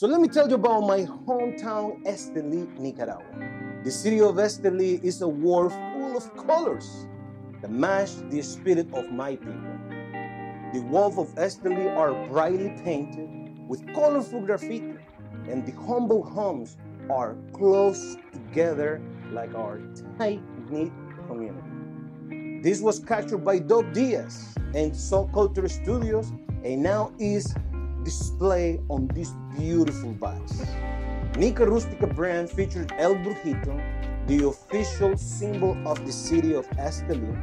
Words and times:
So 0.00 0.06
let 0.06 0.18
me 0.18 0.28
tell 0.28 0.48
you 0.48 0.54
about 0.54 0.80
my 0.80 1.00
hometown, 1.00 2.02
Esteli, 2.06 2.66
Nicaragua. 2.78 3.82
The 3.84 3.90
city 3.90 4.22
of 4.22 4.36
Esteli 4.36 4.98
is 5.04 5.20
a 5.20 5.28
world 5.28 5.72
full 5.72 6.16
of 6.16 6.34
colors 6.38 7.06
that 7.60 7.70
match 7.70 8.12
the 8.30 8.40
spirit 8.40 8.88
of 8.94 9.12
my 9.12 9.36
people. 9.36 9.76
The 10.72 10.80
walls 10.88 11.18
of 11.18 11.28
Esteli 11.34 11.94
are 11.94 12.14
brightly 12.28 12.70
painted 12.82 13.28
with 13.68 13.86
colorful 13.92 14.40
graffiti, 14.40 14.94
and 15.50 15.66
the 15.66 15.72
humble 15.72 16.22
homes 16.22 16.78
are 17.10 17.36
close 17.52 18.16
together 18.32 19.02
like 19.32 19.54
our 19.54 19.82
tight-knit 20.16 20.92
community. 21.26 22.62
This 22.62 22.80
was 22.80 23.00
captured 23.00 23.44
by 23.44 23.58
Dope 23.58 23.92
Diaz 23.92 24.54
and 24.74 24.96
Soul 24.96 25.28
Culture 25.34 25.68
Studios 25.68 26.32
and 26.64 26.82
now 26.82 27.12
is 27.18 27.54
displayed 28.04 28.80
on 28.88 29.06
this 29.08 29.32
beautiful 29.56 30.12
box. 30.12 30.62
Nica 31.36 31.66
Rustica 31.66 32.06
brand 32.06 32.50
features 32.50 32.86
El 32.98 33.14
Brujito, 33.16 33.80
the 34.26 34.46
official 34.46 35.16
symbol 35.16 35.76
of 35.86 36.04
the 36.04 36.12
city 36.12 36.54
of 36.54 36.68
Esteli. 36.70 37.34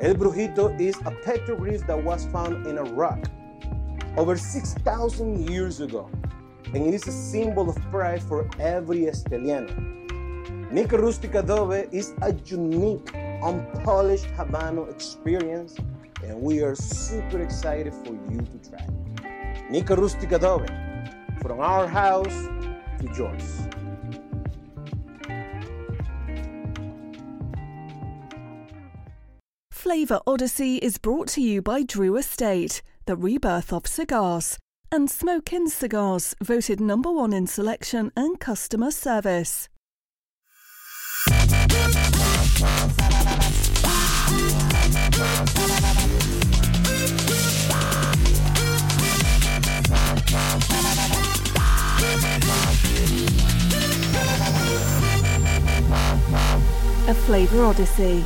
El 0.00 0.14
Brujito 0.14 0.68
is 0.80 0.96
a 1.06 1.10
petroglyph 1.24 1.86
that 1.86 2.02
was 2.02 2.26
found 2.26 2.66
in 2.66 2.78
a 2.78 2.84
rock 2.84 3.18
over 4.16 4.36
6,000 4.36 5.48
years 5.48 5.80
ago, 5.80 6.10
and 6.74 6.76
it 6.76 6.94
is 6.94 7.06
a 7.06 7.12
symbol 7.12 7.68
of 7.70 7.76
pride 7.90 8.22
for 8.22 8.48
every 8.58 9.06
Esteliano. 9.06 9.70
Nica 10.70 10.98
Rustica 10.98 11.38
Adobe 11.38 11.88
is 11.92 12.12
a 12.22 12.34
unique, 12.44 13.14
unpolished 13.42 14.26
Habano 14.36 14.90
experience, 14.90 15.76
and 16.22 16.40
we 16.40 16.60
are 16.60 16.74
super 16.74 17.40
excited 17.40 17.94
for 18.04 18.12
you 18.30 18.40
to 18.40 18.70
try. 18.70 18.97
Nica 19.70 19.94
Rustica 19.94 20.36
Adobe, 20.36 20.66
from 21.42 21.60
our 21.60 21.86
house 21.86 22.48
to 22.98 23.06
yours. 23.14 23.68
Flavor 29.70 30.20
Odyssey 30.26 30.76
is 30.76 30.96
brought 30.96 31.28
to 31.28 31.42
you 31.42 31.60
by 31.60 31.82
Drew 31.82 32.16
Estate, 32.16 32.80
the 33.04 33.14
rebirth 33.14 33.70
of 33.70 33.86
cigars, 33.86 34.58
and 34.90 35.10
Smoke 35.10 35.52
Inn 35.52 35.68
Cigars, 35.68 36.34
voted 36.42 36.80
number 36.80 37.12
one 37.12 37.34
in 37.34 37.46
selection 37.46 38.10
and 38.16 38.40
customer 38.40 38.90
service. 38.90 39.68
A 57.08 57.14
Flavor 57.14 57.64
Odyssey. 57.64 58.22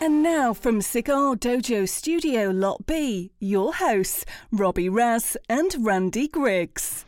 And 0.00 0.22
now 0.22 0.52
from 0.52 0.80
Cigar 0.80 1.34
Dojo 1.34 1.88
Studio 1.88 2.50
Lot 2.50 2.86
B, 2.86 3.32
your 3.40 3.74
hosts, 3.74 4.24
Robbie 4.52 4.88
Raz 4.88 5.36
and 5.48 5.74
Randy 5.80 6.28
Griggs. 6.28 7.04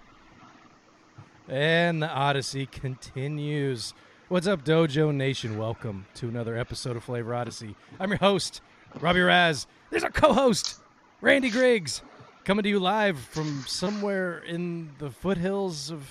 And 1.46 2.02
the 2.02 2.08
Odyssey 2.08 2.66
continues. 2.66 3.94
What's 4.26 4.48
up, 4.48 4.64
Dojo 4.64 5.14
Nation? 5.14 5.56
Welcome 5.56 6.04
to 6.14 6.28
another 6.28 6.58
episode 6.58 6.96
of 6.96 7.04
Flavor 7.04 7.32
Odyssey. 7.32 7.76
I'm 8.00 8.10
your 8.10 8.18
host, 8.18 8.60
Robbie 8.98 9.20
Raz. 9.20 9.68
There's 9.90 10.02
our 10.02 10.10
co 10.10 10.32
host, 10.32 10.80
Randy 11.20 11.50
Griggs, 11.50 12.02
coming 12.42 12.64
to 12.64 12.68
you 12.68 12.80
live 12.80 13.20
from 13.20 13.62
somewhere 13.68 14.38
in 14.40 14.90
the 14.98 15.10
foothills 15.12 15.92
of. 15.92 16.10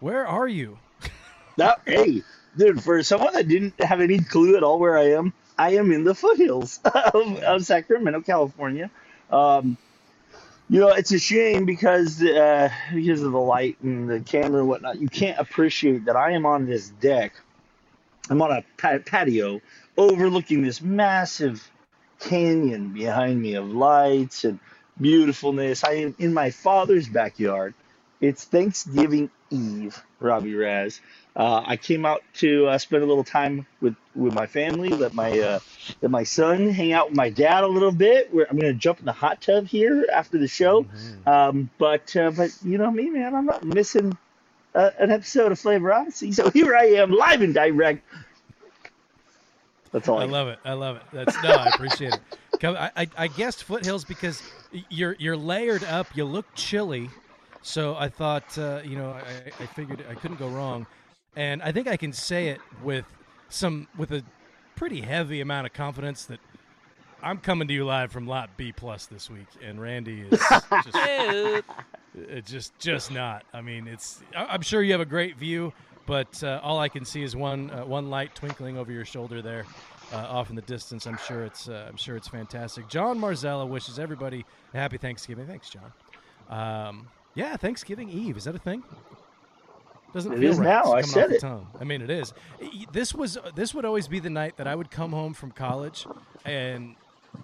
Where 0.00 0.26
are 0.26 0.46
you? 0.46 0.78
That, 1.56 1.80
hey, 1.86 2.22
dude, 2.56 2.82
for 2.82 3.02
someone 3.02 3.34
that 3.34 3.48
didn't 3.48 3.80
have 3.82 4.00
any 4.00 4.18
clue 4.18 4.56
at 4.56 4.62
all 4.62 4.78
where 4.78 4.98
I 4.98 5.12
am, 5.12 5.32
I 5.58 5.74
am 5.74 5.92
in 5.92 6.04
the 6.04 6.14
foothills 6.14 6.80
of, 7.14 7.38
of 7.38 7.64
Sacramento, 7.64 8.22
California. 8.22 8.90
Um, 9.30 9.76
you 10.68 10.80
know, 10.80 10.88
it's 10.88 11.12
a 11.12 11.18
shame 11.18 11.66
because 11.66 12.22
uh, 12.22 12.70
because 12.94 13.22
of 13.22 13.32
the 13.32 13.40
light 13.40 13.76
and 13.82 14.08
the 14.08 14.20
camera 14.20 14.60
and 14.60 14.68
whatnot, 14.68 15.00
you 15.00 15.08
can't 15.08 15.38
appreciate 15.38 16.06
that 16.06 16.16
I 16.16 16.32
am 16.32 16.46
on 16.46 16.66
this 16.66 16.88
deck. 16.88 17.34
I'm 18.30 18.40
on 18.40 18.52
a 18.52 18.64
pa- 18.78 18.98
patio 19.04 19.60
overlooking 19.96 20.62
this 20.62 20.80
massive 20.80 21.68
canyon 22.20 22.92
behind 22.94 23.42
me 23.42 23.54
of 23.54 23.68
lights 23.68 24.44
and 24.44 24.60
beautifulness. 25.00 25.84
I 25.84 25.94
am 25.94 26.14
in 26.18 26.32
my 26.32 26.50
father's 26.50 27.08
backyard. 27.08 27.74
It's 28.20 28.44
Thanksgiving 28.44 29.30
Eve, 29.50 30.00
Robbie 30.20 30.54
Raz. 30.54 31.00
Uh, 31.34 31.62
I 31.64 31.76
came 31.76 32.04
out 32.04 32.22
to 32.34 32.66
uh, 32.66 32.78
spend 32.78 33.02
a 33.02 33.06
little 33.06 33.24
time 33.24 33.66
with, 33.80 33.96
with 34.14 34.34
my 34.34 34.46
family, 34.46 34.90
let 34.90 35.14
my 35.14 35.38
uh, 35.38 35.60
let 36.02 36.10
my 36.10 36.24
son 36.24 36.68
hang 36.68 36.92
out 36.92 37.08
with 37.08 37.16
my 37.16 37.30
dad 37.30 37.64
a 37.64 37.66
little 37.66 37.90
bit. 37.90 38.32
We're, 38.34 38.46
I'm 38.50 38.58
going 38.58 38.72
to 38.72 38.78
jump 38.78 39.00
in 39.00 39.06
the 39.06 39.12
hot 39.12 39.40
tub 39.40 39.66
here 39.66 40.06
after 40.12 40.36
the 40.36 40.48
show. 40.48 40.84
Um, 41.26 41.70
but 41.78 42.14
uh, 42.16 42.32
but 42.32 42.50
you 42.62 42.76
know 42.76 42.90
me, 42.90 43.08
man, 43.08 43.34
I'm 43.34 43.46
not 43.46 43.64
missing 43.64 44.16
uh, 44.74 44.90
an 44.98 45.10
episode 45.10 45.52
of 45.52 45.58
Flavor 45.58 45.92
Odyssey. 45.92 46.32
So 46.32 46.50
here 46.54 46.76
I 46.76 46.84
am, 46.84 47.12
live 47.12 47.40
and 47.40 47.54
direct. 47.54 48.04
That's 49.92 50.08
all 50.08 50.18
I, 50.18 50.22
I 50.22 50.26
love 50.26 50.48
it. 50.48 50.58
I 50.64 50.72
love 50.72 50.96
it. 50.96 51.02
That's 51.12 51.42
no, 51.42 51.50
I 51.50 51.68
appreciate 51.68 52.14
it. 52.14 52.20
I, 52.64 52.90
I, 52.96 53.08
I 53.18 53.26
guessed 53.26 53.64
foothills 53.64 54.04
because 54.04 54.42
you're 54.88 55.16
you're 55.18 55.36
layered 55.36 55.84
up. 55.84 56.06
You 56.14 56.24
look 56.24 56.46
chilly, 56.54 57.10
so 57.62 57.96
I 57.96 58.08
thought 58.08 58.56
uh, 58.56 58.80
you 58.84 58.96
know 58.96 59.10
I, 59.10 59.62
I 59.62 59.66
figured 59.66 60.04
I 60.08 60.14
couldn't 60.14 60.38
go 60.38 60.48
wrong, 60.48 60.86
and 61.36 61.62
I 61.62 61.72
think 61.72 61.88
I 61.88 61.96
can 61.96 62.12
say 62.12 62.48
it 62.48 62.60
with 62.82 63.06
some 63.48 63.88
with 63.96 64.12
a 64.12 64.22
pretty 64.76 65.00
heavy 65.00 65.40
amount 65.40 65.66
of 65.66 65.72
confidence 65.72 66.24
that 66.26 66.40
I'm 67.22 67.38
coming 67.38 67.68
to 67.68 67.74
you 67.74 67.84
live 67.84 68.10
from 68.10 68.26
Lot 68.26 68.56
B 68.56 68.72
plus 68.72 69.06
this 69.06 69.30
week, 69.30 69.46
and 69.62 69.80
Randy 69.80 70.22
is 70.22 70.40
just 70.84 71.64
it's 72.14 72.50
just 72.50 72.78
just 72.78 73.10
not. 73.12 73.44
I 73.52 73.60
mean, 73.60 73.86
it's 73.86 74.20
I'm 74.36 74.62
sure 74.62 74.82
you 74.82 74.92
have 74.92 75.00
a 75.00 75.06
great 75.06 75.36
view, 75.36 75.72
but 76.06 76.42
uh, 76.42 76.60
all 76.62 76.80
I 76.80 76.88
can 76.88 77.04
see 77.04 77.22
is 77.22 77.36
one 77.36 77.70
uh, 77.70 77.84
one 77.84 78.10
light 78.10 78.34
twinkling 78.34 78.76
over 78.76 78.90
your 78.90 79.04
shoulder 79.04 79.40
there, 79.40 79.64
uh, 80.12 80.16
off 80.16 80.50
in 80.50 80.56
the 80.56 80.62
distance. 80.62 81.06
I'm 81.06 81.18
sure 81.18 81.44
it's 81.44 81.68
uh, 81.68 81.86
I'm 81.88 81.96
sure 81.96 82.16
it's 82.16 82.28
fantastic. 82.28 82.88
John 82.88 83.18
Marzella 83.18 83.68
wishes 83.68 83.98
everybody 83.98 84.44
a 84.74 84.76
happy 84.76 84.98
Thanksgiving. 84.98 85.46
Thanks, 85.46 85.70
John. 85.70 85.92
Um, 86.48 87.08
yeah, 87.34 87.56
Thanksgiving 87.56 88.10
Eve 88.10 88.36
is 88.36 88.44
that 88.44 88.54
a 88.54 88.58
thing? 88.58 88.82
Doesn't 90.12 90.32
It 90.34 90.40
feel 90.40 90.50
is 90.52 90.58
right. 90.58 90.66
now. 90.66 90.92
I 90.92 91.00
coming 91.02 91.04
said 91.06 91.22
off 91.24 91.28
the 91.30 91.34
it. 91.36 91.40
tongue. 91.40 91.66
I 91.80 91.84
mean, 91.84 92.02
it 92.02 92.10
is. 92.10 92.32
This 92.92 93.14
was 93.14 93.38
this 93.54 93.74
would 93.74 93.84
always 93.84 94.08
be 94.08 94.18
the 94.20 94.30
night 94.30 94.56
that 94.58 94.66
I 94.66 94.74
would 94.74 94.90
come 94.90 95.10
home 95.12 95.32
from 95.34 95.50
college, 95.52 96.06
and 96.44 96.94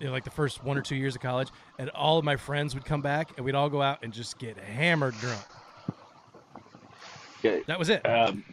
you 0.01 0.07
know, 0.07 0.13
like 0.13 0.25
the 0.25 0.31
first 0.31 0.63
one 0.63 0.77
or 0.77 0.83
two 0.83 0.97
years 0.97 1.15
of 1.15 1.23
college, 1.23 1.49
and 1.79 1.89
all 1.91 2.19
of 2.19 2.25
my 2.25 2.37
friends 2.37 2.75
would 2.75 2.85
come 2.85 3.01
back, 3.01 3.31
and 3.37 3.47
we'd 3.47 3.55
all 3.55 3.71
go 3.71 3.81
out 3.81 4.01
and 4.03 4.13
just 4.13 4.39
get 4.39 4.59
hammered 4.59 5.15
drunk. 5.19 5.41
Okay. 7.39 7.63
That 7.67 7.79
was 7.79 7.89
it. 7.89 8.05
Um, 8.05 8.45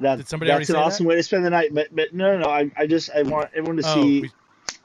that, 0.00 0.16
Did 0.16 0.28
somebody 0.28 0.50
already 0.50 0.62
that's 0.64 0.70
an 0.70 0.74
say 0.74 0.78
that? 0.80 0.84
awesome 0.86 1.06
way 1.06 1.16
to 1.16 1.22
spend 1.22 1.44
the 1.44 1.50
night. 1.50 1.74
But, 1.74 1.88
but 1.94 2.14
no, 2.14 2.36
no, 2.36 2.44
no. 2.44 2.50
I, 2.50 2.70
I 2.76 2.86
just 2.86 3.10
I 3.10 3.22
want 3.22 3.48
everyone 3.54 3.82
to 3.82 3.88
oh, 3.88 3.94
see 3.94 4.20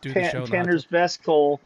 do 0.02 0.10
the 0.10 0.14
Tan- 0.14 0.32
show. 0.32 0.38
in 0.38 0.50
the 0.50 0.58
hot 0.58 0.64
Tanner's 0.64 0.86
best 0.86 1.24
Cole, 1.24 1.60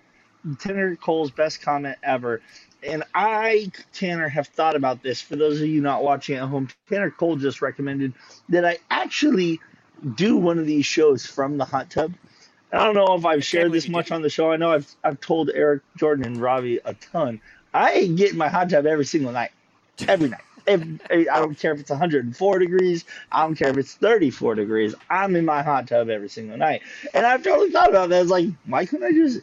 Tanner 0.59 0.95
Cole's 0.97 1.31
best 1.31 1.61
comment 1.61 1.95
ever. 2.03 2.41
And 2.83 3.03
I, 3.13 3.71
Tanner, 3.93 4.29
have 4.29 4.47
thought 4.47 4.75
about 4.75 5.01
this. 5.01 5.19
For 5.21 5.35
those 5.35 5.59
of 5.61 5.67
you 5.67 5.81
not 5.81 6.03
watching 6.03 6.35
at 6.35 6.47
home, 6.47 6.69
Tanner 6.89 7.11
Cole 7.11 7.35
just 7.35 7.61
recommended 7.61 8.13
that 8.49 8.65
I 8.65 8.77
actually 8.89 9.59
do 10.15 10.37
one 10.37 10.59
of 10.59 10.65
these 10.65 10.85
shows 10.85 11.25
from 11.25 11.57
the 11.57 11.65
hot 11.65 11.89
tub. 11.89 12.13
I 12.71 12.83
don't 12.83 12.95
know 12.95 13.15
if 13.15 13.25
I've 13.25 13.45
shared 13.45 13.71
this 13.71 13.87
much 13.87 14.11
on 14.11 14.21
the 14.21 14.29
show. 14.29 14.51
I 14.51 14.57
know 14.57 14.73
I've 14.73 14.93
I've 15.03 15.19
told 15.21 15.49
Eric 15.53 15.83
Jordan 15.95 16.25
and 16.25 16.37
Robbie 16.37 16.79
a 16.83 16.93
ton. 16.93 17.39
I 17.73 18.07
get 18.07 18.31
in 18.31 18.37
my 18.37 18.49
hot 18.49 18.69
tub 18.69 18.85
every 18.85 19.05
single 19.05 19.31
night, 19.31 19.51
every 20.07 20.29
night. 20.29 20.41
I 20.67 20.75
don't 20.75 21.57
care 21.57 21.71
if 21.71 21.79
it's 21.79 21.89
104 21.89 22.59
degrees. 22.59 23.05
I 23.31 23.43
don't 23.43 23.55
care 23.55 23.69
if 23.69 23.77
it's 23.77 23.93
34 23.95 24.55
degrees. 24.55 24.93
I'm 25.09 25.35
in 25.37 25.45
my 25.45 25.63
hot 25.63 25.87
tub 25.87 26.09
every 26.09 26.27
single 26.27 26.57
night. 26.57 26.81
And 27.13 27.25
I've 27.25 27.41
totally 27.41 27.71
thought 27.71 27.89
about 27.89 28.09
that. 28.09 28.21
It's 28.21 28.29
like, 28.29 28.47
why 28.65 28.85
couldn't 28.85 29.05
I 29.05 29.13
just 29.13 29.39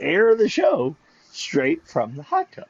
air 0.00 0.34
the 0.34 0.48
show 0.48 0.96
straight 1.34 1.86
from 1.86 2.16
the 2.16 2.22
hot 2.22 2.50
tub? 2.52 2.66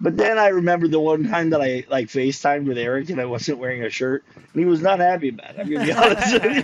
But 0.00 0.16
then 0.16 0.38
I 0.38 0.48
remember 0.48 0.88
the 0.88 1.00
one 1.00 1.28
time 1.28 1.50
that 1.50 1.60
I 1.60 1.84
like 1.90 2.08
FaceTimed 2.08 2.66
with 2.66 2.78
Eric 2.78 3.10
and 3.10 3.20
I 3.20 3.26
wasn't 3.26 3.58
wearing 3.58 3.84
a 3.84 3.90
shirt, 3.90 4.24
and 4.34 4.46
he 4.54 4.64
was 4.64 4.80
not 4.80 4.98
happy 4.98 5.28
about 5.28 5.56
it. 5.56 5.60
I'm 5.60 5.70
gonna 5.70 5.84
be 5.84 5.92
honest 5.92 6.32
with 6.32 6.56
you. 6.56 6.62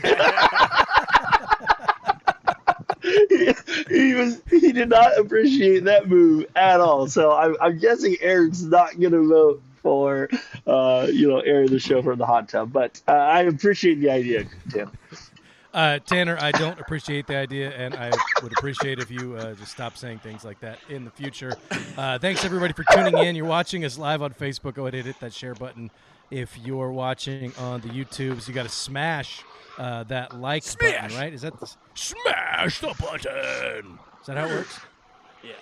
he, 3.88 4.14
was 4.14 4.40
he 4.48 4.72
did 4.72 4.88
not 4.88 5.18
appreciate 5.18 5.84
that 5.84 6.08
move 6.08 6.46
at 6.56 6.80
all. 6.80 7.06
So 7.08 7.32
I'm, 7.32 7.56
I'm 7.60 7.78
guessing 7.78 8.16
Eric's 8.20 8.62
not 8.62 8.98
gonna 8.98 9.22
vote 9.22 9.62
for 9.82 10.30
uh, 10.66 11.06
you 11.12 11.28
know 11.28 11.40
airing 11.40 11.68
the 11.68 11.78
show 11.78 12.00
from 12.02 12.18
the 12.18 12.26
hot 12.26 12.48
tub. 12.48 12.72
But 12.72 13.00
uh, 13.06 13.12
I 13.12 13.42
appreciate 13.42 14.00
the 14.00 14.10
idea, 14.10 14.46
Tim. 14.70 14.90
Uh, 15.76 15.98
Tanner, 15.98 16.38
I 16.40 16.52
don't 16.52 16.80
appreciate 16.80 17.26
the 17.26 17.36
idea, 17.36 17.70
and 17.70 17.94
I 17.94 18.10
would 18.42 18.52
appreciate 18.52 18.98
if 18.98 19.10
you 19.10 19.36
uh, 19.36 19.52
just 19.52 19.72
stop 19.72 19.98
saying 19.98 20.20
things 20.20 20.42
like 20.42 20.58
that 20.60 20.78
in 20.88 21.04
the 21.04 21.10
future. 21.10 21.52
Uh, 21.98 22.18
thanks, 22.18 22.46
everybody, 22.46 22.72
for 22.72 22.84
tuning 22.92 23.18
in. 23.18 23.36
You're 23.36 23.44
watching 23.44 23.84
us 23.84 23.98
live 23.98 24.22
on 24.22 24.32
Facebook. 24.32 24.72
Go 24.74 24.86
ahead 24.86 24.94
and 24.94 25.04
hit 25.04 25.20
that 25.20 25.34
share 25.34 25.54
button. 25.54 25.90
If 26.30 26.58
you're 26.58 26.92
watching 26.92 27.52
on 27.58 27.82
the 27.82 27.88
YouTubes, 27.88 28.48
you 28.48 28.54
got 28.54 28.62
to 28.62 28.70
smash 28.70 29.42
uh, 29.76 30.04
that 30.04 30.40
like 30.40 30.64
button, 30.78 31.14
right? 31.14 31.34
Is 31.34 31.42
that 31.42 31.60
the, 31.60 31.70
smash 31.94 32.80
the 32.80 32.94
button? 32.98 33.98
Is 34.20 34.26
that 34.28 34.38
how 34.38 34.46
it 34.46 34.52
works? 34.52 34.80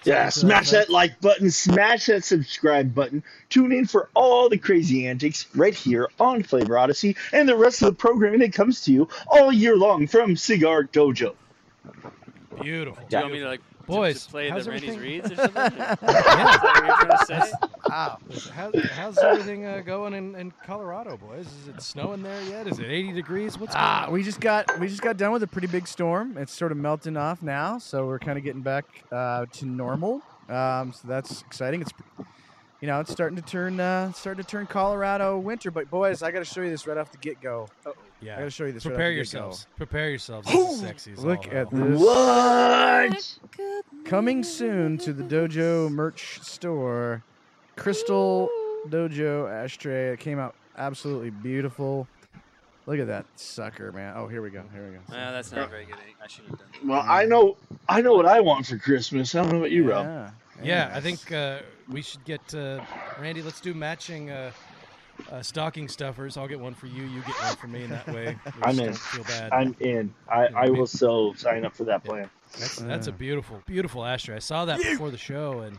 Yeah, 0.05 0.29
Something 0.29 0.49
smash 0.49 0.73
like 0.73 0.87
that 0.87 0.93
like 0.93 1.21
button, 1.21 1.51
smash 1.51 2.07
that 2.07 2.25
subscribe 2.25 2.95
button. 2.95 3.23
Tune 3.49 3.73
in 3.73 3.87
for 3.87 4.11
all 4.15 4.49
the 4.49 4.59
crazy 4.59 5.07
antics 5.07 5.47
right 5.55 5.75
here 5.75 6.09
on 6.21 6.43
Flavor 6.43 6.77
Odyssey 6.79 7.17
and 7.33 7.49
the 7.49 7.57
rest 7.57 7.83
of 7.83 7.87
the 7.89 7.95
programming 7.95 8.41
that 8.41 8.53
comes 8.53 8.83
to 8.85 8.93
you 8.93 9.09
all 9.29 9.53
year 9.53 9.77
long 9.77 10.07
from 10.07 10.37
Cigar 10.37 10.85
Dojo. 10.85 11.35
Beautiful. 12.61 13.03
Do 13.09 13.17
you 13.17 13.23
want 13.23 13.33
me 13.33 13.41
to 13.41 13.49
like 13.49 13.61
to- 13.61 13.74
Boys, 13.87 14.25
to 14.27 14.31
play 14.31 14.49
how's 14.49 14.65
the 14.65 14.71
Randy's 14.73 14.91
everything? 14.91 15.13
reads 15.23 15.33
or 15.33 15.37
something? 15.37 15.55
Yeah. 15.77 15.93
Is 15.93 15.99
that 16.01 16.61
what 16.63 16.85
you're 16.87 16.97
trying 16.97 17.19
to 17.19 17.27
say? 17.27 17.53
Wow. 17.89 18.19
How's, 18.55 18.91
how's 18.91 19.19
everything 19.19 19.67
uh, 19.67 19.81
going 19.85 20.15
in, 20.15 20.35
in 20.37 20.53
Colorado, 20.65 21.17
boys? 21.17 21.47
Is 21.47 21.69
it 21.69 21.83
snowing 21.83 22.23
there 22.23 22.43
yet? 22.45 22.67
Is 22.67 22.79
it 22.79 22.87
80 22.87 23.13
degrees? 23.13 23.59
What's 23.59 23.75
going 23.75 23.85
Ah, 23.85 24.07
on? 24.07 24.13
we 24.13 24.23
just 24.23 24.41
got 24.41 24.79
we 24.81 24.89
just 24.89 25.03
got 25.03 25.17
done 25.17 25.33
with 25.33 25.43
a 25.43 25.47
pretty 25.47 25.67
big 25.69 25.87
storm. 25.87 26.37
It's 26.39 26.53
sort 26.53 26.73
of 26.73 26.79
melting 26.79 27.17
off 27.17 27.43
now, 27.43 27.79
so 27.79 28.07
we're 28.07 28.19
kind 28.19 28.39
of 28.39 28.45
getting 28.45 28.63
back 28.63 28.85
uh, 29.13 29.47
to 29.53 29.67
normal. 29.67 30.23
Um, 30.49 30.93
so 30.93 31.07
that's 31.09 31.43
exciting. 31.43 31.81
It's 31.83 31.93
you 32.81 32.89
know 32.89 33.01
it's 33.01 33.13
starting 33.13 33.37
to 33.37 33.43
turn 33.43 33.81
uh, 33.81 34.13
starting 34.13 34.43
to 34.45 34.51
turn 34.51 34.67
Colorado 34.67 35.39
winter. 35.39 35.71
But 35.71 35.91
boys, 35.91 36.23
I 36.23 36.31
got 36.31 36.41
to 36.41 36.45
show 36.45 36.63
you 36.63 36.71
this 36.71 36.87
right 36.87 36.97
off 36.99 37.13
the 37.13 37.19
get 37.19 37.41
go. 37.41 37.69
I 38.23 38.27
got 38.27 38.37
to 38.39 38.51
show 38.51 38.65
you 38.65 38.73
this. 38.73 38.83
Prepare 38.85 39.11
right 39.11 39.21
off 39.21 39.25
get-go. 39.27 39.39
yourselves. 39.39 39.67
Prepare 39.77 40.11
yourselves. 40.11 40.51
This 40.51 40.71
is 40.71 40.81
sexy. 40.81 41.13
as 41.13 41.25
Look 41.25 41.47
all 41.49 41.57
at 41.59 41.71
this. 41.71 42.01
What? 42.01 43.39
Coming 44.05 44.43
soon 44.43 44.99
to 44.99 45.13
the 45.13 45.23
Dojo 45.23 45.91
merch 45.91 46.41
store, 46.41 47.23
Crystal 47.77 48.49
Dojo 48.89 49.51
ashtray. 49.51 50.13
It 50.13 50.21
came 50.21 50.39
out 50.39 50.55
absolutely 50.77 51.31
beautiful. 51.31 52.09
Look 52.87 52.99
at 52.99 53.07
that 53.07 53.25
sucker, 53.37 53.93
man. 53.93 54.15
Oh, 54.17 54.29
here 54.29 54.43
we 54.43 54.51
go. 54.51 54.63
Here 54.73 54.87
we 54.87 54.93
go. 54.93 55.01
No, 55.11 55.33
that's 55.33 55.53
not 55.53 55.71
very 55.71 55.87
good. 55.87 55.97
I 56.23 56.27
should 56.27 56.45
have 56.45 56.59
done. 56.59 56.69
that. 56.73 56.87
Well, 56.87 57.05
I 57.07 57.25
know 57.25 57.57
I 57.89 58.03
know 58.03 58.15
what 58.15 58.27
I 58.27 58.41
want 58.41 58.67
for 58.67 58.77
Christmas. 58.77 59.35
I 59.35 59.43
don't 59.43 59.53
know 59.53 59.59
about 59.59 59.71
you, 59.71 59.91
Rob. 59.91 60.05
Yeah. 60.05 60.31
Yeah, 60.63 60.93
I 60.95 61.01
think 61.01 61.33
uh, 61.33 61.59
we 61.89 62.01
should 62.01 62.25
get 62.25 62.55
uh, 62.55 62.81
Randy. 63.21 63.43
Let's 63.43 63.61
do 63.61 63.75
matching 63.75 64.31
uh, 64.31 64.53
uh, 65.31 65.43
stocking 65.43 65.89
stuffers. 65.89 66.37
I'll 66.37 66.49
get 66.49 66.61
one 66.61 66.75
for 66.75 66.87
you. 66.87 67.05
You 67.05 67.21
get 67.23 67.35
one 67.43 67.57
for 67.57 67.67
me, 67.67 67.85
and 67.85 67.93
that 67.93 68.07
way 68.09 68.37
I'm 68.63 68.79
in. 68.79 68.93
feel 68.95 69.25
bad. 69.25 69.53
I'm 69.53 69.75
in. 69.81 70.15
I, 70.29 70.47
I 70.55 70.71
will 70.71 70.87
so 70.87 71.35
sign 71.37 71.65
up 71.65 71.75
for 71.75 71.85
that 71.85 72.05
plan. 72.05 72.31
That's 72.59 72.77
that's 72.77 73.07
a 73.09 73.13
beautiful, 73.13 73.61
beautiful 73.67 74.05
ashtray. 74.05 74.37
I 74.37 74.41
saw 74.41 74.65
that 74.65 74.79
before 74.79 75.11
the 75.11 75.19
show, 75.19 75.61
and 75.61 75.79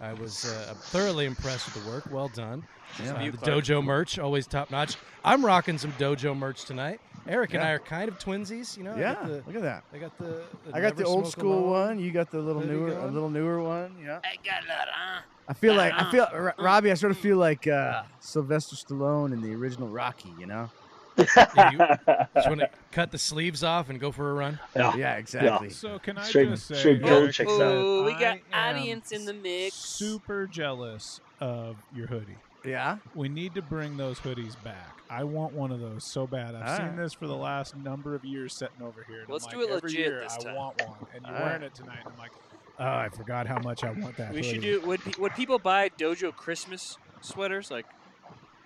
I 0.00 0.12
was 0.14 0.44
uh, 0.46 0.74
thoroughly 0.76 1.26
impressed 1.26 1.72
with 1.72 1.84
the 1.84 1.90
work. 1.90 2.04
Well 2.10 2.28
done. 2.28 2.64
Yeah. 3.02 3.12
The 3.12 3.18
Beautiful. 3.18 3.48
dojo 3.48 3.84
merch, 3.84 4.18
always 4.18 4.46
top 4.46 4.70
notch. 4.70 4.96
I'm 5.24 5.44
rocking 5.44 5.78
some 5.78 5.92
dojo 5.92 6.36
merch 6.36 6.64
tonight. 6.64 7.00
Eric 7.26 7.54
and 7.54 7.62
I 7.62 7.70
are 7.70 7.78
kind 7.78 8.08
of 8.08 8.18
twinsies, 8.18 8.76
you 8.76 8.82
know. 8.84 8.94
Yeah, 8.96 9.14
the, 9.24 9.42
look 9.46 9.56
at 9.56 9.62
that. 9.62 9.84
I 9.94 9.98
got 9.98 10.18
the. 10.18 10.42
I 10.74 10.80
got 10.82 10.96
the 10.96 11.04
old 11.04 11.26
school 11.26 11.54
Alone. 11.58 11.70
one. 11.70 11.98
You 11.98 12.10
got 12.10 12.30
the 12.30 12.38
little 12.40 12.60
Hoodie 12.60 12.74
newer, 12.74 12.98
a 12.98 13.06
little 13.06 13.30
newer 13.30 13.62
one. 13.62 13.96
Yeah. 14.04 14.18
I 14.22 14.36
got 14.44 14.66
that, 14.68 14.88
huh? 14.92 15.20
I 15.48 15.52
feel 15.54 15.74
like 15.74 15.92
I 15.94 16.10
feel 16.10 16.26
R-. 16.30 16.54
Robbie. 16.58 16.90
I 16.90 16.94
sort 16.94 17.12
of 17.12 17.18
feel 17.18 17.38
like 17.38 17.66
uh, 17.66 18.02
Sylvester 18.20 18.76
Stallone 18.76 19.32
in 19.32 19.40
the 19.40 19.54
original 19.54 19.88
Rocky. 19.88 20.32
You 20.38 20.46
know? 20.46 20.70
Yeah, 21.16 21.70
you 21.70 21.78
just 22.34 22.48
want 22.48 22.60
to 22.60 22.68
cut 22.92 23.10
the 23.12 23.18
sleeves 23.18 23.62
off 23.64 23.88
and 23.88 23.98
go 24.00 24.10
for 24.12 24.30
a 24.30 24.34
run. 24.34 24.58
yeah. 24.76 24.94
Yeah, 24.96 25.16
exactly. 25.16 25.70
So 25.70 25.98
can 26.00 26.18
I 26.18 26.24
Straight- 26.24 26.50
just 26.50 26.66
say, 26.66 26.74
straight 26.74 27.02
Eric, 27.04 27.06
Joe 27.06 27.30
checks 27.30 27.52
out. 27.52 27.60
Oh, 27.60 28.04
we 28.04 28.12
got 28.12 28.38
I 28.52 28.70
audience 28.70 29.12
in 29.12 29.24
the 29.24 29.32
mix. 29.32 29.74
Super 29.76 30.46
jealous 30.46 31.20
of 31.40 31.76
your 31.94 32.06
hoodie. 32.08 32.36
Yeah. 32.64 32.98
We 33.14 33.28
need 33.28 33.54
to 33.54 33.62
bring 33.62 33.96
those 33.96 34.18
hoodies 34.18 34.54
back. 34.64 34.98
I 35.10 35.22
want 35.24 35.52
one 35.52 35.70
of 35.70 35.80
those 35.80 36.02
so 36.04 36.26
bad. 36.26 36.54
I've 36.54 36.68
All 36.68 36.76
seen 36.76 36.86
right. 36.86 36.96
this 36.96 37.12
for 37.12 37.26
the 37.26 37.36
last 37.36 37.76
number 37.76 38.14
of 38.14 38.24
years 38.24 38.54
sitting 38.54 38.82
over 38.82 39.04
here. 39.06 39.20
and 39.20 39.28
Let's 39.28 39.44
I'm 39.46 39.50
do 39.52 39.58
like, 39.60 39.68
it 39.68 39.72
every 39.76 39.90
legit 39.90 40.06
year 40.06 40.20
this 40.22 40.38
I 40.46 40.54
want 40.54 40.82
one, 40.86 40.96
and 41.14 41.24
you're 41.26 41.36
All 41.36 41.42
wearing 41.42 41.60
right. 41.62 41.66
it 41.70 41.74
tonight. 41.74 41.98
And 42.04 42.12
I'm 42.12 42.18
like, 42.18 42.32
oh, 42.78 42.84
I 42.86 43.08
forgot 43.10 43.46
how 43.46 43.58
much 43.60 43.84
I 43.84 43.90
want 43.90 44.16
that. 44.16 44.32
We 44.32 44.42
should 44.42 44.56
hoodie." 44.56 44.80
do. 44.80 44.86
Would 44.86 45.00
pe- 45.04 45.20
would 45.20 45.34
people 45.34 45.58
buy 45.58 45.90
Dojo 45.90 46.34
Christmas 46.34 46.96
sweaters? 47.20 47.70
Like, 47.70 47.86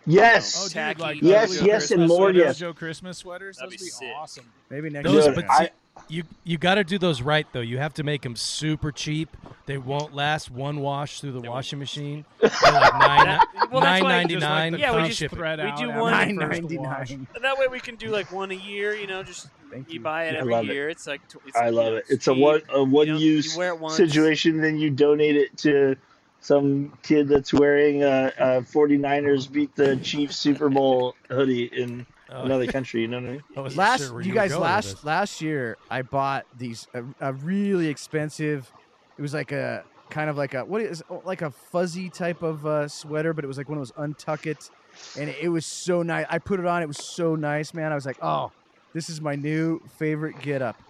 Yes. 0.06 0.56
Oh, 0.64 0.68
dude, 0.68 1.00
like 1.00 1.20
Yes, 1.20 1.58
Dojo 1.58 1.66
yes, 1.66 1.90
and 1.90 2.06
more 2.06 2.30
sweaters, 2.32 2.60
yes. 2.60 2.60
Dojo 2.60 2.74
Christmas 2.76 3.18
sweaters. 3.18 3.56
That'd 3.58 3.72
Those 3.72 3.78
be 3.80 3.84
would 3.84 3.92
sick. 3.92 4.08
be 4.08 4.12
awesome. 4.14 4.52
Maybe 4.70 4.90
next 4.90 5.04
Those, 5.10 5.26
year. 5.26 5.34
Dude, 5.34 5.46
but 5.46 5.50
I, 5.50 5.70
You 6.08 6.24
you 6.44 6.56
got 6.58 6.76
to 6.76 6.84
do 6.84 6.98
those 6.98 7.20
right 7.22 7.46
though. 7.52 7.60
You 7.60 7.78
have 7.78 7.94
to 7.94 8.02
make 8.02 8.22
them 8.22 8.36
super 8.36 8.92
cheap. 8.92 9.36
They 9.66 9.76
won't 9.76 10.14
last 10.14 10.50
one 10.50 10.80
wash 10.80 11.20
through 11.20 11.32
the 11.32 11.40
They 11.40 11.48
washing 11.48 11.78
machine. 11.78 12.24
They're 12.40 12.50
like 12.50 12.94
nine 12.94 13.26
well, 13.70 13.82
that's 13.82 13.84
nine 13.84 14.02
why- 14.04 14.08
ninety 14.12 14.34
Just 14.36 14.46
like 14.46 14.78
Yeah, 14.78 14.96
we 14.96 15.08
just 15.08 15.18
shipping. 15.18 15.38
thread 15.38 15.58
We 15.58 15.66
out 15.66 15.78
do 15.78 15.90
after 15.90 16.00
one- 16.00 16.12
the 16.12 16.18
Nine 16.34 16.38
first 16.48 16.60
ninety 16.62 16.78
wash. 16.78 17.10
and 17.10 17.26
that 17.42 17.58
way 17.58 17.66
we 17.68 17.80
can 17.80 17.96
do 17.96 18.08
like 18.08 18.32
one 18.32 18.50
a 18.50 18.54
year. 18.54 18.94
You 18.94 19.06
know, 19.06 19.22
just 19.22 19.48
Thank 19.70 19.88
you 19.88 19.94
you. 19.96 20.00
buy 20.00 20.24
it 20.28 20.36
I 20.36 20.38
every 20.38 20.52
love 20.54 20.64
it. 20.70 20.72
year. 20.72 20.88
It's 20.88 21.06
like 21.06 21.20
it's, 21.46 21.56
I 21.56 21.66
you 21.68 21.72
love 21.72 21.86
know, 21.92 21.96
it. 21.96 22.06
It's 22.08 22.26
a 22.28 22.32
one 22.34 22.62
a 22.72 22.82
one 22.82 23.06
You 23.08 23.12
know, 23.14 23.18
use 23.18 23.52
you 23.52 23.58
wear 23.58 23.68
it 23.74 23.78
once. 23.78 23.96
situation, 23.96 24.56
then 24.62 24.78
you 24.78 24.88
donate 24.90 25.36
it 25.36 25.58
to 25.58 25.96
some 26.40 26.96
kid 27.02 27.28
that's 27.28 27.52
wearing 27.52 28.02
a, 28.04 28.32
a 28.38 28.62
49ers 28.62 29.50
beat 29.52 29.74
the 29.76 29.96
Chiefs 29.96 30.36
Super 30.38 30.70
Bowl 30.70 31.14
hoodie 31.28 31.64
in 31.64 32.06
Oh, 32.30 32.42
another 32.42 32.66
country. 32.72 33.02
You 33.02 33.08
know 33.08 33.20
what 33.20 33.28
I 33.28 33.32
mean? 33.32 33.42
I 33.56 33.60
Last, 33.60 34.00
sure 34.02 34.12
where 34.14 34.22
you 34.22 34.34
guys, 34.34 34.56
last 34.56 35.04
last 35.04 35.40
year, 35.40 35.76
I 35.90 36.02
bought 36.02 36.46
these 36.56 36.86
a, 36.94 37.02
a 37.20 37.32
really 37.32 37.88
expensive. 37.88 38.70
It 39.16 39.22
was 39.22 39.34
like 39.34 39.52
a 39.52 39.84
kind 40.10 40.30
of 40.30 40.36
like 40.36 40.54
a 40.54 40.64
what 40.64 40.80
is 40.80 41.02
like 41.24 41.42
a 41.42 41.50
fuzzy 41.50 42.08
type 42.10 42.42
of 42.42 42.64
uh, 42.66 42.88
sweater, 42.88 43.32
but 43.32 43.44
it 43.44 43.48
was 43.48 43.58
like 43.58 43.68
one 43.68 43.78
of 43.78 43.82
those 43.86 43.92
untuck 43.92 44.46
it, 44.46 44.70
and 45.18 45.28
it 45.30 45.48
was 45.48 45.66
so 45.66 46.02
nice. 46.02 46.26
I 46.28 46.38
put 46.38 46.60
it 46.60 46.66
on; 46.66 46.82
it 46.82 46.86
was 46.88 46.98
so 46.98 47.34
nice, 47.34 47.72
man. 47.74 47.92
I 47.92 47.94
was 47.94 48.06
like, 48.06 48.18
oh, 48.22 48.52
this 48.92 49.08
is 49.10 49.20
my 49.20 49.34
new 49.36 49.80
favorite 49.98 50.40
get 50.40 50.62
up. 50.62 50.80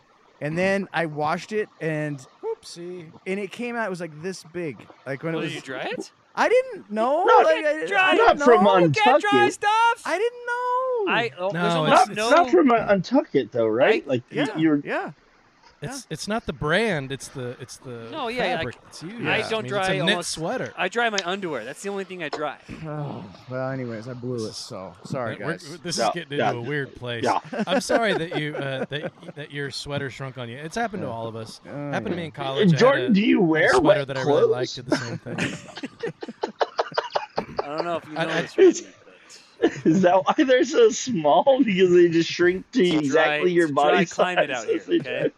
And 0.41 0.57
then 0.57 0.89
I 0.93 1.07
washed 1.07 1.51
it, 1.53 1.69
and 1.81 2.25
Oopsie. 2.45 3.11
and 3.27 3.41
it 3.41 3.51
came 3.51 3.75
out. 3.75 3.87
It 3.87 3.91
was 3.91 4.01
like 4.01 4.23
this 4.23 4.45
big, 4.53 4.77
like 5.07 5.23
when 5.25 5.35
Well, 5.35 5.43
it 5.43 5.47
did 5.49 5.55
was. 5.57 5.67
you 5.69 5.75
dry 5.75 5.83
it? 5.97 6.13
I 6.37 6.49
didn't 6.49 6.89
know. 6.93 7.25
No, 7.25 7.37
like, 7.39 7.65
I, 7.65 7.87
dry 7.87 8.11
I 8.11 8.13
it. 8.13 8.17
didn't 8.19 8.39
Not 8.39 8.45
from 8.45 8.63
know. 8.65 8.71
un- 8.71 8.91
Get 8.91 9.21
dry 9.21 9.47
it. 9.47 9.53
stuff. 9.55 10.03
I 10.05 10.17
didn't 10.17 10.47
know. 10.47 10.85
I 11.09 11.31
oh, 11.39 11.49
No, 11.49 11.59
it's- 11.61 11.75
almost 11.75 12.09
Not, 12.09 12.17
no. 12.17 12.31
not 12.31 12.51
from 12.51 12.71
uh, 12.71 12.77
Untuck 12.89 13.51
though, 13.51 13.67
right? 13.67 14.03
I- 14.07 14.09
like 14.11 14.23
yeah, 14.31 14.57
you're 14.57 14.81
yeah. 14.85 15.13
It's 15.81 16.09
it's 16.11 16.27
not 16.27 16.45
the 16.45 16.53
brand. 16.53 17.13
It's 17.13 17.29
the 17.29 17.57
it's 17.61 17.77
the 17.77 18.09
No, 18.11 18.27
yeah, 18.27 18.57
fabric 18.57 18.75
like, 18.75 18.85
that's 18.87 19.01
used. 19.05 19.25
I 19.29 19.49
don't 19.49 19.65
It's 19.65 19.69
dry 19.73 19.87
a 19.91 20.03
knit 20.03 20.11
almost- 20.11 20.31
sweater. 20.33 20.73
I 20.77 20.89
dry 20.89 21.09
my 21.09 21.21
underwear. 21.25 21.65
That's 21.65 21.81
the 21.83 21.89
only 21.89 22.03
thing 22.03 22.21
I 22.25 22.31
dry. 22.31 22.57
Oh, 22.85 23.25
well, 23.49 23.71
anyways, 23.71 24.09
I 24.09 24.15
blew 24.15 24.45
it. 24.49 24.55
So 24.55 24.93
sorry, 25.05 25.37
We're- 25.37 25.53
guys. 25.53 25.79
this 25.85 25.99
Yeah, 25.99 26.09
is 26.09 26.15
getting 26.15 26.37
yeah. 26.39 26.49
into 26.51 26.63
a 26.63 26.69
weird 26.69 26.97
place. 26.97 27.23
Yeah. 27.23 27.39
I'm 27.69 27.81
sorry 27.81 28.13
that 28.15 28.37
you 28.41 28.57
uh, 28.57 28.87
that 28.89 29.13
that 29.37 29.53
your 29.53 29.71
sweater 29.71 30.11
shrunk 30.11 30.37
on 30.37 30.49
you. 30.49 30.57
It's 30.57 30.75
happened 30.75 31.03
to 31.05 31.09
all 31.09 31.29
of 31.29 31.37
us. 31.37 31.61
Oh, 31.65 31.71
happened 31.93 32.07
to 32.07 32.11
yeah. 32.11 32.17
me 32.17 32.25
in 32.25 32.31
college. 32.33 32.75
I 32.75 32.77
Jordan, 32.77 33.13
a- 33.13 33.15
do 33.15 33.21
you 33.21 33.37
had 33.37 33.45
a 33.45 33.47
wear 33.47 33.71
sweater 33.75 33.83
wet 34.01 34.09
that 34.09 34.17
I 34.17 34.23
really 34.23 34.43
liked. 34.47 34.75
Did 34.75 34.87
the 34.87 34.97
same 34.97 35.19
thing. 35.19 35.39
I 37.63 37.77
don't 37.77 37.85
know 37.85 37.97
if 37.99 38.07
you 38.09 38.15
know 38.15 38.21
I- 38.21 38.25
I- 38.39 38.43
this, 38.43 38.57
Randy, 38.59 38.83
but 38.83 38.98
Is 39.85 40.03
that 40.03 40.23
why 40.25 40.45
they're 40.45 40.65
so 40.65 40.91
small? 40.91 41.63
Because 41.65 41.91
they 41.93 42.09
just 42.09 42.31
shrink 42.31 42.71
to 42.73 42.83
It's 42.85 43.07
exactly 43.07 43.51
dry- 43.51 43.55
your 43.55 43.65
it's 43.65 43.73
a 43.73 43.75
dry 43.75 43.91
body 43.91 44.07
climate 44.07 44.51
size 44.51 44.59
out 44.59 44.67
here, 44.69 44.83
okay? 45.01 45.31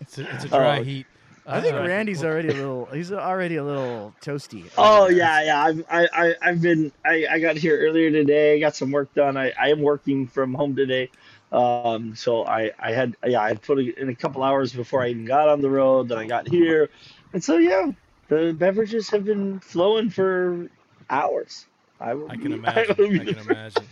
It's 0.00 0.18
a, 0.18 0.34
it's 0.34 0.44
a 0.44 0.48
dry 0.48 0.78
Oh. 0.78 0.82
heat. 0.82 1.06
I 1.46 1.60
think 1.60 1.74
Uh, 1.74 1.82
Randy's 1.82 2.24
already 2.24 2.48
a 2.48 2.54
little. 2.54 2.86
He's 2.86 3.12
already 3.12 3.56
a 3.56 3.64
little 3.64 4.14
toasty. 4.22 4.70
Oh 4.78 5.08
yeah, 5.08 5.42
yeah. 5.42 5.62
I've 5.62 5.84
I, 5.90 6.08
I 6.12 6.34
I've 6.40 6.62
been 6.62 6.90
I, 7.04 7.26
I 7.30 7.38
got 7.38 7.56
here 7.56 7.78
earlier 7.78 8.10
today. 8.10 8.56
I 8.56 8.60
Got 8.60 8.76
some 8.76 8.90
work 8.90 9.12
done. 9.14 9.36
I, 9.36 9.52
I 9.60 9.68
am 9.68 9.82
working 9.82 10.26
from 10.26 10.54
home 10.54 10.74
today. 10.74 11.10
Um, 11.52 12.16
so 12.16 12.46
I 12.46 12.72
I 12.78 12.92
had 12.92 13.14
yeah 13.26 13.42
I 13.42 13.54
put 13.54 13.78
in 13.78 14.08
a 14.08 14.14
couple 14.14 14.42
hours 14.42 14.72
before 14.72 15.02
I 15.02 15.08
even 15.10 15.26
got 15.26 15.48
on 15.48 15.60
the 15.60 15.68
road. 15.68 16.08
Then 16.08 16.16
I 16.16 16.26
got 16.26 16.48
here, 16.48 16.88
and 17.34 17.44
so 17.44 17.58
yeah, 17.58 17.90
the 18.28 18.54
beverages 18.56 19.10
have 19.10 19.24
been 19.26 19.60
flowing 19.60 20.08
for 20.08 20.70
hours. 21.10 21.66
I, 22.00 22.10
I 22.12 22.14
be- 22.36 22.38
can 22.42 22.52
imagine. 22.52 22.90
I 22.90 22.94
be 23.08 23.18
can 23.20 23.38
imagine. 23.38 23.84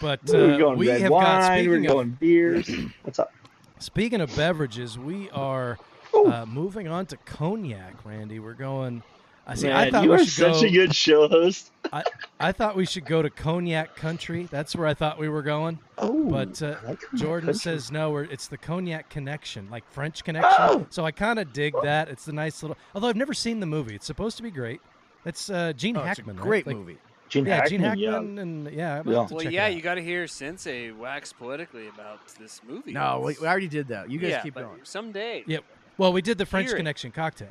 But 0.00 0.20
We're 0.26 0.54
uh, 0.54 0.58
going 0.58 0.78
we 0.78 0.88
red 0.88 1.00
have 1.02 1.10
got. 1.10 1.50
We're 1.50 1.78
speaking 1.78 1.86
of 2.00 2.20
beers. 2.20 2.70
What's 3.02 3.18
up? 3.18 3.32
speaking 3.78 4.20
of 4.20 4.34
beverages, 4.34 4.98
we 4.98 5.30
are 5.30 5.78
uh, 6.14 6.44
moving 6.46 6.88
on 6.88 7.06
to 7.06 7.16
cognac. 7.18 8.04
Randy, 8.04 8.38
we're 8.40 8.54
going. 8.54 9.02
I 9.46 9.54
see. 9.54 9.70
I 9.70 9.84
Man, 9.84 9.92
thought 9.92 10.04
you 10.04 10.10
we 10.10 10.16
are 10.16 10.18
should 10.18 10.28
such 10.30 10.60
go. 10.62 10.66
a 10.66 10.70
good 10.70 10.94
show 10.94 11.28
host. 11.28 11.70
I 12.40 12.52
thought 12.52 12.76
we 12.76 12.84
should 12.84 13.06
go 13.06 13.22
to 13.22 13.30
cognac 13.30 13.96
country. 13.96 14.46
That's 14.50 14.76
where 14.76 14.86
I 14.86 14.92
thought 14.92 15.18
we 15.18 15.28
were 15.30 15.40
going. 15.42 15.78
Oh, 15.96 16.28
But 16.28 16.60
uh, 16.60 16.76
like 16.86 17.00
Jordan 17.14 17.46
country. 17.46 17.58
says 17.60 17.90
no. 17.90 18.10
We're, 18.10 18.24
it's 18.24 18.46
the 18.48 18.58
cognac 18.58 19.08
connection, 19.08 19.70
like 19.70 19.88
French 19.90 20.22
connection. 20.22 20.52
Oh! 20.58 20.86
So 20.90 21.06
I 21.06 21.12
kind 21.12 21.38
of 21.38 21.52
dig 21.54 21.72
that. 21.82 22.08
It's 22.08 22.26
the 22.26 22.32
nice 22.32 22.62
little. 22.62 22.76
Although 22.94 23.08
I've 23.08 23.16
never 23.16 23.32
seen 23.32 23.60
the 23.60 23.66
movie, 23.66 23.94
it's 23.94 24.04
supposed 24.06 24.36
to 24.36 24.42
be 24.42 24.50
great. 24.50 24.82
It's 25.24 25.50
uh, 25.50 25.72
Gene 25.74 25.96
Oh, 25.96 26.00
it's 26.00 26.04
a 26.04 26.08
Hackman, 26.08 26.36
right? 26.36 26.42
great 26.44 26.66
Like, 26.66 26.76
movie. 26.76 26.98
Gene 27.28 27.44
yeah, 27.44 27.56
Hackman. 27.56 27.80
Gene 27.94 27.98
yeah. 27.98 28.18
And 28.18 28.66
yeah. 28.72 29.02
Yeah. 29.04 29.26
Well, 29.30 29.42
yeah, 29.42 29.68
you 29.68 29.82
got 29.82 29.96
to 29.96 30.02
hear 30.02 30.26
Sensei 30.26 30.90
wax 30.90 31.32
poetically 31.32 31.88
about 31.88 32.26
this 32.38 32.60
movie. 32.66 32.92
No, 32.92 33.20
we, 33.24 33.36
we 33.40 33.46
already 33.46 33.68
did 33.68 33.88
that. 33.88 34.10
You 34.10 34.18
guys 34.18 34.30
yeah, 34.30 34.42
keep 34.42 34.54
but 34.54 34.64
going. 34.64 34.80
Someday. 34.84 35.44
Yeah. 35.46 35.58
Well, 35.98 36.12
we 36.12 36.22
did 36.22 36.38
the 36.38 36.46
French 36.46 36.68
Hear 36.68 36.76
it. 36.76 36.78
Connection 36.78 37.10
cocktail, 37.10 37.50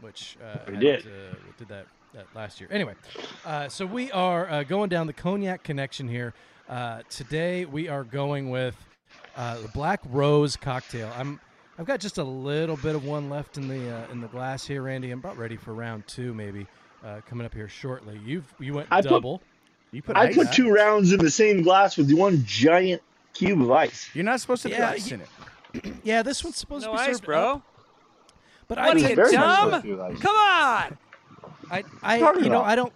which 0.00 0.36
uh, 0.42 0.58
We 0.68 0.74
had, 0.74 0.80
did. 0.80 1.00
Uh, 1.06 1.34
we 1.46 1.52
did 1.58 1.68
that, 1.68 1.86
that 2.14 2.26
last 2.34 2.60
year. 2.60 2.68
Anyway, 2.72 2.94
uh, 3.44 3.68
so 3.68 3.84
we 3.84 4.10
are 4.12 4.48
uh, 4.48 4.62
going 4.62 4.88
down 4.88 5.06
the 5.06 5.12
cognac 5.12 5.62
connection 5.64 6.08
here. 6.08 6.32
Uh, 6.68 7.02
today 7.10 7.64
we 7.66 7.88
are 7.88 8.04
going 8.04 8.48
with 8.48 8.76
uh, 9.36 9.60
the 9.60 9.68
Black 9.68 10.00
Rose 10.10 10.56
cocktail. 10.56 11.10
I'm 11.18 11.40
I've 11.78 11.86
got 11.86 11.98
just 11.98 12.18
a 12.18 12.24
little 12.24 12.76
bit 12.76 12.94
of 12.94 13.04
one 13.04 13.28
left 13.28 13.58
in 13.58 13.66
the 13.68 13.94
uh, 13.94 14.12
in 14.12 14.20
the 14.20 14.28
glass 14.28 14.64
here, 14.64 14.82
Randy. 14.82 15.10
I'm 15.10 15.18
about 15.18 15.36
ready 15.36 15.56
for 15.56 15.74
round 15.74 16.06
two, 16.06 16.32
maybe 16.32 16.66
uh, 17.04 17.20
coming 17.28 17.44
up 17.46 17.54
here 17.54 17.68
shortly. 17.68 18.18
You've 18.24 18.52
you 18.58 18.74
went 18.74 18.88
I 18.90 19.00
put- 19.02 19.10
double. 19.10 19.42
You 19.92 20.02
put 20.02 20.16
I 20.16 20.32
put 20.32 20.48
in 20.48 20.52
two 20.52 20.72
rounds 20.72 21.12
in 21.12 21.20
the 21.20 21.30
same 21.30 21.62
glass 21.62 21.96
with 21.96 22.12
one 22.12 22.42
giant 22.44 23.00
cube 23.32 23.62
of 23.62 23.70
ice. 23.70 24.10
You're 24.12 24.24
not 24.24 24.40
supposed 24.40 24.62
to 24.62 24.70
Yeah, 24.70 24.88
put 24.88 24.94
ice 24.96 25.10
you- 25.10 25.14
in 25.14 25.20
it. 25.84 25.94
yeah, 26.04 26.22
this 26.22 26.42
one's 26.42 26.56
supposed 26.56 26.84
No 26.84 26.92
to 26.92 26.96
be 26.98 27.02
ice, 27.02 27.10
served 27.16 27.24
bro. 27.26 27.38
up, 27.52 27.62
but 28.66 28.78
What 28.78 28.86
I 28.86 28.90
are 28.90 28.94
did 28.94 29.10
you, 29.10 29.16
very 29.16 29.32
dumb? 29.32 29.66
supposed 29.66 29.84
to 29.84 29.96
be 29.96 30.00
ice. 30.02 30.18
Come 30.20 30.36
on. 30.36 30.98
I, 31.70 31.84
I 32.02 32.18
talking 32.18 32.44
you 32.44 32.50
know. 32.50 32.62
I 32.62 32.74
don't. 32.74 32.92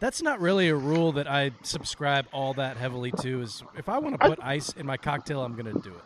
That's 0.00 0.22
not 0.22 0.40
really 0.40 0.68
a 0.70 0.74
rule 0.74 1.12
that 1.12 1.28
I 1.28 1.50
subscribe 1.62 2.26
all 2.32 2.54
that 2.54 2.76
heavily 2.78 3.12
to. 3.20 3.42
Is 3.42 3.62
if 3.76 3.88
I 3.88 3.98
want 3.98 4.20
to 4.20 4.26
put 4.28 4.38
ice 4.42 4.72
in 4.72 4.86
my 4.86 4.96
cocktail, 4.96 5.42
I'm 5.44 5.52
going 5.54 5.72
to 5.72 5.80
do 5.80 5.90
it. 5.90 6.02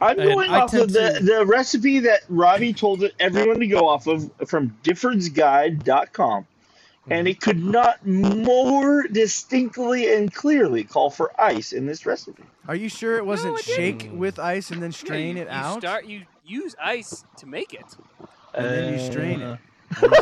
I'm 0.00 0.18
And 0.18 0.28
going 0.30 0.50
I 0.50 0.60
off 0.60 0.72
of 0.74 0.92
the, 0.92 1.12
to- 1.18 1.24
the 1.24 1.44
recipe 1.46 1.98
that 2.00 2.20
Robbie 2.28 2.72
told 2.72 3.04
everyone 3.20 3.60
to 3.60 3.66
go 3.66 3.86
off 3.88 4.06
of 4.06 4.30
from 4.46 4.76
diffordsguide.com. 4.82 6.46
And 7.08 7.26
it 7.26 7.40
could 7.40 7.62
not 7.64 8.06
more 8.06 9.04
distinctly 9.08 10.14
and 10.14 10.32
clearly 10.32 10.84
call 10.84 11.10
for 11.10 11.32
ice 11.40 11.72
in 11.72 11.86
this 11.86 12.06
recipe. 12.06 12.44
Are 12.68 12.74
you 12.76 12.88
sure 12.88 13.16
it 13.16 13.26
wasn't 13.26 13.58
I 13.58 13.60
shake 13.62 14.10
with 14.12 14.38
ice 14.38 14.70
and 14.70 14.80
then 14.82 14.90
Yeah, 14.90 14.96
strain 14.96 15.36
you, 15.36 15.42
it 15.42 15.46
you 15.46 15.50
out? 15.54 15.80
Start. 15.80 16.04
You 16.06 16.22
use 16.46 16.76
ice 16.80 17.24
to 17.38 17.46
make 17.46 17.74
it. 17.74 17.84
and 18.54 18.64
then 18.66 18.92
you 18.94 19.00
strain 19.04 19.42
Uh, 19.42 19.56
it. 20.02 20.12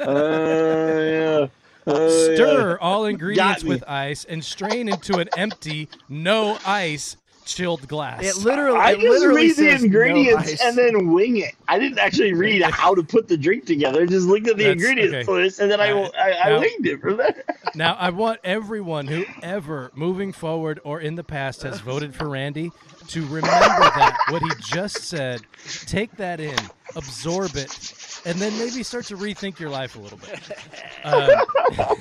Uh, 0.00 1.00
yeah. 1.00 1.46
Uh, 1.86 2.08
Stir 2.10 2.78
all 2.80 3.04
ingredients 3.06 3.64
with 3.64 3.84
ice 3.88 4.24
and 4.24 4.44
strain 4.44 4.88
into 4.88 5.18
an 5.18 5.28
empty, 5.36 5.88
no 6.08 6.58
ice, 6.66 7.16
chilled 7.54 7.86
glass. 7.88 8.22
It 8.22 8.44
literally, 8.44 8.78
I 8.78 8.92
it 8.92 9.00
just 9.00 9.08
literally 9.08 9.42
read 9.42 9.50
the 9.50 9.54
says 9.54 9.80
no 9.80 9.86
ingredients 9.86 10.62
and 10.62 10.76
then 10.78 11.12
wing 11.12 11.38
it. 11.38 11.54
I 11.66 11.78
didn't 11.78 11.98
actually 11.98 12.32
read 12.34 12.62
how 12.62 12.94
to 12.94 13.02
put 13.02 13.28
the 13.28 13.36
drink 13.36 13.66
together. 13.66 14.02
I 14.02 14.06
just 14.06 14.26
looked 14.26 14.46
at 14.48 14.56
the 14.56 14.64
That's- 14.64 14.82
ingredients 14.82 15.28
okay. 15.28 15.42
list 15.42 15.60
and 15.60 15.70
then 15.70 15.80
I, 15.80 15.90
I, 15.90 16.32
I 16.44 16.48
Now- 16.50 16.60
winged 16.60 16.86
it 16.86 17.00
from 17.00 17.16
there. 17.16 17.44
Now, 17.74 17.94
I 17.94 18.10
want 18.10 18.40
everyone 18.44 19.06
who 19.06 19.24
ever, 19.42 19.92
moving 19.94 20.32
forward 20.32 20.80
or 20.84 21.00
in 21.00 21.16
the 21.16 21.22
past, 21.22 21.62
has 21.62 21.80
voted 21.80 22.14
for 22.14 22.28
Randy 22.28 22.72
to 23.08 23.22
remember 23.26 23.42
that, 23.50 24.16
what 24.30 24.42
he 24.42 24.48
just 24.64 25.02
said, 25.04 25.42
take 25.86 26.16
that 26.16 26.40
in, 26.40 26.56
absorb 26.96 27.56
it, 27.56 27.92
and 28.24 28.38
then 28.38 28.56
maybe 28.58 28.82
start 28.82 29.04
to 29.06 29.16
rethink 29.16 29.58
your 29.60 29.68
life 29.70 29.96
a 29.96 29.98
little 30.00 30.18
bit. 30.18 30.40
Uh, 31.04 31.44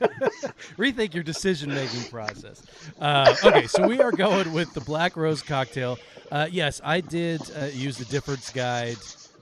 rethink 0.76 1.14
your 1.14 1.22
decision 1.22 1.70
making 1.70 2.04
process. 2.04 2.62
Uh, 3.00 3.34
okay, 3.44 3.66
so 3.66 3.86
we 3.86 4.00
are 4.00 4.12
going 4.12 4.52
with 4.52 4.72
the 4.74 4.80
Black 4.80 5.16
Rose 5.16 5.42
cocktail. 5.42 5.98
Uh, 6.30 6.46
yes, 6.50 6.80
I 6.84 7.00
did 7.00 7.40
uh, 7.56 7.66
use 7.66 7.98
the 7.98 8.04
Difford's 8.06 8.50
Guide. 8.50 8.96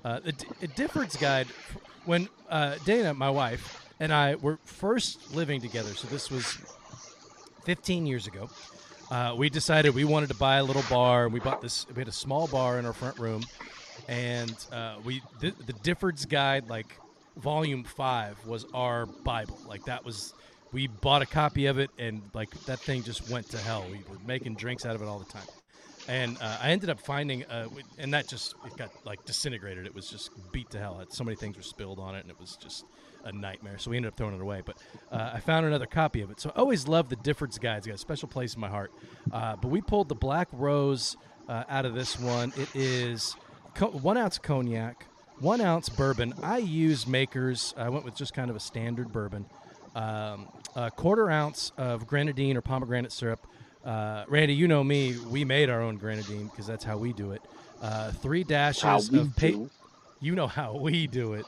Uh, 0.05 0.21
the, 0.21 0.33
D- 0.33 0.47
Difford's 0.75 1.17
Guide, 1.17 1.47
when 2.05 2.29
uh, 2.49 2.77
Dana, 2.85 3.15
my 3.15 3.31
wife, 3.31 3.87
and 4.01 4.13
I 4.13 4.37
were 4.37 4.59
first 4.65 5.35
living 5.35 5.61
together, 5.61 5.95
so 5.95 6.09
this 6.09 6.31
was 6.31 6.59
15 7.65 8.07
years 8.07 8.27
ago. 8.27 8.49
Uh, 9.11 9.35
we 9.37 9.49
decided 9.49 9.95
we 9.95 10.05
wanted 10.05 10.29
to 10.29 10.35
buy 10.35 10.57
a 10.57 10.65
little 10.65 10.85
bar. 10.91 11.29
We 11.29 11.41
bought 11.41 11.63
this. 11.63 11.87
We 11.95 12.01
had 12.01 12.09
a 12.09 12.13
small 12.13 12.47
bar 12.47 12.79
in 12.79 12.85
our 12.85 12.93
front 12.93 13.19
room, 13.19 13.43
and 14.07 14.55
uh, 14.71 14.97
we 15.05 15.23
the, 15.41 15.53
the 15.67 16.27
Guide, 16.29 16.69
like 16.69 16.99
volume 17.37 17.85
five, 17.85 18.37
was 18.47 18.67
our 18.75 19.07
Bible. 19.07 19.59
Like 19.67 19.85
that 19.85 20.05
was. 20.05 20.35
We 20.73 20.87
bought 20.87 21.23
a 21.23 21.27
copy 21.27 21.67
of 21.67 21.79
it, 21.79 21.91
and 21.99 22.23
like 22.35 22.51
that 22.67 22.79
thing 22.81 23.03
just 23.03 23.31
went 23.31 23.49
to 23.51 23.59
hell. 23.59 23.85
We 23.91 23.99
were 23.99 24.19
making 24.27 24.57
drinks 24.57 24.85
out 24.85 24.95
of 24.95 25.03
it 25.03 25.09
all 25.09 25.19
the 25.19 25.33
time, 25.33 25.47
and 26.09 26.37
uh, 26.41 26.59
I 26.63 26.71
ended 26.71 26.91
up 26.91 27.01
finding, 27.01 27.45
uh, 27.47 27.69
and 27.99 28.13
that 28.13 28.29
just 28.29 28.55
it 28.67 28.77
got 28.77 28.91
like 29.07 29.25
disintegrated. 29.25 29.87
It 29.87 29.95
was 29.95 30.09
just 30.11 30.31
beat 30.53 30.71
to 30.71 30.79
hell. 30.79 31.03
So 31.09 31.25
many 31.25 31.37
things 31.37 31.57
were 31.57 31.63
spilled 31.63 31.99
on 31.99 32.15
it, 32.15 32.21
and 32.21 32.31
it 32.31 32.39
was 32.39 32.57
just 32.57 32.85
a 33.25 33.33
nightmare. 33.33 33.79
So 33.79 33.91
we 33.91 33.97
ended 33.97 34.13
up 34.13 34.17
throwing 34.17 34.35
it 34.35 34.41
away. 34.41 34.63
But 34.65 34.77
uh, 35.11 35.31
I 35.35 35.41
found 35.41 35.67
another 35.67 35.87
copy 35.87 36.21
of 36.21 36.31
it. 36.31 36.41
So 36.41 36.53
I 36.55 36.61
always 36.61 36.87
loved 36.87 37.11
the 37.11 37.17
Difford's. 37.17 37.57
It's 37.57 37.63
got 37.63 37.87
a 37.87 37.99
special 37.99 38.29
place 38.29 38.55
in 38.55 38.61
my 38.61 38.69
heart. 38.69 38.93
Uh, 39.33 39.57
but 39.57 39.69
we 39.69 39.81
pulled 39.81 40.09
the 40.09 40.15
Black 40.15 40.49
Rose 40.53 41.17
uh, 41.49 41.65
out 41.69 41.85
of 41.85 41.95
this 41.95 42.19
one. 42.19 42.53
It 42.57 42.69
is 42.75 43.35
co- 43.75 43.91
one 43.91 44.17
ounce 44.17 44.39
cognac, 44.39 45.07
one 45.41 45.61
ounce 45.61 45.89
bourbon. 45.89 46.35
I 46.43 46.59
use 46.59 47.07
Makers. 47.07 47.75
I 47.77 47.89
went 47.89 48.05
with 48.05 48.15
just 48.15 48.35
kind 48.35 48.51
of 48.51 48.57
a 48.57 48.61
standard 48.61 49.13
bourbon. 49.13 49.47
Um, 49.95 50.49
a 50.77 50.91
quarter 50.91 51.31
ounce 51.31 51.73
of 51.77 52.07
grenadine 52.07 52.57
or 52.57 52.61
pomegranate 52.61 53.13
syrup. 53.13 53.47
Uh, 53.85 54.25
Randy, 54.29 54.55
you 54.55 54.69
know 54.69 54.85
me. 54.85 55.17
We 55.29 55.45
made 55.45 55.71
our 55.71 55.81
own 55.81 55.97
grenadine 55.97 56.49
because 56.49 56.67
that's 56.67 56.85
how 56.85 56.99
we 56.99 57.13
do 57.13 57.33
it. 57.33 57.43
Uh, 57.81 58.11
three 58.13 58.45
dashes 58.45 59.13
of 59.13 59.35
pa- 59.37 59.47
do. 59.49 59.71
you 60.21 60.35
know 60.35 60.47
how 60.47 60.77
we 60.77 61.07
do 61.07 61.35
it. 61.35 61.47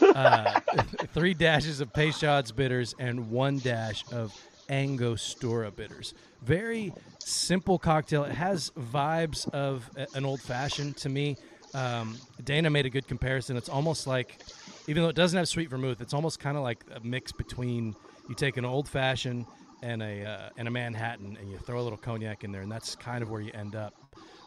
Uh, 0.00 0.60
three 1.14 1.34
dashes 1.34 1.80
of 1.80 1.92
Peychaud's 1.92 2.52
bitters 2.52 2.94
and 2.98 3.30
one 3.30 3.58
dash 3.58 4.04
of 4.12 4.34
Angostura 4.68 5.70
bitters. 5.70 6.14
Very 6.42 6.92
simple 7.18 7.78
cocktail. 7.78 8.24
It 8.24 8.32
has 8.32 8.70
vibes 8.70 9.48
of 9.50 9.88
an 10.14 10.24
old 10.24 10.40
fashioned 10.40 10.96
to 10.98 11.08
me. 11.08 11.36
Um, 11.74 12.16
Dana 12.42 12.70
made 12.70 12.86
a 12.86 12.90
good 12.90 13.06
comparison. 13.06 13.56
It's 13.56 13.68
almost 13.68 14.06
like, 14.06 14.40
even 14.88 15.02
though 15.02 15.08
it 15.08 15.16
doesn't 15.16 15.36
have 15.36 15.48
sweet 15.48 15.68
vermouth, 15.70 16.00
it's 16.00 16.14
almost 16.14 16.38
kind 16.40 16.56
of 16.56 16.62
like 16.62 16.84
a 16.94 17.00
mix 17.00 17.32
between 17.32 17.94
you 18.28 18.34
take 18.34 18.56
an 18.56 18.64
old 18.64 18.88
fashioned 18.88 19.46
and 19.82 20.02
a 20.02 20.24
uh, 20.24 20.48
and 20.56 20.68
a 20.68 20.70
Manhattan, 20.70 21.36
and 21.40 21.50
you 21.50 21.58
throw 21.58 21.80
a 21.80 21.82
little 21.82 21.98
cognac 21.98 22.44
in 22.44 22.52
there, 22.52 22.62
and 22.62 22.70
that's 22.70 22.96
kind 22.96 23.22
of 23.22 23.30
where 23.30 23.40
you 23.40 23.52
end 23.52 23.74
up 23.76 23.94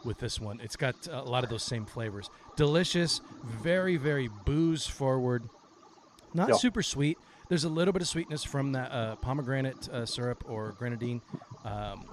with 0.06 0.18
this 0.20 0.40
one. 0.40 0.60
It's 0.62 0.76
got 0.76 0.96
a 1.12 1.22
lot 1.24 1.44
of 1.44 1.50
those 1.50 1.64
same 1.64 1.86
flavors. 1.86 2.30
Delicious, 2.56 3.22
very 3.44 3.98
very 3.98 4.30
booze 4.46 4.88
forward, 4.88 5.48
not 6.34 6.50
Yeah. 6.50 6.56
super 6.56 6.82
sweet. 6.84 7.18
There's 7.50 7.64
a 7.64 7.70
little 7.70 7.92
bit 7.92 8.02
of 8.02 8.08
sweetness 8.08 8.44
from 8.44 8.74
that 8.74 8.92
uh, 8.92 9.16
pomegranate 9.18 9.90
uh, 9.90 10.06
syrup 10.06 10.44
or 10.48 10.74
grenadine. 10.74 11.22
Um, 11.66 12.06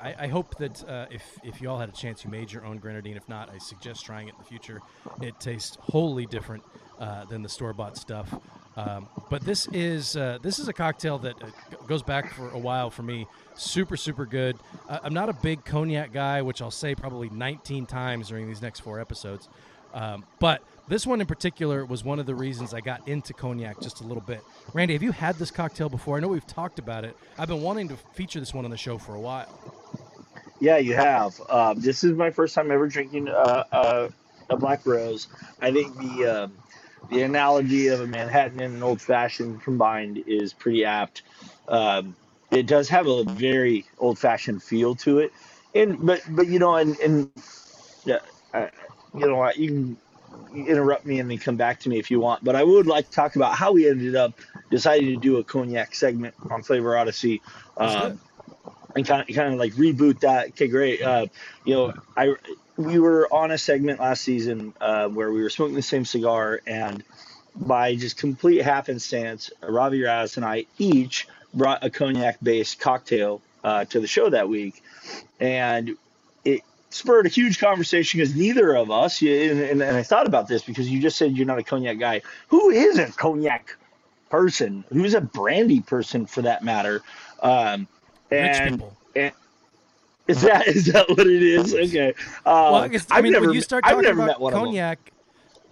I, 0.00 0.14
I 0.20 0.26
hope 0.28 0.56
that 0.58 0.88
uh, 0.88 1.06
if 1.10 1.22
if 1.44 1.60
you 1.60 1.68
all 1.70 1.78
had 1.78 1.88
a 1.88 1.92
chance, 1.92 2.24
you 2.24 2.30
made 2.30 2.50
your 2.50 2.64
own 2.64 2.78
grenadine. 2.78 3.16
If 3.16 3.28
not, 3.28 3.50
I 3.50 3.58
suggest 3.58 4.04
trying 4.04 4.28
it 4.28 4.32
in 4.34 4.38
the 4.38 4.44
future. 4.44 4.80
It 5.20 5.38
tastes 5.40 5.76
wholly 5.80 6.26
different 6.26 6.64
uh, 6.98 7.24
than 7.26 7.42
the 7.42 7.48
store 7.48 7.72
bought 7.72 7.96
stuff. 7.96 8.34
Um, 8.76 9.08
but 9.28 9.42
this 9.42 9.66
is 9.72 10.16
uh, 10.16 10.38
this 10.40 10.60
is 10.60 10.68
a 10.68 10.72
cocktail 10.72 11.18
that 11.18 11.34
uh, 11.42 11.46
goes 11.88 12.02
back 12.02 12.32
for 12.32 12.48
a 12.50 12.58
while 12.58 12.90
for 12.90 13.02
me. 13.02 13.26
Super 13.56 13.96
super 13.96 14.24
good. 14.24 14.56
Uh, 14.88 15.00
I'm 15.02 15.14
not 15.14 15.28
a 15.28 15.32
big 15.32 15.64
cognac 15.64 16.12
guy, 16.12 16.42
which 16.42 16.62
I'll 16.62 16.70
say 16.70 16.94
probably 16.94 17.28
19 17.30 17.86
times 17.86 18.28
during 18.28 18.46
these 18.46 18.62
next 18.62 18.80
four 18.80 19.00
episodes. 19.00 19.48
Um, 19.92 20.24
but 20.38 20.62
this 20.86 21.06
one 21.06 21.20
in 21.20 21.26
particular 21.26 21.84
was 21.84 22.04
one 22.04 22.20
of 22.20 22.26
the 22.26 22.34
reasons 22.34 22.72
I 22.72 22.80
got 22.80 23.08
into 23.08 23.32
cognac 23.32 23.80
just 23.80 24.00
a 24.00 24.04
little 24.04 24.22
bit. 24.22 24.42
Randy, 24.72 24.92
have 24.92 25.02
you 25.02 25.12
had 25.12 25.36
this 25.36 25.50
cocktail 25.50 25.88
before? 25.88 26.16
I 26.16 26.20
know 26.20 26.28
we've 26.28 26.46
talked 26.46 26.78
about 26.78 27.04
it. 27.04 27.16
I've 27.36 27.48
been 27.48 27.62
wanting 27.62 27.88
to 27.88 27.96
feature 28.14 28.38
this 28.38 28.54
one 28.54 28.64
on 28.64 28.70
the 28.70 28.76
show 28.76 28.96
for 28.96 29.14
a 29.14 29.20
while. 29.20 29.48
Yeah, 30.60 30.78
you 30.78 30.94
have. 30.94 31.40
Um, 31.48 31.80
this 31.80 32.04
is 32.04 32.12
my 32.12 32.30
first 32.30 32.54
time 32.54 32.70
ever 32.70 32.86
drinking 32.86 33.28
uh, 33.28 33.64
uh, 33.72 34.08
a 34.50 34.56
black 34.56 34.86
rose. 34.86 35.28
I 35.60 35.72
think 35.72 35.96
the 35.96 36.44
um 36.44 36.52
the 37.10 37.22
analogy 37.22 37.88
of 37.88 38.00
a 38.00 38.06
Manhattan 38.06 38.60
and 38.60 38.74
an 38.74 38.82
old 38.82 39.00
fashioned 39.00 39.62
combined 39.62 40.22
is 40.26 40.52
pretty 40.52 40.84
apt. 40.84 41.22
Um, 41.68 42.16
it 42.50 42.66
does 42.66 42.88
have 42.88 43.06
a 43.06 43.24
very 43.24 43.84
old 43.98 44.18
fashioned 44.18 44.62
feel 44.62 44.94
to 44.96 45.18
it, 45.18 45.32
and 45.74 46.04
but 46.04 46.22
but 46.30 46.46
you 46.46 46.58
know, 46.58 46.76
and 46.76 46.98
and 47.00 47.30
yeah, 48.04 48.18
uh, 48.54 48.68
you 49.14 49.26
know 49.26 49.36
what, 49.36 49.58
you 49.58 49.68
can 49.68 49.96
interrupt 50.66 51.04
me 51.04 51.20
and 51.20 51.30
then 51.30 51.38
come 51.38 51.56
back 51.56 51.80
to 51.80 51.88
me 51.88 51.98
if 51.98 52.10
you 52.10 52.20
want. 52.20 52.42
But 52.42 52.56
I 52.56 52.64
would 52.64 52.86
like 52.86 53.06
to 53.06 53.10
talk 53.10 53.36
about 53.36 53.54
how 53.54 53.72
we 53.72 53.88
ended 53.88 54.16
up 54.16 54.32
deciding 54.70 55.08
to 55.08 55.16
do 55.16 55.36
a 55.36 55.44
cognac 55.44 55.94
segment 55.94 56.34
on 56.50 56.62
Flavor 56.62 56.96
Odyssey. 56.96 57.42
It. 57.80 58.18
and 58.96 59.06
kind 59.06 59.28
of, 59.28 59.34
kind 59.34 59.52
of 59.52 59.58
like 59.58 59.72
reboot 59.74 60.20
that. 60.20 60.48
Okay, 60.48 60.68
great. 60.68 61.02
Uh, 61.02 61.26
you 61.64 61.74
know, 61.74 61.92
I 62.16 62.34
we 62.78 62.98
were 63.00 63.28
on 63.32 63.50
a 63.50 63.58
segment 63.58 63.98
last 63.98 64.22
season 64.22 64.72
uh, 64.80 65.08
where 65.08 65.32
we 65.32 65.42
were 65.42 65.50
smoking 65.50 65.74
the 65.74 65.82
same 65.82 66.04
cigar, 66.04 66.60
and 66.66 67.02
by 67.56 67.96
just 67.96 68.16
complete 68.16 68.62
happenstance, 68.62 69.50
Robbie 69.60 70.04
Raz 70.04 70.36
and 70.36 70.46
I 70.46 70.66
each 70.78 71.26
brought 71.52 71.84
a 71.84 71.90
cognac-based 71.90 72.78
cocktail 72.78 73.42
uh, 73.64 73.84
to 73.86 73.98
the 73.98 74.06
show 74.06 74.30
that 74.30 74.48
week, 74.48 74.82
and 75.40 75.96
it 76.44 76.62
spurred 76.90 77.26
a 77.26 77.28
huge 77.28 77.58
conversation 77.58 78.20
because 78.20 78.36
neither 78.36 78.76
of 78.76 78.92
us, 78.92 79.20
and, 79.22 79.60
and, 79.60 79.82
and 79.82 79.96
I 79.96 80.04
thought 80.04 80.28
about 80.28 80.46
this 80.46 80.62
because 80.62 80.88
you 80.88 81.00
just 81.02 81.16
said 81.18 81.36
you're 81.36 81.46
not 81.46 81.58
a 81.58 81.64
cognac 81.64 81.98
guy. 81.98 82.22
Who 82.48 82.70
is 82.70 82.98
a 82.98 83.06
cognac 83.10 83.76
person, 84.30 84.84
who's 84.92 85.14
a 85.14 85.20
brandy 85.20 85.80
person 85.80 86.26
for 86.26 86.42
that 86.42 86.62
matter. 86.62 87.02
Um, 87.42 87.88
Rich 88.30 88.56
and 88.60 88.70
people. 88.76 88.96
Is 90.28 90.42
that 90.42 90.66
is 90.68 90.86
that 90.86 91.08
what 91.08 91.26
it 91.26 91.42
is? 91.42 91.74
Okay. 91.74 92.10
Uh, 92.44 92.70
Well, 92.72 92.74
I 92.76 92.88
guess 92.88 93.06
I 93.10 93.16
I've 93.16 93.24
mean 93.24 93.32
never 93.32 93.46
when 93.46 93.54
you 93.54 93.62
start 93.62 93.84
talking 93.84 94.06
about 94.10 94.26
met 94.26 94.40
one 94.40 94.52
cognac, 94.52 95.12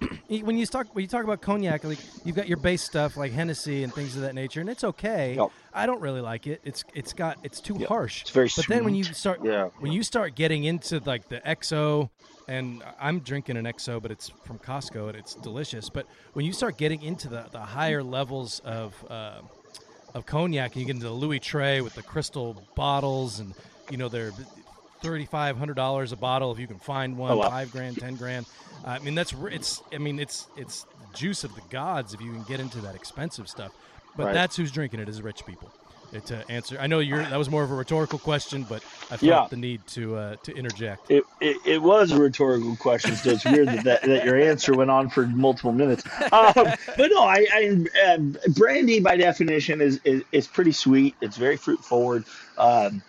when 0.28 0.56
you 0.58 0.66
talk 0.66 0.86
when 0.94 1.02
you 1.02 1.08
talk 1.08 1.24
about 1.24 1.40
cognac, 1.40 1.84
like 1.84 1.98
you've 2.24 2.36
got 2.36 2.48
your 2.48 2.56
base 2.58 2.82
stuff 2.82 3.16
like 3.16 3.32
Hennessy 3.32 3.82
and 3.84 3.92
things 3.94 4.16
of 4.16 4.22
that 4.22 4.34
nature, 4.34 4.60
and 4.60 4.68
it's 4.70 4.84
okay. 4.84 5.38
I 5.74 5.86
don't 5.86 6.00
really 6.00 6.20
like 6.20 6.46
it. 6.46 6.60
It's 6.64 6.84
it's 6.94 7.12
got 7.12 7.38
it's 7.42 7.60
too 7.60 7.74
harsh. 7.86 8.22
It's 8.22 8.30
very 8.30 8.50
But 8.56 8.66
then 8.68 8.84
when 8.84 8.94
you 8.94 9.04
start 9.04 9.40
Yeah. 9.44 9.68
when 9.78 9.92
you 9.92 10.02
start 10.02 10.34
getting 10.34 10.64
into 10.64 11.00
like 11.04 11.28
the 11.28 11.40
XO, 11.40 12.08
and 12.48 12.82
I'm 12.98 13.20
drinking 13.20 13.56
an 13.56 13.64
XO, 13.66 14.00
but 14.00 14.10
it's 14.10 14.30
from 14.44 14.58
Costco 14.58 15.08
and 15.08 15.16
it's 15.16 15.34
delicious. 15.34 15.90
But 15.90 16.06
when 16.32 16.44
you 16.46 16.52
start 16.52 16.78
getting 16.78 17.02
into 17.02 17.28
the, 17.28 17.46
the 17.50 17.60
higher 17.60 18.02
levels 18.02 18.60
of 18.64 18.94
uh, 19.10 19.40
of 20.14 20.24
cognac, 20.24 20.72
and 20.72 20.80
you 20.80 20.86
get 20.86 20.96
into 20.96 21.06
the 21.08 21.12
Louis 21.12 21.40
XIII 21.42 21.82
with 21.82 21.94
the 21.94 22.02
crystal 22.02 22.64
bottles, 22.74 23.38
and 23.38 23.54
you 23.88 23.96
know 23.96 24.08
they're 24.08 24.32
thirty 25.02 25.24
five 25.26 25.56
hundred 25.58 25.74
dollars 25.74 26.12
a 26.12 26.16
bottle 26.16 26.52
if 26.52 26.58
you 26.58 26.66
can 26.66 26.78
find 26.78 27.16
one, 27.16 27.32
Oh, 27.32 27.36
wow. 27.36 27.48
five 27.48 27.70
grand, 27.70 27.98
ten 27.98 28.16
grand. 28.16 28.46
I 28.84 28.98
mean 28.98 29.14
that's 29.14 29.34
it's 29.50 29.82
I 29.92 29.98
mean 29.98 30.18
it's 30.18 30.48
it's 30.54 30.86
juice 31.12 31.44
of 31.44 31.54
the 31.54 31.62
gods 31.62 32.14
if 32.14 32.20
you 32.20 32.32
can 32.32 32.44
get 32.44 32.60
into 32.60 32.80
that 32.80 32.94
expensive 32.94 33.48
stuff. 33.48 33.72
But 34.14 34.26
Right. 34.26 34.32
that's 34.34 34.56
who's 34.56 34.72
drinking 34.72 35.00
it 35.00 35.08
is 35.08 35.20
rich 35.22 35.44
people. 35.44 35.72
Uh, 36.14 36.20
To 36.20 36.50
answer, 36.50 36.78
I 36.80 36.86
know 36.86 37.00
you're 37.00 37.24
that 37.24 37.36
was 37.36 37.50
more 37.50 37.64
of 37.64 37.70
a 37.70 37.74
rhetorical 37.74 38.18
question, 38.18 38.64
but 38.64 38.82
I 39.10 39.16
felt 39.16 39.22
Yeah. 39.22 39.46
the 39.50 39.56
need 39.56 39.86
to 39.88 40.16
uh, 40.16 40.36
to 40.44 40.56
interject. 40.56 41.10
It, 41.10 41.24
it, 41.40 41.56
it 41.66 41.82
was 41.82 42.12
a 42.12 42.18
rhetorical 42.18 42.76
question, 42.76 43.14
so 43.16 43.30
it's 43.30 43.44
weird 43.44 43.68
that, 43.68 43.84
that, 43.84 44.02
that 44.02 44.24
your 44.24 44.40
answer 44.40 44.74
went 44.74 44.90
on 44.90 45.10
for 45.10 45.26
multiple 45.26 45.72
minutes. 45.72 46.04
Um, 46.32 46.52
but 46.54 47.10
no, 47.10 47.22
I, 47.24 47.46
I 47.52 48.14
um, 48.14 48.36
brandy 48.54 49.00
by 49.00 49.16
definition 49.16 49.80
is, 49.80 50.00
is 50.04 50.22
is 50.32 50.46
pretty 50.46 50.72
sweet. 50.72 51.14
It's 51.20 51.36
very 51.36 51.56
fruit 51.56 51.84
forward, 51.84 52.24
um, 52.56 53.02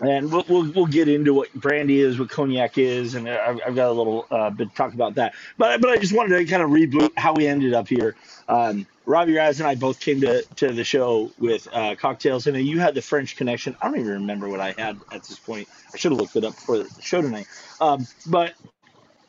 and 0.00 0.30
we'll, 0.30 0.44
we'll 0.48 0.70
we'll 0.72 0.86
get 0.86 1.08
into 1.08 1.34
what 1.34 1.52
brandy 1.54 2.00
is, 2.00 2.18
what 2.18 2.30
cognac 2.30 2.78
is, 2.78 3.14
and 3.14 3.28
I've, 3.28 3.60
I've 3.66 3.74
got 3.74 3.88
a 3.88 3.92
little 3.92 4.26
uh, 4.30 4.50
bit 4.50 4.70
to 4.70 4.74
talk 4.74 4.94
about 4.94 5.14
that. 5.16 5.34
But 5.56 5.80
but 5.80 5.90
I 5.90 5.96
just 5.96 6.12
wanted 6.12 6.38
to 6.38 6.44
kind 6.44 6.62
of 6.62 6.70
reboot 6.70 7.12
how 7.16 7.34
we 7.34 7.46
ended 7.46 7.74
up 7.74 7.88
here. 7.88 8.16
Um, 8.48 8.86
Robbie 9.06 9.34
Raz 9.34 9.58
and 9.58 9.66
I 9.66 9.74
both 9.74 10.00
came 10.00 10.20
to, 10.20 10.42
to 10.56 10.72
the 10.72 10.84
show 10.84 11.30
with 11.38 11.66
uh, 11.72 11.94
cocktails, 11.94 12.46
and 12.46 12.56
you 12.58 12.78
had 12.78 12.94
the 12.94 13.02
French 13.02 13.36
connection. 13.36 13.74
I 13.80 13.88
don't 13.88 13.98
even 13.98 14.12
remember 14.12 14.48
what 14.48 14.60
I 14.60 14.72
had 14.72 15.00
at 15.10 15.24
this 15.24 15.38
point. 15.38 15.66
I 15.92 15.96
should 15.96 16.12
have 16.12 16.20
looked 16.20 16.36
it 16.36 16.44
up 16.44 16.54
before 16.54 16.78
the 16.78 16.90
show 17.00 17.22
tonight. 17.22 17.46
Um, 17.80 18.06
but 18.26 18.52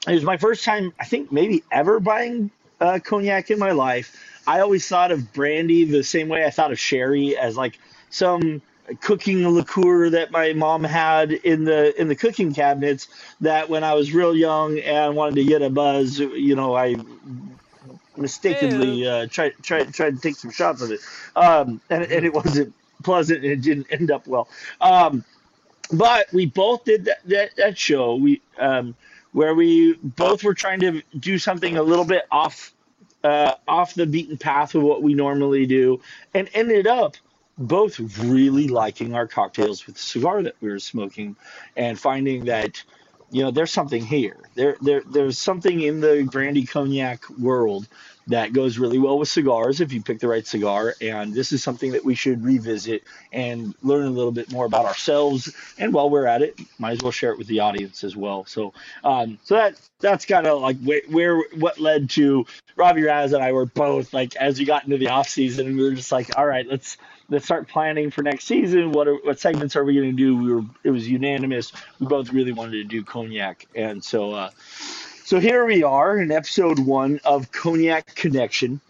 it 0.05 0.13
was 0.13 0.23
my 0.23 0.37
first 0.37 0.65
time, 0.65 0.93
I 0.99 1.05
think, 1.05 1.31
maybe 1.31 1.63
ever 1.71 2.01
buying 2.01 2.51
uh, 2.81 2.99
cognac 3.03 3.51
in 3.51 3.59
my 3.59 3.71
life. 3.71 4.15
I 4.45 4.59
always 4.59 4.87
thought 4.87 5.11
of 5.11 5.31
brandy 5.31 5.85
the 5.85 6.03
same 6.03 6.27
way 6.27 6.45
I 6.45 6.49
thought 6.49 6.71
of 6.71 6.79
sherry 6.79 7.37
as 7.37 7.55
like 7.55 7.79
some 8.09 8.61
cooking 9.01 9.47
liqueur 9.47 10.09
that 10.09 10.31
my 10.31 10.53
mom 10.53 10.83
had 10.83 11.31
in 11.31 11.63
the 11.63 11.99
in 11.99 12.07
the 12.07 12.15
cooking 12.15 12.53
cabinets. 12.53 13.07
That 13.41 13.69
when 13.69 13.83
I 13.83 13.93
was 13.93 14.13
real 14.13 14.35
young 14.35 14.79
and 14.79 15.15
wanted 15.15 15.35
to 15.35 15.43
get 15.43 15.61
a 15.61 15.69
buzz, 15.69 16.19
you 16.19 16.55
know, 16.55 16.75
I 16.75 16.95
mistakenly 18.17 19.07
uh, 19.07 19.27
tried 19.27 19.53
tried 19.61 19.93
tried 19.93 20.15
to 20.15 20.21
take 20.21 20.35
some 20.35 20.51
shots 20.51 20.81
of 20.81 20.91
it, 20.91 20.99
um, 21.35 21.81
and, 21.89 22.03
and 22.03 22.25
it 22.25 22.33
wasn't 22.33 22.73
pleasant 23.03 23.43
and 23.43 23.51
it 23.51 23.61
didn't 23.61 23.87
end 23.91 24.11
up 24.11 24.27
well. 24.27 24.49
Um, 24.81 25.23
but 25.91 26.31
we 26.33 26.45
both 26.45 26.83
did 26.83 27.05
that 27.05 27.19
that, 27.25 27.55
that 27.57 27.77
show 27.77 28.15
we 28.15 28.41
um, 28.59 28.95
where 29.31 29.55
we 29.55 29.93
both 29.93 30.43
were 30.43 30.53
trying 30.53 30.79
to 30.81 31.01
do 31.19 31.37
something 31.37 31.77
a 31.77 31.83
little 31.83 32.05
bit 32.05 32.23
off 32.31 32.73
uh, 33.23 33.53
off 33.67 33.93
the 33.93 34.05
beaten 34.05 34.37
path 34.37 34.75
of 34.75 34.83
what 34.83 35.01
we 35.01 35.13
normally 35.13 35.65
do, 35.65 36.01
and 36.33 36.49
ended 36.53 36.87
up 36.87 37.15
both 37.59 37.99
really 38.19 38.69
liking 38.69 39.15
our 39.15 39.27
cocktails 39.27 39.85
with 39.87 39.95
the 39.97 40.01
cigar 40.01 40.43
that 40.43 40.55
we 40.61 40.69
were 40.69 40.79
smoking, 40.79 41.37
and 41.77 41.99
finding 41.99 42.45
that 42.45 42.83
you 43.31 43.43
know 43.43 43.51
there's 43.51 43.71
something 43.71 44.05
here. 44.05 44.37
There 44.55 44.77
there 44.81 45.03
there's 45.05 45.37
something 45.39 45.81
in 45.81 46.01
the 46.01 46.27
brandy 46.31 46.65
cognac 46.65 47.29
world 47.39 47.87
that 48.29 48.53
goes 48.53 48.77
really 48.77 48.99
well 48.99 49.17
with 49.17 49.27
cigars 49.27 49.81
if 49.81 49.91
you 49.91 50.01
pick 50.01 50.19
the 50.19 50.27
right 50.27 50.45
cigar. 50.45 50.95
And 51.01 51.33
this 51.33 51.51
is 51.51 51.63
something 51.63 51.91
that 51.91 52.05
we 52.05 52.15
should 52.15 52.43
revisit 52.43 53.03
and 53.33 53.75
learn 53.81 54.05
a 54.05 54.11
little 54.11 54.31
bit 54.31 54.51
more 54.51 54.65
about 54.65 54.85
ourselves. 54.85 55.53
And 55.77 55.93
while 55.93 56.09
we're 56.09 56.27
at 56.27 56.41
it, 56.41 56.59
might 56.77 56.91
as 56.91 57.01
well 57.01 57.11
share 57.11 57.31
it 57.31 57.37
with 57.37 57.47
the 57.47 57.59
audience 57.59 58.03
as 58.03 58.15
well. 58.15 58.45
So, 58.45 58.73
um, 59.03 59.39
so 59.43 59.55
that 59.55 59.81
that's 59.99 60.25
kind 60.25 60.47
of 60.47 60.61
like 60.61 60.77
where, 60.81 61.01
where 61.09 61.43
what 61.57 61.79
led 61.79 62.09
to 62.11 62.45
Robbie 62.75 63.03
Raz 63.03 63.33
and 63.33 63.43
I 63.43 63.51
were 63.51 63.65
both 63.65 64.13
like 64.13 64.35
as 64.35 64.59
we 64.59 64.65
got 64.65 64.85
into 64.85 64.97
the 64.97 65.09
off 65.09 65.27
season, 65.27 65.75
we 65.75 65.83
were 65.83 65.91
just 65.91 66.11
like, 66.11 66.37
all 66.37 66.45
right, 66.45 66.67
let's 66.67 66.97
let's 67.29 67.45
start 67.45 67.67
planning 67.67 68.11
for 68.11 68.21
next 68.21 68.45
season. 68.45 68.91
What 68.91 69.07
are, 69.07 69.15
what 69.15 69.39
segments 69.39 69.75
are 69.75 69.83
we 69.83 69.95
going 69.95 70.11
to 70.11 70.17
do? 70.17 70.37
We 70.37 70.53
were 70.53 70.63
it 70.83 70.91
was 70.91 71.07
unanimous. 71.07 71.71
We 71.99 72.05
both 72.05 72.31
really 72.31 72.53
wanted 72.53 72.73
to 72.73 72.83
do 72.83 73.03
cognac, 73.03 73.67
and 73.75 74.03
so. 74.03 74.33
Uh, 74.33 74.49
so 75.29 75.39
here 75.39 75.63
we 75.63 75.83
are 75.83 76.17
in 76.17 76.31
episode 76.31 76.79
one 76.79 77.19
of 77.23 77.51
Cognac 77.51 78.15
Connection, 78.15 78.81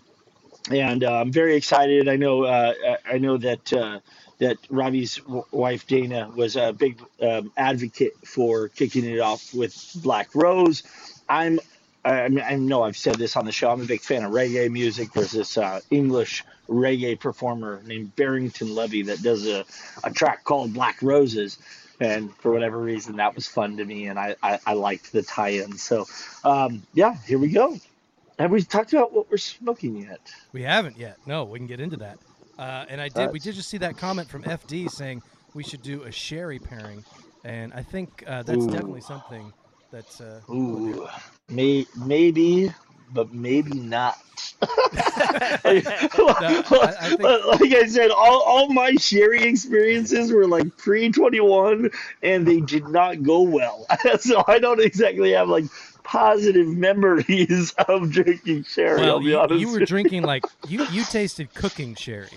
and 0.71 1.03
uh, 1.03 1.19
I'm 1.19 1.33
very 1.33 1.57
excited. 1.57 2.07
I 2.07 2.15
know 2.15 2.45
uh, 2.45 2.73
I 3.05 3.17
know 3.17 3.35
that 3.35 3.73
uh, 3.73 3.99
that 4.37 4.55
Robbie's 4.69 5.17
w- 5.17 5.43
wife 5.51 5.85
Dana 5.85 6.31
was 6.33 6.55
a 6.55 6.71
big 6.71 7.01
um, 7.21 7.51
advocate 7.57 8.13
for 8.25 8.69
kicking 8.69 9.03
it 9.03 9.19
off 9.19 9.53
with 9.53 9.91
Black 10.01 10.33
Rose. 10.33 10.83
I'm 11.27 11.59
I, 12.05 12.29
mean, 12.29 12.45
I 12.47 12.55
know 12.55 12.83
I've 12.83 12.95
said 12.95 13.15
this 13.15 13.35
on 13.35 13.45
the 13.45 13.51
show. 13.51 13.69
I'm 13.69 13.81
a 13.81 13.85
big 13.85 13.99
fan 13.99 14.23
of 14.23 14.31
reggae 14.31 14.71
music. 14.71 15.11
There's 15.11 15.31
this 15.31 15.57
uh, 15.57 15.81
English 15.91 16.45
reggae 16.69 17.19
performer 17.19 17.81
named 17.85 18.15
Barrington 18.15 18.73
Levy 18.73 19.01
that 19.01 19.21
does 19.21 19.45
a, 19.45 19.65
a 20.05 20.11
track 20.11 20.45
called 20.45 20.73
Black 20.73 21.01
Roses. 21.01 21.57
And 21.99 22.33
for 22.37 22.51
whatever 22.51 22.77
reason, 22.79 23.17
that 23.17 23.35
was 23.35 23.47
fun 23.47 23.75
to 23.77 23.85
me, 23.85 24.07
and 24.07 24.17
I, 24.17 24.35
I, 24.41 24.59
I 24.65 24.73
liked 24.73 25.11
the 25.11 25.21
tie-in. 25.21 25.77
So, 25.77 26.05
um, 26.43 26.81
yeah, 26.93 27.15
here 27.25 27.37
we 27.37 27.49
go. 27.49 27.77
Have 28.39 28.51
we 28.51 28.63
talked 28.63 28.93
about 28.93 29.11
what 29.11 29.29
we're 29.29 29.37
smoking 29.37 29.97
yet? 29.97 30.31
We 30.53 30.61
haven't 30.61 30.97
yet. 30.97 31.17
No, 31.25 31.43
we 31.43 31.59
can 31.59 31.67
get 31.67 31.81
into 31.81 31.97
that. 31.97 32.19
Uh, 32.57 32.85
and 32.87 33.01
I 33.01 33.09
did. 33.09 33.27
Uh, 33.27 33.31
we 33.31 33.39
did 33.39 33.55
just 33.55 33.69
see 33.69 33.77
that 33.79 33.97
comment 33.97 34.29
from 34.29 34.43
FD 34.43 34.89
saying 34.89 35.21
we 35.53 35.63
should 35.63 35.81
do 35.81 36.03
a 36.03 36.11
sherry 36.11 36.59
pairing, 36.59 37.03
and 37.43 37.73
I 37.73 37.83
think 37.83 38.23
uh, 38.27 38.43
that's 38.43 38.63
Ooh. 38.63 38.69
definitely 38.69 39.01
something 39.01 39.51
that's. 39.91 40.21
Uh, 40.21 40.39
Ooh, 40.49 41.07
may, 41.49 41.85
maybe, 42.05 42.71
but 43.13 43.33
maybe 43.33 43.79
not. 43.79 44.17
like, 44.61 45.85
I- 45.87 46.95
I 46.99 47.09
think- 47.09 47.21
like 47.61 47.73
I 47.73 47.85
said, 47.87 48.11
all, 48.11 48.41
all 48.41 48.69
my 48.69 48.93
sherry 48.95 49.43
experiences 49.43 50.31
were 50.31 50.47
like 50.47 50.75
pre 50.77 51.11
21 51.11 51.89
and 52.23 52.47
they 52.47 52.59
did 52.61 52.87
not 52.87 53.23
go 53.23 53.41
well. 53.41 53.85
so 54.19 54.43
I 54.47 54.59
don't 54.59 54.79
exactly 54.79 55.31
have 55.31 55.49
like 55.49 55.65
positive 56.03 56.67
memories 56.67 57.73
of 57.87 58.11
drinking 58.11 58.63
sherry. 58.63 59.01
well, 59.01 59.11
I'll 59.11 59.19
be 59.19 59.25
you, 59.25 59.39
honest. 59.39 59.59
you 59.61 59.71
were 59.71 59.85
drinking 59.85 60.23
like 60.23 60.43
you 60.67 60.85
you 60.87 61.03
tasted 61.03 61.53
cooking 61.53 61.95
sherry, 61.95 62.29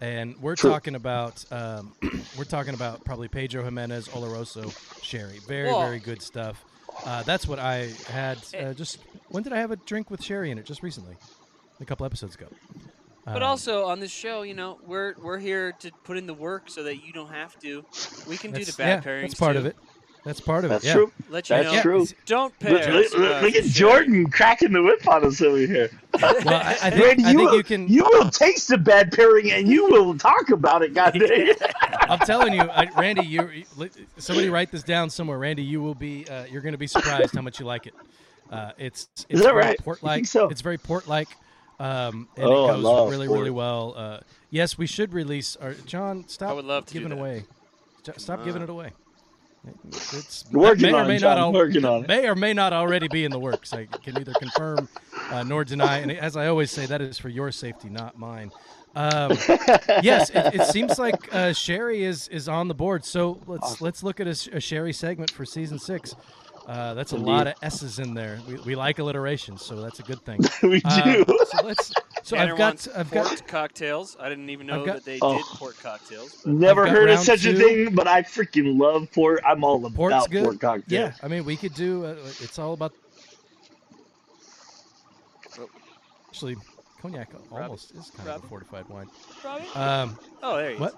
and 0.00 0.36
we're 0.40 0.56
True. 0.56 0.70
talking 0.70 0.94
about 0.94 1.44
um, 1.52 1.92
we're 2.38 2.44
talking 2.44 2.74
about 2.74 3.04
probably 3.04 3.28
Pedro 3.28 3.62
Ximénez 3.64 4.08
Oloroso 4.10 4.72
sherry. 5.02 5.38
Very 5.46 5.70
Whoa. 5.70 5.80
very 5.80 5.98
good 5.98 6.22
stuff. 6.22 6.64
Uh, 7.04 7.22
that's 7.22 7.46
what 7.46 7.58
I 7.58 7.90
had. 8.08 8.38
Uh, 8.58 8.72
just 8.74 8.98
when 9.28 9.42
did 9.42 9.52
I 9.52 9.58
have 9.58 9.70
a 9.70 9.76
drink 9.76 10.10
with 10.10 10.22
sherry 10.22 10.50
in 10.50 10.58
it? 10.58 10.66
Just 10.66 10.82
recently, 10.82 11.16
a 11.80 11.84
couple 11.84 12.04
episodes 12.06 12.34
ago. 12.34 12.46
But 13.24 13.42
Um, 13.42 13.42
also 13.42 13.84
on 13.84 14.00
this 14.00 14.10
show, 14.10 14.42
you 14.42 14.54
know, 14.54 14.78
we're 14.86 15.14
we're 15.22 15.38
here 15.38 15.72
to 15.80 15.90
put 16.04 16.16
in 16.16 16.26
the 16.26 16.34
work 16.34 16.70
so 16.70 16.82
that 16.84 17.04
you 17.04 17.12
don't 17.12 17.30
have 17.30 17.58
to. 17.60 17.84
We 18.26 18.36
can 18.36 18.52
do 18.52 18.64
the 18.64 18.72
bad 18.72 19.04
yeah, 19.04 19.10
pairings. 19.10 19.22
That's 19.22 19.34
part 19.34 19.54
too. 19.54 19.60
of 19.60 19.66
it. 19.66 19.76
That's 20.24 20.40
part 20.40 20.64
of 20.64 20.70
That's 20.70 20.84
it. 20.84 20.88
Yeah. 20.88 20.94
true. 20.94 21.12
Let 21.30 21.48
you 21.48 21.56
That's 21.56 21.72
know. 21.76 21.80
true. 21.82 22.06
Don't 22.26 22.58
pair. 22.58 22.72
Look, 22.92 23.12
look- 23.12 23.18
look- 23.18 23.42
look 23.42 23.54
at 23.54 23.64
Jordan 23.64 24.28
cracking 24.30 24.72
the 24.72 24.82
whip 24.82 25.06
on 25.08 25.24
us 25.24 25.40
over 25.40 25.56
here. 25.58 25.90
Well, 26.20 26.34
I, 26.46 26.76
I 26.82 26.90
think, 26.90 27.04
Randy, 27.04 27.24
I 27.24 27.30
you, 27.30 27.38
think 27.38 27.50
will, 27.50 27.56
you 27.56 27.62
can. 27.64 27.88
you 27.88 28.04
will 28.04 28.28
taste 28.30 28.68
the 28.68 28.76
bad 28.78 29.12
pairing 29.12 29.50
and 29.52 29.68
you 29.68 29.86
will 29.86 30.18
talk 30.18 30.50
about 30.50 30.82
it, 30.82 30.92
God 30.94 31.12
dang 31.12 31.22
it. 31.24 31.62
I'm 32.10 32.18
telling 32.20 32.52
you, 32.54 32.62
I, 32.62 32.88
Randy. 32.96 33.24
You 33.26 33.48
you- 33.48 33.90
somebody 34.18 34.48
write 34.50 34.70
this 34.70 34.82
down 34.82 35.08
somewhere. 35.10 35.38
Randy, 35.38 35.62
you 35.62 35.80
will 35.80 35.94
be. 35.94 36.26
Uh, 36.28 36.44
you're 36.50 36.62
going 36.62 36.72
to 36.72 36.78
be 36.78 36.86
surprised 36.86 37.34
how 37.34 37.42
much 37.42 37.60
you 37.60 37.66
like 37.66 37.86
it. 37.86 37.94
Uh, 38.50 38.72
it's 38.78 39.08
it's 39.28 39.42
that 39.42 39.48
very 39.52 39.56
right? 39.56 39.78
port 39.84 40.02
You 40.02 40.06
like. 40.08 40.14
think 40.16 40.26
so? 40.26 40.48
It's 40.48 40.60
very 40.62 40.78
port 40.78 41.06
like. 41.06 41.28
Um, 41.80 42.26
and 42.36 42.44
Oh, 42.46 42.64
it 42.70 42.82
goes 42.82 43.10
really, 43.12 43.26
port. 43.28 43.38
really 43.38 43.50
well. 43.50 43.94
Uh, 43.96 44.20
yes, 44.50 44.76
we 44.76 44.86
should 44.86 45.12
release 45.12 45.54
our 45.56 45.74
John. 45.74 46.26
Stop 46.28 46.50
I 46.50 46.52
would 46.54 46.64
love 46.64 46.86
to 46.86 46.92
do 46.94 46.98
giving 47.00 47.10
that. 47.16 47.20
away. 47.22 47.44
Stop 48.16 48.40
Uh. 48.40 48.44
giving 48.44 48.62
it 48.62 48.68
away. 48.70 48.90
It's 49.86 50.44
Working 50.52 50.82
may 50.82 50.92
or 50.92 50.96
on 51.00 51.04
it, 51.04 51.08
may 51.08 51.18
John, 51.18 51.38
al- 51.38 51.52
working 51.52 51.84
on 51.84 52.04
it. 52.04 52.08
may 52.08 52.26
or 52.28 52.34
may 52.34 52.52
not 52.52 52.72
already 52.72 53.08
be 53.08 53.24
in 53.24 53.30
the 53.30 53.38
works. 53.38 53.72
I 53.72 53.86
can 53.86 54.14
neither 54.14 54.32
confirm 54.34 54.88
uh, 55.30 55.42
nor 55.42 55.64
deny. 55.64 55.98
And 55.98 56.12
as 56.12 56.36
I 56.36 56.46
always 56.46 56.70
say, 56.70 56.86
that 56.86 57.00
is 57.00 57.18
for 57.18 57.28
your 57.28 57.50
safety, 57.52 57.88
not 57.88 58.18
mine. 58.18 58.50
Um, 58.96 59.32
yes, 60.02 60.30
it, 60.30 60.54
it 60.54 60.66
seems 60.66 60.98
like 60.98 61.32
uh, 61.34 61.52
Sherry 61.52 62.04
is 62.04 62.28
is 62.28 62.48
on 62.48 62.68
the 62.68 62.74
board. 62.74 63.04
So 63.04 63.40
let's 63.46 63.80
let's 63.80 64.02
look 64.02 64.20
at 64.20 64.26
a 64.26 64.34
Sherry 64.60 64.92
segment 64.92 65.30
for 65.30 65.44
season 65.44 65.78
six. 65.78 66.14
Uh, 66.68 66.92
that's 66.92 67.12
a 67.12 67.16
lot 67.16 67.46
of 67.46 67.54
S's 67.62 67.98
in 67.98 68.12
there. 68.12 68.38
We, 68.46 68.56
we 68.58 68.74
like 68.76 68.98
alliteration, 68.98 69.56
so 69.56 69.80
that's 69.80 70.00
a 70.00 70.02
good 70.02 70.20
thing. 70.26 70.38
we 70.62 70.82
Uh, 70.84 71.02
do. 71.02 71.24
so 71.46 71.64
let's. 71.66 71.92
So 72.22 72.36
Tanner 72.36 72.52
I've 72.52 72.58
got. 72.58 72.64
wants 72.64 72.88
I've 72.88 73.10
port 73.10 73.24
got. 73.26 73.46
cocktails. 73.48 74.18
I 74.20 74.28
didn't 74.28 74.50
even 74.50 74.66
know 74.66 74.80
I've 74.80 74.86
got- 74.86 74.94
that 74.96 75.04
they 75.06 75.18
Oh. 75.22 75.36
did 75.38 75.44
port 75.46 75.78
cocktails. 75.82 76.44
Never 76.44 76.86
heard 76.86 77.08
of 77.08 77.20
such 77.20 77.44
two. 77.44 77.52
a 77.52 77.54
thing, 77.54 77.94
but 77.94 78.06
I 78.06 78.20
freaking 78.22 78.78
love 78.78 79.10
port. 79.12 79.40
I'm 79.46 79.64
all 79.64 79.78
about 79.78 79.94
Port's 79.94 80.26
good. 80.26 80.44
port 80.44 80.60
cocktails. 80.60 80.90
Yeah, 80.90 81.12
I 81.22 81.28
mean, 81.28 81.46
we 81.46 81.56
could 81.56 81.72
do. 81.72 82.04
Uh, 82.04 82.16
it's 82.40 82.58
all 82.58 82.74
about. 82.74 82.92
Actually, 86.28 86.56
cognac 87.00 87.30
almost 87.50 87.92
is 87.92 88.10
kind 88.16 88.28
of 88.28 88.44
a 88.44 88.46
fortified 88.46 88.86
wine. 88.90 89.08
Robbie? 89.42 89.64
Um, 89.74 90.18
oh, 90.42 90.56
there 90.56 90.72
you 90.72 90.78
what? 90.78 90.94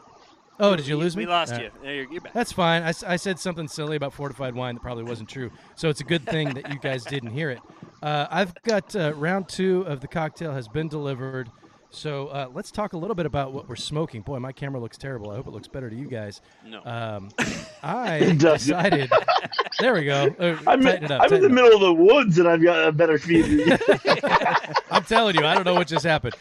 Oh, 0.61 0.77
did 0.77 0.87
you 0.87 0.96
lose 0.96 1.16
me? 1.16 1.25
We 1.25 1.31
lost 1.31 1.55
Uh, 1.55 1.61
you. 1.62 1.70
There 1.83 1.94
you're, 1.94 2.12
you're 2.12 2.20
back. 2.20 2.35
That's 2.35 2.53
fine. 2.53 2.83
I, 2.83 2.92
I, 3.07 3.16
said 3.16 3.38
something 3.38 3.66
silly 3.66 3.96
about 3.96 4.12
fortified 4.12 4.55
wine 4.55 4.75
that 4.75 4.83
probably 4.83 5.05
wasn't 5.05 5.29
true. 5.29 5.51
So 5.75 5.88
it's 5.88 6.01
a 6.01 6.05
good 6.05 6.25
thing 6.27 6.55
that 6.55 6.70
you 6.70 6.79
guys 6.79 7.05
didn't 7.05 7.31
hear 7.31 7.51
it. 7.51 7.61
Uh, 8.03 8.27
I've 8.31 8.55
got 8.62 8.94
uh, 8.94 9.14
round 9.14 9.49
two 9.49 9.83
of 9.87 10.01
the 10.01 10.09
cocktail 10.09 10.53
has 10.53 10.68
been 10.68 10.88
delivered. 10.88 11.51
So 11.92 12.29
uh, 12.29 12.49
let's 12.55 12.70
talk 12.70 12.92
a 12.92 12.96
little 12.96 13.16
bit 13.16 13.27
about 13.27 13.53
what 13.53 13.68
we're 13.68 13.75
smoking. 13.75 14.23
Boy, 14.23 14.38
my 14.38 14.53
camera 14.53 14.81
looks 14.81 14.96
terrible. 14.96 15.31
I 15.33 15.37
hope 15.37 15.49
it 15.49 15.51
looks 15.51 15.66
better 15.66 15.90
to 15.90 15.96
you 15.96 16.07
guys. 16.07 16.40
No. 16.64 16.81
Um, 16.85 17.31
I 17.83 18.35
decided. 18.37 19.11
There 19.79 19.94
we 19.94 20.05
go. 20.05 20.27
Uh, 20.38 20.59
I'm, 20.66 20.83
tighten 20.83 21.05
in, 21.05 21.05
it 21.05 21.11
up, 21.11 21.23
I'm 21.23 21.33
in 21.33 21.40
the 21.40 21.46
up. 21.46 21.53
middle 21.53 21.73
of 21.73 21.81
the 21.81 21.92
woods 21.94 22.38
and 22.38 22.46
I've 22.46 22.62
got 22.62 22.87
a 22.88 22.92
better 22.92 23.18
feed. 23.18 23.79
I'm 24.90 25.05
telling 25.05 25.37
you, 25.37 25.46
I 25.46 25.55
don't 25.55 25.64
know 25.64 25.73
what 25.73 25.87
just 25.87 26.05
happened. 26.05 26.35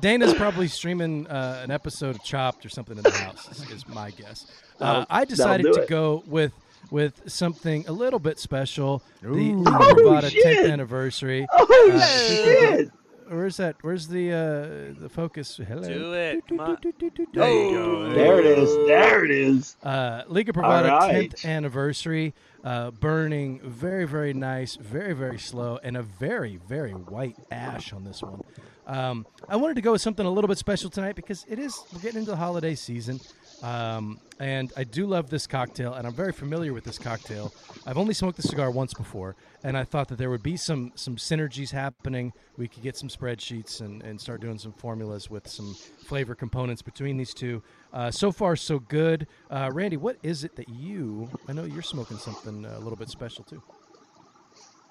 Dana's 0.00 0.34
probably 0.34 0.68
streaming 0.68 1.26
uh, 1.26 1.60
an 1.62 1.70
episode 1.70 2.16
of 2.16 2.22
Chopped 2.24 2.64
or 2.64 2.68
something 2.68 2.96
in 2.96 3.02
the 3.02 3.10
house. 3.10 3.48
Is, 3.50 3.70
is 3.70 3.88
my 3.88 4.10
guess. 4.10 4.46
Uh, 4.80 5.04
I 5.10 5.24
decided 5.24 5.72
to 5.72 5.82
it. 5.82 5.88
go 5.88 6.22
with 6.26 6.52
with 6.90 7.22
something 7.30 7.84
a 7.88 7.92
little 7.92 8.18
bit 8.18 8.38
special. 8.38 9.02
The 9.22 9.28
Ooh. 9.28 9.62
Liga 9.62 9.76
Oh, 9.80 9.94
Privada 9.94 10.30
10th 10.30 10.72
anniversary. 10.72 11.46
oh, 11.52 11.90
Uh, 11.94 12.00
shit. 12.06 12.90
Where's 13.28 13.58
that? 13.58 13.76
Where's 13.82 14.08
the 14.08 14.32
uh, 14.32 15.00
the 15.00 15.08
focus? 15.08 15.56
Hello. 15.56 15.86
Do 15.86 16.14
it. 16.14 16.44
Come 16.48 16.58
on. 16.58 16.78
There 16.82 17.48
you 17.48 17.68
Oh. 17.78 18.08
go. 18.08 18.12
There 18.14 18.40
it 18.40 18.46
is. 18.46 18.74
There 18.88 19.24
it 19.24 19.30
is. 19.30 19.76
Uh, 19.84 20.22
Liga 20.26 20.52
Privada 20.52 20.90
All 20.90 20.98
right. 21.00 21.30
10th 21.30 21.44
anniversary, 21.48 22.34
uh, 22.64 22.90
burning 22.90 23.60
very, 23.62 24.04
very 24.04 24.32
nice, 24.34 24.74
very, 24.74 25.12
very 25.12 25.38
slow, 25.38 25.78
and 25.84 25.96
a 25.96 26.02
very, 26.02 26.56
very 26.68 26.90
white 26.92 27.36
ash 27.52 27.92
on 27.92 28.02
this 28.02 28.20
one. 28.20 28.42
Um, 28.90 29.24
I 29.48 29.54
wanted 29.54 29.74
to 29.74 29.82
go 29.82 29.92
with 29.92 30.00
something 30.00 30.26
a 30.26 30.30
little 30.30 30.48
bit 30.48 30.58
special 30.58 30.90
tonight 30.90 31.14
because 31.14 31.46
it 31.48 31.60
is, 31.60 31.80
we're 31.92 32.00
getting 32.00 32.18
into 32.18 32.32
the 32.32 32.36
holiday 32.36 32.74
season. 32.74 33.20
Um, 33.62 34.18
and 34.40 34.72
I 34.76 34.82
do 34.82 35.06
love 35.06 35.30
this 35.30 35.46
cocktail, 35.46 35.94
and 35.94 36.08
I'm 36.08 36.12
very 36.12 36.32
familiar 36.32 36.72
with 36.72 36.82
this 36.82 36.98
cocktail. 36.98 37.54
I've 37.86 37.98
only 37.98 38.14
smoked 38.14 38.36
the 38.36 38.42
cigar 38.42 38.68
once 38.72 38.92
before, 38.92 39.36
and 39.62 39.76
I 39.76 39.84
thought 39.84 40.08
that 40.08 40.18
there 40.18 40.30
would 40.30 40.42
be 40.42 40.56
some 40.56 40.90
some 40.96 41.16
synergies 41.16 41.70
happening. 41.70 42.32
We 42.56 42.66
could 42.66 42.82
get 42.82 42.96
some 42.96 43.08
spreadsheets 43.08 43.80
and, 43.80 44.02
and 44.02 44.20
start 44.20 44.40
doing 44.40 44.58
some 44.58 44.72
formulas 44.72 45.30
with 45.30 45.46
some 45.46 45.74
flavor 45.74 46.34
components 46.34 46.82
between 46.82 47.16
these 47.16 47.34
two. 47.34 47.62
Uh, 47.92 48.10
so 48.10 48.32
far, 48.32 48.56
so 48.56 48.80
good. 48.80 49.28
Uh, 49.50 49.70
Randy, 49.72 49.98
what 49.98 50.16
is 50.22 50.42
it 50.42 50.56
that 50.56 50.68
you? 50.68 51.28
I 51.46 51.52
know 51.52 51.64
you're 51.64 51.82
smoking 51.82 52.16
something 52.16 52.64
uh, 52.64 52.76
a 52.76 52.80
little 52.80 52.96
bit 52.96 53.10
special 53.10 53.44
too. 53.44 53.62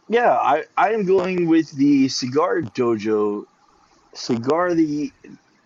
Yeah, 0.08 0.34
I, 0.34 0.64
I 0.78 0.94
am 0.94 1.06
going 1.06 1.48
with 1.48 1.72
the 1.72 2.08
Cigar 2.08 2.62
Dojo 2.62 3.46
Cigar 4.14 4.68
of 4.68 4.78
the 4.78 5.12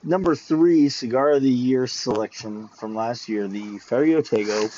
number 0.03 0.35
three 0.35 0.89
Cigar 0.89 1.31
of 1.31 1.41
the 1.41 1.49
Year 1.49 1.87
selection 1.87 2.67
from 2.67 2.95
last 2.95 3.29
year, 3.29 3.47
the 3.47 3.79
Ferio 3.79 4.21
Tego 4.21 4.69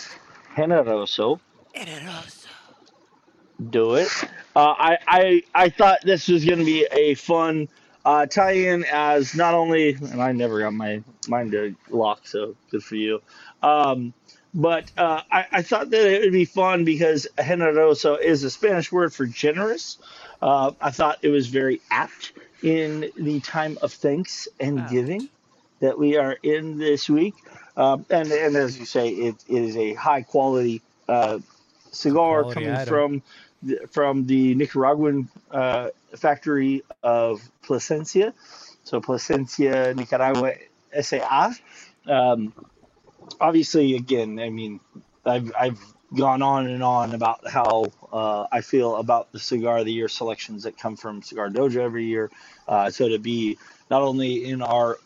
Generoso. 0.56 1.40
Do 3.70 3.96
it. 3.96 4.10
Uh, 4.56 4.74
I, 4.78 4.98
I 5.08 5.44
I 5.54 5.70
thought 5.70 6.00
this 6.04 6.28
was 6.28 6.44
going 6.46 6.60
to 6.60 6.66
be 6.66 6.86
a 6.92 7.16
fun 7.16 7.70
uh, 8.04 8.26
tie-in 8.26 8.86
as 8.92 9.34
not 9.34 9.54
only, 9.54 9.94
and 9.94 10.22
I 10.22 10.32
never 10.32 10.60
got 10.60 10.74
my 10.74 11.04
mine 11.28 11.52
to 11.52 11.76
lock, 11.90 12.28
so 12.28 12.56
good 12.70 12.84
for 12.84 12.96
you. 12.96 13.22
Um, 13.64 14.14
but 14.54 14.92
uh, 14.98 15.22
I, 15.32 15.46
I 15.52 15.62
thought 15.64 15.90
that 15.90 16.06
it 16.06 16.22
would 16.22 16.32
be 16.32 16.46
fun 16.46 16.86
because 16.86 17.28
generoso 17.38 18.20
is 18.20 18.44
a 18.44 18.50
Spanish 18.50 18.92
word 18.92 19.14
for 19.14 19.26
generous. 19.26 19.98
Uh, 20.42 20.72
I 20.80 20.92
thought 20.92 21.20
it 21.24 21.30
was 21.30 21.48
very 21.48 21.82
apt 21.90 22.34
in 22.62 23.12
the 23.18 23.40
time 23.42 23.78
of 23.82 23.94
thanks 23.94 24.48
and 24.60 24.88
giving 24.90 25.30
that 25.80 25.98
we 25.98 26.18
are 26.18 26.38
in 26.44 26.78
this 26.78 27.10
week. 27.10 27.36
Um, 27.78 28.06
and, 28.10 28.32
and 28.32 28.56
as 28.56 28.80
you 28.80 28.86
say, 28.86 29.10
it, 29.10 29.36
it 29.48 29.62
is 29.62 29.78
a 29.78 29.94
high 29.94 30.22
quality 30.22 30.82
uh, 31.08 31.40
cigar 31.92 32.44
Quality 32.44 32.54
coming 32.54 32.76
item. 32.76 32.88
from 32.88 33.24
the, 33.64 33.88
from 33.92 34.26
the 34.26 34.56
Nicaraguan 34.56 35.30
uh, 35.52 35.90
factory 36.16 36.84
of 37.04 37.42
Plasencia. 37.64 38.34
So 38.84 39.02
Plasencia, 39.02 39.94
Nicaragua, 39.96 40.54
SA. 41.02 41.54
Um, 42.08 42.54
obviously, 43.42 43.96
again, 43.96 44.40
I 44.40 44.50
mean, 44.50 44.80
I've, 45.26 45.52
I've 45.60 45.80
gone 46.16 46.42
on 46.42 46.68
and 46.68 46.84
on 46.84 47.14
about 47.14 47.48
how 47.48 47.86
uh, 48.12 48.48
I 48.52 48.62
feel 48.62 48.98
about 48.98 49.32
the 49.32 49.40
cigar 49.40 49.80
of 49.80 49.86
the 49.86 49.94
year 49.94 50.08
selections 50.08 50.64
that 50.64 50.78
come 50.78 50.96
from 50.96 51.22
Cigar 51.22 51.50
Dojo 51.50 51.78
every 51.78 52.06
year. 52.06 52.32
Uh, 52.68 52.90
so 52.90 53.10
to 53.10 53.20
be 53.20 53.58
not 53.90 54.02
only 54.02 54.46
in 54.46 54.62
our 54.62 54.98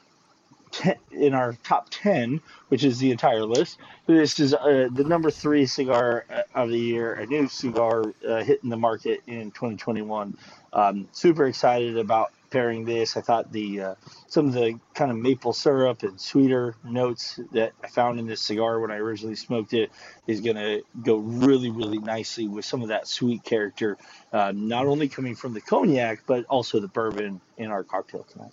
ten, 0.71 0.95
in 1.11 1.33
our 1.33 1.53
top 1.63 1.87
10, 1.91 2.41
which 2.69 2.83
is 2.83 2.99
the 2.99 3.11
entire 3.11 3.43
list, 3.43 3.77
this 4.07 4.39
is 4.39 4.53
uh, 4.53 4.87
the 4.93 5.03
number 5.03 5.31
three 5.31 5.65
cigar 5.65 6.25
uh, 6.29 6.41
of 6.55 6.69
the 6.69 6.79
year, 6.79 7.13
a 7.15 7.25
new 7.25 7.47
cigar 7.47 8.03
uh, 8.27 8.43
hitting 8.43 8.69
the 8.69 8.77
market 8.77 9.21
in 9.27 9.51
2021. 9.51 10.37
Um, 10.73 11.07
super 11.11 11.45
excited 11.45 11.97
about 11.97 12.31
pairing 12.49 12.85
this. 12.85 13.17
I 13.17 13.21
thought 13.21 13.51
the 13.51 13.81
uh, 13.81 13.95
some 14.27 14.47
of 14.47 14.53
the 14.53 14.79
kind 14.93 15.11
of 15.11 15.17
maple 15.17 15.53
syrup 15.53 16.03
and 16.03 16.19
sweeter 16.19 16.75
notes 16.83 17.39
that 17.51 17.73
I 17.83 17.87
found 17.87 18.19
in 18.19 18.27
this 18.27 18.41
cigar 18.41 18.79
when 18.79 18.91
I 18.91 18.95
originally 18.95 19.35
smoked 19.35 19.73
it 19.73 19.91
is 20.27 20.41
going 20.41 20.55
to 20.55 20.83
go 21.03 21.17
really, 21.17 21.69
really 21.69 21.99
nicely 21.99 22.47
with 22.47 22.65
some 22.65 22.81
of 22.81 22.89
that 22.89 23.07
sweet 23.07 23.43
character, 23.43 23.97
uh, 24.33 24.51
not 24.55 24.85
only 24.85 25.07
coming 25.07 25.35
from 25.35 25.53
the 25.53 25.61
cognac, 25.61 26.23
but 26.27 26.45
also 26.45 26.79
the 26.79 26.87
bourbon 26.87 27.41
in 27.57 27.71
our 27.71 27.83
cocktail 27.83 28.23
tonight. 28.23 28.51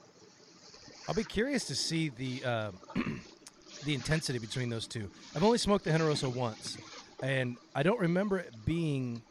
I'll 1.08 1.14
be 1.14 1.24
curious 1.24 1.66
to 1.66 1.74
see 1.74 2.08
the 2.08 2.44
uh, 2.44 2.70
the 3.84 3.94
intensity 3.94 4.38
between 4.38 4.70
those 4.70 4.86
two. 4.86 5.10
I've 5.34 5.44
only 5.44 5.58
smoked 5.58 5.84
the 5.84 5.90
Generoso 5.90 6.34
once, 6.34 6.78
and 7.22 7.56
I 7.74 7.82
don't 7.82 8.00
remember 8.00 8.38
it 8.38 8.52
being 8.64 9.22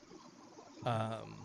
um, 0.86 1.45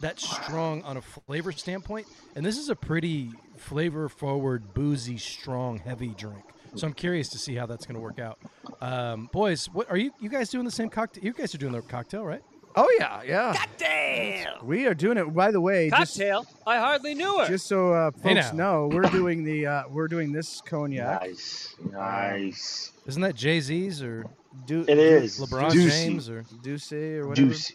that 0.00 0.18
strong 0.20 0.82
on 0.82 0.96
a 0.96 1.02
flavor 1.02 1.52
standpoint. 1.52 2.06
And 2.34 2.44
this 2.44 2.58
is 2.58 2.68
a 2.68 2.76
pretty 2.76 3.30
flavor 3.56 4.08
forward, 4.08 4.74
boozy, 4.74 5.18
strong, 5.18 5.78
heavy 5.78 6.08
drink. 6.08 6.42
So 6.76 6.86
I'm 6.86 6.92
curious 6.94 7.28
to 7.30 7.38
see 7.38 7.54
how 7.54 7.66
that's 7.66 7.84
going 7.84 7.96
to 7.96 8.00
work 8.00 8.18
out. 8.18 8.38
Um, 8.80 9.28
boys, 9.32 9.66
what 9.72 9.90
are 9.90 9.96
you? 9.96 10.12
You 10.20 10.28
guys 10.28 10.50
doing 10.50 10.64
the 10.64 10.70
same 10.70 10.88
cocktail? 10.88 11.24
You 11.24 11.32
guys 11.32 11.54
are 11.54 11.58
doing 11.58 11.72
the 11.72 11.82
cocktail, 11.82 12.24
right? 12.24 12.42
Oh 12.76 12.88
yeah, 13.00 13.22
yeah. 13.24 13.64
Damn. 13.78 14.64
We 14.64 14.86
are 14.86 14.94
doing 14.94 15.18
it. 15.18 15.24
By 15.34 15.50
the 15.50 15.60
way, 15.60 15.90
just 15.90 16.16
Cocktail. 16.16 16.46
I 16.64 16.78
hardly 16.78 17.14
knew 17.14 17.40
it. 17.40 17.48
just 17.48 17.66
so 17.66 17.92
uh, 17.92 18.10
folks 18.12 18.52
now. 18.52 18.52
know, 18.52 18.88
we're 18.92 19.02
doing 19.10 19.42
the 19.42 19.66
uh, 19.66 19.82
we're 19.90 20.06
doing 20.06 20.30
this 20.30 20.60
cognac. 20.60 21.22
Nice, 21.22 21.74
nice. 21.90 22.92
Isn't 23.06 23.22
that 23.22 23.34
Jay 23.34 23.58
Z's 23.60 24.00
or 24.02 24.24
Du- 24.66 24.84
It 24.86 24.98
is 24.98 25.40
LeBron 25.40 25.72
juicy. 25.72 25.90
James 26.06 26.30
or? 26.30 26.44
Duce 26.62 26.92
or 26.92 27.28
whatever. 27.28 27.48
Juicy, 27.48 27.74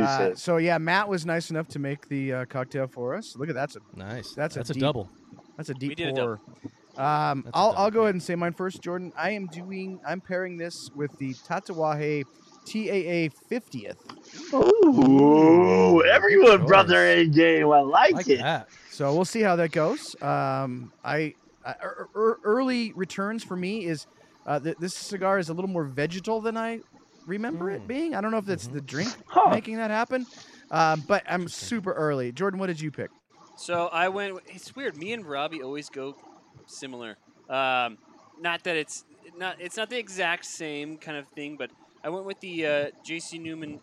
Uh, 0.00 0.34
so 0.34 0.56
yeah, 0.58 0.78
Matt 0.78 1.08
was 1.08 1.26
nice 1.26 1.50
enough 1.50 1.68
to 1.68 1.78
make 1.78 2.08
the 2.08 2.32
uh, 2.32 2.44
cocktail 2.46 2.86
for 2.86 3.14
us. 3.14 3.36
Look 3.36 3.48
at 3.48 3.54
that's 3.54 3.76
a 3.76 3.80
Nice. 3.96 4.32
That's 4.32 4.56
a 4.56 4.60
that's 4.60 4.70
a, 4.70 4.74
deep- 4.74 4.82
double. 4.82 5.10
that's 5.56 5.68
a 5.70 5.74
deep 5.74 5.96
did 5.96 6.16
a 6.18 6.20
pour. 6.20 6.40
Um, 6.96 7.42
That's 7.42 7.54
a 7.54 7.58
I'll 7.58 7.70
double. 7.70 7.82
I'll 7.84 7.90
go 7.90 8.02
ahead 8.02 8.14
and 8.14 8.22
say 8.22 8.34
mine 8.34 8.52
first, 8.52 8.82
Jordan. 8.82 9.12
I 9.16 9.30
am 9.30 9.46
doing 9.46 9.98
I'm 10.06 10.20
pairing 10.20 10.56
this 10.58 10.90
with 10.94 11.16
the 11.18 11.32
Tatuaje 11.34 12.24
TAA 12.66 13.28
50th. 13.50 13.96
Ooh, 14.54 16.04
everyone 16.04 16.64
brought 16.66 16.86
their 16.86 17.06
A 17.18 17.26
game. 17.26 17.70
I 17.70 17.80
like, 17.80 18.12
like 18.14 18.28
it. 18.28 18.38
that. 18.38 18.68
So 18.90 19.12
we'll 19.14 19.24
see 19.24 19.40
how 19.40 19.56
that 19.56 19.72
goes. 19.72 20.14
Um, 20.22 20.92
I, 21.04 21.34
I 21.64 21.74
er, 21.82 22.08
er, 22.14 22.38
early 22.44 22.92
returns 22.92 23.42
for 23.42 23.56
me 23.56 23.86
is 23.86 24.06
uh, 24.46 24.60
th- 24.60 24.76
this 24.78 24.94
cigar 24.94 25.38
is 25.38 25.48
a 25.48 25.54
little 25.54 25.70
more 25.70 25.84
vegetal 25.84 26.40
than 26.40 26.56
I 26.56 26.80
remember 27.26 27.70
it 27.70 27.82
Mm. 27.82 27.86
being. 27.86 28.14
I 28.14 28.20
don't 28.20 28.30
know 28.30 28.38
if 28.38 28.46
that's 28.46 28.66
Mhm. 28.66 28.72
the 28.72 28.80
drink 28.80 29.16
Huh. 29.26 29.50
making 29.50 29.76
that 29.76 29.90
happen, 29.90 30.26
um, 30.70 31.02
but 31.02 31.22
I'm 31.26 31.48
super 31.48 31.92
early. 31.92 32.32
Jordan, 32.32 32.58
what 32.60 32.66
did 32.68 32.80
you 32.80 32.90
pick? 32.90 33.10
So 33.54 33.86
I 33.88 34.08
went. 34.08 34.38
It's 34.46 34.74
weird. 34.74 34.96
Me 34.96 35.12
and 35.12 35.26
Robbie 35.26 35.62
always 35.62 35.88
go 35.88 36.14
similar. 36.66 37.18
Um, 37.48 37.98
not 38.36 38.64
that 38.64 38.76
it's 38.76 39.04
not. 39.34 39.56
It's 39.60 39.76
not 39.76 39.90
the 39.90 39.98
exact 39.98 40.44
same 40.46 40.98
kind 40.98 41.16
of 41.16 41.28
thing, 41.30 41.56
but 41.56 41.70
I 42.02 42.08
went 42.10 42.26
with 42.26 42.40
the 42.40 42.66
uh, 42.66 42.90
J.C. 43.04 43.38
Newman 43.38 43.80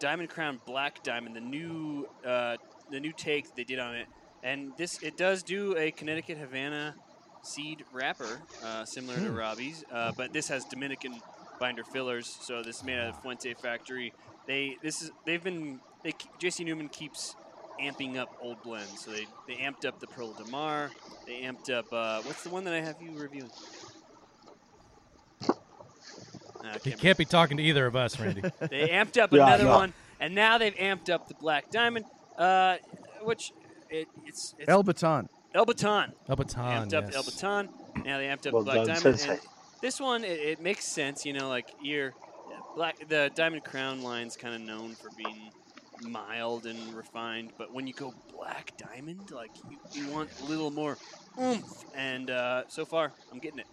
Diamond 0.00 0.28
Crown 0.30 0.60
Black 0.66 1.02
Diamond, 1.02 1.36
the 1.36 1.40
new 1.40 2.06
uh, 2.26 2.56
the 2.88 3.00
new 3.00 3.12
take 3.12 3.54
they 3.54 3.64
did 3.64 3.78
on 3.78 3.96
it, 3.96 4.08
and 4.42 4.74
this 4.76 4.98
it 5.02 5.16
does 5.16 5.42
do 5.42 5.76
a 5.76 5.92
Connecticut 5.92 6.38
Havana 6.38 6.96
seed 7.42 7.84
wrapper, 7.90 8.46
uh, 8.62 8.84
similar 8.84 9.20
to 9.20 9.30
Hmm. 9.30 9.32
Robbie's, 9.32 9.84
uh, 9.92 10.12
but 10.16 10.32
this 10.32 10.48
has 10.48 10.64
Dominican 10.64 11.22
binder 11.60 11.84
fillers. 11.84 12.26
So 12.40 12.62
this 12.62 12.78
is 12.78 12.84
made 12.84 12.98
out 12.98 13.10
of 13.10 13.22
Fuente 13.22 13.54
factory. 13.54 14.12
They 14.46 14.76
this 14.82 15.02
is 15.02 15.12
they've 15.24 15.42
been 15.42 15.78
they 16.02 16.12
JC 16.40 16.64
Newman 16.64 16.88
keeps 16.88 17.36
amping 17.80 18.16
up 18.16 18.34
old 18.42 18.60
blends. 18.62 19.04
So 19.04 19.12
they, 19.12 19.26
they 19.46 19.54
amped 19.54 19.84
up 19.86 20.00
the 20.00 20.06
Perla 20.08 20.34
del 20.36 20.48
Mar. 20.48 20.90
They 21.26 21.42
amped 21.42 21.70
up 21.70 21.86
uh, 21.92 22.22
what's 22.22 22.42
the 22.42 22.50
one 22.50 22.64
that 22.64 22.74
I 22.74 22.80
have 22.80 22.96
you 23.00 23.12
reviewing? 23.16 23.50
Nah, 26.62 26.74
You 26.74 26.80
can't 26.80 27.00
can't 27.00 27.18
be 27.18 27.24
talking 27.24 27.56
to 27.58 27.62
either 27.62 27.86
of 27.86 27.94
us, 27.96 28.18
Randy. 28.18 28.42
they 28.60 28.88
amped 28.88 29.18
up 29.18 29.32
Yeah, 29.32 29.46
another 29.46 29.64
no. 29.64 29.78
one, 29.78 29.94
and 30.18 30.34
now 30.34 30.58
they've 30.58 30.74
amped 30.74 31.08
up 31.08 31.28
the 31.28 31.34
Black 31.34 31.70
Diamond, 31.70 32.06
uh, 32.36 32.76
which 33.22 33.52
it, 33.88 34.08
it's, 34.26 34.54
it's 34.58 34.68
El 34.68 34.82
Baton. 34.82 35.28
El 35.54 35.64
Baton. 35.64 36.12
El 36.28 36.36
Baton, 36.36 36.88
amped 36.88 36.94
up. 36.94 37.14
El 37.14 37.22
Baton. 37.22 37.68
Now 38.04 38.18
they 38.18 38.26
amped 38.26 38.46
up 38.46 38.52
Well 38.52 38.62
Black 38.64 38.86
done, 38.86 39.02
Diamond. 39.02 39.40
Sensei. 39.80 39.86
And 39.86 39.92
this 39.92 40.00
one, 40.00 40.24
it, 40.24 40.40
it 40.40 40.60
makes 40.60 40.84
sense. 40.84 41.24
You 41.24 41.32
know, 41.32 41.48
like 41.48 41.68
you're 41.82 42.14
black. 42.74 43.08
The 43.08 43.30
Diamond 43.34 43.64
Crown 43.64 44.02
line's 44.02 44.36
kind 44.36 44.54
of 44.54 44.60
known 44.60 44.94
for 44.94 45.10
being 45.16 45.50
mild 46.02 46.66
and 46.66 46.94
refined, 46.94 47.52
but 47.58 47.72
when 47.72 47.86
you 47.86 47.92
go 47.92 48.14
Black 48.34 48.72
Diamond, 48.78 49.30
like 49.30 49.50
you, 49.68 49.78
you 49.92 50.10
want 50.10 50.30
a 50.40 50.44
little 50.44 50.70
more 50.70 50.96
oomph. 51.40 51.84
And 51.94 52.30
uh, 52.30 52.62
so 52.68 52.84
far, 52.84 53.12
I'm 53.32 53.38
getting 53.38 53.58
it. 53.58 53.66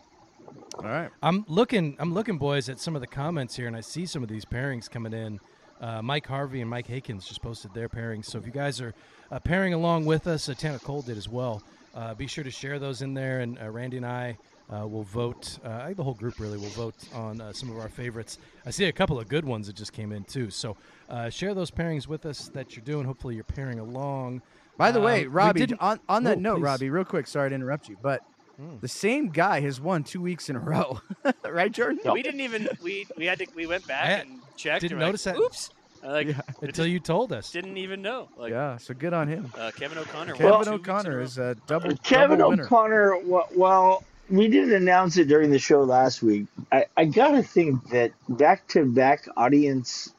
All 0.75 0.83
right. 0.83 1.09
I'm 1.23 1.45
looking, 1.47 1.95
I'm 1.99 2.13
looking, 2.13 2.37
boys, 2.37 2.69
at 2.69 2.79
some 2.79 2.95
of 2.95 3.01
the 3.01 3.07
comments 3.07 3.55
here, 3.55 3.67
and 3.67 3.75
I 3.75 3.81
see 3.81 4.05
some 4.05 4.23
of 4.23 4.29
these 4.29 4.45
pairings 4.45 4.89
coming 4.89 5.13
in. 5.13 5.39
Uh, 5.79 6.01
Mike 6.01 6.27
Harvey 6.27 6.61
and 6.61 6.69
Mike 6.69 6.87
Hakens 6.87 7.27
just 7.27 7.41
posted 7.41 7.73
their 7.73 7.87
pairings. 7.87 8.25
So 8.25 8.37
if 8.37 8.45
you 8.45 8.51
guys 8.51 8.81
are 8.81 8.93
uh, 9.31 9.39
pairing 9.39 9.73
along 9.73 10.05
with 10.05 10.27
us, 10.27 10.49
uh, 10.49 10.53
Tanner 10.53 10.79
Cole 10.79 11.01
did 11.01 11.17
as 11.17 11.29
well. 11.29 11.61
Uh, 11.95 12.13
be 12.13 12.27
sure 12.27 12.43
to 12.43 12.51
share 12.51 12.79
those 12.79 13.01
in 13.01 13.13
there, 13.13 13.39
and 13.39 13.59
uh, 13.59 13.69
Randy 13.69 13.97
and 13.97 14.05
I 14.05 14.37
uh, 14.73 14.85
will 14.87 15.03
vote. 15.03 15.59
Uh, 15.63 15.69
I 15.81 15.85
think 15.85 15.97
the 15.97 16.03
whole 16.03 16.13
group 16.13 16.39
really 16.39 16.57
will 16.57 16.69
vote 16.69 16.95
on 17.13 17.39
uh, 17.41 17.53
some 17.53 17.69
of 17.71 17.77
our 17.79 17.89
favorites. 17.89 18.37
I 18.65 18.71
see 18.71 18.85
a 18.85 18.91
couple 18.91 19.19
of 19.19 19.27
good 19.29 19.45
ones 19.45 19.67
that 19.67 19.75
just 19.75 19.93
came 19.93 20.11
in 20.11 20.23
too. 20.25 20.49
So 20.49 20.75
uh, 21.09 21.29
share 21.29 21.53
those 21.53 21.71
pairings 21.71 22.07
with 22.07 22.25
us 22.25 22.49
that 22.49 22.75
you're 22.75 22.83
doing. 22.85 23.05
Hopefully 23.05 23.35
you're 23.35 23.43
pairing 23.43 23.79
along. 23.79 24.41
By 24.77 24.91
the 24.91 24.99
Uh, 25.01 25.05
way, 25.05 25.25
Robbie, 25.25 25.67
on, 25.79 25.99
on 26.09 26.23
that 26.25 26.37
Oh, 26.37 26.41
note, 26.41 26.55
please. 26.57 26.63
Robbie, 26.63 26.89
real 26.89 27.05
quick, 27.05 27.27
sorry 27.27 27.49
to 27.49 27.55
interrupt 27.55 27.89
you, 27.89 27.97
but 28.01 28.21
Hmm. 28.59 28.77
the 28.81 28.87
same 28.87 29.29
guy 29.29 29.59
has 29.61 29.79
won 29.79 30.03
two 30.03 30.19
weeks 30.19 30.49
in 30.49 30.55
a 30.55 30.59
row, 30.59 30.99
right, 31.47 31.71
Jordan? 31.71 31.99
We 32.11 32.23
didn't 32.23 32.41
even 32.41 32.67
we 32.81 33.05
we 33.15 33.25
had 33.27 33.37
to 33.37 33.45
we 33.55 33.67
went 33.67 33.85
back 33.85 34.05
I 34.07 34.11
and 34.13 34.39
checked. 34.55 34.81
didn't 34.81 34.93
and 34.93 34.99
we're 34.99 35.05
like, 35.05 35.09
notice 35.09 35.23
that. 35.25 35.37
Oops. 35.37 35.69
Like 36.03 36.27
Yeah. 36.29 36.41
Until 36.63 36.87
you 36.87 36.99
told 36.99 37.31
us. 37.33 37.51
didn't 37.51 37.77
even 37.77 38.01
know. 38.01 38.29
Like 38.35 38.49
yeah, 38.49 38.77
so 38.77 38.95
good 38.95 39.13
on 39.13 39.27
him. 39.27 39.51
uh, 39.55 39.69
Kevin 39.75 39.99
O'Connor. 39.99 40.33
Kevin 40.33 40.51
two 40.51 40.57
weeks 40.57 40.67
in 40.67 40.73
a 40.73 40.75
O'Connor 40.75 41.21
is 41.21 41.37
a 41.37 41.55
double, 41.67 41.95
Kevin 41.97 42.39
double. 42.39 42.59
O'Connor. 42.59 43.19
Well, 43.55 44.03
we 44.29 44.47
didn't 44.47 44.73
announce 44.73 45.17
it 45.17 45.27
during 45.27 45.51
the 45.51 45.59
show 45.59 45.83
last 45.83 46.21
week. 46.21 46.47
I, 46.71 46.85
I 46.95 47.05
gotta 47.05 47.43
think 47.43 47.89
that 47.89 48.11
back-to-back 48.29 49.27
audience 49.37 50.13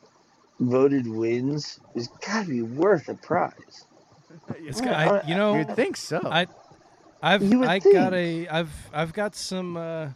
voted 0.60 1.06
wins 1.06 1.78
is 1.94 2.08
gotta 2.26 2.48
be 2.48 2.62
worth 2.62 3.08
a 3.08 3.14
prize. 3.14 3.86
It's, 4.56 4.80
I, 4.80 5.22
you 5.26 5.34
know, 5.34 5.56
You'd 5.56 5.74
think 5.76 5.96
so. 5.96 6.20
I, 6.24 6.46
I've 7.22 7.42
You 7.42 7.60
would 7.60 7.68
I 7.68 7.80
think. 7.80 7.94
got 7.94 8.14
a 8.14 8.48
I've 8.48 8.72
I've 8.92 9.12
got 9.12 9.34
some 9.34 9.76
uh, 9.76 10.08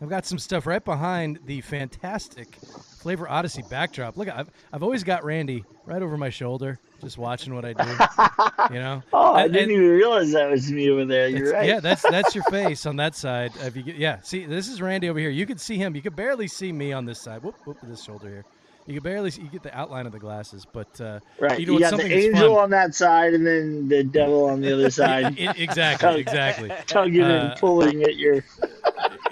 I've 0.00 0.08
got 0.08 0.26
some 0.26 0.38
stuff 0.38 0.66
right 0.66 0.84
behind 0.84 1.40
the 1.44 1.60
fantastic 1.60 2.56
Flavor 3.00 3.28
Odyssey 3.28 3.62
backdrop. 3.68 4.16
Look, 4.16 4.28
I've 4.28 4.50
I've 4.72 4.82
always 4.82 5.04
got 5.04 5.24
Randy 5.24 5.64
right 5.84 6.02
over 6.02 6.16
my 6.16 6.30
shoulder, 6.30 6.80
just 7.00 7.18
watching 7.18 7.54
what 7.54 7.64
I 7.64 7.72
do. 7.72 7.84
you 8.74 8.80
know. 8.80 9.02
Oh, 9.12 9.34
I 9.34 9.48
didn't 9.48 9.70
even 9.70 9.88
realize 9.88 10.32
that 10.32 10.50
was 10.50 10.70
me 10.70 10.90
over 10.90 11.04
there. 11.04 11.28
You're 11.28 11.52
right. 11.52 11.66
Yeah, 11.66 11.80
that's 11.80 12.02
that's 12.02 12.34
your 12.34 12.44
face 12.50 12.86
on 12.86 12.96
that 12.96 13.14
side. 13.14 13.52
If 13.62 13.76
you 13.76 13.82
get, 13.82 13.96
yeah, 13.96 14.20
see, 14.22 14.44
this 14.46 14.68
is 14.68 14.80
Randy 14.82 15.08
over 15.08 15.18
here. 15.18 15.30
You 15.30 15.46
can 15.46 15.58
see 15.58 15.76
him. 15.76 15.94
You 15.94 16.02
can 16.02 16.14
barely 16.14 16.48
see 16.48 16.72
me 16.72 16.92
on 16.92 17.04
this 17.04 17.20
side. 17.20 17.42
Whoop, 17.42 17.56
whoop, 17.64 17.78
this 17.82 18.02
shoulder 18.02 18.28
here. 18.28 18.44
You 18.86 18.94
can 18.94 19.02
barely 19.02 19.30
see, 19.30 19.42
you 19.42 19.48
get 19.48 19.62
the 19.62 19.76
outline 19.78 20.06
of 20.06 20.12
the 20.12 20.18
glasses, 20.18 20.64
but 20.72 20.98
uh, 20.98 21.20
right. 21.38 21.58
you 21.60 21.66
You, 21.66 21.66
know 21.66 21.74
what's 21.74 21.90
got 21.90 22.00
the 22.00 22.10
angel 22.10 22.54
fun? 22.54 22.64
on 22.64 22.70
that 22.70 22.94
side, 22.94 23.34
and 23.34 23.46
then 23.46 23.86
the 23.86 24.02
devil 24.02 24.46
on 24.46 24.62
the 24.62 24.72
other 24.72 24.90
side, 25.02 25.26
I- 25.38 25.52
exactly, 25.58 26.20
exactly. 26.20 26.72
tugging 26.86 27.20
Uh, 27.22 27.50
and 27.50 27.60
pulling 27.60 28.02
at 28.04 28.16
your. 28.16 28.36
it, 28.36 28.44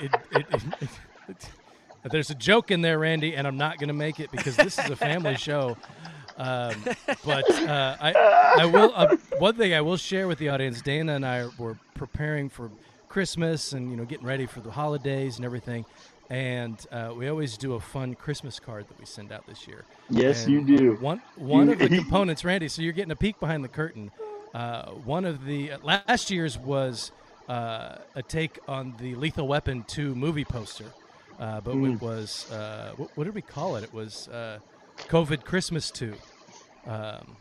it, 0.01 0.13
it, 0.33 0.47
it, 0.53 0.89
it- 1.29 1.51
there's 2.11 2.31
a 2.31 2.35
joke 2.37 2.71
in 2.71 2.83
there, 2.83 2.99
Randy, 3.01 3.35
and 3.35 3.49
I'm 3.49 3.57
not 3.57 3.79
going 3.79 3.89
to 3.89 3.95
make 3.95 4.21
it 4.21 4.31
because 4.31 4.55
this 4.57 4.79
is 4.79 4.91
a 4.91 4.95
family 4.95 5.37
show. 5.37 5.77
Um, 6.37 6.89
but 7.23 7.61
uh, 7.65 7.97
I, 8.01 8.17
I 8.55 8.67
will. 8.67 8.93
Uh, 8.95 9.09
one 9.39 9.57
thing 9.57 9.75
I 9.75 9.81
will 9.81 9.97
share 9.97 10.29
with 10.29 10.39
the 10.39 10.49
audience: 10.49 10.83
Dana 10.83 11.15
and 11.15 11.27
I 11.27 11.47
were 11.57 11.79
preparing 11.95 12.49
for 12.49 12.73
Christmas 13.09 13.73
and 13.73 13.91
you 13.91 13.97
know 13.97 14.05
getting 14.05 14.27
ready 14.27 14.47
for 14.47 14.61
the 14.61 14.73
holidays 14.73 15.37
and 15.37 15.45
everything. 15.45 15.87
And 16.29 16.85
uh, 16.91 17.13
we 17.17 17.29
always 17.29 17.57
do 17.57 17.75
a 17.75 17.81
fun 17.81 18.15
Christmas 18.15 18.59
card 18.59 18.89
that 18.89 18.99
we 18.99 19.05
send 19.05 19.33
out 19.33 19.47
this 19.47 19.67
year. 19.67 19.87
Yes, 20.09 20.47
And, 20.47 20.49
you 20.49 20.63
uh, 20.75 20.79
do. 20.79 20.99
One 21.01 21.23
one 21.35 21.69
of 21.69 21.81
the 21.81 21.89
components, 21.91 22.45
Randy. 22.45 22.69
So 22.69 22.83
you're 22.83 22.93
getting 22.93 23.13
a 23.13 23.17
peek 23.17 23.39
behind 23.41 23.65
the 23.65 23.69
curtain. 23.69 24.11
Uh, 24.53 24.91
one 24.93 25.25
of 25.25 25.45
the 25.45 25.73
last 25.83 26.31
year's 26.31 26.59
was 26.59 27.13
uh, 27.49 27.97
a 28.15 28.23
take 28.23 28.59
on 28.67 28.95
the 28.99 29.15
Lethal 29.15 29.47
Weapon 29.47 29.85
2 29.87 30.15
movie 30.15 30.45
poster, 30.45 30.95
uh, 31.39 31.61
but 31.61 31.73
Hmm. 31.73 31.87
it 31.87 32.01
was 32.01 32.47
uh, 32.51 32.93
what, 32.97 33.11
what 33.15 33.25
did 33.25 33.35
we 33.35 33.43
call 33.43 33.77
it? 33.77 33.85
It 33.85 33.93
was 33.93 34.29
uh, 34.29 34.61
COVID 35.09 35.45
Christmas 35.45 35.91
2. 35.91 36.21
Um, 36.87 37.37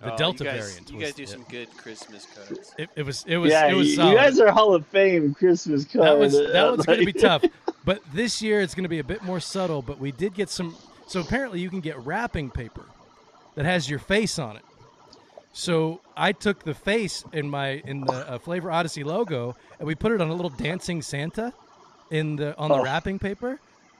the 0.00 0.12
Oh, 0.14 0.16
Delta 0.16 0.44
you 0.44 0.50
guys, 0.50 0.60
variant. 0.68 0.90
You 0.92 1.00
guys 1.00 1.14
do 1.14 1.22
it. 1.24 1.28
some 1.28 1.42
good 1.50 1.68
Christmas 1.76 2.26
cards. 2.34 2.72
It, 2.78 2.88
it 2.94 3.02
was. 3.04 3.24
It 3.26 3.36
was. 3.36 3.50
yeah, 3.50 3.66
it 3.68 3.74
was 3.74 3.88
you, 3.88 3.94
solid. 3.96 4.10
you 4.12 4.16
guys 4.16 4.38
are 4.38 4.52
Hall 4.52 4.72
of 4.74 4.86
Fame 4.86 5.34
Christmas 5.34 5.84
cards. 5.84 6.06
That 6.06 6.18
was 6.18 6.32
that 6.52 6.70
one's 6.70 6.86
going 6.86 7.00
to 7.00 7.06
be 7.06 7.12
tough. 7.20 7.42
But 7.84 8.02
this 8.12 8.40
year 8.40 8.60
it's 8.60 8.74
going 8.74 8.84
to 8.84 8.88
be 8.88 9.00
a 9.00 9.04
bit 9.04 9.22
more 9.24 9.40
subtle. 9.40 9.82
But 9.82 9.98
we 9.98 10.12
did 10.12 10.34
get 10.34 10.50
some. 10.50 10.76
So 11.08 11.20
apparently 11.20 11.60
you 11.60 11.68
can 11.68 11.80
get 11.80 11.98
wrapping 12.04 12.50
paper 12.50 12.84
that 13.56 13.64
has 13.64 13.90
your 13.90 13.98
face 13.98 14.38
on 14.38 14.56
it. 14.56 14.62
So 15.52 16.00
I 16.16 16.30
took 16.32 16.62
the 16.62 16.74
face 16.74 17.24
in 17.32 17.50
my 17.50 17.82
in 17.84 18.02
the 18.02 18.12
uh, 18.34 18.38
Flavor 18.38 18.70
Odyssey 18.70 19.02
logo 19.02 19.56
and 19.80 19.86
we 19.88 19.94
put 19.96 20.12
it 20.12 20.20
on 20.20 20.28
a 20.28 20.34
little 20.34 20.50
dancing 20.50 21.02
Santa 21.02 21.52
in 22.10 22.36
the 22.36 22.56
on 22.56 22.68
the 22.68 22.76
Oh. 22.76 22.84
wrapping 22.84 23.18
paper. 23.18 23.58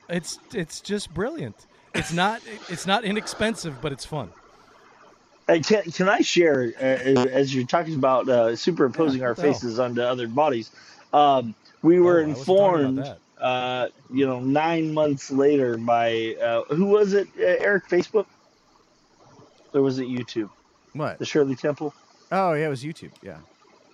It's 0.08 0.38
it's 0.54 0.80
just 0.80 1.12
brilliant. 1.12 1.56
It's 1.94 2.12
not 2.12 2.40
it's 2.68 2.86
not 2.86 3.04
inexpensive, 3.04 3.80
but 3.82 3.90
it's 3.90 4.04
fun. 4.04 4.30
Hey, 5.48 5.60
can, 5.60 5.82
can 5.84 6.08
I 6.10 6.20
share, 6.20 6.72
uh, 6.78 6.82
as 6.82 7.54
you're 7.54 7.64
talking 7.64 7.94
about 7.94 8.28
uh, 8.28 8.54
superimposing 8.54 9.22
Yeah, 9.22 9.28
our 9.28 9.30
what 9.30 9.36
the 9.36 9.42
hell? 9.42 9.52
faces 9.52 9.80
onto 9.80 10.02
other 10.02 10.28
bodies? 10.28 10.70
Um, 11.12 11.54
we 11.82 11.98
were 12.00 12.20
Oh, 12.20 12.22
talking 12.22 12.30
about 12.30 12.38
informed, 12.40 12.98
uh, 13.40 13.88
you 14.10 14.26
know, 14.26 14.40
nine 14.40 14.92
months 14.92 15.30
later 15.30 15.78
by, 15.78 16.36
uh, 16.40 16.64
who 16.74 16.86
was 16.86 17.14
it, 17.14 17.28
uh, 17.38 17.44
Eric? 17.44 17.88
Facebook? 17.88 18.26
Or 19.72 19.80
was 19.82 19.98
it 19.98 20.06
YouTube? 20.06 20.50
what? 20.92 21.18
The 21.18 21.24
Shirley 21.24 21.56
Temple? 21.56 21.94
Oh, 22.30 22.52
yeah, 22.52 22.66
it 22.66 22.70
was 22.70 22.84
YouTube. 22.84 23.12
Yeah. 23.22 23.38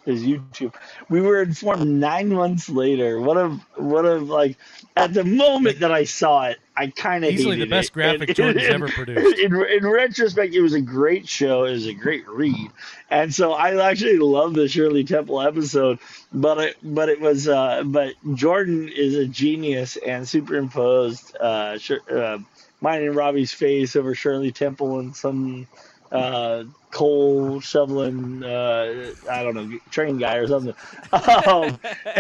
Is 0.07 0.23
YouTube. 0.23 0.75
We 1.09 1.23
were 1.23 1.41
informed 1.41 1.87
nine 1.87 2.29
months 2.29 2.69
later. 2.69 3.21
What 3.21 3.39
a, 3.39 3.49
what 3.77 4.05
a, 4.05 4.17
like, 4.17 4.59
at 4.97 5.15
the 5.15 5.25
moment 5.25 5.81
that 5.81 5.93
I 5.93 6.05
saw 6.05 6.49
it, 6.49 6.59
I 6.77 6.89
kind 6.89 7.25
of 7.25 7.31
Easily 7.31 7.57
the 7.57 7.67
best 7.67 7.93
graphic 7.93 8.35
Jordan's 8.35 8.67
ever 8.69 8.89
produced. 8.89 9.39
In, 9.39 9.55
in 9.55 9.87
retrospect, 9.87 10.55
it 10.55 10.61
was 10.61 10.75
a 10.75 10.81
great 10.81 11.29
show. 11.29 11.65
It 11.65 11.73
was 11.73 11.87
a 11.87 11.95
great 11.95 12.29
read, 12.29 12.71
and 13.11 13.33
so 13.33 13.53
I 13.53 13.91
actually 13.91 14.19
love 14.19 14.55
the 14.55 14.69
Shirley 14.69 15.05
Temple 15.05 15.41
episode. 15.41 16.01
But 16.33 16.59
it, 16.59 16.77
but 16.83 17.09
it 17.09 17.21
was, 17.21 17.49
uh, 17.49 17.85
but 17.85 18.15
Jordan 18.35 18.89
is 18.89 19.15
a 19.15 19.27
genius 19.27 19.97
and 19.97 20.29
superimposed 20.29 21.37
uh, 21.41 21.79
uh, 22.13 22.39
mine 22.81 23.03
and 23.03 23.15
Robbie's 23.15 23.53
face 23.53 23.97
over 23.97 24.15
Shirley 24.15 24.53
Temple 24.53 24.99
and 24.99 25.15
some 25.15 25.69
uh, 26.15 26.65
coal 26.91 27.61
shoveling, 27.61 28.43
uh, 28.45 29.11
I 29.31 29.43
don't 29.43 29.55
know, 29.55 29.79
train 29.91 30.17
guy 30.19 30.37
or 30.37 30.47
something. 30.47 30.75
Um, 31.13 31.79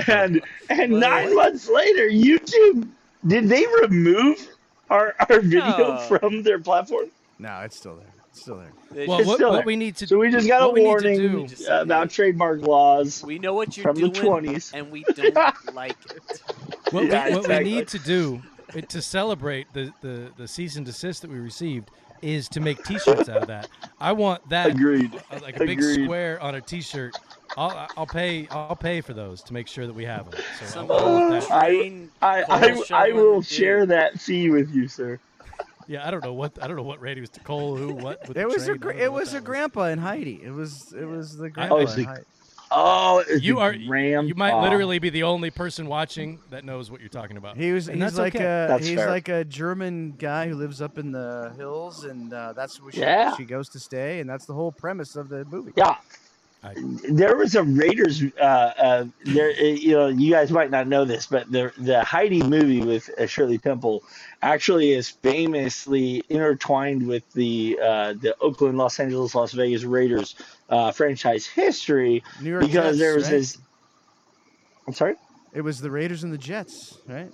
and 0.08 0.42
and 0.68 0.92
Well, 0.92 1.00
nine 1.00 1.34
months 1.34 1.68
later, 1.68 2.08
YouTube 2.08 2.88
did 3.26 3.48
they 3.48 3.64
remove 3.82 4.46
our 4.90 5.14
our 5.28 5.40
video 5.40 5.76
No. 5.94 5.98
from 6.08 6.42
their 6.42 6.58
platform? 6.58 7.06
No, 7.38 7.60
it's 7.60 7.76
still 7.76 7.96
there. 7.96 8.06
It's 8.30 8.40
still 8.42 8.56
there. 8.58 8.72
They 8.90 9.06
Well, 9.06 9.24
what, 9.24 9.36
still 9.36 9.50
what 9.50 9.56
there. 9.58 9.64
we 9.66 9.76
need 9.76 9.96
to 9.96 10.06
So 10.08 10.18
we 10.18 10.30
just 10.30 10.46
got 10.48 10.62
a 10.62 10.66
what 10.66 10.74
we 10.74 10.80
need 10.80 10.86
to 10.86 10.90
warning 10.90 11.18
do- 11.18 11.46
Just- 11.46 11.68
about 11.68 12.10
trademark 12.10 12.62
laws 12.62 13.22
We 13.24 13.38
know 13.38 13.54
what 13.54 13.76
you're 13.76 13.84
from 13.84 13.96
the 13.96 14.08
doing, 14.08 14.26
twenties. 14.26 14.72
and 14.74 14.90
we 14.90 15.04
don't 15.04 15.34
like 15.74 15.96
it. 16.10 16.40
What, 16.90 17.04
Yeah, 17.06 17.28
we, 17.28 17.34
what 17.36 17.44
exactly. 17.44 17.64
we 17.64 17.70
need 17.76 17.88
to 17.88 17.98
do 18.00 18.42
to 18.88 19.00
celebrate 19.02 19.72
the, 19.72 19.92
the, 20.00 20.30
the 20.36 20.48
cease 20.48 20.74
and 20.76 20.84
desist 20.84 21.22
that 21.22 21.30
we 21.30 21.38
received 21.38 21.90
is 22.22 22.48
to 22.50 22.60
make 22.60 22.82
T-shirts 22.84 23.28
out 23.28 23.42
of 23.42 23.48
that. 23.48 23.68
I 24.00 24.12
want 24.12 24.48
that 24.48 24.70
Agreed. 24.70 25.14
uh, 25.30 25.40
like 25.42 25.56
a 25.56 25.60
big 25.60 25.78
Agreed. 25.78 26.04
square 26.04 26.40
on 26.42 26.54
a 26.54 26.60
T-shirt. 26.60 27.14
I'll, 27.56 27.86
I'll 27.96 28.06
pay 28.06 28.48
I'll 28.50 28.74
pay 28.74 29.00
for 29.00 29.12
those 29.14 29.42
to 29.44 29.52
make 29.52 29.68
sure 29.68 29.86
that 29.86 29.92
we 29.92 30.04
have 30.04 30.30
them. 30.30 30.40
So 30.58 30.66
Some 30.66 30.90
I'll 30.90 30.98
go 30.98 31.14
with 31.14 31.34
old 31.34 31.42
that. 31.42 31.50
I- 31.52 32.08
I, 32.22 32.42
I, 32.48 32.82
I 33.08 33.12
will 33.12 33.40
dude. 33.40 33.46
share 33.46 33.86
that 33.86 34.18
fee 34.20 34.50
with 34.50 34.74
you, 34.74 34.88
sir. 34.88 35.20
Yeah, 35.86 36.06
I 36.06 36.10
don't 36.10 36.24
know 36.24 36.32
what 36.32 36.60
I 36.62 36.66
don't 36.66 36.76
know 36.76 36.82
what 36.82 37.00
Randy 37.00 37.20
was 37.20 37.30
to 37.30 37.40
Cole 37.40 37.76
who 37.76 37.92
what. 37.92 38.26
With 38.26 38.36
It 38.38 38.40
the 38.40 38.46
was 38.46 38.64
train. 38.64 38.70
a 38.70 38.72
I 38.72 38.76
gra- 38.78 38.92
don't 38.94 39.02
it 39.02 39.12
was 39.12 39.32
that 39.32 39.38
a 39.38 39.40
grandpa 39.42 39.82
and 39.84 40.00
Heidi. 40.00 40.40
It 40.42 40.50
was 40.50 40.92
it 40.98 41.04
was 41.04 41.36
the 41.36 41.50
grandpa 41.50 41.74
Oh, 41.76 41.78
in 41.80 41.86
so- 41.88 42.04
Heidi. 42.04 42.22
Oh, 42.76 43.22
You 43.40 43.60
are 43.60 43.72
Grandpa. 43.74 44.26
you 44.26 44.34
might 44.34 44.60
literally 44.60 44.98
be 44.98 45.10
the 45.10 45.22
only 45.22 45.50
person 45.50 45.86
watching 45.86 46.40
that 46.50 46.64
knows 46.64 46.90
what 46.90 47.00
you're 47.00 47.08
talking 47.08 47.36
about. 47.36 47.56
He 47.56 47.72
was 47.72 47.88
And 47.88 47.96
he's 48.02 48.14
that's 48.14 48.18
like 48.18 48.34
okay. 48.34 48.44
a 48.44 48.66
That's 48.68 48.86
he's 48.86 48.96
fair. 48.98 49.08
like 49.10 49.28
a 49.28 49.44
German 49.44 50.12
guy 50.18 50.48
who 50.48 50.56
lives 50.56 50.82
up 50.82 50.98
in 50.98 51.12
the 51.12 51.52
hills, 51.56 52.04
and 52.04 52.32
uh, 52.32 52.52
that's 52.54 52.80
where 52.82 52.90
she, 52.92 53.00
Yeah. 53.00 53.34
she 53.36 53.44
goes 53.44 53.68
to 53.70 53.78
stay, 53.78 54.20
and 54.20 54.28
that's 54.28 54.46
the 54.46 54.54
whole 54.54 54.72
premise 54.72 55.14
of 55.16 55.28
the 55.28 55.44
movie. 55.44 55.72
Yeah. 55.76 55.96
I- 56.64 56.74
There 57.10 57.36
was 57.36 57.54
a 57.54 57.62
Raiders. 57.62 58.22
Uh, 58.40 58.42
uh, 58.42 59.04
there, 59.24 59.50
uh, 59.50 59.62
you 59.62 59.92
know, 59.92 60.06
you 60.08 60.30
guys 60.30 60.50
might 60.50 60.70
not 60.70 60.86
know 60.88 61.04
this, 61.04 61.26
but 61.26 61.50
the 61.52 61.72
the 61.76 62.02
Heidi 62.02 62.42
movie 62.42 62.80
with 62.80 63.10
uh, 63.18 63.26
Shirley 63.26 63.58
Temple 63.58 64.02
actually 64.40 64.92
is 64.92 65.08
famously 65.10 66.24
intertwined 66.30 67.06
with 67.06 67.30
the 67.34 67.78
uh, 67.82 68.14
the 68.14 68.34
Oakland, 68.40 68.78
Los 68.78 68.98
Angeles, 68.98 69.34
Las 69.34 69.52
Vegas 69.52 69.84
Raiders 69.84 70.36
uh, 70.70 70.90
franchise 70.90 71.46
history 71.46 72.22
New 72.40 72.50
York 72.50 72.62
because 72.62 72.96
Jets, 72.96 72.98
there 72.98 73.14
was 73.14 73.24
right? 73.24 73.30
this. 73.32 73.58
I'm 74.86 74.94
sorry. 74.94 75.16
It 75.52 75.60
was 75.60 75.80
the 75.80 75.90
Raiders 75.90 76.24
and 76.24 76.32
the 76.32 76.38
Jets, 76.38 76.96
right? 77.06 77.30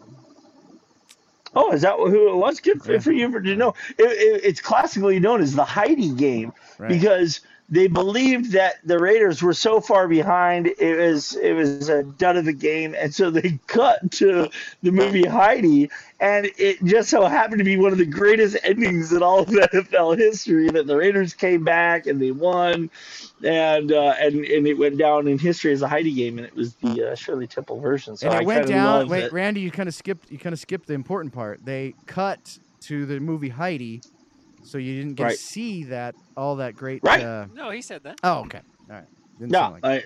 Oh, 1.55 1.73
is 1.73 1.83
that 1.83 1.97
who 1.97 2.31
it 2.31 2.37
was? 2.37 2.61
Good 2.61 2.83
for, 2.83 2.93
Yeah. 2.93 2.99
for 3.01 3.13
you 3.13 3.31
for 3.31 3.41
to 3.41 3.57
know. 3.57 3.75
It, 3.99 4.05
it, 4.05 4.45
it's 4.45 4.61
classically 4.61 5.19
known 5.19 5.41
as 5.41 5.55
the 5.55 5.65
Heidi 5.65 6.11
game 6.15 6.53
Right. 6.79 6.89
because 6.89 7.41
they 7.71 7.87
believed 7.87 8.53
that 8.53 8.77
the 8.85 8.99
Raiders 8.99 9.43
were 9.43 9.55
so 9.55 9.81
far 9.81 10.09
behind. 10.09 10.67
It 10.67 10.99
was 10.99 11.37
it 11.37 11.53
was 11.53 11.89
a 11.89 12.03
dud 12.03 12.37
of 12.37 12.49
a 12.49 12.53
game, 12.53 12.97
and 12.99 13.15
so 13.15 13.31
they 13.31 13.59
cut 13.69 14.11
to 14.13 14.51
the 14.83 14.91
movie 14.91 15.25
Heidi, 15.25 15.89
and 16.19 16.51
it 16.59 16.83
just 16.85 17.11
so 17.11 17.25
happened 17.27 17.59
to 17.59 17.65
be 17.65 17.77
one 17.77 17.93
of 17.93 17.99
the 17.99 18.05
greatest 18.05 18.57
endings 18.65 19.13
in 19.13 19.23
all 19.23 19.41
of 19.41 19.49
NFL 19.49 20.19
history. 20.19 20.69
That 20.69 20.89
the 20.89 20.97
Raiders 20.97 21.33
came 21.33 21.63
back 21.63 22.07
and 22.07 22.21
they 22.21 22.33
won, 22.33 22.91
and 23.45 23.93
uh, 23.93 24.15
and 24.19 24.45
and 24.45 24.67
it 24.67 24.75
went 24.75 24.99
down 24.99 25.29
in 25.29 25.39
history 25.39 25.73
as 25.73 25.83
a 25.83 25.89
Heidi 25.89 26.13
game, 26.13 26.39
and 26.39 26.47
it 26.47 26.57
was 26.57 26.75
the 26.75 27.13
uh, 27.13 27.15
Shirley 27.15 27.47
Temple 27.47 27.79
version. 27.79 28.17
So 28.17 28.27
and 28.27 28.37
I 28.37 28.41
it 28.41 28.47
went 28.47 28.67
down. 28.67 29.09
Wait, 29.09 29.21
that- 29.21 29.33
Randy, 29.33 29.61
you 29.61 29.71
kind 29.71 29.89
of 29.89 29.95
skipped. 29.95 30.31
You 30.31 30.39
kind 30.39 30.53
of 30.53 30.59
skipped 30.59 30.89
the 30.89 30.95
important 30.95 31.33
part. 31.33 31.65
They 31.65 31.95
cut 32.07 32.59
to 32.81 33.07
the 33.07 33.21
movie 33.21 33.51
Heidi, 33.51 34.01
so 34.63 34.79
you 34.79 34.97
didn't 34.99 35.15
get 35.15 35.25
Right. 35.25 35.33
to 35.33 35.39
see 35.39 35.85
that 35.85 36.15
all 36.37 36.57
that 36.57 36.77
great. 36.77 37.03
Right. 37.03 37.23
Uh, 37.23 37.47
No, 37.55 37.71
he 37.71 37.83
said 37.83 38.03
that. 38.05 38.17
oh, 38.23 38.41
okay. 38.41 38.61
All 38.89 38.97
right. 38.97 39.09
Didn't 39.39 39.53
Yeah, 39.53 39.61
sound 39.61 39.75
like 39.75 39.85
I 39.85 40.05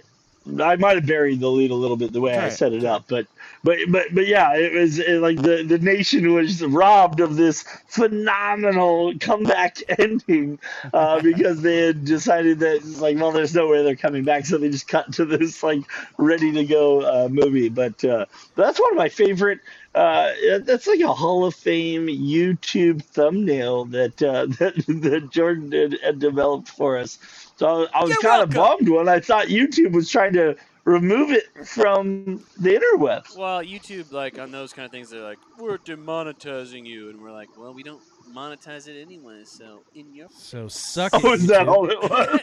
I 0.61 0.77
might 0.77 0.97
have 0.97 1.07
buried 1.07 1.41
the 1.41 1.49
lead 1.49 1.71
a 1.71 1.75
little 1.75 1.97
bit 1.97 2.13
the 2.13 2.21
way 2.21 2.37
I 2.37 2.51
set 2.51 2.73
it 2.73 2.85
up, 2.85 3.05
but 3.09 3.27
but 3.63 3.79
but 3.89 4.15
but 4.15 4.27
yeah, 4.27 4.55
it 4.55 4.75
was 4.75 4.99
it, 4.99 5.21
like 5.21 5.41
the 5.41 5.63
the 5.63 5.79
nation 5.79 6.35
was 6.35 6.63
robbed 6.63 7.21
of 7.21 7.37
this 7.37 7.63
phenomenal 7.89 9.15
comeback 9.19 9.79
ending 9.99 10.59
uh, 10.93 11.21
because 11.23 11.63
they 11.63 11.87
had 11.87 12.05
decided 12.05 12.59
that 12.59 12.77
it's 12.77 13.01
like 13.01 13.17
well, 13.17 13.33
there's 13.33 13.55
no 13.55 13.69
way 13.69 13.83
they're 13.83 13.97
coming 13.97 14.25
back, 14.25 14.45
so 14.45 14.59
they 14.59 14.69
just 14.69 14.87
cut 14.87 15.15
to 15.15 15.25
this 15.25 15.63
like 15.63 15.83
ready 16.19 16.53
to 16.53 16.65
go 16.65 17.01
uh, 17.01 17.29
movie. 17.29 17.71
But 17.71 18.05
uh, 18.05 18.27
that's 18.55 18.79
one 18.79 18.93
of 18.93 18.99
my 18.99 19.09
favorite. 19.09 19.61
Uh, 19.95 20.33
that's 20.63 20.89
like 20.89 21.01
a 21.01 21.13
Hall 21.13 21.45
of 21.45 21.55
Fame 21.55 22.09
YouTube 22.09 23.03
thumbnail 23.03 23.85
that 23.87 24.23
uh, 24.23 24.47
that 24.59 24.75
that 25.01 25.31
Jordan 25.31 25.73
had, 25.73 25.99
had 26.03 26.19
developed 26.19 26.69
for 26.69 26.99
us. 26.99 27.19
So 27.57 27.67
I 27.69 27.73
was, 27.79 27.89
I 27.95 28.03
was 28.03 28.11
You're 28.11 28.21
kind 28.21 28.43
of 28.43 28.51
bummed 28.51 28.89
when 28.89 29.09
I 29.09 29.21
thought 29.21 29.47
YouTube 29.47 29.93
was 29.93 30.11
trying 30.11 30.33
to 30.35 30.57
remove 30.85 31.31
it 31.31 31.45
from 31.67 32.45
the 32.59 32.71
interwebs. 32.75 33.37
Well, 33.37 33.63
YouTube, 33.63 34.11
like 34.13 34.39
on 34.39 34.51
those 34.51 34.73
kind 34.73 34.85
of 34.87 34.93
things, 34.93 35.11
they're 35.11 35.23
like, 35.23 35.39
we're 35.59 35.79
demonetizing 35.79 36.85
you, 36.85 37.11
and 37.11 37.23
we're 37.23 37.31
like, 37.33 37.49
well, 37.57 37.73
we 37.73 37.83
don't 37.83 38.03
monetize 38.33 38.89
it 38.89 39.01
anyway, 39.01 39.43
so 39.45 39.83
in 39.95 40.13
your. 40.15 40.29
So 40.37 40.69
suck 40.69 41.13
Oh, 41.15 41.33
it. 41.33 41.41
is 41.41 41.47
that 41.47 41.69
all 41.69 41.89
it 41.89 42.01
was? 42.03 42.41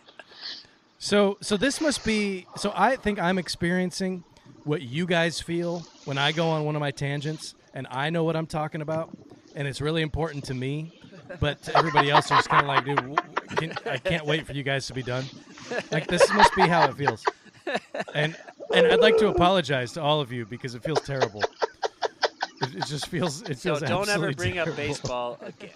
So 1.00 1.38
so 1.40 1.56
this 1.56 1.80
must 1.80 2.04
be 2.04 2.46
so 2.56 2.72
I 2.74 2.96
think 2.96 3.20
I'm 3.20 3.38
experiencing 3.38 4.24
what 4.64 4.82
you 4.82 5.06
guys 5.06 5.40
feel 5.40 5.86
when 6.06 6.18
I 6.18 6.32
go 6.32 6.48
on 6.48 6.64
one 6.64 6.74
of 6.74 6.80
my 6.80 6.90
tangents 6.90 7.54
and 7.72 7.86
I 7.88 8.10
know 8.10 8.24
what 8.24 8.34
I'm 8.34 8.46
talking 8.48 8.80
about 8.82 9.16
and 9.54 9.68
it's 9.68 9.80
really 9.80 10.02
important 10.02 10.44
to 10.46 10.54
me 10.54 10.97
but 11.40 11.62
to 11.64 11.76
everybody 11.76 12.10
else 12.10 12.30
is 12.30 12.46
kind 12.46 12.62
of 12.62 12.68
like 12.68 12.84
dude 12.84 12.96
w- 12.96 13.14
w- 13.16 13.56
can, 13.56 13.72
I 13.92 13.98
can't 13.98 14.24
wait 14.26 14.46
for 14.46 14.52
you 14.52 14.62
guys 14.62 14.86
to 14.88 14.94
be 14.94 15.02
done. 15.02 15.24
Like 15.90 16.06
this 16.06 16.28
must 16.32 16.54
be 16.56 16.62
how 16.62 16.88
it 16.88 16.94
feels. 16.94 17.24
And 18.14 18.36
and 18.74 18.86
I'd 18.86 19.00
like 19.00 19.16
to 19.18 19.28
apologize 19.28 19.92
to 19.92 20.02
all 20.02 20.20
of 20.20 20.32
you 20.32 20.46
because 20.46 20.74
it 20.74 20.82
feels 20.82 21.00
terrible. 21.02 21.42
It, 22.62 22.74
it 22.76 22.86
just 22.86 23.06
feels 23.08 23.42
it 23.42 23.58
feels. 23.58 23.60
So 23.60 23.74
feels 23.76 23.80
don't 23.82 24.08
ever 24.08 24.28
absolutely 24.28 24.34
bring 24.34 24.58
up 24.58 24.74
baseball 24.76 25.38
again. 25.42 25.70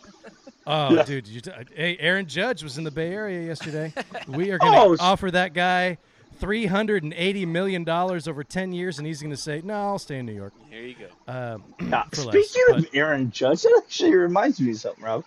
Oh, 0.66 0.94
Yeah. 0.94 1.02
dude! 1.02 1.26
You 1.26 1.40
t- 1.40 1.50
hey, 1.74 1.96
Aaron 1.98 2.26
Judge 2.26 2.62
was 2.62 2.78
in 2.78 2.84
the 2.84 2.90
Bay 2.90 3.12
Area 3.12 3.44
yesterday. 3.46 3.92
We 4.28 4.50
are 4.52 4.58
going 4.58 4.72
to 4.72 4.78
Oh, 4.78 4.96
offer 5.00 5.30
that 5.32 5.54
guy 5.54 5.98
three 6.38 6.66
hundred 6.66 7.02
and 7.02 7.12
eighty 7.14 7.44
million 7.44 7.82
dollars 7.84 8.26
over 8.28 8.44
ten 8.44 8.72
years, 8.72 8.98
and 8.98 9.06
he's 9.06 9.20
going 9.20 9.32
to 9.32 9.36
say, 9.36 9.60
"No, 9.64 9.74
I'll 9.74 9.98
stay 9.98 10.18
in 10.18 10.26
New 10.26 10.32
York." 10.34 10.52
Here 10.70 10.82
you 10.86 10.94
go. 11.26 11.32
Um, 11.32 11.64
Yeah, 11.88 12.04
for 12.12 12.22
less, 12.22 12.48
speaking 12.48 12.64
but- 12.70 12.78
of 12.78 12.88
Aaron 12.94 13.30
Judge, 13.32 13.62
that 13.62 13.82
actually 13.84 14.14
reminds 14.14 14.60
me 14.60 14.70
of 14.70 14.78
something, 14.78 15.02
Rob. 15.04 15.24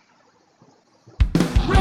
Good 1.68 1.78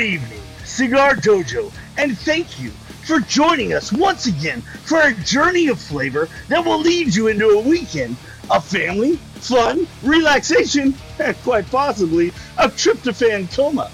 evening, 0.00 0.40
Cigar 0.64 1.14
Dojo, 1.14 1.72
and 1.96 2.18
thank 2.18 2.60
you 2.60 2.70
for 3.04 3.20
joining 3.20 3.74
us 3.74 3.92
once 3.92 4.26
again 4.26 4.62
for 4.84 5.00
a 5.00 5.14
journey 5.14 5.68
of 5.68 5.80
flavor 5.80 6.28
that 6.48 6.64
will 6.64 6.80
lead 6.80 7.14
you 7.14 7.28
into 7.28 7.46
a 7.50 7.60
weekend 7.60 8.16
of 8.50 8.64
family, 8.64 9.16
fun, 9.36 9.86
relaxation, 10.02 10.94
and 11.20 11.36
quite 11.44 11.70
possibly 11.70 12.28
a 12.58 12.68
tryptophan 12.68 13.54
coma. 13.54 13.90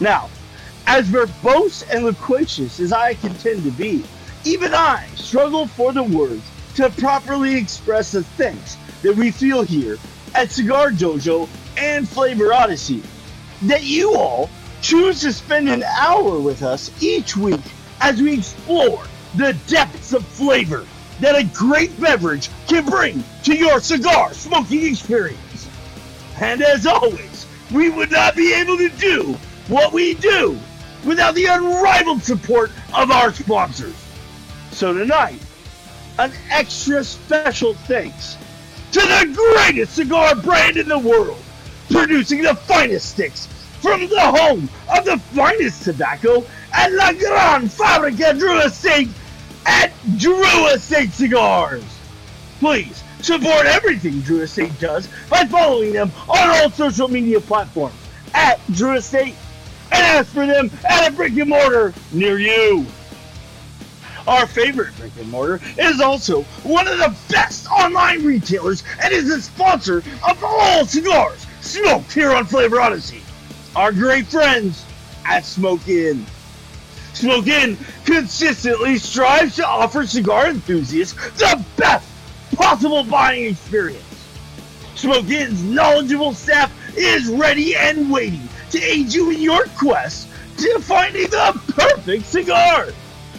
Now, 0.00 0.28
as 0.86 1.08
verbose 1.08 1.84
and 1.90 2.04
loquacious 2.04 2.80
as 2.80 2.92
I 2.92 3.14
contend 3.14 3.64
to 3.64 3.70
be, 3.70 4.04
even 4.44 4.74
I 4.74 5.06
struggle 5.14 5.66
for 5.66 5.92
the 5.92 6.02
words 6.02 6.42
to 6.76 6.90
properly 6.90 7.56
express 7.56 8.12
the 8.12 8.22
thanks 8.22 8.76
that 9.02 9.16
we 9.16 9.30
feel 9.30 9.62
here 9.62 9.96
at 10.34 10.50
Cigar 10.50 10.90
Dojo 10.90 11.48
and 11.76 12.08
Flavor 12.08 12.52
Odyssey. 12.52 13.02
That 13.62 13.84
you 13.84 14.14
all 14.14 14.50
choose 14.82 15.20
to 15.20 15.32
spend 15.32 15.68
an 15.68 15.82
hour 15.82 16.38
with 16.38 16.62
us 16.62 16.90
each 17.02 17.36
week 17.36 17.60
as 18.00 18.20
we 18.20 18.34
explore 18.34 19.04
the 19.36 19.56
depths 19.66 20.12
of 20.12 20.24
flavor 20.26 20.84
that 21.20 21.36
a 21.36 21.44
great 21.54 21.98
beverage 22.00 22.50
can 22.66 22.84
bring 22.84 23.22
to 23.44 23.54
your 23.54 23.80
cigar 23.80 24.34
smoking 24.34 24.86
experience. 24.86 25.68
And 26.40 26.62
as 26.62 26.86
always, 26.86 27.46
we 27.72 27.88
would 27.88 28.10
not 28.10 28.36
be 28.36 28.52
able 28.52 28.76
to 28.76 28.88
do 28.90 29.38
what 29.68 29.92
we 29.92 30.14
do 30.14 30.58
without 31.04 31.34
the 31.34 31.46
unrivaled 31.46 32.22
support 32.22 32.70
of 32.94 33.10
our 33.10 33.32
sponsors. 33.32 33.94
So 34.70 34.92
tonight, 34.92 35.40
an 36.18 36.32
extra 36.50 37.04
special 37.04 37.74
thanks 37.74 38.36
to 38.92 39.00
the 39.00 39.32
greatest 39.34 39.96
cigar 39.96 40.34
brand 40.36 40.76
in 40.76 40.88
the 40.88 40.98
world, 40.98 41.42
producing 41.90 42.42
the 42.42 42.54
finest 42.54 43.10
sticks 43.10 43.46
from 43.80 44.08
the 44.08 44.20
home 44.20 44.68
of 44.96 45.04
the 45.04 45.18
finest 45.34 45.84
tobacco 45.84 46.44
at 46.72 46.92
La 46.92 47.12
Gran 47.12 47.68
Fabrica 47.68 48.32
Drew 48.34 48.60
Estate 48.60 49.08
at 49.66 49.92
Drew 50.16 50.66
Estate 50.68 51.10
Cigars. 51.10 51.84
Please 52.60 53.02
support 53.20 53.66
everything 53.66 54.20
Drew 54.20 54.40
Estate 54.40 54.78
does 54.78 55.08
by 55.28 55.44
following 55.44 55.92
them 55.92 56.10
on 56.28 56.50
all 56.50 56.70
social 56.70 57.08
media 57.08 57.40
platforms 57.40 57.96
at 58.32 58.60
Drew 58.72 58.96
Estate 58.96 59.34
and 59.94 60.04
ask 60.04 60.32
for 60.32 60.46
them 60.46 60.70
at 60.88 61.08
a 61.08 61.12
brick 61.12 61.36
and 61.36 61.50
mortar 61.50 61.94
near 62.12 62.38
you. 62.38 62.86
Our 64.26 64.46
favorite 64.46 64.96
brick 64.96 65.12
and 65.18 65.30
mortar 65.30 65.60
is 65.78 66.00
also 66.00 66.42
one 66.62 66.88
of 66.88 66.98
the 66.98 67.14
best 67.28 67.70
online 67.70 68.24
retailers 68.24 68.82
and 69.02 69.12
is 69.12 69.30
a 69.30 69.40
sponsor 69.40 70.02
of 70.26 70.42
all 70.42 70.86
cigars 70.86 71.46
smoked 71.60 72.12
here 72.12 72.32
on 72.32 72.46
Flavor 72.46 72.80
Odyssey. 72.80 73.20
Our 73.76 73.92
great 73.92 74.26
friends 74.26 74.84
at 75.26 75.44
Smoke 75.44 75.86
Inn. 75.88 76.24
Smoke 77.12 77.46
Inn 77.46 77.76
consistently 78.04 78.98
strives 78.98 79.56
to 79.56 79.66
offer 79.66 80.06
cigar 80.06 80.48
enthusiasts 80.48 81.14
the 81.38 81.64
best 81.76 82.08
possible 82.56 83.04
buying 83.04 83.46
experience. 83.46 84.02
Smoke 84.94 85.28
Inn's 85.28 85.62
knowledgeable 85.62 86.32
staff 86.32 86.72
is 86.96 87.28
ready 87.28 87.76
and 87.76 88.10
waiting 88.10 88.48
to 88.74 88.82
aid 88.82 89.12
you 89.12 89.30
in 89.30 89.40
your 89.40 89.64
quest 89.78 90.28
to 90.58 90.78
finding 90.80 91.28
the 91.30 91.60
perfect 91.76 92.24
cigar. 92.26 92.88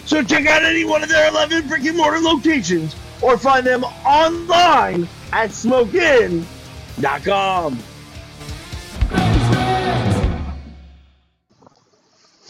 So 0.06 0.22
check 0.24 0.46
out 0.48 0.64
any 0.64 0.84
one 0.86 1.02
of 1.04 1.10
their 1.10 1.28
11 1.30 1.68
brick 1.68 1.84
and 1.86 1.98
mortar 1.98 2.20
locations 2.20 2.96
or 3.22 3.38
find 3.38 3.66
them 3.66 3.84
online 3.84 5.08
at 5.34 5.50
smokeinn.com. 5.50 6.46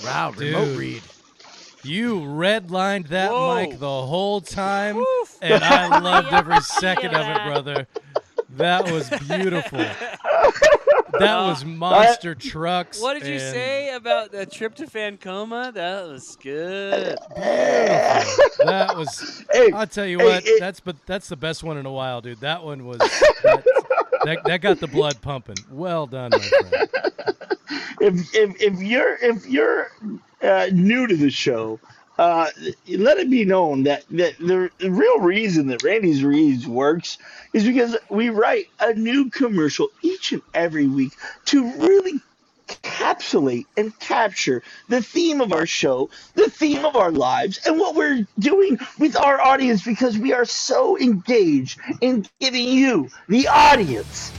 Wow, 0.04 0.32
remote 0.38 0.66
Dude. 0.66 0.78
read. 0.78 1.02
You 1.84 2.20
redlined 2.20 3.10
that 3.10 3.32
Whoa. 3.32 3.56
mic 3.56 3.80
the 3.80 3.86
whole 4.06 4.42
time, 4.42 4.96
Woof. 4.98 5.38
and 5.42 5.64
I 5.64 6.00
loved 6.00 6.34
every 6.34 6.56
Yeah. 6.56 6.60
second 6.62 7.16
of 7.16 7.28
it, 7.28 7.44
brother. 7.46 7.88
That 8.58 8.92
was 8.92 9.10
beautiful. 9.28 9.86
That 11.20 11.46
was 11.46 11.64
monster 11.64 12.36
trucks. 12.36 13.02
What 13.02 13.14
did 13.14 13.26
you 13.28 13.36
and 13.36 13.42
say 13.42 13.94
about 13.94 14.34
the 14.34 14.46
tryptophan 14.46 15.22
coma? 15.22 15.72
That 15.74 16.08
was 16.08 16.36
good. 16.42 17.18
Beautiful. 17.36 18.66
That 18.66 18.94
was. 18.98 19.44
Hey, 19.54 19.72
I'll 19.72 19.88
tell 19.88 20.06
you 20.06 20.20
hey, 20.20 20.26
what. 20.26 20.46
it- 20.46 20.60
that's 20.60 20.82
but 20.82 20.98
that's 21.06 21.30
the 21.30 21.38
best 21.38 21.64
one 21.64 21.78
in 21.78 21.86
a 21.86 21.92
while, 21.92 22.20
dude. 22.20 22.42
That 22.42 22.66
one 22.66 22.86
was. 22.86 22.98
That, 22.98 23.64
that, 24.26 24.44
that 24.44 24.62
got 24.62 24.80
the 24.80 24.88
blood 24.88 25.22
pumping. 25.22 25.56
Well 25.72 26.08
done, 26.08 26.32
my 26.32 26.40
friend. 26.40 26.90
if 28.02 28.36
if 28.36 28.62
if 28.62 28.82
you're 28.82 29.16
if 29.22 29.46
you're 29.48 29.92
uh, 30.42 30.68
new 30.74 31.08
to 31.08 31.16
the 31.16 31.30
show, 31.30 31.80
uh, 32.18 32.48
let 32.88 33.18
it 33.18 33.30
be 33.30 33.46
known 33.46 33.84
that 33.84 34.06
that 34.12 34.38
the, 34.38 34.70
real 34.90 35.20
reason 35.20 35.68
that 35.68 35.84
Randy's 35.84 36.24
Reads 36.24 36.68
works 36.68 37.18
is 37.54 37.66
because 37.66 37.98
we 38.10 38.30
write 38.30 38.68
a 38.80 38.94
new 38.94 39.30
commercial 39.30 39.90
each 40.02 40.32
and 40.32 40.42
every 40.54 40.88
week 40.88 41.14
to 41.46 41.72
really 41.74 42.22
encapsulate 42.68 43.66
and 43.78 43.98
capture 44.00 44.64
the 44.90 45.02
theme 45.02 45.42
of 45.42 45.54
our 45.54 45.66
show, 45.66 46.10
the 46.36 46.50
theme 46.50 46.86
of 46.86 46.96
our 46.96 47.12
lives, 47.12 47.60
and 47.66 47.78
what 47.78 47.96
we're 47.96 48.26
doing 48.40 48.80
with 48.98 49.16
our 49.16 49.40
audience 49.40 49.84
because 49.84 50.18
we 50.18 50.34
are 50.34 50.46
so 50.46 50.98
engaged 50.98 51.80
in 52.02 52.26
giving 52.40 52.68
you, 52.68 53.10
the 53.28 53.48
audience, 53.48 54.32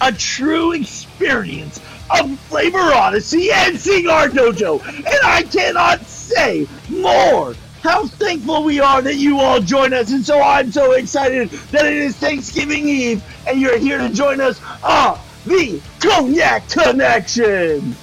a 0.00 0.12
true 0.12 0.72
experience 0.72 1.80
of 2.10 2.38
Flavor 2.40 2.78
Odyssey 2.78 3.50
and 3.50 3.78
Cigar 3.78 4.28
Dojo. 4.28 4.84
And 4.86 5.18
I 5.24 5.42
cannot 5.44 6.00
say 6.02 6.66
more 6.88 7.54
how 7.82 8.06
thankful 8.06 8.64
we 8.64 8.80
are 8.80 9.00
that 9.02 9.14
you 9.14 9.38
all 9.38 9.60
join 9.60 9.92
us. 9.92 10.10
And 10.10 10.24
so 10.24 10.40
I'm 10.40 10.72
so 10.72 10.92
excited 10.92 11.50
that 11.50 11.86
it 11.86 11.92
is 11.92 12.16
Thanksgiving 12.16 12.88
Eve 12.88 13.24
and 13.46 13.60
you're 13.60 13.78
here 13.78 13.98
to 13.98 14.08
join 14.12 14.40
us 14.40 14.60
on 14.82 15.18
the 15.46 15.80
Cognac 16.00 16.68
Connection. 16.68 17.94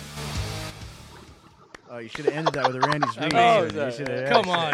Oh, 1.89 1.97
you 1.99 2.09
should 2.09 2.25
have 2.25 2.33
ended 2.33 2.53
that 2.55 2.67
with 2.67 2.77
a 2.77 2.79
Randy's 2.79 3.17
Read. 3.17 3.33
Oh, 3.35 3.65
You 3.65 4.05
uh, 4.05 4.29
Come 4.29 4.49
on. 4.49 4.73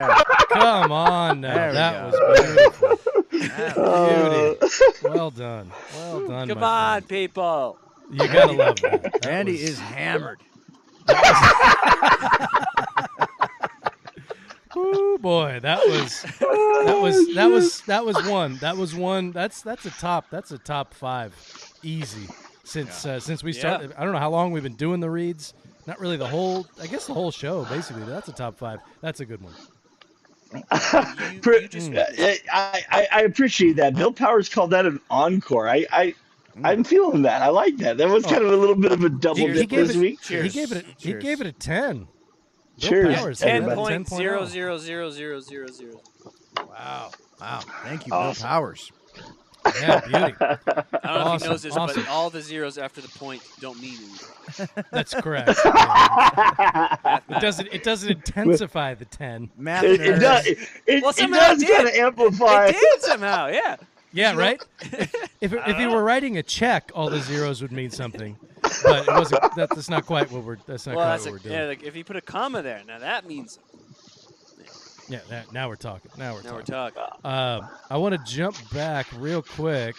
Come 0.50 0.92
on 0.92 1.40
now. 1.40 1.72
That 1.72 2.12
was 2.12 2.54
beautiful. 2.54 3.13
Beauty. 4.58 4.58
Well 5.02 5.30
done. 5.30 5.70
Well 5.94 6.28
done. 6.28 6.48
Come 6.48 6.60
my 6.60 6.96
on, 6.96 7.02
people. 7.02 7.78
friend. 8.08 8.20
You 8.20 8.28
gotta 8.32 8.52
love 8.52 8.80
that. 8.82 9.02
That 9.02 9.26
Randy 9.26 9.52
was- 9.52 9.62
is 9.62 9.78
hammered. 9.78 10.40
Ooh, 14.76 15.18
boy, 15.20 15.60
that 15.62 15.78
was 15.86 16.22
that 16.40 16.98
was 17.00 17.34
that 17.34 17.46
was 17.46 17.80
that 17.82 18.04
was 18.04 18.26
one. 18.26 18.56
That 18.56 18.76
was 18.76 18.94
one. 18.94 19.30
That's 19.30 19.62
that's 19.62 19.84
a 19.84 19.90
top. 19.90 20.26
That's 20.30 20.50
a 20.50 20.58
top 20.58 20.94
five, 20.94 21.32
easy. 21.82 22.28
Since 22.64 23.06
uh, 23.06 23.20
since 23.20 23.44
we 23.44 23.52
Yeah. 23.52 23.60
started, 23.60 23.92
I 23.96 24.02
don't 24.02 24.12
know 24.12 24.18
how 24.18 24.30
long 24.30 24.50
we've 24.50 24.62
been 24.64 24.74
doing 24.74 24.98
the 25.00 25.10
reads. 25.10 25.54
Not 25.86 26.00
really 26.00 26.16
the 26.16 26.26
whole. 26.26 26.66
I 26.80 26.86
guess 26.88 27.06
the 27.06 27.14
whole 27.14 27.30
show, 27.30 27.64
basically. 27.66 28.04
That's 28.04 28.28
a 28.28 28.32
top 28.32 28.56
five. 28.58 28.80
That's 29.00 29.20
a 29.20 29.24
good 29.26 29.42
one. 29.42 29.52
You, 31.44 31.52
you 31.60 31.68
just 31.68 31.92
uh, 31.92 32.04
I, 32.52 32.82
I, 32.90 33.08
I 33.12 33.20
appreciate 33.22 33.76
that. 33.76 33.94
Bill 33.94 34.12
Powers 34.12 34.48
called 34.48 34.70
that 34.70 34.86
an 34.86 35.00
encore. 35.10 35.68
I, 35.68 35.86
I 35.92 36.14
mm. 36.56 36.60
I'm 36.64 36.84
feeling 36.84 37.22
that. 37.22 37.42
I 37.42 37.48
like 37.48 37.76
that. 37.78 37.96
That 37.98 38.08
was 38.08 38.24
oh. 38.24 38.30
kind 38.30 38.44
of 38.44 38.52
a 38.52 38.56
little 38.56 38.76
bit 38.76 38.92
of 38.92 39.04
a 39.04 39.08
double 39.08 39.36
He, 39.36 39.48
he 39.48 39.52
dip 39.52 39.68
gave 39.68 39.88
this 39.88 39.96
it. 39.96 40.00
week. 40.00 40.24
He 40.24 40.48
gave 40.48 40.72
it. 40.72 40.84
A, 40.84 40.86
he 40.86 40.94
Cheers. 41.12 41.22
gave 41.22 41.40
it 41.40 41.46
a 41.46 41.52
ten. 41.52 42.06
Bill 42.80 42.90
Cheers, 42.90 43.16
Powers 43.16 43.38
ten 43.40 43.62
gave 43.62 43.70
it 43.70 43.72
a 43.72 43.76
point 43.76 44.06
10.0. 44.06 44.16
zero 44.16 44.46
zero 44.46 44.78
zero 44.78 45.10
zero 45.10 45.40
zero 45.40 45.66
zero. 45.68 46.00
Wow. 46.56 47.10
Wow. 47.40 47.60
Thank 47.82 48.06
you, 48.06 48.12
Awesome. 48.12 48.42
Bill 48.42 48.48
Powers. 48.48 48.92
Yeah, 49.80 50.00
beauty. 50.00 50.34
I 50.40 50.58
don't 51.02 51.24
know 51.24 51.34
if 51.34 51.42
he 51.42 51.48
knows 51.48 51.62
this, 51.62 51.76
awesome. 51.76 52.02
but 52.02 52.10
all 52.10 52.30
the 52.30 52.42
zeros 52.42 52.78
after 52.78 53.00
the 53.00 53.08
point 53.08 53.42
don't 53.60 53.80
mean 53.80 53.96
anything. 53.96 54.84
That's 54.92 55.14
correct. 55.20 55.58
Yeah. 55.64 57.18
It 57.28 57.40
doesn't. 57.40 57.68
It 57.72 57.82
doesn't 57.82 58.10
intensify 58.10 58.94
the 58.94 59.04
ten. 59.06 59.50
Math 59.56 59.84
It, 59.84 60.00
it 60.00 60.18
does. 60.20 60.46
It, 60.46 60.58
it, 60.86 61.02
Well, 61.02 61.12
it 61.16 61.30
does 61.30 61.62
it 61.62 61.70
kind 61.70 61.88
of 61.88 61.94
amplify. 61.94 62.66
It 62.68 62.76
did 62.78 63.02
somehow, 63.02 63.48
yeah. 63.48 63.76
Yeah, 64.12 64.36
right. 64.36 64.62
if 65.40 65.52
if 65.52 65.78
you 65.78 65.90
were 65.90 66.02
writing 66.04 66.38
a 66.38 66.42
check, 66.42 66.92
all 66.94 67.10
the 67.10 67.20
zeros 67.20 67.60
would 67.62 67.72
mean 67.72 67.90
something, 67.90 68.36
but 68.84 69.08
it 69.08 69.12
wasn't. 69.12 69.42
That, 69.56 69.70
that's 69.70 69.90
not 69.90 70.06
quite 70.06 70.30
what 70.30 70.44
we're. 70.44 70.56
That's 70.66 70.86
not 70.86 70.94
Well, 70.96 71.04
quite 71.04 71.10
that's 71.12 71.24
what 71.24 71.30
a, 71.30 71.32
we're 71.32 71.38
doing. 71.40 71.54
yeah. 71.54 71.64
Like 71.64 71.82
if 71.82 71.96
you 71.96 72.04
put 72.04 72.14
a 72.16 72.20
comma 72.20 72.62
there, 72.62 72.82
now 72.86 72.98
that 73.00 73.26
means 73.26 73.58
Yeah, 75.08 75.20
now, 75.30 75.42
now 75.52 75.68
we're 75.68 75.76
talking. 75.76 76.10
Now 76.16 76.34
we're 76.34 76.42
now 76.42 76.54
we're 76.54 76.62
talking. 76.62 77.02
talking. 77.02 77.20
Um, 77.24 77.68
I 77.90 77.96
want 77.98 78.14
to 78.14 78.32
jump 78.32 78.56
back 78.72 79.06
real 79.16 79.42
quick 79.42 79.96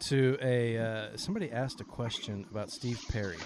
to 0.00 0.36
a 0.42 0.76
uh, 0.78 1.06
somebody 1.16 1.50
asked 1.52 1.80
a 1.80 1.84
question 1.84 2.44
about 2.50 2.70
Steve 2.70 3.00
Perry 3.10 3.36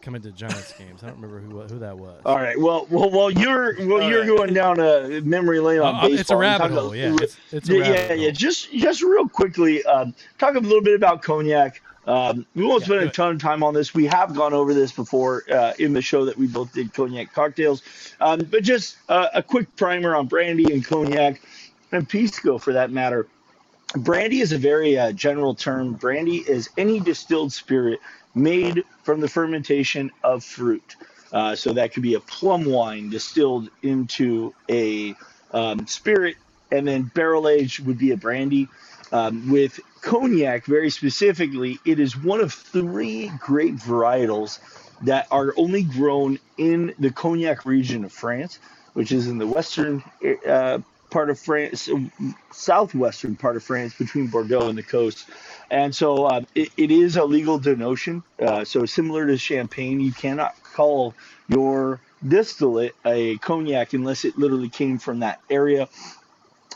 coming 0.00 0.22
to 0.22 0.30
Giants 0.32 0.72
games. 0.78 1.02
I 1.02 1.06
don't 1.08 1.16
remember 1.20 1.40
who 1.40 1.60
who 1.62 1.80
that 1.80 1.98
was. 1.98 2.22
All 2.24 2.36
right. 2.36 2.58
Well, 2.58 2.86
well, 2.88 3.10
well, 3.10 3.30
you're 3.30 3.74
well, 3.86 4.02
All 4.02 4.08
you're 4.10 4.20
right. 4.20 4.28
going 4.28 4.54
down 4.54 4.78
a 4.80 5.20
memory 5.22 5.60
lane 5.60 5.80
on 5.80 5.96
Uh, 5.96 6.00
baseball. 6.02 6.20
it's 6.20 6.30
a 6.30 6.34
and 6.34 6.40
rabbit 6.40 6.70
hole. 6.70 6.86
about- 6.86 6.96
Yeah, 6.96 7.16
it's, 7.20 7.36
it's 7.52 7.68
a 7.68 7.74
yeah, 7.74 7.80
rabbit 7.80 7.94
yeah, 7.98 8.06
hole. 8.08 8.16
yeah. 8.16 8.30
Just, 8.30 8.72
just 8.72 9.02
real 9.02 9.28
quickly, 9.28 9.82
um, 9.84 10.14
talk 10.38 10.54
a 10.54 10.60
little 10.60 10.80
bit 10.82 10.94
about 10.94 11.22
cognac. 11.22 11.82
Um, 12.10 12.46
we 12.56 12.64
won't 12.64 12.82
Yeah, 12.82 12.86
spend 12.86 13.02
a 13.04 13.10
ton 13.10 13.36
of 13.36 13.40
time 13.40 13.62
on 13.62 13.74
this. 13.74 13.94
We 13.94 14.06
have 14.06 14.34
gone 14.34 14.52
over 14.52 14.74
this 14.74 14.92
before 14.92 15.44
uh, 15.50 15.74
in 15.78 15.92
the 15.92 16.02
show 16.02 16.24
that 16.24 16.36
we 16.36 16.48
both 16.48 16.72
did 16.72 16.92
cognac 16.92 17.32
cocktails. 17.32 17.82
Um, 18.20 18.40
but 18.40 18.64
just 18.64 18.96
uh, 19.08 19.28
a 19.34 19.42
quick 19.42 19.76
primer 19.76 20.16
on 20.16 20.26
brandy 20.26 20.72
and 20.72 20.84
cognac 20.84 21.40
and 21.92 22.08
pisco 22.08 22.58
for 22.58 22.72
that 22.72 22.90
matter. 22.90 23.28
Brandy 23.96 24.40
is 24.40 24.52
a 24.52 24.58
very 24.58 24.98
uh, 24.98 25.12
general 25.12 25.54
term. 25.54 25.94
Brandy 25.94 26.38
is 26.38 26.68
any 26.76 27.00
distilled 27.00 27.52
spirit 27.52 28.00
made 28.34 28.84
from 29.04 29.20
the 29.20 29.28
fermentation 29.28 30.10
of 30.24 30.44
fruit. 30.44 30.96
Uh, 31.32 31.54
so 31.54 31.72
that 31.72 31.92
could 31.92 32.02
be 32.02 32.14
a 32.14 32.20
plum 32.20 32.64
wine 32.64 33.10
distilled 33.10 33.70
into 33.82 34.54
a 34.68 35.14
um, 35.52 35.86
spirit, 35.86 36.36
and 36.72 36.88
then 36.88 37.10
barrel 37.14 37.48
aged 37.48 37.86
would 37.86 37.98
be 37.98 38.12
a 38.12 38.16
brandy. 38.16 38.68
Um, 39.12 39.50
with 39.50 39.80
cognac, 40.02 40.64
very 40.66 40.90
specifically, 40.90 41.78
it 41.84 41.98
is 41.98 42.16
one 42.16 42.40
of 42.40 42.52
three 42.52 43.30
grape 43.40 43.74
varietals 43.74 44.60
that 45.02 45.26
are 45.30 45.52
only 45.56 45.82
grown 45.82 46.38
in 46.58 46.94
the 46.98 47.10
cognac 47.10 47.64
region 47.64 48.04
of 48.04 48.12
France, 48.12 48.58
which 48.92 49.12
is 49.12 49.26
in 49.26 49.38
the 49.38 49.46
western 49.46 50.02
uh, 50.46 50.78
part 51.10 51.30
of 51.30 51.38
France, 51.38 51.88
southwestern 52.52 53.34
part 53.36 53.56
of 53.56 53.62
France 53.64 53.94
between 53.94 54.28
Bordeaux 54.28 54.68
and 54.68 54.78
the 54.78 54.82
coast. 54.82 55.28
And 55.70 55.94
so 55.94 56.26
uh, 56.26 56.42
it, 56.54 56.70
it 56.76 56.90
is 56.90 57.16
a 57.16 57.24
legal 57.24 57.58
denotion. 57.58 58.22
Uh, 58.40 58.64
so 58.64 58.86
similar 58.86 59.26
to 59.26 59.36
champagne, 59.36 60.00
you 60.00 60.12
cannot 60.12 60.54
call 60.62 61.14
your 61.48 62.00
distillate 62.26 62.94
a 63.04 63.38
cognac 63.38 63.92
unless 63.92 64.24
it 64.24 64.38
literally 64.38 64.68
came 64.68 64.98
from 64.98 65.20
that 65.20 65.40
area. 65.48 65.88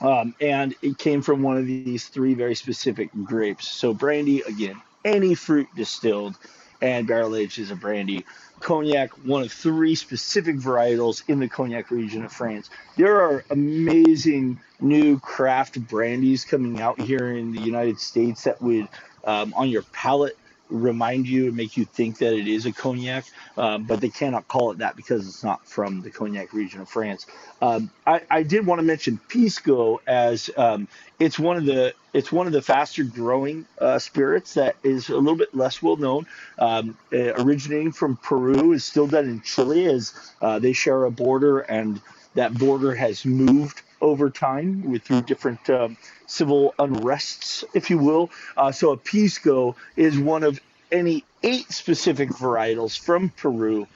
Um, 0.00 0.34
and 0.40 0.74
it 0.82 0.98
came 0.98 1.22
from 1.22 1.42
one 1.42 1.56
of 1.56 1.66
these 1.66 2.08
three 2.08 2.34
very 2.34 2.54
specific 2.54 3.10
grapes. 3.24 3.68
So 3.68 3.94
brandy, 3.94 4.42
again, 4.42 4.80
any 5.04 5.34
fruit 5.34 5.68
distilled, 5.76 6.36
and 6.80 7.06
barrel 7.06 7.36
aged 7.36 7.58
is 7.58 7.70
a 7.70 7.76
brandy. 7.76 8.24
Cognac, 8.60 9.10
one 9.24 9.42
of 9.42 9.52
three 9.52 9.94
specific 9.94 10.56
varietals 10.56 11.22
in 11.28 11.38
the 11.38 11.48
cognac 11.48 11.90
region 11.90 12.24
of 12.24 12.32
France. 12.32 12.70
There 12.96 13.20
are 13.20 13.44
amazing 13.50 14.58
new 14.80 15.18
craft 15.20 15.80
brandies 15.86 16.44
coming 16.44 16.80
out 16.80 17.00
here 17.00 17.36
in 17.36 17.52
the 17.52 17.60
United 17.60 17.98
States 17.98 18.44
that 18.44 18.60
would, 18.60 18.88
um, 19.24 19.54
on 19.56 19.68
your 19.68 19.82
palate, 19.92 20.36
remind 20.74 21.28
you 21.28 21.46
and 21.46 21.56
make 21.56 21.76
you 21.76 21.84
think 21.84 22.18
that 22.18 22.34
it 22.34 22.48
is 22.48 22.66
a 22.66 22.72
cognac, 22.72 23.24
um, 23.56 23.84
but 23.84 24.00
they 24.00 24.08
cannot 24.08 24.48
call 24.48 24.72
it 24.72 24.78
that 24.78 24.96
because 24.96 25.26
it's 25.26 25.44
not 25.44 25.66
from 25.66 26.02
the 26.02 26.10
cognac 26.10 26.52
region 26.52 26.80
of 26.80 26.88
France. 26.88 27.26
Um, 27.62 27.90
I, 28.06 28.22
I 28.30 28.42
did 28.42 28.66
want 28.66 28.80
to 28.80 28.82
mention 28.82 29.20
Pisco 29.28 30.00
as 30.06 30.50
um, 30.56 30.88
it's 31.18 31.38
one 31.38 31.56
of 31.56 31.64
the 31.64 31.94
it's 32.12 32.30
one 32.30 32.46
of 32.46 32.52
the 32.52 32.62
faster 32.62 33.04
growing 33.04 33.66
uh, 33.78 33.98
spirits 33.98 34.54
that 34.54 34.76
is 34.82 35.08
a 35.08 35.16
little 35.16 35.36
bit 35.36 35.54
less 35.54 35.82
well 35.82 35.96
known. 35.96 36.26
Um, 36.58 36.96
uh, 37.12 37.34
originating 37.34 37.92
from 37.92 38.16
Peru, 38.16 38.72
is 38.72 38.84
still 38.84 39.06
done 39.06 39.28
in 39.28 39.40
Chile 39.42 39.86
as 39.86 40.12
uh, 40.40 40.58
they 40.58 40.72
share 40.72 41.04
a 41.04 41.10
border, 41.10 41.60
and 41.60 42.00
that 42.34 42.56
border 42.56 42.94
has 42.94 43.24
moved 43.24 43.82
over 44.00 44.30
time 44.30 44.82
with 44.90 45.02
through 45.02 45.22
different 45.22 45.68
um, 45.70 45.96
civil 46.26 46.74
unrests, 46.78 47.64
if 47.74 47.90
you 47.90 47.98
will. 47.98 48.30
Uh, 48.56 48.72
so 48.72 48.92
a 48.92 48.96
Pisco 48.96 49.76
is 49.96 50.18
one 50.18 50.42
of 50.42 50.60
any 50.92 51.24
eight 51.42 51.70
specific 51.70 52.30
varietals 52.30 52.98
from 52.98 53.30
Peru 53.30 53.86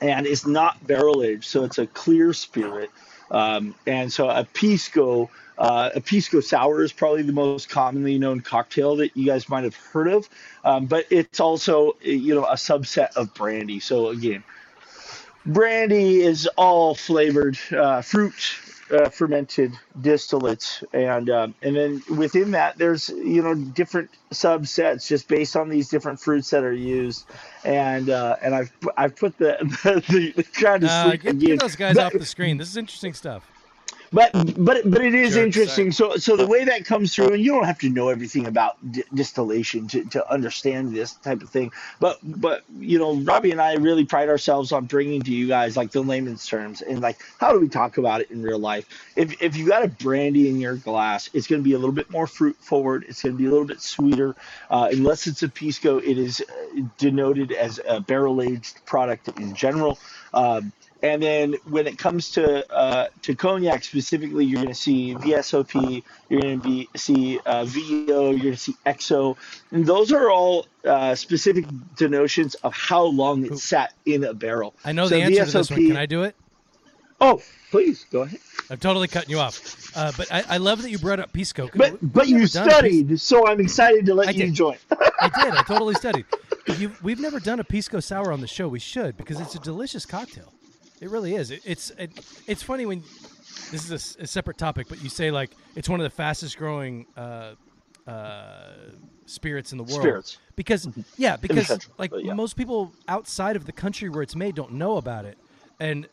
and 0.00 0.26
it's 0.26 0.46
not 0.46 0.84
barrel 0.86 1.22
aged, 1.22 1.44
so 1.44 1.64
it's 1.64 1.78
a 1.78 1.86
clear 1.86 2.32
spirit. 2.32 2.90
Um, 3.30 3.74
and 3.86 4.12
so 4.12 4.28
a 4.28 4.44
pisco, 4.44 5.28
uh, 5.58 5.90
a 5.94 6.00
pisco 6.00 6.40
sour 6.40 6.82
is 6.82 6.92
probably 6.92 7.22
the 7.22 7.32
most 7.32 7.68
commonly 7.68 8.18
known 8.18 8.40
cocktail 8.40 8.96
that 8.96 9.16
you 9.16 9.26
guys 9.26 9.48
might 9.48 9.64
have 9.64 9.76
heard 9.76 10.08
of, 10.08 10.28
um, 10.64 10.86
but 10.86 11.06
it's 11.10 11.40
also 11.40 11.96
you 12.00 12.34
know 12.34 12.44
a 12.44 12.54
subset 12.54 13.14
of 13.16 13.34
brandy. 13.34 13.80
So 13.80 14.08
again, 14.08 14.44
brandy 15.44 16.22
is 16.22 16.46
all 16.56 16.94
flavored 16.94 17.58
uh, 17.70 18.00
fruit 18.00 18.34
uh, 18.92 19.08
fermented 19.08 19.72
distillates, 20.00 20.82
and 20.92 21.28
um, 21.30 21.54
and 21.62 21.76
then 21.76 22.02
within 22.16 22.50
that 22.52 22.78
there's 22.78 23.08
you 23.10 23.42
know 23.42 23.54
different 23.54 24.10
subsets 24.32 25.06
just 25.08 25.28
based 25.28 25.56
on 25.56 25.68
these 25.68 25.88
different 25.88 26.20
fruits 26.20 26.50
that 26.50 26.64
are 26.64 26.72
used, 26.72 27.24
and 27.64 28.10
uh, 28.10 28.36
and 28.42 28.54
I've 28.54 28.72
I've 28.96 29.16
put 29.16 29.36
the 29.38 29.56
the, 30.08 30.32
the 30.36 30.42
trying 30.42 30.80
to 30.82 30.88
Uh, 30.90 31.16
get, 31.16 31.38
get 31.38 31.60
those 31.60 31.76
guys 31.76 31.96
But- 31.96 32.06
off 32.06 32.12
the 32.20 32.26
screen. 32.36 32.58
This 32.58 32.68
is 32.68 32.76
interesting 32.76 33.14
stuff. 33.14 33.48
But 34.12 34.30
but 34.56 34.90
but 34.90 35.02
it 35.02 35.14
is 35.14 35.34
Sure, 35.34 35.42
interesting. 35.44 35.92
So 35.92 36.16
so 36.16 36.36
the 36.36 36.46
way 36.46 36.64
that 36.64 36.84
comes 36.84 37.14
through, 37.14 37.32
and 37.34 37.42
you 37.42 37.52
don't 37.52 37.64
have 37.64 37.78
to 37.80 37.88
know 37.88 38.08
everything 38.08 38.46
about 38.46 38.76
di- 38.92 39.04
distillation 39.14 39.86
to, 39.88 40.04
to 40.06 40.32
understand 40.32 40.94
this 40.94 41.14
type 41.14 41.42
of 41.42 41.50
thing. 41.50 41.70
But 42.00 42.18
but 42.22 42.64
you 42.78 42.98
know, 42.98 43.14
Robbie 43.16 43.50
and 43.50 43.60
I 43.60 43.74
really 43.74 44.04
pride 44.04 44.28
ourselves 44.28 44.72
on 44.72 44.86
bringing 44.86 45.22
to 45.22 45.32
you 45.32 45.46
guys 45.48 45.76
like 45.76 45.92
the 45.92 46.00
layman's 46.02 46.46
terms 46.46 46.82
and 46.82 47.00
like 47.00 47.18
how 47.38 47.52
do 47.52 47.60
we 47.60 47.68
talk 47.68 47.98
about 47.98 48.20
it 48.20 48.30
in 48.30 48.42
real 48.42 48.58
life. 48.58 48.86
If 49.16 49.40
if 49.42 49.56
you 49.56 49.66
got 49.66 49.84
a 49.84 49.88
brandy 49.88 50.48
in 50.48 50.60
your 50.60 50.76
glass, 50.76 51.28
it's 51.34 51.46
going 51.46 51.60
to 51.60 51.64
be 51.64 51.74
a 51.74 51.78
little 51.78 51.94
bit 51.94 52.10
more 52.10 52.26
fruit 52.26 52.56
forward. 52.56 53.04
It's 53.08 53.22
going 53.22 53.34
to 53.34 53.38
be 53.38 53.46
a 53.46 53.50
little 53.50 53.66
bit 53.66 53.80
sweeter. 53.80 54.34
Uh, 54.70 54.88
unless 54.92 55.26
it's 55.26 55.42
a 55.42 55.48
pisco, 55.48 55.98
it 55.98 56.18
is 56.18 56.40
uh, 56.40 56.82
denoted 56.96 57.52
as 57.52 57.80
a 57.86 58.00
barrel 58.00 58.40
aged 58.42 58.84
product 58.86 59.28
in 59.38 59.54
general. 59.54 59.98
Um, 60.32 60.72
and 61.02 61.22
then 61.22 61.54
when 61.64 61.86
it 61.86 61.98
comes 61.98 62.30
to 62.32 62.70
uh, 62.72 63.08
to 63.22 63.34
cognac 63.34 63.84
specifically, 63.84 64.44
you're 64.44 64.62
going 64.62 64.68
to 64.68 64.74
see 64.74 65.14
VSOP, 65.14 66.02
you're 66.28 66.40
going 66.40 66.60
to 66.60 66.68
be 66.68 66.88
see 66.96 67.38
uh, 67.46 67.64
VO, 67.64 68.30
you're 68.30 68.38
going 68.38 68.52
to 68.52 68.56
see 68.56 68.74
XO, 68.86 69.36
and 69.70 69.86
those 69.86 70.12
are 70.12 70.30
all 70.30 70.66
uh, 70.84 71.14
specific 71.14 71.64
denotions 71.96 72.54
of 72.56 72.74
how 72.74 73.04
long 73.04 73.44
it 73.44 73.58
sat 73.58 73.94
in 74.06 74.24
a 74.24 74.34
barrel. 74.34 74.74
I 74.84 74.92
know 74.92 75.06
So 75.06 75.14
the 75.14 75.22
answer 75.22 75.46
to 75.46 75.58
this 75.58 75.70
one. 75.70 75.86
Can 75.86 75.96
I 75.96 76.06
do 76.06 76.22
it? 76.24 76.34
Oh, 77.20 77.42
please 77.70 78.06
go 78.10 78.22
ahead. 78.22 78.40
I'm 78.70 78.78
totally 78.78 79.08
cutting 79.08 79.30
you 79.30 79.38
off. 79.38 79.96
Uh, 79.96 80.12
but 80.16 80.32
I, 80.32 80.44
I 80.48 80.56
love 80.58 80.82
that 80.82 80.90
you 80.90 80.98
brought 80.98 81.20
up 81.20 81.32
pisco. 81.32 81.70
But 81.74 81.98
but 82.02 82.28
you 82.28 82.38
never 82.38 82.48
done 82.48 82.68
a 82.68 82.70
Pis- 82.70 82.74
studied, 82.74 83.20
so 83.20 83.46
I'm 83.46 83.60
excited 83.60 84.06
to 84.06 84.14
let 84.14 84.28
I 84.28 84.30
you 84.32 84.46
did. 84.46 84.54
join. 84.54 84.76
I 85.20 85.28
did. 85.28 85.54
I 85.54 85.62
totally 85.62 85.94
studied. 85.94 86.26
You, 86.78 86.92
we've 87.02 87.18
never 87.18 87.40
done 87.40 87.60
a 87.60 87.64
pisco 87.64 87.98
sour 88.00 88.30
on 88.30 88.40
the 88.40 88.46
show. 88.46 88.68
We 88.68 88.78
should 88.78 89.16
because 89.16 89.40
it's 89.40 89.54
a 89.54 89.58
delicious 89.58 90.04
cocktail. 90.04 90.52
It 91.00 91.10
really 91.10 91.34
is. 91.34 91.50
It, 91.50 91.62
it's 91.64 91.90
it, 91.90 92.10
it's 92.46 92.62
funny 92.62 92.86
when 92.86 93.02
this 93.70 93.90
is 93.90 94.16
a 94.20 94.26
separate 94.26 94.58
topic, 94.58 94.88
but 94.88 95.02
you 95.02 95.08
say 95.08 95.30
like 95.30 95.50
it's 95.76 95.88
one 95.88 96.00
of 96.00 96.04
the 96.04 96.10
fastest 96.10 96.56
growing 96.56 97.06
uh, 97.16 97.54
uh, 98.06 98.72
spirits 99.26 99.72
in 99.72 99.78
the 99.78 99.84
world. 99.84 100.00
Spirits. 100.00 100.38
because 100.56 100.88
yeah, 101.16 101.36
because 101.36 101.68
country, 101.68 101.92
like 101.98 102.12
yeah. 102.16 102.34
most 102.34 102.56
people 102.56 102.92
outside 103.06 103.56
of 103.56 103.66
the 103.66 103.72
country 103.72 104.08
where 104.08 104.22
it's 104.22 104.36
made 104.36 104.54
don't 104.54 104.72
know 104.72 104.96
about 104.96 105.24
it, 105.24 105.38
and 105.80 106.08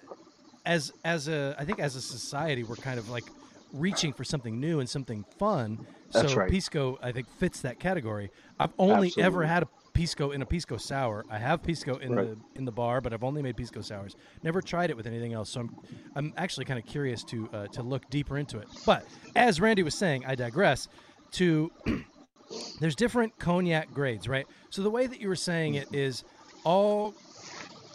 as 0.66 0.92
as 1.04 1.28
a 1.28 1.56
I 1.58 1.66
think 1.66 1.80
as 1.80 1.96
a 1.96 2.02
society 2.02 2.64
we're 2.64 2.76
kind 2.76 3.00
of 3.00 3.10
like 3.10 3.26
reaching 3.74 4.14
for 4.14 4.24
something 4.24 4.60
new 4.60 4.80
and 4.80 4.90
something 4.90 5.26
fun. 5.38 5.86
That's 6.12 6.32
so 6.32 6.38
right. 6.40 6.52
pisco 6.52 7.00
I 7.02 7.12
think 7.12 7.28
fits 7.40 7.62
that 7.62 7.80
category. 7.80 8.32
I've 8.60 8.74
only 8.78 9.14
ever 9.18 9.44
had 9.44 9.64
a 9.64 9.68
pisco 9.96 10.30
in 10.32 10.44
a 10.44 10.46
pisco 10.46 10.78
sour. 10.78 11.26
I 11.32 11.40
have 11.40 11.64
pisco 11.64 11.96
in 11.98 12.14
Right. 12.14 12.28
the 12.28 12.38
in 12.60 12.66
the 12.66 12.72
bar, 12.72 13.02
but 13.02 13.14
I've 13.14 13.24
only 13.24 13.42
made 13.42 13.58
pisco 13.58 13.82
sours. 13.82 14.16
Never 14.44 14.62
tried 14.62 14.92
it 14.92 14.98
with 14.98 15.08
anything 15.08 15.34
else. 15.34 15.50
So 15.50 15.62
I'm 15.62 15.76
I'm 16.16 16.34
actually 16.38 16.66
kind 16.66 16.78
of 16.78 16.86
curious 16.86 17.24
to 17.24 17.50
uh, 17.52 17.68
to 17.68 17.82
look 17.82 18.08
deeper 18.12 18.38
into 18.38 18.60
it. 18.60 18.68
But 18.86 19.06
as 19.36 19.60
Randy 19.60 19.82
was 19.82 19.96
saying, 19.96 20.24
I 20.28 20.36
digress. 20.36 20.88
To 21.32 21.72
there's 22.80 22.96
different 22.96 23.40
cognac 23.40 23.92
grades, 23.92 24.28
right? 24.28 24.46
So 24.70 24.84
the 24.84 24.92
way 24.92 25.08
that 25.08 25.20
you 25.20 25.28
were 25.28 25.36
saying 25.36 25.76
it 25.76 25.88
is 25.94 26.24
all 26.64 27.14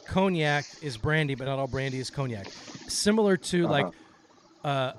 cognac 0.06 0.64
is 0.82 0.96
brandy, 0.96 1.34
but 1.36 1.44
not 1.44 1.58
all 1.58 1.68
brandy 1.68 1.98
is 2.00 2.10
cognac. 2.10 2.48
Similar 2.88 3.36
to 3.36 3.66
like 3.68 3.86
uh, 4.64 4.92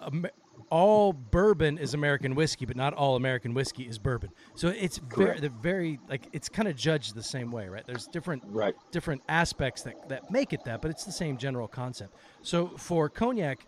all 0.72 1.11
bourbon 1.11 1.78
is 1.78 1.93
American 1.93 2.34
whiskey, 2.34 2.65
but 2.65 2.78
not 2.78 2.93
all 2.93 3.15
American 3.17 3.53
whiskey 3.53 3.84
is 3.84 3.99
bourbon. 3.99 4.32
So 4.55 4.69
it's 4.69 4.97
very, 4.97 5.39
they're 5.39 5.49
very 5.49 5.99
like 6.09 6.28
it's 6.32 6.49
kind 6.49 6.67
of 6.67 6.76
judged 6.76 7.13
the 7.13 7.22
same 7.22 7.51
way, 7.51 7.67
right? 7.67 7.86
There's 7.86 8.07
different 8.07 8.41
Right. 8.47 8.74
different 8.89 9.22
aspects 9.30 9.84
that 9.84 10.09
that 10.09 10.32
make 10.32 10.53
it 10.53 10.63
that, 10.65 10.82
but 10.82 10.89
it's 10.89 11.03
the 11.03 11.11
same 11.11 11.38
general 11.38 11.67
concept. 11.67 12.15
So 12.41 12.69
for 12.78 13.09
cognac, 13.09 13.67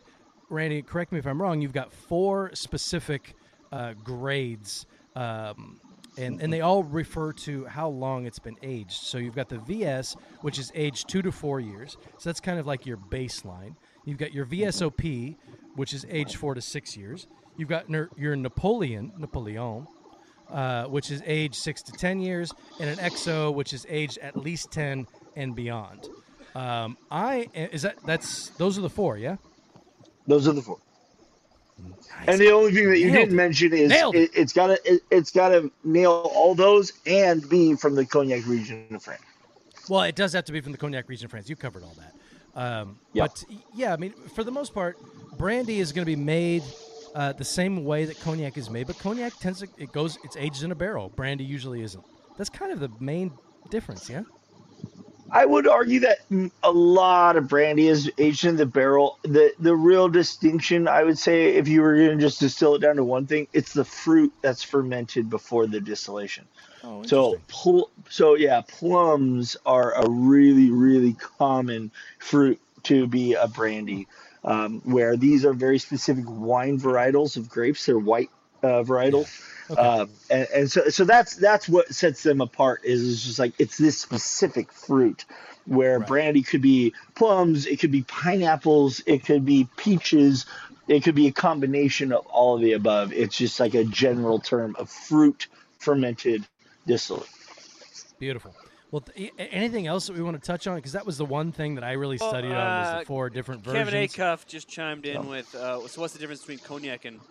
Randy, 0.50 0.82
correct 0.82 1.12
me 1.12 1.20
if 1.20 1.28
I'm 1.28 1.42
wrong. 1.42 1.62
You've 1.62 1.74
got 1.74 1.94
four 1.94 2.52
specific 2.54 3.36
uh, 3.72 3.94
grades. 4.04 4.86
Um, 5.16 5.80
and, 6.16 6.42
and 6.44 6.54
they 6.54 6.62
all 6.62 6.84
refer 6.84 7.34
to 7.34 7.66
how 7.66 7.90
long 7.90 8.28
it's 8.28 8.38
been 8.38 8.58
aged. 8.62 8.92
So 8.92 9.18
you've 9.18 9.36
got 9.36 9.50
the 9.50 9.58
VS, 9.58 10.16
which 10.42 10.60
is 10.60 10.72
aged 10.76 11.10
two 11.10 11.24
to 11.24 11.32
four 11.32 11.60
years. 11.60 11.98
So 12.20 12.30
that's 12.30 12.40
kind 12.40 12.60
of 12.60 12.68
like 12.68 12.86
your 12.86 12.98
baseline. 12.98 13.76
You've 14.06 14.18
got 14.18 14.34
your 14.34 14.46
VSOP, 14.46 15.36
which 15.76 15.94
is 15.94 16.06
age 16.10 16.36
four 16.36 16.54
to 16.54 16.62
six 16.62 16.98
years. 16.98 17.28
You've 17.58 17.70
got 17.70 17.90
ner- 17.90 18.10
your 18.18 18.36
Napoleon, 18.36 19.12
Napoleon, 19.18 19.88
uh, 20.50 20.86
which 20.86 21.12
is 21.12 21.22
age 21.26 21.56
six 21.56 21.82
to 21.84 21.92
ten 21.94 22.20
years, 22.20 22.52
and 22.80 22.90
an 22.90 22.98
XO, 22.98 23.54
which 23.54 23.74
is 23.74 23.86
aged 23.90 24.18
at 24.20 24.36
least 24.36 24.72
ten 24.72 25.08
and 25.36 25.56
beyond. 25.56 26.10
Um, 26.56 26.98
I 27.10 27.48
is 27.54 27.82
that 27.84 27.96
that's 28.06 28.50
those 28.50 28.78
are 28.78 28.82
the 28.82 28.90
four, 28.90 29.18
yeah. 29.18 29.38
Those 30.28 30.48
are 30.48 30.54
the 30.54 30.62
four. 30.62 30.78
And 32.28 32.40
the 32.40 32.52
only 32.52 32.72
thing 32.72 32.90
that 32.92 33.00
you 33.00 33.08
Nailed 33.08 33.16
didn't 33.18 33.34
it. 33.34 33.36
mention 33.36 33.74
is 33.74 33.90
Nailed 33.90 34.16
it, 34.16 34.30
it's 34.36 34.54
got 34.54 34.68
to 34.68 34.80
it, 34.86 35.02
it's 35.10 35.32
got 35.32 35.50
to 35.50 35.72
nail 35.84 36.12
all 36.34 36.54
those 36.54 36.94
and 37.08 37.48
be 37.50 37.76
from 37.76 37.96
the 37.96 38.06
cognac 38.06 38.46
region 38.46 38.86
of 38.94 39.02
France. 39.02 39.22
Well, 39.90 40.04
it 40.04 40.16
does 40.16 40.34
have 40.34 40.46
to 40.46 40.52
be 40.52 40.62
from 40.62 40.72
the 40.72 40.78
cognac 40.78 41.10
region 41.10 41.26
of 41.26 41.32
France. 41.32 41.50
You 41.50 41.56
covered 41.56 41.84
all 41.84 41.96
that. 41.98 42.14
Um, 42.56 43.00
Yeah. 43.14 43.24
But 43.24 43.44
yeah, 43.74 43.94
I 43.94 43.98
mean, 43.98 44.14
for 44.36 44.44
the 44.44 44.52
most 44.52 44.74
part, 44.74 44.98
brandy 45.38 45.80
is 45.80 45.92
going 45.92 46.06
to 46.06 46.12
be 46.12 46.16
made 46.16 46.64
uh, 47.16 47.34
the 47.34 47.46
same 47.46 47.84
way 47.86 48.06
that 48.06 48.20
cognac 48.20 48.58
is 48.58 48.70
made. 48.70 48.88
But 48.88 49.00
cognac 49.00 49.34
tends 49.40 49.60
to 49.60 49.68
it 49.78 49.92
goes 49.92 50.18
it's 50.24 50.36
aged 50.38 50.64
in 50.64 50.72
a 50.72 50.76
barrel. 50.76 51.10
Brandy 51.10 51.44
usually 51.44 51.82
isn't. 51.82 52.04
That's 52.38 52.50
kind 52.50 52.72
of 52.72 52.80
the 52.80 52.90
main 53.00 53.32
difference, 53.70 54.10
yeah. 54.10 54.24
I 55.34 55.46
would 55.46 55.68
argue 55.68 56.00
that 56.02 56.20
a 56.62 56.72
lot 56.72 57.38
of 57.38 57.48
brandy 57.48 57.88
is 57.88 58.10
aged 58.20 58.46
in 58.46 58.56
the 58.56 58.68
barrel. 58.68 59.18
The 59.24 59.52
the 59.58 59.76
real 59.76 60.08
distinction, 60.08 60.88
I 60.88 61.04
would 61.04 61.18
say, 61.18 61.56
if 61.56 61.68
you 61.68 61.82
were 61.82 61.96
going 61.96 62.20
to 62.20 62.24
just 62.24 62.40
distill 62.40 62.76
it 62.76 62.80
down 62.80 62.98
to 62.98 63.04
one 63.04 63.26
thing, 63.26 63.48
it's 63.52 63.74
the 63.74 63.84
fruit 63.84 64.32
that's 64.44 64.62
fermented 64.62 65.32
before 65.32 65.66
the 65.66 65.82
distillation. 65.82 66.46
Oh, 66.84 67.02
So, 67.04 67.38
pl- 67.48 67.90
so 68.10 68.36
yeah, 68.36 68.62
plums 68.62 69.58
are 69.66 69.94
a 69.96 70.08
really, 70.08 70.70
really 70.70 71.14
common 71.14 71.92
fruit 72.20 72.60
to 72.84 73.08
be 73.08 73.34
a 73.34 73.48
brandy. 73.48 74.08
Um, 74.46 74.82
where 74.84 75.16
these 75.16 75.46
are 75.46 75.54
very 75.54 75.80
specific 75.80 76.26
wine 76.28 76.78
varietals 76.78 77.38
of 77.38 77.48
grapes. 77.48 77.86
They're 77.86 77.98
white 77.98 78.30
uh, 78.64 78.84
varietals, 78.84 79.30
Okay. 79.70 79.82
um, 79.82 80.10
and, 80.30 80.48
and 80.54 80.72
so 80.72 80.90
so 80.90 81.04
that's 81.06 81.36
that's 81.36 81.70
what 81.70 81.94
sets 81.94 82.24
them 82.24 82.42
apart. 82.42 82.82
Is 82.84 83.14
it's 83.14 83.24
just 83.24 83.40
like 83.40 83.54
it's 83.60 83.78
this 83.78 84.00
specific 84.00 84.72
fruit. 84.72 85.26
Where 85.66 86.00
Right. 86.00 86.08
brandy 86.10 86.44
could 86.44 86.62
be 86.62 86.94
plums, 87.16 87.66
it 87.66 87.80
could 87.80 87.92
be 87.92 88.02
pineapples, 88.02 89.02
it 89.06 89.24
could 89.24 89.46
be 89.46 89.70
peaches, 89.78 90.46
it 90.90 91.06
could 91.06 91.16
be 91.16 91.28
a 91.28 91.32
combination 91.32 92.12
of 92.12 92.26
all 92.26 92.56
of 92.56 92.62
the 92.62 92.74
above. 92.74 93.14
It's 93.14 93.38
just 93.38 93.62
like 93.62 93.74
a 93.74 93.86
general 93.86 94.40
term 94.40 94.76
of 94.78 94.90
fruit 94.90 95.48
fermented 95.80 96.46
distillate. 96.86 97.30
Beautiful. 98.20 98.54
Well, 98.92 99.02
th- 99.02 99.32
anything 99.38 99.88
else 99.88 100.08
that 100.08 100.18
we 100.18 100.22
want 100.22 100.36
to 100.36 100.46
touch 100.46 100.68
on? 100.68 100.76
Because 100.76 100.92
that 100.92 101.06
was 101.06 101.18
the 101.18 101.26
one 101.26 101.54
thing 101.54 101.76
that 101.76 101.84
I 101.86 101.94
really 101.94 102.18
studied 102.18 102.52
on 102.52 102.80
was 102.82 102.88
uh, 102.90 103.00
the 103.00 103.06
four 103.06 103.30
different 103.30 103.64
versions. 103.64 103.90
Kevin 103.90 104.02
versions. 104.02 104.16
Acuff 104.18 104.46
just 104.46 104.68
chimed 104.68 105.06
in 105.06 105.28
with, 105.28 105.56
uh, 105.56 105.88
so 105.88 106.02
what's 106.02 106.14
the 106.14 106.20
difference 106.20 106.42
between 106.42 106.60
cognac 106.60 107.06
and 107.06 107.22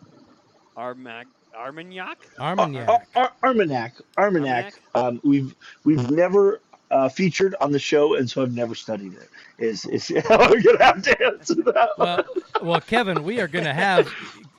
Armagnac? 0.77 1.27
Armagnac? 1.57 2.19
Armagnac. 2.39 2.89
Ar- 2.89 3.03
Ar- 3.15 3.33
Armagnac, 3.43 3.95
Armagnac. 4.17 4.75
Um, 4.95 5.21
we've 5.23 5.55
we've 5.85 6.11
never 6.11 6.61
uh, 6.91 7.09
featured 7.09 7.55
on 7.61 7.73
the 7.73 7.79
show, 7.79 8.15
and 8.17 8.29
so 8.31 8.43
I've 8.43 8.55
never 8.55 8.75
studied 8.75 9.13
it. 9.15 9.29
Is 9.59 9.85
is 9.85 10.11
I'm 10.31 10.63
gonna 10.63 10.83
have 10.85 11.03
to 11.03 11.25
answer 11.27 11.55
that? 11.57 11.91
one. 11.97 12.07
well, 12.09 12.25
well, 12.63 12.81
Kevin, 12.81 13.23
we 13.23 13.41
are 13.41 13.49
going 13.49 13.65
to 13.67 13.75
have 13.75 14.11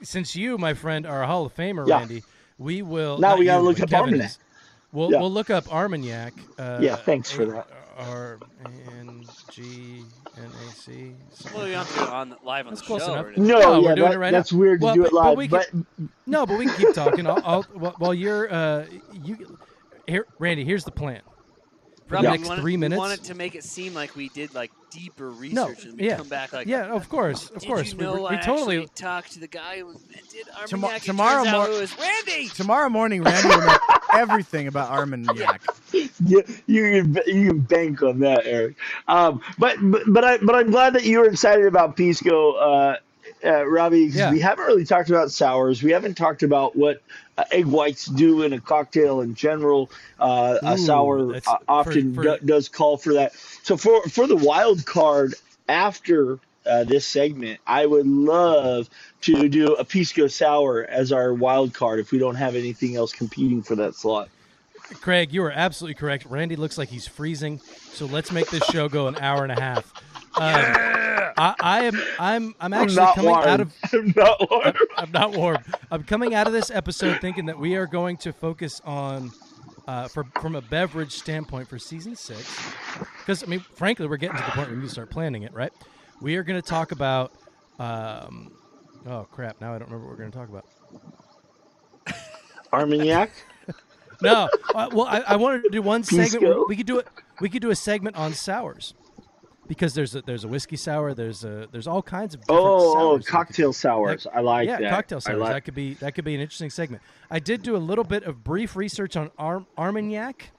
since 0.03 0.36
you, 0.36 0.57
my 0.57 0.74
friend, 0.74 1.05
are 1.07 1.24
a 1.24 1.28
Hall 1.28 1.45
of 1.45 1.55
Famer, 1.55 1.88
Yeah. 1.88 1.99
Randy. 1.99 2.24
We 2.59 2.82
will. 2.84 3.18
Now 3.18 3.38
we 3.38 3.45
gotta 3.45 3.61
you, 3.64 3.68
look 3.70 3.80
up 3.80 3.89
Kevin 3.89 4.05
Armagnac. 4.14 4.30
is. 4.30 4.38
We'll 4.91 5.11
Yeah. 5.11 5.20
we'll 5.20 5.32
look 5.32 5.49
up 5.49 5.74
Armagnac. 5.74 6.34
Uh, 6.59 6.78
Yeah, 6.82 6.95
thanks 6.95 7.32
for 7.32 7.45
that. 7.45 7.68
R 7.98 8.39
N 9.00 9.24
G 9.52 10.04
N 10.38 10.46
A 10.46 10.72
C. 10.72 11.12
Well, 11.54 11.68
you 11.68 11.74
don't 11.74 11.86
have 11.86 11.91
to 11.94 11.98
do 12.00 12.04
it 12.06 12.10
on 12.10 12.36
live 12.44 12.66
on 12.68 12.74
That's 12.74 12.82
the 12.82 12.88
close 12.88 13.06
show. 13.06 13.14
enough. 13.14 13.26
or 13.26 13.28
anything. 13.30 13.48
no, 13.48 13.60
no, 13.60 13.82
we're 13.82 13.96
doing 13.96 14.10
that- 14.10 14.16
it 14.16 14.20
right 14.20 14.32
that's 14.32 14.52
now. 14.52 14.60
weird 14.60 14.80
to 14.82 14.86
Well, 14.86 14.94
do 14.96 15.02
but- 15.04 15.08
it 15.08 15.14
live. 15.14 15.38
we 15.38 15.48
But, 15.48 15.68
can- 15.70 15.86
No, 16.26 16.46
but 16.46 16.58
we 16.58 16.66
can 16.66 16.76
keep 16.76 16.94
talking. 16.94 17.28
I'll, 17.28 17.41
I'll, 17.46 17.64
while- 17.74 17.96
while 18.00 18.14
you're 18.14 18.52
uh, 18.54 18.86
you 19.12 19.58
here, 20.08 20.26
Randy. 20.39 20.66
Here's 20.66 20.84
the 20.84 20.91
plan. 20.91 21.22
For 22.14 22.24
Robbie, 22.24 22.28
the 22.28 22.32
we 22.32 22.38
next 22.38 22.49
wanted, 22.49 22.61
three 22.61 22.78
minutes. 22.78 22.97
We 22.97 22.99
wanted 22.99 23.24
to 23.24 23.36
make 23.36 23.55
it 23.55 23.64
seem 23.64 23.93
like 23.93 24.16
we 24.16 24.30
did 24.30 24.53
like 24.53 24.72
deeper 24.91 25.32
no, 25.32 25.68
research 25.68 25.86
and 25.86 25.99
we 25.99 26.05
yeah, 26.07 26.18
come 26.18 26.30
back 26.30 26.53
like, 26.53 26.68
yeah, 26.68 26.93
of 26.93 27.09
course, 27.09 27.49
of 27.49 27.59
did 27.59 27.68
course. 27.68 27.91
you 27.91 27.97
we, 27.97 28.05
know 28.05 28.28
we 28.30 28.38
totally. 28.38 28.88
talked 28.95 29.32
to 29.32 29.39
the 29.39 29.47
guy 29.47 29.80
who 29.80 29.89
invented 29.89 30.47
Armagnac? 30.55 30.70
Tomo- 30.70 30.97
tomorrow 30.99 31.43
turns 31.43 31.47
out 31.47 31.70
mor- 31.70 31.78
it 31.78 31.82
was 31.82 31.97
Randy. 31.97 32.47
Tomorrow 32.49 32.89
morning, 32.89 33.24
Randy 33.24 33.49
will 33.49 33.61
know 33.66 33.78
everything 34.14 34.68
about 34.68 34.91
Armagnac. 34.91 35.61
you, 35.93 36.43
you 36.68 36.84
can 36.91 37.20
you 37.26 37.47
can 37.47 37.59
bank 37.61 38.03
on 38.03 38.20
that, 38.20 38.45
Eric. 38.45 38.76
Um, 39.07 39.41
but 39.57 39.78
but 39.82 40.03
but 40.07 40.24
I 40.24 40.38
but 40.38 40.55
I'm 40.55 40.70
glad 40.70 40.93
that 40.93 41.03
you 41.03 41.20
were 41.20 41.26
excited 41.28 41.66
about 41.66 41.97
Pisco, 41.97 42.53
uh, 42.53 42.97
uh, 43.44 43.66
Robbie. 43.66 44.06
Yeah. 44.06 44.32
We 44.32 44.39
haven't 44.39 44.66
really 44.66 44.86
talked 44.86 45.10
about 45.10 45.32
sours. 45.32 45.84
We 45.84 45.91
haven't 45.91 46.16
talked 46.16 46.44
about 46.44 46.76
what 46.76 47.02
uh, 47.38 47.44
egg 47.52 47.66
whites 47.66 48.06
do 48.06 48.44
in 48.44 48.54
a 48.54 48.60
cocktail 48.60 49.22
in 49.22 49.36
general. 49.36 49.89
Uh, 50.20 50.60
a 50.64 50.78
sour 50.78 51.36
uh, 51.36 51.58
often 51.68 52.14
for- 52.14 52.24
do- 52.24 52.38
does 52.46 52.70
call 52.70 52.98
for 52.98 53.14
that. 53.14 53.34
So 53.64 53.78
for 53.78 54.02
for 54.04 54.28
the 54.28 54.38
wild 54.38 54.86
card 54.86 55.36
after. 55.68 56.39
Uh, 56.66 56.86
this 56.86 57.06
segment, 57.06 57.60
I 57.68 57.86
would 57.86 58.08
love 58.08 58.89
to 59.20 59.50
do 59.50 59.74
a 59.74 59.84
Pisco 59.84 60.28
sour 60.28 60.86
as 60.86 61.12
our 61.12 61.34
wild 61.34 61.74
card 61.74 62.00
if 62.00 62.14
we 62.14 62.20
don't 62.20 62.36
have 62.36 62.56
anything 62.56 62.96
else 62.96 63.12
competing 63.12 63.62
for 63.62 63.76
that 63.76 63.96
slot. 63.96 64.30
Craig, 65.02 65.34
you 65.34 65.44
are 65.44 65.52
absolutely 65.52 65.96
correct. 65.96 66.26
Randy 66.26 66.56
looks 66.56 66.78
like 66.78 66.88
he's 66.88 67.06
freezing, 67.06 67.60
so 67.91 68.06
let's 68.06 68.32
make 68.32 68.50
this 68.50 68.64
show 68.68 68.88
go 68.88 69.08
an 69.10 69.18
hour 69.18 69.44
and 69.44 69.52
a 69.52 69.60
half. 69.60 69.94
Um, 70.36 70.43
I, 71.38 71.55
I 71.59 71.84
am 71.86 72.01
I'm 72.19 72.55
I'm 72.59 72.73
actually 72.73 72.99
I'm 73.01 73.13
coming 73.15 73.31
warm. 73.31 73.47
out 73.47 73.59
of 73.59 73.73
I'm 73.93 74.13
not 74.15 74.49
warm. 74.49 74.65
I'm, 74.65 74.75
I'm 74.97 75.11
not 75.11 75.31
warm. 75.36 75.57
I'm 75.91 76.03
coming 76.03 76.34
out 76.34 76.47
of 76.47 76.53
this 76.53 76.71
episode 76.71 77.19
thinking 77.21 77.45
that 77.47 77.57
we 77.59 77.75
are 77.75 77.86
going 77.88 78.17
to 78.17 78.34
focus 78.34 78.81
on, 78.86 79.31
uh, 79.88 80.07
for, 80.07 80.25
from 80.41 80.55
a 80.55 80.61
beverage 80.61 81.11
standpoint 81.11 81.67
for 81.67 81.77
season 81.79 82.15
six, 82.15 82.59
because 83.19 83.43
I 83.43 83.47
mean, 83.47 83.59
frankly, 83.59 84.07
we're 84.07 84.17
getting 84.17 84.38
to 84.38 84.43
the 84.43 84.51
point 84.51 84.67
where 84.69 84.75
we 84.75 84.81
need 84.81 84.88
to 84.88 84.91
start 84.93 85.09
planning 85.09 85.43
it, 85.43 85.53
right? 85.53 85.71
We 86.21 86.36
are 86.38 86.43
going 86.43 86.61
to 86.61 86.67
talk 86.67 86.91
about. 86.91 87.31
Um, 87.79 88.51
oh 89.05 89.27
crap! 89.31 89.59
Now 89.61 89.73
I 89.73 89.79
don't 89.79 89.89
remember 89.89 90.07
what 90.07 90.11
we're 90.11 90.17
going 90.17 90.31
to 90.31 90.38
talk 90.38 90.49
about. 90.49 90.65
Armagnac. 92.71 93.31
No, 94.21 94.47
uh, 94.73 94.89
well, 94.93 95.05
I, 95.05 95.19
I 95.19 95.36
wanted 95.36 95.63
to 95.63 95.69
do 95.69 95.81
one 95.81 96.03
segment. 96.03 96.31
Pisco? 96.31 96.65
We 96.69 96.77
could 96.77 96.86
do 96.86 96.99
it. 96.99 97.07
We 97.41 97.49
could 97.49 97.61
do 97.61 97.71
a 97.71 97.75
segment 97.75 98.15
on 98.15 98.34
sours, 98.34 98.93
because 99.68 99.93
there's 99.93 100.16
a, 100.16 100.22
there's 100.22 100.43
a 100.43 100.47
whiskey 100.47 100.76
sour. 100.76 101.14
There's 101.14 101.43
a 101.43 101.68
there's 101.72 101.88
all 101.88 102.01
kinds 102.01 102.34
of 102.36 102.41
different 102.41 102.59
Oh, 102.61 102.66
oh, 102.66 102.93
sours 102.93 102.93
that 102.93 103.14
we 103.14 103.20
could 103.24 103.28
cocktail 103.32 103.74
sours. 103.74 104.28
I 104.34 104.39
like 104.41 104.68
yeah, 104.68 104.80
that. 104.80 104.89
cocktail 104.91 105.22
sours. 105.22 105.39
like. 105.39 105.53
That 105.53 105.61
could 105.66 105.76
be 105.76 105.93
that 105.95 106.16
could 106.16 106.26
be 106.26 106.36
an 106.36 106.41
interesting 106.41 106.70
segment. 106.70 107.01
I 107.32 107.39
did 107.39 107.64
do 107.64 107.76
a 107.76 107.78
little 107.80 108.03
bit 108.03 108.24
of 108.24 108.43
brief 108.43 108.76
research 108.76 109.16
on 109.16 109.32
Ar- 109.38 109.66
Armagnac, 109.78 110.51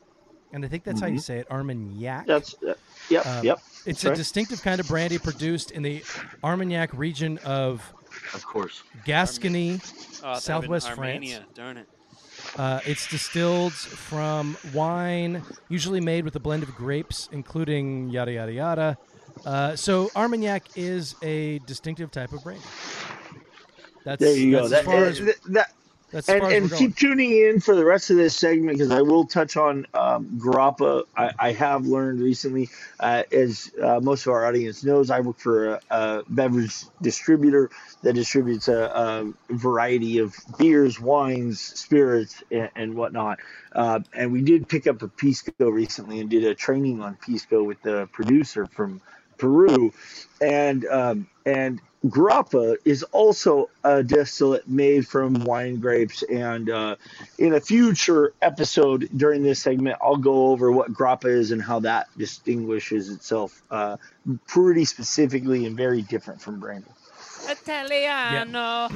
and 0.53 0.65
I 0.65 0.69
think 0.69 0.85
that's 0.85 1.01
how 1.01 1.07
you 1.07 1.19
say 1.19 1.39
it, 1.39 1.51
Armagnac. 1.51 2.23
Mm-hmm. 2.23 2.29
That's 2.31 2.55
uh, 2.63 2.75
yep, 3.11 3.27
Um, 3.27 3.45
yep. 3.45 3.59
It's 3.59 3.85
that's 3.85 4.05
a 4.05 4.09
right. 4.11 4.17
distinctive 4.17 4.63
kind 4.63 4.81
of 4.81 4.89
brandy 4.89 5.19
produced 5.19 5.71
in 5.73 5.83
the 5.83 6.03
Armagnac 6.43 6.91
region 6.95 7.39
of 7.45 7.83
Of 8.33 8.45
course. 8.47 8.83
Gascony. 9.05 9.73
That 9.77 10.23
would've 10.31 10.43
Southwest 10.43 10.89
Armenia. 10.91 11.45
Darn 11.55 11.77
it. 11.77 11.87
Uh, 12.57 12.81
it's 12.87 13.09
distilled 13.09 13.73
from 13.73 14.57
wine, 14.73 15.43
usually 15.69 16.01
made 16.01 16.25
with 16.25 16.37
a 16.37 16.41
blend 16.41 16.63
of 16.63 16.75
grapes, 16.75 17.29
including 17.33 18.09
yada 18.11 18.33
yada 18.33 18.53
yada. 18.53 18.99
Uh, 19.45 19.75
so 19.75 20.09
Armagnac 20.15 20.69
is 20.77 21.17
a 21.23 21.59
distinctive 21.61 22.11
type 22.11 22.33
of 22.33 22.43
brandy. 22.45 22.63
That's, 24.05 24.21
There 24.21 24.37
you 24.37 24.53
that's 24.53 24.61
go. 24.61 24.65
as 24.65 24.71
That, 24.71 24.85
far 24.85 25.05
as 25.05 25.19
th- 25.19 25.37
that, 25.49 25.73
that's 26.15 26.29
and 26.29 26.45
and 26.45 26.73
keep 26.73 26.95
tuning 26.95 27.33
in 27.33 27.59
for 27.59 27.75
the 27.75 27.85
rest 27.85 28.11
of 28.11 28.17
this 28.17 28.37
segment 28.37 28.79
because 28.79 28.93
I 28.93 29.03
will 29.03 29.25
touch 29.25 29.57
on 29.57 29.85
um, 29.95 30.39
grappa. 30.39 31.03
I, 31.17 31.33
I 31.37 31.53
have 31.53 31.87
learned 31.87 32.21
recently, 32.21 32.71
uh, 33.01 33.25
as 33.33 33.73
uh, 33.83 33.99
most 34.01 34.25
of 34.25 34.33
our 34.33 34.47
audience 34.47 34.85
knows, 34.85 35.11
I 35.11 35.19
work 35.19 35.39
for 35.39 35.75
a, 35.75 35.81
a 35.91 36.23
beverage 36.29 36.85
distributor 37.03 37.69
that 38.03 38.13
distributes 38.13 38.69
a, 38.69 39.33
a 39.51 39.55
variety 39.55 40.19
of 40.19 40.37
beers, 40.57 41.01
wines, 41.01 41.61
spirits, 41.61 42.45
and, 42.53 42.71
and 42.77 42.95
whatnot. 42.95 43.41
Uh, 43.73 43.99
and 44.15 44.31
we 44.31 44.41
did 44.41 44.69
pick 44.69 44.87
up 44.87 45.03
a 45.03 45.09
Pisco 45.09 45.69
recently 45.69 46.21
and 46.21 46.31
did 46.31 46.45
a 46.45 46.55
training 46.55 47.03
on 47.03 47.17
Pisco 47.17 47.65
with 47.65 47.83
the 47.83 48.09
producer 48.13 48.67
from 48.67 49.01
Peru, 49.37 49.93
and 50.41 50.87
um, 50.87 51.27
and 51.45 51.81
grappa 52.07 52.77
is 52.85 53.03
also 53.05 53.71
a 53.83 54.03
distillate 54.03 54.69
made 54.69 55.07
from 55.07 55.35
wine 55.45 55.81
grapes. 55.81 56.23
And 56.25 56.71
uh, 56.71 56.97
in 57.39 57.55
a 57.55 57.61
future 57.61 58.33
episode 58.43 59.09
during 59.17 59.43
this 59.43 59.61
segment, 59.61 59.99
I'll 60.03 60.17
go 60.17 60.49
over 60.49 60.71
what 60.71 60.93
grappa 60.93 61.27
is 61.27 61.51
and 61.51 61.63
how 61.63 61.81
that 61.81 62.09
distinguishes 62.19 63.11
itself 63.11 63.63
uh, 63.71 63.97
pretty 64.47 64.85
specifically 64.85 65.67
and 65.67 65.77
very 65.77 66.03
different 66.03 66.41
from 66.41 66.61
brandy. 66.61 66.89
Italiano. 67.49 68.89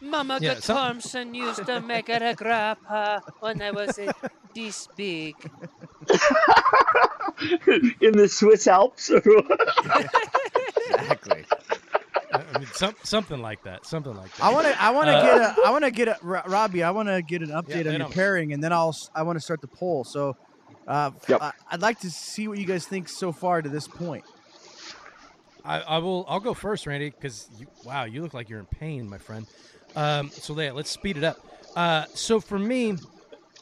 Mama 0.00 0.38
Yeah, 0.40 0.58
some- 0.58 0.76
Thompson 0.76 1.34
used 1.34 1.64
to 1.66 1.80
make 1.80 2.08
it 2.08 2.22
a 2.22 2.34
grappa 2.34 3.22
when 3.38 3.62
I 3.62 3.70
was 3.70 3.98
this 4.54 4.88
big. 4.96 5.36
in 8.00 8.12
the 8.12 8.28
Swiss 8.28 8.66
Alps. 8.66 9.10
Exactly. 10.94 11.44
I 12.32 12.42
I 12.54 12.58
mean, 12.58 12.66
some, 12.72 12.94
something 13.02 13.40
like 13.40 13.62
that. 13.64 13.84
Something 13.86 14.14
like 14.14 14.34
that. 14.36 14.42
I 14.44 14.52
want 14.52 14.66
to. 14.66 14.82
I 14.82 14.90
want 14.90 15.06
to 15.08 15.12
Uh, 15.16 15.22
get 15.22 15.58
a. 15.58 15.66
I 15.66 15.70
want 15.70 15.84
to 15.84 15.90
get 15.90 16.08
a. 16.08 16.16
Robbie, 16.22 16.82
I 16.82 16.90
want 16.90 17.08
to 17.08 17.22
get 17.22 17.42
an 17.42 17.48
update 17.50 17.68
Yeah, 17.68 17.76
on 17.78 17.84
they 17.84 17.90
your 17.90 17.98
don't- 18.00 18.14
pairing, 18.14 18.52
and 18.52 18.62
then 18.64 18.72
I'll. 18.72 18.96
I 19.14 19.22
want 19.22 19.36
to 19.36 19.40
start 19.40 19.60
the 19.60 19.68
poll. 19.68 20.04
So, 20.04 20.36
uh, 20.88 21.10
Yep. 21.28 21.42
I, 21.42 21.52
I'd 21.70 21.82
like 21.82 22.00
to 22.00 22.10
see 22.10 22.48
what 22.48 22.58
you 22.58 22.64
guys 22.66 22.86
think 22.86 23.08
so 23.08 23.32
far 23.32 23.60
to 23.62 23.68
this 23.68 23.86
point. 23.86 24.24
I, 25.64 25.80
I 25.80 25.98
will. 25.98 26.24
I'll 26.28 26.40
go 26.40 26.54
first, 26.54 26.86
Randy, 26.86 27.10
because 27.10 27.48
wow, 27.84 28.04
you 28.04 28.22
look 28.22 28.34
like 28.34 28.48
you're 28.48 28.58
in 28.60 28.66
pain, 28.66 29.08
my 29.08 29.18
friend. 29.18 29.46
Um, 29.94 30.30
so 30.30 30.58
yeah, 30.60 30.72
let's 30.72 30.90
speed 30.90 31.16
it 31.16 31.24
up. 31.24 31.36
Uh, 31.76 32.06
so 32.14 32.40
for 32.40 32.58
me, 32.58 32.96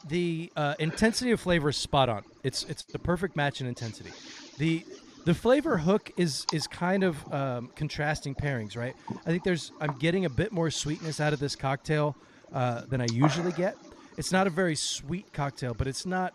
the 0.09 0.51
uh, 0.57 0.75
intensity 0.79 1.31
of 1.33 1.41
flavor 1.41 1.69
is 1.69 1.77
spot 1.77 2.09
on. 2.09 2.23
It's 2.43 2.65
it's 2.65 2.85
the 2.85 2.99
perfect 2.99 3.37
match 3.37 3.61
in 3.61 3.67
intensity. 3.67 4.11
The 4.57 4.85
the 5.25 5.35
flavor 5.35 5.77
hook 5.77 6.11
is 6.17 6.47
is 6.53 6.67
kind 6.67 7.05
of 7.05 7.33
um, 7.33 7.71
contrasting 7.77 8.35
pairings, 8.35 8.77
right? 8.77 8.95
I 9.27 9.31
think 9.31 9.45
there's 9.45 9.73
I'm 9.81 9.99
getting 9.99 10.25
a 10.25 10.31
bit 10.31 10.53
more 10.53 10.71
sweetness 10.71 11.21
out 11.21 11.33
of 11.33 11.41
this 11.41 11.57
cocktail 11.57 12.17
uh, 12.53 12.83
than 12.89 13.01
I 13.01 13.07
usually 13.13 13.53
get. 13.53 13.77
It's 14.17 14.33
not 14.33 14.47
a 14.47 14.51
very 14.51 14.75
sweet 14.75 15.33
cocktail, 15.33 15.75
but 15.75 15.87
it's 15.87 16.05
not 16.05 16.35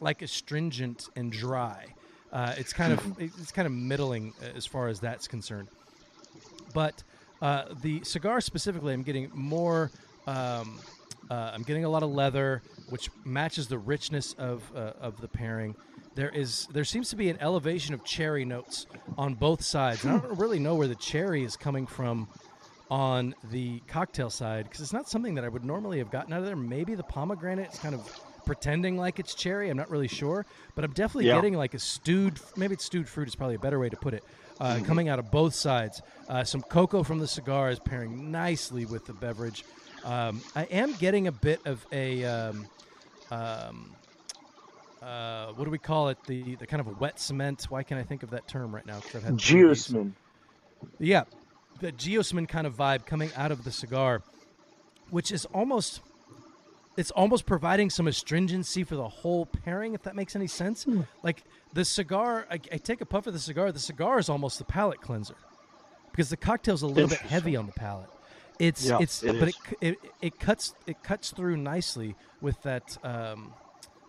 like 0.00 0.22
astringent 0.22 1.08
and 1.16 1.32
dry. 1.32 1.86
Uh, 2.32 2.54
it's 2.58 2.72
kind 2.72 2.92
of 2.92 3.20
it's 3.20 3.52
kind 3.52 3.66
of 3.66 3.72
middling 3.72 4.32
uh, 4.42 4.56
as 4.56 4.66
far 4.66 4.88
as 4.88 5.00
that's 5.00 5.26
concerned. 5.26 5.68
But 6.74 7.02
uh, 7.40 7.64
the 7.82 8.02
cigar 8.04 8.40
specifically, 8.40 8.92
I'm 8.92 9.02
getting 9.02 9.30
more. 9.32 9.90
Um, 10.26 10.78
uh, 11.30 11.50
I'm 11.54 11.62
getting 11.62 11.84
a 11.84 11.88
lot 11.88 12.02
of 12.02 12.10
leather, 12.10 12.62
which 12.88 13.10
matches 13.24 13.66
the 13.66 13.78
richness 13.78 14.34
of 14.34 14.70
uh, 14.74 14.92
of 15.00 15.20
the 15.20 15.28
pairing. 15.28 15.74
There 16.16 16.30
is 16.30 16.66
there 16.72 16.84
seems 16.84 17.10
to 17.10 17.16
be 17.16 17.28
an 17.28 17.36
elevation 17.40 17.92
of 17.94 18.02
cherry 18.02 18.44
notes 18.44 18.86
on 19.16 19.34
both 19.34 19.62
sides. 19.62 20.02
And 20.04 20.14
I 20.14 20.18
don't 20.18 20.38
really 20.38 20.58
know 20.58 20.74
where 20.74 20.88
the 20.88 20.94
cherry 20.94 21.44
is 21.44 21.56
coming 21.56 21.86
from 21.86 22.26
on 22.90 23.34
the 23.50 23.80
cocktail 23.86 24.30
side 24.30 24.64
because 24.64 24.80
it's 24.80 24.92
not 24.94 25.08
something 25.08 25.34
that 25.34 25.44
I 25.44 25.48
would 25.48 25.64
normally 25.64 25.98
have 25.98 26.10
gotten 26.10 26.32
out 26.32 26.40
of 26.40 26.46
there. 26.46 26.56
Maybe 26.56 26.94
the 26.94 27.02
pomegranate 27.02 27.72
is 27.74 27.78
kind 27.78 27.94
of 27.94 28.00
pretending 28.46 28.96
like 28.96 29.18
it's 29.18 29.34
cherry. 29.34 29.68
I'm 29.68 29.76
not 29.76 29.90
really 29.90 30.08
sure, 30.08 30.46
but 30.74 30.84
I'm 30.84 30.92
definitely 30.92 31.26
Yeah. 31.26 31.34
getting 31.34 31.54
like 31.54 31.74
a 31.74 31.78
stewed. 31.78 32.40
Maybe 32.56 32.74
it's 32.74 32.84
stewed 32.84 33.08
fruit 33.08 33.28
is 33.28 33.34
probably 33.34 33.56
a 33.56 33.58
better 33.58 33.78
way 33.78 33.88
to 33.90 33.96
put 33.96 34.14
it. 34.14 34.24
Uh, 34.58 34.80
Coming 34.86 35.10
out 35.10 35.18
of 35.18 35.30
both 35.30 35.54
sides, 35.54 36.00
uh, 36.30 36.44
some 36.44 36.62
cocoa 36.62 37.02
from 37.02 37.18
the 37.18 37.26
cigar 37.28 37.68
is 37.68 37.78
pairing 37.78 38.30
nicely 38.30 38.86
with 38.86 39.04
the 39.04 39.12
beverage. 39.12 39.64
Um, 40.02 40.40
I 40.54 40.62
am 40.64 40.94
getting 40.94 41.26
a 41.26 41.32
bit 41.32 41.60
of 41.66 41.84
a. 41.92 42.24
Um, 42.24 42.66
um, 43.30 43.96
uh, 45.06 45.52
what 45.52 45.64
do 45.64 45.70
we 45.70 45.78
call 45.78 46.08
it? 46.08 46.18
The 46.26 46.56
the 46.56 46.66
kind 46.66 46.80
of 46.80 46.88
a 46.88 46.94
wet 46.98 47.20
cement. 47.20 47.66
Why 47.68 47.82
can't 47.82 48.00
I 48.00 48.04
think 48.04 48.22
of 48.22 48.30
that 48.30 48.48
term 48.48 48.74
right 48.74 48.84
now? 48.84 48.98
'Cause 49.00 49.14
I've 49.16 49.22
had 49.22 49.40
three 49.40 49.62
of 49.62 49.68
these. 49.68 49.88
Geosmin. 49.88 50.12
Yeah, 50.98 51.24
the 51.80 51.92
geosmin 51.92 52.48
kind 52.48 52.66
of 52.66 52.74
vibe 52.74 53.06
coming 53.06 53.30
out 53.36 53.52
of 53.52 53.64
the 53.64 53.70
cigar, 53.70 54.22
which 55.10 55.30
is 55.30 55.44
almost 55.46 56.00
it's 56.96 57.10
almost 57.10 57.44
providing 57.44 57.90
some 57.90 58.08
astringency 58.08 58.82
for 58.82 58.96
the 58.96 59.08
whole 59.08 59.44
pairing, 59.46 59.94
if 59.94 60.02
that 60.02 60.16
makes 60.16 60.34
any 60.34 60.46
sense. 60.46 60.86
Like 61.22 61.44
the 61.74 61.84
cigar, 61.84 62.46
I, 62.50 62.54
I 62.54 62.78
take 62.78 63.02
a 63.02 63.06
puff 63.06 63.26
of 63.26 63.34
the 63.34 63.38
cigar. 63.38 63.70
The 63.70 63.78
cigar 63.78 64.18
is 64.18 64.28
almost 64.30 64.58
the 64.58 64.64
palate 64.64 65.02
cleanser 65.02 65.36
because 66.10 66.30
the 66.30 66.38
cocktail's 66.38 66.82
a 66.82 66.86
little 66.86 67.08
bit 67.08 67.20
heavy 67.20 67.54
on 67.54 67.66
the 67.66 67.72
palate. 67.72 68.08
It's 68.58 68.88
Yeah, 68.88 68.98
it's 69.00 69.22
it 69.22 69.38
but 69.38 69.48
it, 69.50 69.56
it 69.82 70.12
it 70.22 70.38
cuts 70.40 70.74
it 70.86 71.02
cuts 71.02 71.30
through 71.30 71.58
nicely 71.58 72.16
with 72.40 72.62
that 72.62 72.96
um, 73.04 73.52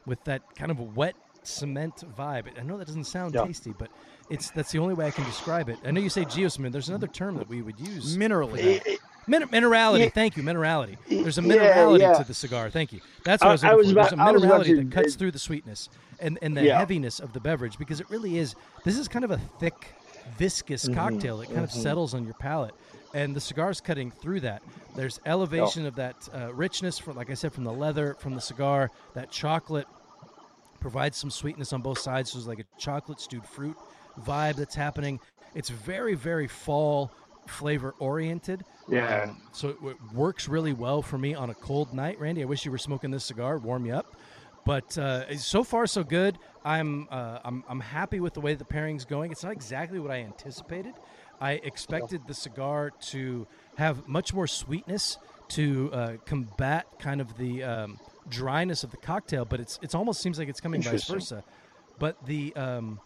with 0.07 0.23
that 0.23 0.41
kind 0.55 0.71
of 0.71 0.95
wet 0.97 1.15
cement 1.43 2.03
vibe. 2.17 2.45
I 2.59 2.63
know 2.63 2.77
that 2.77 2.87
doesn't 2.87 3.03
sound 3.03 3.35
Yeah. 3.35 3.45
tasty, 3.45 3.73
but 3.77 3.89
it's 4.29 4.49
that's 4.49 4.71
the 4.71 4.79
only 4.79 4.95
way 4.95 5.05
I 5.05 5.11
can 5.11 5.23
describe 5.25 5.69
it. 5.69 5.77
I 5.85 5.91
know 5.91 6.01
you 6.01 6.09
say 6.09 6.25
geosmin. 6.25 6.71
There's 6.71 6.89
another 6.89 7.07
term 7.07 7.37
that 7.37 7.47
we 7.47 7.61
would 7.61 7.79
use. 7.79 8.17
Minerally. 8.17 8.81
Min- 9.27 9.43
minerality. 9.49 9.99
Yeah. 10.05 10.09
Thank 10.09 10.35
you, 10.37 10.43
minerality. 10.43 10.97
There's 11.09 11.37
a 11.37 11.41
minerality 11.41 11.99
yeah. 11.99 12.13
to 12.13 12.23
the 12.23 12.33
cigar. 12.33 12.69
Thank 12.69 12.91
you. 12.93 13.01
That's 13.25 13.43
what 13.43 13.49
I 13.49 13.51
was 13.51 13.63
I- 13.63 13.71
I 13.71 13.75
was 13.75 13.87
for. 13.87 13.91
about- 13.99 14.09
There's 14.09 14.43
a 14.43 14.47
minerality 14.47 14.65
to- 14.67 14.75
that 14.83 14.91
cuts 14.91 15.15
uh, 15.15 15.19
through 15.19 15.31
the 15.31 15.39
sweetness 15.39 15.89
and, 16.19 16.39
and 16.41 16.55
the 16.57 16.63
Yeah. 16.63 16.79
heaviness 16.79 17.19
of 17.19 17.33
the 17.33 17.39
beverage 17.41 17.77
because 17.77 17.99
it 17.99 18.09
really 18.09 18.37
is. 18.37 18.55
This 18.85 18.97
is 18.97 19.07
kind 19.09 19.23
of 19.25 19.31
a 19.31 19.37
thick, 19.59 19.93
viscous 20.37 20.85
Mm-hmm. 20.85 20.93
cocktail 20.95 21.37
that 21.37 21.47
kind 21.47 21.63
of 21.63 21.71
settles 21.71 22.13
on 22.13 22.23
your 22.25 22.33
palate. 22.35 22.73
And 23.13 23.33
the 23.35 23.41
cigar's 23.41 23.79
cutting 23.81 24.11
through 24.11 24.41
that. 24.41 24.61
There's 24.95 25.19
elevation 25.25 25.85
of 25.85 25.95
that 25.95 26.27
uh, 26.33 26.53
richness, 26.53 26.97
from, 26.99 27.15
like 27.15 27.29
I 27.29 27.33
said, 27.35 27.53
from 27.53 27.63
the 27.63 27.71
leather, 27.73 28.15
from 28.19 28.33
the 28.35 28.41
cigar, 28.41 28.91
that 29.13 29.29
chocolate 29.31 29.87
provides 30.79 31.17
some 31.17 31.29
sweetness 31.29 31.73
on 31.73 31.81
both 31.81 31.99
sides. 31.99 32.31
So 32.31 32.37
there's 32.37 32.47
like 32.47 32.59
a 32.59 32.79
chocolate 32.79 33.19
stewed 33.19 33.45
fruit 33.45 33.75
vibe 34.21 34.55
that's 34.55 34.75
happening. 34.75 35.19
It's 35.55 35.69
very, 35.69 36.15
very 36.15 36.47
fall 36.47 37.11
flavor 37.47 37.95
oriented. 37.99 38.63
Yeah. 38.89 39.23
Um, 39.23 39.41
so 39.51 39.69
it, 39.69 39.77
it 39.83 39.97
works 40.13 40.47
really 40.47 40.73
well 40.73 41.01
for 41.01 41.17
me 41.17 41.33
on 41.33 41.49
a 41.49 41.55
cold 41.55 41.93
night. 41.93 42.19
Randy, 42.19 42.41
I 42.41 42.45
wish 42.45 42.65
you 42.65 42.71
were 42.71 42.77
smoking 42.77 43.11
this 43.11 43.25
cigar, 43.25 43.57
warm 43.57 43.85
you 43.85 43.93
up. 43.93 44.15
But 44.65 44.97
uh, 44.97 45.37
so 45.37 45.63
far, 45.63 45.87
so 45.87 46.03
good. 46.03 46.37
I'm, 46.65 47.07
uh, 47.09 47.39
I'm 47.45 47.63
I'm 47.69 47.79
happy 47.79 48.19
with 48.19 48.33
the 48.33 48.41
way 48.41 48.53
the 48.53 48.65
pairing's 48.65 49.05
going. 49.05 49.31
It's 49.31 49.43
not 49.43 49.53
exactly 49.53 49.97
what 49.97 50.11
I 50.11 50.17
anticipated. 50.17 50.93
I 51.39 51.53
expected 51.53 52.27
the 52.27 52.33
cigar 52.33 52.91
to 53.11 53.47
have 53.77 54.07
much 54.09 54.33
more 54.33 54.45
sweetness 54.47 55.19
to 55.49 55.89
uh, 55.93 56.13
combat 56.25 56.87
kind 56.99 57.21
of 57.21 57.37
the 57.37 57.63
um, 57.63 57.99
dryness 58.29 58.83
of 58.83 58.91
the 58.91 58.97
cocktail, 58.97 59.45
but 59.45 59.59
it's 59.59 59.79
it's 59.81 59.95
almost 59.95 60.21
seems 60.21 60.39
like 60.39 60.49
it's 60.49 60.61
coming 60.61 60.81
vice 60.81 61.07
versa. 61.07 61.43
But 61.99 62.25
the 62.25 62.55
um, 62.55 62.99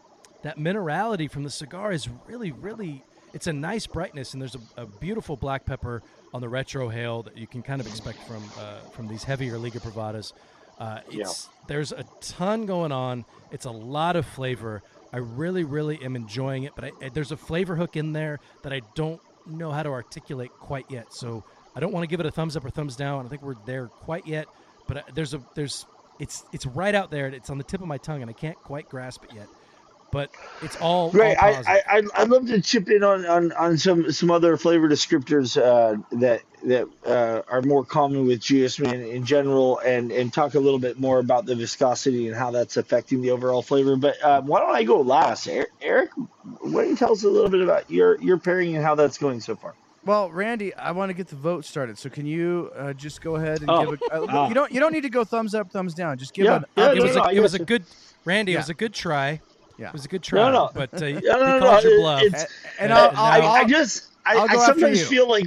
that 0.44 0.58
minerality 0.58 1.30
from 1.30 1.44
the 1.44 1.50
cigar 1.50 1.92
is 1.92 2.10
really 2.28 2.52
really 2.52 3.04
it's 3.34 3.48
a 3.48 3.54
nice 3.54 3.88
brightness, 3.88 4.34
and 4.34 4.42
there's 4.42 4.56
a, 4.56 4.82
a 4.82 4.86
beautiful 4.86 5.38
black 5.38 5.66
pepper 5.66 6.04
on 6.34 6.42
the 6.42 6.48
retrohale 6.48 7.24
that 7.24 7.38
you 7.38 7.48
can 7.48 7.62
kind 7.62 7.80
of 7.82 7.88
expect 7.88 8.20
from 8.28 8.44
uh, 8.60 8.80
from 8.92 9.08
these 9.08 9.24
heavier 9.24 9.58
Liga 9.58 9.80
Privadas. 9.80 10.34
Uh, 10.80 11.00
it's 11.10 11.50
there's 11.68 11.92
a 11.92 12.04
ton 12.22 12.66
going 12.66 12.92
on. 12.92 13.26
It's 13.52 13.66
a 13.66 13.72
lot 13.72 14.16
of 14.16 14.26
flavor. 14.26 14.82
I 15.14 15.18
really, 15.18 15.64
really 15.64 16.02
am 16.04 16.16
enjoying 16.16 16.64
it, 16.64 16.74
but 16.76 16.86
I, 16.86 17.10
there's 17.10 17.32
a 17.32 17.38
flavor 17.38 17.76
hook 17.76 17.96
in 17.98 18.14
there 18.14 18.40
that 18.64 18.72
I 18.72 18.82
don't 18.96 19.22
know 19.46 19.72
how 19.72 19.84
to 19.84 19.90
articulate 19.90 20.52
quite 20.52 20.86
yet. 20.90 21.14
So 21.14 21.44
I 21.76 21.80
don't 21.80 21.92
want 21.92 22.04
to 22.04 22.08
give 22.08 22.20
it 22.20 22.26
a 22.26 22.32
thumbs 22.32 22.56
up 22.56 22.66
or 22.66 22.70
thumbs 22.70 22.96
down. 22.96 23.26
I 23.26 23.30
think 23.30 23.42
we're 23.42 23.56
there 23.66 23.88
quite 23.88 24.26
yet, 24.26 24.48
but 24.92 25.16
there's 25.16 25.34
a 25.34 25.42
there's 25.56 25.86
it's 26.20 26.44
it's 26.52 26.66
right 26.66 26.94
out 26.94 27.12
there. 27.12 27.28
It's 27.28 27.50
on 27.50 27.58
the 27.58 27.64
tip 27.64 27.82
of 27.82 27.88
my 27.88 27.98
tongue, 27.98 28.22
and 28.22 28.30
I 28.30 28.34
can't 28.34 28.58
quite 28.64 28.90
grasp 28.90 29.24
it 29.24 29.32
yet. 29.34 29.48
But 30.12 30.30
it's 30.62 30.76
all 30.82 31.10
Great. 31.10 31.38
all 31.38 31.56
I. 31.66 31.82
I, 31.90 31.98
I'd- 31.98 32.30
love 32.30 32.48
to 32.48 32.62
chip 32.62 32.90
in 32.90 33.02
on, 33.02 33.26
on, 33.26 33.52
on 33.54 33.78
some, 33.78 34.12
some 34.12 34.30
other 34.30 34.58
flavor 34.58 34.90
descriptors 34.90 35.56
uh, 35.56 35.98
that 36.20 36.42
that 36.66 36.88
uh, 37.06 37.42
are 37.50 37.62
more 37.62 37.86
common 37.86 38.28
with 38.28 38.42
geosmin 38.42 39.10
in 39.14 39.26
general 39.26 39.80
and, 39.80 40.12
and 40.12 40.34
talk 40.34 40.54
a 40.54 40.60
little 40.60 40.80
bit 40.80 41.00
more 41.00 41.20
about 41.20 41.46
the 41.46 41.56
viscosity 41.56 42.28
and 42.28 42.36
how 42.36 42.52
that's 42.52 42.76
affecting 42.78 43.22
the 43.22 43.32
overall 43.32 43.62
flavor. 43.62 43.96
But 43.96 44.22
uh, 44.22 44.42
why 44.42 44.60
don't 44.60 44.76
I 44.76 44.84
go 44.84 45.00
last? 45.02 45.48
Er- 45.48 45.72
Eric, 45.82 46.12
why 46.60 46.82
don't 46.82 46.90
you 46.92 46.96
tell 46.98 47.14
us 47.14 47.24
a 47.24 47.30
little 47.30 47.50
bit 47.50 47.62
about 47.62 47.90
your, 47.90 48.22
your 48.22 48.38
pairing 48.38 48.76
and 48.76 48.84
how 48.84 48.96
that's 48.96 49.18
going 49.18 49.40
so 49.40 49.56
far? 49.56 49.74
Well, 50.04 50.32
Randy, 50.32 50.74
I 50.76 50.92
want 50.92 51.10
to 51.10 51.14
get 51.14 51.28
the 51.28 51.36
vote 51.36 51.64
started. 51.64 51.98
So 51.98 52.10
can 52.10 52.26
you 52.26 52.72
uh, 52.76 52.94
just 52.94 53.22
go 53.22 53.36
ahead 53.36 53.62
and 53.62 53.70
Oh, 53.70 53.92
give 53.92 54.02
a? 54.12 54.14
Uh, 54.16 54.26
ah. 54.30 54.48
You 54.48 54.54
don't. 54.56 54.72
You 54.72 54.80
don't 54.80 54.92
need 54.94 55.02
to 55.02 55.10
go 55.10 55.24
thumbs 55.24 55.54
up, 55.54 55.72
thumbs 55.72 55.94
down. 55.94 56.18
Just 56.18 56.34
give 56.34 56.46
Yeah, 56.46 56.56
an. 56.58 56.66
yeah, 56.76 56.92
it 56.92 56.96
give 56.96 57.04
was 57.04 57.16
no, 57.16 57.22
a, 57.24 57.26
no, 57.26 57.32
it 57.32 57.40
was 57.40 57.54
a 57.54 57.60
good 57.60 57.84
Randy. 58.26 58.54
It 58.54 58.58
was 58.58 58.70
a 58.70 58.74
good 58.74 58.94
try. 58.94 59.42
Yeah. 59.78 59.88
It 59.88 59.94
was 59.94 60.06
a 60.06 60.08
good 60.08 60.24
try. 60.24 60.40
no. 60.42 60.52
no, 60.52 60.70
But 60.74 61.02
uh, 61.02 61.06
you 61.06 61.22
No, 61.24 61.40
no, 61.40 61.60
no, 61.60 61.70
called 61.70 61.84
your 61.84 61.94
it- 61.94 62.00
bluff. 62.00 62.22
it's- 62.24 62.48
And 62.80 62.92
Uh, 62.92 63.12
I'll, 63.16 63.26
I, 63.26 63.40
I'll, 63.40 63.48
I 63.52 63.64
just 63.66 64.10
I, 64.26 64.38
I'll 64.38 64.50
I 64.50 64.54
go 64.54 64.66
sometimes 64.66 65.08
feel 65.08 65.28
like 65.30 65.46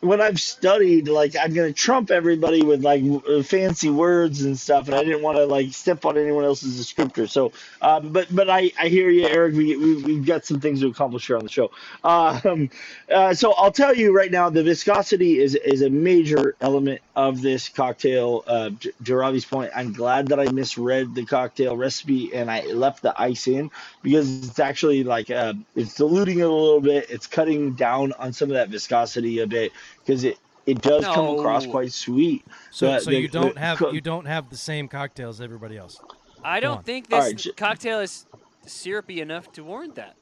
when 0.00 0.20
I've 0.20 0.40
studied, 0.40 1.08
like 1.08 1.34
I'm 1.40 1.52
gonna 1.52 1.72
trump 1.72 2.10
everybody 2.10 2.62
with 2.62 2.84
like 2.84 3.02
w- 3.02 3.42
fancy 3.42 3.90
words 3.90 4.42
and 4.44 4.58
stuff, 4.58 4.86
and 4.86 4.94
I 4.94 5.02
didn't 5.02 5.22
want 5.22 5.38
to 5.38 5.46
like 5.46 5.72
step 5.72 6.04
on 6.04 6.16
anyone 6.16 6.44
else's 6.44 6.80
descriptor. 6.80 7.28
So, 7.28 7.52
um, 7.82 8.12
but 8.12 8.34
but 8.34 8.48
I, 8.48 8.70
I 8.78 8.88
hear 8.88 9.10
you, 9.10 9.26
Eric. 9.26 9.54
We, 9.54 9.76
we 9.76 10.02
we've 10.02 10.26
got 10.26 10.44
some 10.44 10.60
things 10.60 10.80
to 10.80 10.88
accomplish 10.88 11.26
here 11.26 11.36
on 11.36 11.42
the 11.42 11.50
show. 11.50 11.70
Um, 12.04 12.70
uh, 13.12 13.34
so 13.34 13.52
I'll 13.52 13.72
tell 13.72 13.94
you 13.94 14.14
right 14.14 14.30
now, 14.30 14.50
the 14.50 14.62
viscosity 14.62 15.38
is 15.38 15.56
is 15.56 15.82
a 15.82 15.90
major 15.90 16.54
element 16.60 17.00
of 17.16 17.42
this 17.42 17.68
cocktail. 17.68 18.44
Uh, 18.46 18.70
to 19.04 19.40
point, 19.50 19.72
I'm 19.74 19.92
glad 19.92 20.28
that 20.28 20.38
I 20.38 20.50
misread 20.50 21.14
the 21.14 21.24
cocktail 21.24 21.76
recipe 21.76 22.32
and 22.34 22.50
I 22.50 22.66
left 22.66 23.02
the 23.02 23.20
ice 23.20 23.48
in 23.48 23.70
because 24.02 24.46
it's 24.48 24.58
actually 24.60 25.02
like 25.02 25.30
uh, 25.30 25.54
it's 25.74 25.96
diluting 25.96 26.38
it 26.38 26.46
a 26.46 26.52
little 26.52 26.80
bit. 26.80 27.10
It's 27.10 27.26
cutting 27.26 27.74
down 27.74 28.12
on 28.12 28.32
some 28.32 28.50
of 28.50 28.54
that 28.54 28.68
viscosity 28.68 29.40
a 29.40 29.46
bit 29.46 29.72
because 30.08 30.24
it 30.24 30.38
it 30.66 30.80
does 30.82 31.04
come 31.04 31.38
across 31.38 31.66
quite 31.66 31.92
sweet. 31.92 32.44
so 32.70 32.86
The- 32.86 33.00
so 33.00 33.10
the- 33.10 33.20
you 33.20 33.28
don't 33.28 33.54
the 33.54 33.60
have 33.60 33.78
co- 33.78 33.92
you 33.92 34.00
don't 34.00 34.24
have 34.24 34.48
the 34.50 34.56
same 34.56 34.88
cocktails 34.88 35.38
as 35.40 35.44
everybody 35.44 35.76
else. 35.76 36.00
I 36.42 36.60
don't 36.60 36.84
think 36.84 37.10
All 37.12 37.18
this 37.18 37.28
right, 37.28 37.36
j- 37.36 37.52
cocktail 37.52 38.00
is 38.00 38.26
syrupy 38.66 39.20
enough 39.20 39.52
to 39.52 39.64
warrant 39.64 39.96
that. 39.96 40.16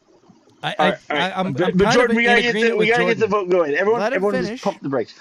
I, 0.63 0.75
All 0.79 0.87
I, 0.87 0.91
right, 0.91 0.99
all 1.11 1.17
right. 1.17 1.33
I, 1.37 1.41
I'm, 1.41 1.53
but, 1.53 1.65
I'm 1.65 1.77
but 1.77 1.91
Jordan, 1.93 2.17
we 2.17 2.25
gotta 2.25 2.43
get 2.43 2.55
the, 2.55 2.77
we 2.77 2.87
gotta 2.87 3.05
get 3.05 3.19
the 3.19 3.27
vote 3.27 3.49
going. 3.49 3.75
Everyone, 3.75 4.01
Let 4.01 4.13
him 4.13 4.25
everyone, 4.25 4.47
just 4.47 4.65
pump 4.65 4.81
the 4.81 4.89
brakes. 4.89 5.15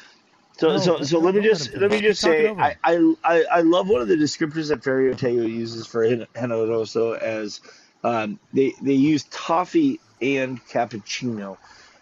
So, 0.57 0.70
No, 0.70 0.78
so, 0.78 0.95
don't- 0.97 1.05
so 1.05 1.20
let 1.20 1.36
me 1.36 1.41
don't 1.41 1.49
let 1.49 1.59
just 1.59 1.76
let 1.76 1.91
me 1.91 2.01
just 2.01 2.22
say, 2.22 2.47
I. 2.47 2.76
I, 2.84 3.13
I, 3.24 3.43
I 3.51 3.61
love 3.61 3.89
one 3.89 4.01
of 4.01 4.07
the 4.07 4.16
descriptors 4.16 4.70
that 4.70 4.82
Ferio 4.82 5.13
Tego 5.13 5.47
uses 5.49 5.86
for 5.86 6.03
Hen- 6.05 6.28
Generoso 6.34 7.20
as 7.20 7.59
um, 8.03 8.39
they 8.53 8.74
they 8.82 8.93
use 8.93 9.26
toffee 9.26 9.99
and 10.22 10.63
cappuccino, 10.68 11.57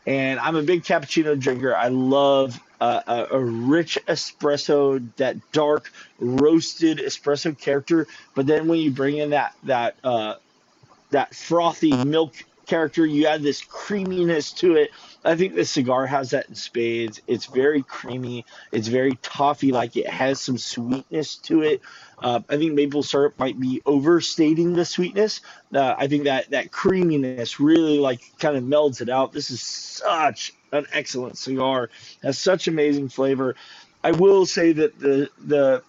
and 0.06 0.40
I'm 0.40 0.56
a 0.56 0.64
big 0.64 0.84
cappuccino 0.84 1.40
drinker. 1.40 1.76
I 1.76 1.88
love 1.88 2.60
uh, 2.82 3.02
a, 3.08 3.36
a 3.36 3.40
rich 3.40 3.98
espresso, 4.08 5.06
that 5.18 5.38
dark 5.52 5.92
roasted 6.20 6.98
espresso 6.98 7.58
character. 7.58 8.08
But 8.36 8.46
then 8.46 8.68
when 8.68 8.80
you 8.80 8.92
bring 8.92 9.18
in 9.18 9.30
that 9.32 9.56
that 9.64 9.96
uh, 10.04 10.36
that 11.12 11.34
frothy 11.34 12.04
milk 12.04 12.34
character. 12.66 13.06
You 13.06 13.28
add 13.28 13.42
this 13.42 13.62
creaminess 13.62 14.52
to 14.54 14.76
it. 14.76 14.92
I 15.26 15.36
think 15.36 15.56
the 15.56 15.66
cigar 15.66 16.06
has 16.06 16.32
that 16.32 16.50
in 16.50 16.56
spades. 16.56 17.22
It's 17.28 17.46
very 17.46 17.82
creamy. 17.84 18.46
It's 18.72 18.88
very 18.88 19.18
toffee 19.22 19.72
like. 19.72 19.96
It 19.96 20.10
has 20.10 20.42
some 20.42 20.58
sweetness 20.58 21.36
to 21.38 21.62
it. 21.62 21.82
Uh, 22.20 22.42
I 22.50 22.58
think 22.58 22.74
maple 22.74 23.04
syrup 23.04 23.38
might 23.40 23.60
be 23.60 23.82
overstating 23.86 24.74
the 24.74 24.86
sweetness. 24.86 25.42
Uh, 25.74 25.96
I 25.98 26.08
think 26.08 26.26
that 26.26 26.52
that 26.52 26.72
creaminess 26.72 27.60
really 27.60 28.00
like 28.00 28.22
kind 28.40 28.58
of 28.58 28.64
melds 28.64 29.02
it 29.02 29.10
out. 29.10 29.34
This 29.34 29.52
is 29.52 29.62
such 29.62 30.54
an 30.72 30.86
excellent 30.92 31.38
cigar. 31.38 31.90
Has 32.22 32.38
such 32.38 32.68
amazing 32.68 33.10
flavor. 33.10 33.56
I 34.04 34.12
will 34.12 34.46
say 34.46 34.74
that 34.74 35.00
the 35.00 35.30
the 35.38 35.84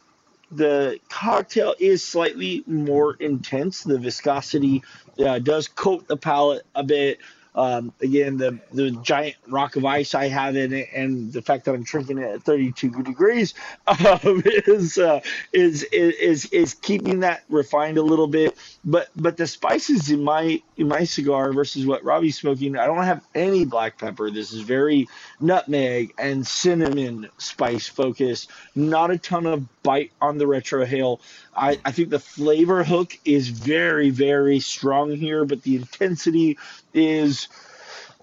the 0.57 1.00
cocktail 1.09 1.74
is 1.78 2.05
slightly 2.05 2.64
more 2.66 3.14
intense. 3.14 3.82
The 3.82 3.98
viscosity 3.98 4.82
uh, 5.18 5.38
does 5.40 5.68
coat 5.68 6.09
the 6.09 6.16
palate 6.16 6.66
a 6.74 6.84
bit. 6.84 7.18
Um, 7.55 7.92
again, 8.00 8.36
the 8.36 8.59
the 8.72 8.90
giant 9.02 9.36
rock 9.48 9.76
of 9.76 9.84
ice 9.84 10.14
I 10.14 10.28
have 10.28 10.57
in 10.57 10.72
it, 10.72 10.88
and 10.94 11.32
the 11.32 11.42
fact 11.42 11.64
that 11.66 11.74
I'm 11.74 11.84
drinking 11.84 12.18
it 12.18 12.24
at 12.24 12.42
32 12.42 13.02
degrees, 13.02 13.55
um, 13.86 14.42
is, 14.44 14.98
uh, 14.98 15.20
is 15.52 15.84
is 15.84 16.46
is 16.46 16.74
keeping 16.74 17.20
that 17.20 17.44
refined 17.48 17.98
a 17.98 18.02
little 18.02 18.26
bit. 18.26 18.57
But 18.84 19.09
but 19.16 19.36
the 19.36 19.46
spices 19.46 20.11
in 20.11 20.24
my 20.24 20.61
in 20.76 20.88
my 20.88 21.05
cigar 21.05 21.52
versus 21.52 21.86
what 21.86 22.05
Robbie's 22.05 22.38
smoking, 22.38 22.76
I 22.76 22.86
don't 22.86 23.05
have 23.05 23.24
any 23.34 23.64
black 23.64 23.98
pepper. 23.98 24.30
This 24.30 24.52
is 24.52 24.62
very 24.62 25.09
nutmeg 25.40 26.12
and 26.18 26.46
cinnamon 26.46 27.28
spice 27.38 27.88
focused. 27.88 28.50
Not 28.74 29.11
a 29.11 29.18
ton 29.18 29.46
of 29.46 29.82
bite 29.82 30.11
on 30.20 30.38
the 30.38 30.44
retrohale. 30.46 31.20
I, 31.57 31.78
I 31.84 31.92
think 31.92 32.11
the 32.11 32.18
flavor 32.18 32.84
hook 32.84 33.18
is 33.24 33.48
very, 33.48 34.11
very 34.11 34.61
strong 34.61 35.12
here, 35.12 35.44
but 35.44 35.62
the 35.62 35.76
intensity 35.76 36.59
is 36.92 37.48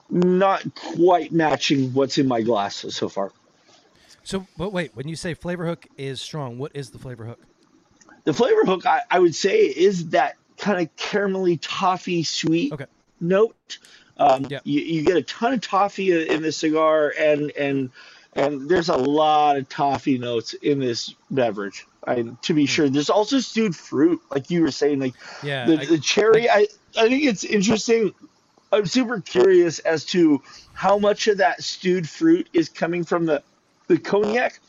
not 0.09 0.63
quite 0.75 1.31
matching 1.31 1.93
what's 1.93 2.17
in 2.17 2.27
my 2.27 2.41
glass 2.41 2.85
so 2.89 3.07
far. 3.09 3.31
So, 4.23 4.45
but 4.57 4.73
wait, 4.73 4.91
when 4.93 5.07
you 5.07 5.15
say 5.15 5.33
flavor 5.33 5.65
hook 5.65 5.87
is 5.97 6.21
strong, 6.21 6.57
what 6.57 6.71
is 6.75 6.91
the 6.91 6.99
flavor 6.99 7.25
hook? 7.25 7.39
The 8.25 8.33
flavor 8.33 8.63
hook, 8.65 8.85
I, 8.85 9.01
I 9.09 9.19
would 9.19 9.33
say, 9.33 9.61
is 9.61 10.09
that 10.09 10.35
kind 10.57 10.79
of 10.81 10.95
caramelly 10.95 11.57
toffee 11.61 12.23
sweet 12.23 12.73
Okay. 12.73 12.85
note. 13.19 13.79
Um, 14.17 14.45
Yep. 14.49 14.61
you, 14.65 14.81
you 14.81 15.03
get 15.03 15.17
a 15.17 15.23
ton 15.23 15.53
of 15.53 15.61
toffee 15.61 16.27
in 16.27 16.41
the 16.43 16.51
cigar, 16.51 17.13
and 17.17 17.51
and 17.51 17.89
and 18.33 18.69
there's 18.69 18.89
a 18.89 18.97
lot 18.97 19.57
of 19.57 19.67
toffee 19.69 20.17
notes 20.17 20.53
in 20.53 20.79
this 20.79 21.15
beverage. 21.31 21.87
I, 22.05 22.23
to 22.41 22.53
be 22.53 22.65
sure, 22.65 22.89
there's 22.89 23.09
also 23.09 23.39
stewed 23.39 23.75
fruit, 23.75 24.21
like 24.31 24.49
you 24.49 24.61
were 24.61 24.71
saying, 24.71 24.99
like 24.99 25.15
Yeah, 25.43 25.67
the, 25.67 25.79
I- 25.79 25.85
the 25.85 25.99
cherry. 25.99 26.49
I, 26.49 26.67
I 26.97 27.09
think 27.09 27.23
it's 27.23 27.43
interesting. 27.43 28.13
I'm 28.71 28.85
super 28.85 29.19
curious 29.21 29.79
as 29.79 30.05
to 30.07 30.41
how 30.73 30.97
much 30.97 31.27
of 31.27 31.37
that 31.37 31.61
stewed 31.61 32.07
fruit 32.09 32.49
is 32.53 32.69
coming 32.69 33.03
from 33.03 33.25
the 33.25 33.43
the 33.87 33.97
cognac 33.97 34.59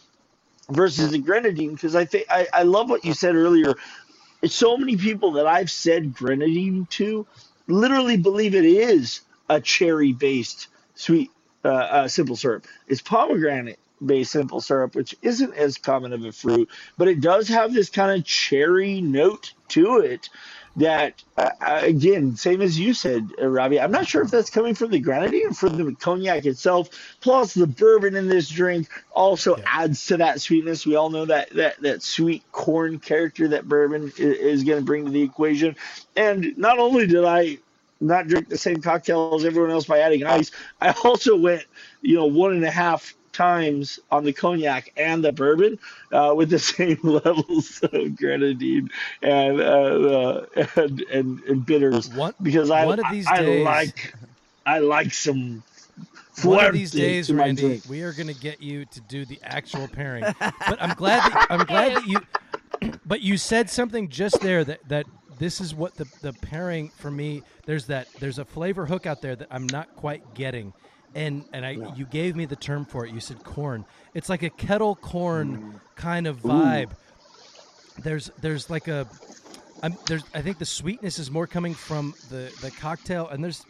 versus 0.71 1.11
the 1.13 1.19
grenadine 1.19 1.75
because 1.75 1.95
I 1.95 2.05
think 2.05 2.27
I, 2.29 2.49
I 2.53 2.63
love 2.65 2.91
what 2.91 3.05
you 3.05 3.15
said 3.15 3.35
earlier. 3.37 3.75
So 4.45 4.77
many 4.77 4.97
people 4.97 5.33
that 5.33 5.47
I've 5.47 5.71
said 5.71 6.15
grenadine 6.15 6.87
to 6.91 7.27
literally 7.69 8.17
believe 8.17 8.55
it 8.55 8.65
is 8.65 9.21
a 9.49 9.61
cherry 9.61 10.13
based 10.13 10.67
sweet 10.95 11.31
uh, 11.65 11.69
uh, 11.69 12.09
simple 12.09 12.37
syrup. 12.37 12.67
It's 12.89 13.01
pomegranate 13.01 13.79
based 14.07 14.33
simple 14.33 14.61
syrup, 14.61 14.95
which 14.95 15.15
isn't 15.23 15.55
as 15.55 15.79
common 15.79 16.13
of 16.13 16.25
a 16.25 16.33
fruit, 16.33 16.71
but 16.99 17.09
it 17.09 17.21
does 17.21 17.49
have 17.49 17.73
this 17.73 17.91
kind 17.91 18.19
of 18.19 18.25
cherry 18.27 19.01
note 19.01 19.55
to 19.69 19.99
it. 19.99 20.29
that 20.77 21.23
uh, 21.37 21.51
uh, 21.61 21.81
again, 21.83 22.37
same 22.37 22.63
as 22.63 22.79
you 22.79 22.95
said, 22.95 23.29
uh, 23.41 23.47
Robbie. 23.47 23.81
I'm 23.81 23.93
not 23.93 24.07
sure 24.07 24.23
if 24.23 24.31
that's 24.31 24.51
coming 24.51 24.75
from 24.75 24.91
the 24.91 25.01
grenadine 25.01 25.49
or 25.49 25.55
from 25.55 25.77
the 25.77 25.95
cognac 25.97 26.47
itself. 26.47 26.89
Plus, 27.21 27.55
the 27.55 27.67
bourbon 27.67 28.17
in 28.17 28.29
this 28.29 28.49
drink 28.49 28.89
also 29.11 29.57
Yeah. 29.57 29.65
adds 29.67 30.07
to 30.07 30.17
that 30.19 30.41
sweetness. 30.41 30.87
We 30.87 30.97
all 30.97 31.11
know 31.11 31.27
that 31.27 31.51
that 31.51 31.81
that 31.83 32.03
sweet 32.03 32.45
corn 32.53 33.01
character 33.01 33.49
that 33.49 33.69
bourbon 33.69 34.13
is, 34.19 34.39
is 34.39 34.65
going 34.65 34.79
to 34.79 34.85
bring 34.85 35.05
to 35.05 35.11
the 35.11 35.23
equation. 35.23 35.77
And 36.17 36.57
not 36.57 36.79
only 36.79 37.07
did 37.07 37.25
I 37.25 37.59
not 38.01 38.27
drink 38.27 38.49
the 38.49 38.59
same 38.59 38.81
cocktail 38.83 39.33
as 39.35 39.45
everyone 39.45 39.71
else 39.71 39.85
by 39.87 40.01
adding 40.01 40.25
ice, 40.25 40.51
I 40.81 40.93
also 41.05 41.37
went, 41.37 41.65
you 42.01 42.17
know, 42.17 42.27
one 42.27 42.53
and 42.55 42.65
a 42.65 42.71
half 42.71 43.15
times 43.33 43.99
on 44.11 44.25
the 44.25 44.33
cognac 44.33 44.93
and 44.97 45.25
the 45.25 45.33
bourbon 45.33 45.79
uh, 46.13 46.33
with 46.37 46.51
the 46.51 46.59
same 46.75 46.99
levels 47.03 47.81
of 47.93 48.17
grenadine 48.17 48.91
and 49.23 49.61
uh, 49.61 49.65
uh, 49.65 50.47
and, 50.77 51.01
and 51.13 51.41
and 51.45 51.67
bitters 51.67 52.09
One 52.11 52.35
because 52.43 52.71
I 52.71 52.85
one 52.87 52.99
of 53.01 53.07
these 53.11 53.27
I, 53.27 53.43
days- 53.43 53.65
like 53.65 54.15
I 54.67 54.79
like 54.79 55.13
some. 55.13 55.63
One 56.45 56.65
of 56.65 56.73
these 56.73 56.93
days, 56.93 57.31
Randy, 57.31 57.63
drink. 57.63 57.83
we 57.89 58.03
are 58.03 58.13
going 58.13 58.29
to 58.29 58.35
get 58.35 58.63
you 58.63 58.85
to 58.87 59.01
do 59.03 59.25
the 59.27 59.39
actual 59.43 59.87
pairing. 59.89 60.25
but 60.41 60.81
I'm 60.81 60.95
glad 60.95 61.31
that 61.31 61.47
I'm 61.51 61.65
glad 61.67 61.97
that 61.97 62.07
you. 62.07 62.19
But 63.05 63.21
you 63.21 63.37
said 63.37 63.71
something 63.71 64.09
just 64.09 64.41
there 64.41 64.65
that 64.65 64.81
that 64.89 65.07
this 65.39 65.61
is 65.61 65.75
what 65.75 65.95
the 65.97 66.07
the 66.21 66.33
pairing 66.33 66.91
for 66.97 67.11
me. 67.11 67.43
There's 67.67 67.87
that 67.87 68.09
there's 68.19 68.39
a 68.39 68.45
flavor 68.45 68.87
hook 68.87 69.07
out 69.07 69.21
there 69.21 69.37
that 69.37 69.49
I'm 69.51 69.67
not 69.67 69.95
quite 69.95 70.35
getting, 70.35 70.73
and 71.15 71.45
and 71.53 71.65
I 71.65 71.71
you 71.95 72.07
gave 72.07 72.37
me 72.37 72.45
the 72.47 72.57
term 72.57 72.85
for 72.85 73.07
it. 73.07 73.13
You 73.13 73.21
said 73.21 73.43
corn. 73.45 73.85
It's 74.15 74.29
like 74.29 74.43
a 74.43 74.51
kettle 74.51 74.97
corn 74.97 75.59
mm. 75.75 75.81
kind 75.97 76.27
of 76.27 76.43
vibe. 76.43 76.91
There's 78.03 78.31
there's 78.41 78.71
like 78.71 78.89
a. 78.89 79.07
I'm, 79.85 79.97
there's, 80.07 80.23
I 80.33 80.43
think 80.43 80.59
the 80.59 80.65
sweetness 80.65 81.19
is 81.19 81.29
more 81.29 81.49
coming 81.49 81.75
from 81.75 82.15
the, 82.31 82.53
the 82.61 82.71
cocktail, 82.71 83.29
and 83.29 83.43
there's 83.43 83.67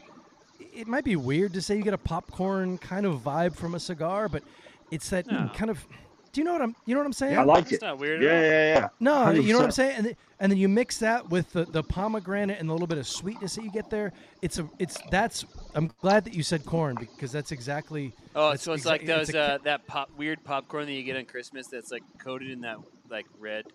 it 0.61 0.87
might 0.87 1.05
be 1.05 1.17
weird 1.17 1.55
to 1.55 1.63
say 1.63 1.77
you 1.77 1.83
get 1.83 1.95
a 1.95 1.99
popcorn 1.99 2.79
kind 2.79 3.07
of 3.07 3.21
vibe 3.21 3.57
from 3.57 3.75
a 3.75 3.81
cigar, 3.81 4.29
but 4.29 4.43
it's 4.91 5.09
that 5.11 5.27
No. 5.27 5.51
kind 5.55 5.71
of. 5.71 5.87
Do 6.33 6.41
you 6.41 6.47
know 6.47 6.53
what 6.55 6.63
I'm? 6.63 6.75
You 6.87 6.95
know 6.95 7.01
what 7.01 7.07
I'm 7.07 7.13
saying? 7.13 7.37
I 7.39 7.43
like 7.43 7.65
It's 7.65 7.73
it. 7.75 7.83
not 7.83 7.99
weird 7.99 8.23
Yeah, 8.23 8.31
at 8.31 8.43
yeah, 8.43 8.75
yeah. 8.81 8.89
no, 9.01 9.31
you 9.33 9.53
know 9.53 9.59
what 9.59 9.67
I'm 9.67 9.71
saying, 9.71 9.97
and, 9.97 10.05
th- 10.07 10.17
and 10.41 10.51
then 10.51 10.59
you 10.59 10.67
mix 10.67 10.97
that 10.99 11.29
with 11.29 11.53
the, 11.53 11.67
the 11.67 11.83
pomegranate 11.83 12.59
and 12.59 12.71
a 12.71 12.73
little 12.73 12.87
bit 12.87 12.97
of 12.97 13.07
sweetness 13.07 13.55
that 13.57 13.65
you 13.65 13.71
get 13.71 13.91
there. 13.91 14.15
It's 14.41 14.59
a, 14.59 14.67
it's 14.79 14.97
that's. 15.11 15.45
I'm 15.75 15.91
glad 16.01 16.25
that 16.25 16.33
you 16.33 16.43
said 16.43 16.65
corn 16.65 16.97
because 16.97 17.33
that's 17.33 17.53
exactly. 17.53 18.15
Oh, 18.35 18.51
that's 18.51 18.63
so 18.63 18.73
it's 18.73 18.85
exa- 18.85 18.87
like 18.87 19.07
those 19.07 19.29
it's 19.29 19.37
a 19.37 19.41
uh, 19.43 19.59
that 19.65 19.87
pop 19.87 20.11
weird 20.17 20.43
popcorn 20.43 20.87
that 20.87 20.93
you 20.93 21.03
get 21.03 21.17
on 21.19 21.27
Christmas 21.27 21.67
that's 21.67 21.91
like 21.93 22.03
coated 22.19 22.51
in 22.51 22.63
that 22.63 22.79
like 23.11 23.27
red 23.39 23.67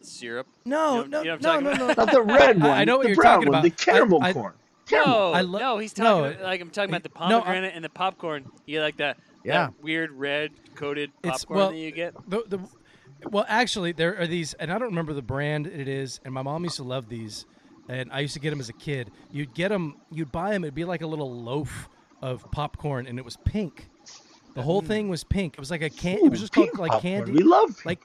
syrup. 0.00 0.48
No, 0.64 1.04
You 1.04 1.08
no, 1.08 1.18
you 1.22 1.24
know 1.26 1.32
what 1.34 1.42
no, 1.42 1.60
no, 1.60 1.86
no. 1.86 1.86
Not 1.96 2.10
the 2.10 2.22
red 2.22 2.60
one. 2.60 2.70
I 2.70 2.84
know 2.84 2.96
what 2.96 3.04
the 3.04 3.10
you're 3.10 3.16
brown 3.16 3.34
talking 3.36 3.48
one, 3.52 3.58
about. 3.60 3.62
The 3.62 3.70
caramel 3.84 4.18
I- 4.22 4.30
I- 4.30 4.32
corn. 4.32 4.54
No, 4.92 5.32
I 5.32 5.40
lo- 5.40 5.58
no, 5.58 5.78
he's 5.78 5.96
no, 5.98 6.04
talking 6.04 6.32
about, 6.36 6.44
like 6.44 6.60
I'm 6.60 6.70
talking 6.70 6.90
about 6.90 7.02
the 7.02 7.10
no, 7.28 7.38
I- 7.38 7.40
pomegranate 7.42 7.72
and 7.74 7.84
the 7.84 7.88
popcorn. 7.88 8.44
You 8.66 8.76
get 8.78 8.82
like 8.82 8.96
that, 8.98 9.18
Yeah. 9.46 9.66
that 9.66 9.82
weird 9.82 10.12
red 10.12 10.52
coated 10.74 11.10
It's- 11.22 11.44
popcorn 11.44 11.58
well, 11.58 11.70
that 11.70 11.76
you 11.76 11.90
get. 11.90 12.14
The, 12.28 12.42
the, 12.46 12.58
well, 13.28 13.46
actually, 13.48 13.92
there 13.92 14.18
are 14.18 14.26
these, 14.26 14.54
and 14.54 14.70
I 14.70 14.78
don't 14.78 14.88
remember 14.88 15.14
the 15.14 15.22
brand 15.22 15.66
it 15.66 15.88
is, 15.88 16.20
and 16.24 16.34
my 16.34 16.42
mom 16.42 16.64
used 16.64 16.76
to 16.76 16.84
love 16.84 17.08
these, 17.08 17.46
and 17.88 18.12
I 18.12 18.20
used 18.20 18.34
to 18.34 18.40
get 18.40 18.50
them 18.50 18.60
as 18.60 18.68
a 18.68 18.74
kid. 18.74 19.10
You'd 19.30 19.54
get 19.54 19.68
them, 19.68 19.96
you'd 20.10 20.32
buy 20.32 20.50
them, 20.50 20.64
it'd 20.64 20.74
be 20.74 20.84
like 20.84 21.02
a 21.02 21.06
little 21.06 21.32
loaf 21.32 21.88
of 22.22 22.50
popcorn, 22.50 23.06
and 23.06 23.18
it 23.18 23.24
was 23.24 23.36
pink. 23.44 23.88
The 24.54 24.62
whole 24.62 24.82
mm. 24.82 24.86
thing 24.86 25.08
was 25.08 25.22
pink. 25.22 25.54
It 25.54 25.60
was 25.60 25.70
like 25.70 25.82
a 25.82 25.90
can. 25.90 26.18
It 26.24 26.30
was 26.30 26.40
just 26.40 26.52
called 26.52 26.78
like 26.78 26.90
popcorn. 26.90 27.24
candy, 27.26 27.32
We 27.32 27.42
love 27.42 27.68
pink. 27.68 27.86
like 27.86 28.00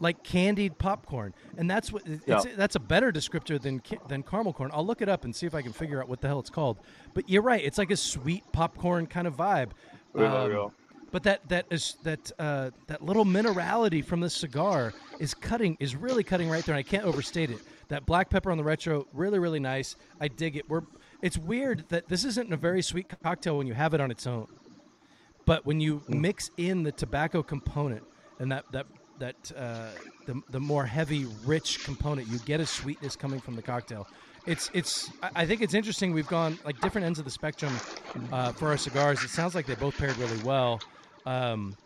like 0.00 0.22
candied 0.24 0.78
popcorn, 0.78 1.34
and 1.56 1.70
that's 1.70 1.92
what 1.92 2.02
it's, 2.06 2.26
Yeah. 2.26 2.42
that's 2.56 2.74
a 2.74 2.80
better 2.80 3.12
descriptor 3.12 3.60
than 3.60 3.82
than 4.08 4.22
caramel 4.22 4.52
corn. 4.54 4.70
I'll 4.72 4.84
look 4.84 5.02
it 5.02 5.08
up 5.08 5.24
and 5.24 5.36
see 5.36 5.46
if 5.46 5.54
I 5.54 5.62
can 5.62 5.72
figure 5.72 6.02
out 6.02 6.08
what 6.08 6.20
the 6.20 6.26
hell 6.28 6.40
it's 6.40 6.50
called. 6.50 6.78
But 7.12 7.28
you're 7.28 7.42
right; 7.42 7.62
it's 7.62 7.78
like 7.78 7.90
a 7.90 7.96
sweet 7.96 8.44
popcorn 8.52 9.06
kind 9.06 9.26
of 9.26 9.36
vibe. 9.36 9.70
Um, 10.14 10.50
But 11.10 11.22
that 11.24 11.48
that 11.48 11.66
is 11.70 11.96
that 12.02 12.32
uh, 12.40 12.70
that 12.88 13.02
little 13.02 13.24
minerality 13.24 14.04
from 14.04 14.20
this 14.20 14.34
cigar 14.34 14.92
is 15.20 15.32
cutting 15.32 15.76
is 15.78 15.94
really 15.94 16.24
cutting 16.24 16.48
right 16.50 16.64
there, 16.64 16.74
and 16.74 16.80
I 16.80 16.88
can't 16.88 17.04
overstate 17.04 17.50
it. 17.50 17.60
That 17.88 18.04
black 18.04 18.30
pepper 18.30 18.50
on 18.50 18.58
the 18.58 18.64
retro, 18.64 19.06
really 19.12 19.38
really 19.38 19.60
nice. 19.60 19.94
I 20.20 20.26
dig 20.28 20.56
it. 20.56 20.68
We're 20.68 20.82
it's 21.22 21.38
weird 21.38 21.84
that 21.90 22.08
this 22.08 22.24
isn't 22.24 22.52
a 22.52 22.56
very 22.56 22.82
sweet 22.82 23.06
cocktail 23.22 23.58
when 23.58 23.66
you 23.68 23.74
have 23.74 23.94
it 23.94 24.00
on 24.00 24.10
its 24.10 24.26
own, 24.26 24.48
but 25.46 25.64
when 25.64 25.80
you 25.80 26.02
mix 26.08 26.50
in 26.56 26.82
the 26.82 26.92
tobacco 26.92 27.42
component 27.42 28.02
and 28.40 28.50
that 28.50 28.64
that 28.72 28.86
that 29.20 29.52
uh, 29.56 29.90
the 30.26 30.42
the 30.50 30.60
more 30.60 30.84
heavy 30.84 31.26
rich 31.46 31.84
component, 31.84 32.26
you 32.28 32.38
get 32.40 32.58
a 32.60 32.66
sweetness 32.66 33.14
coming 33.14 33.40
from 33.40 33.54
the 33.54 33.62
cocktail. 33.62 34.08
It's 34.46 34.70
it's 34.74 35.10
I 35.34 35.46
think 35.46 35.62
it's 35.62 35.72
interesting. 35.74 36.12
We've 36.12 36.26
gone 36.26 36.58
like 36.64 36.78
different 36.80 37.06
ends 37.06 37.18
of 37.18 37.24
the 37.24 37.30
spectrum 37.30 37.72
uh, 38.30 38.52
for 38.52 38.68
our 38.68 38.76
cigars. 38.76 39.22
It 39.24 39.30
sounds 39.30 39.54
like 39.54 39.64
they 39.66 39.74
both 39.74 39.96
paired 39.96 40.16
really 40.18 40.42
well. 40.42 40.80
Um, 41.24 41.76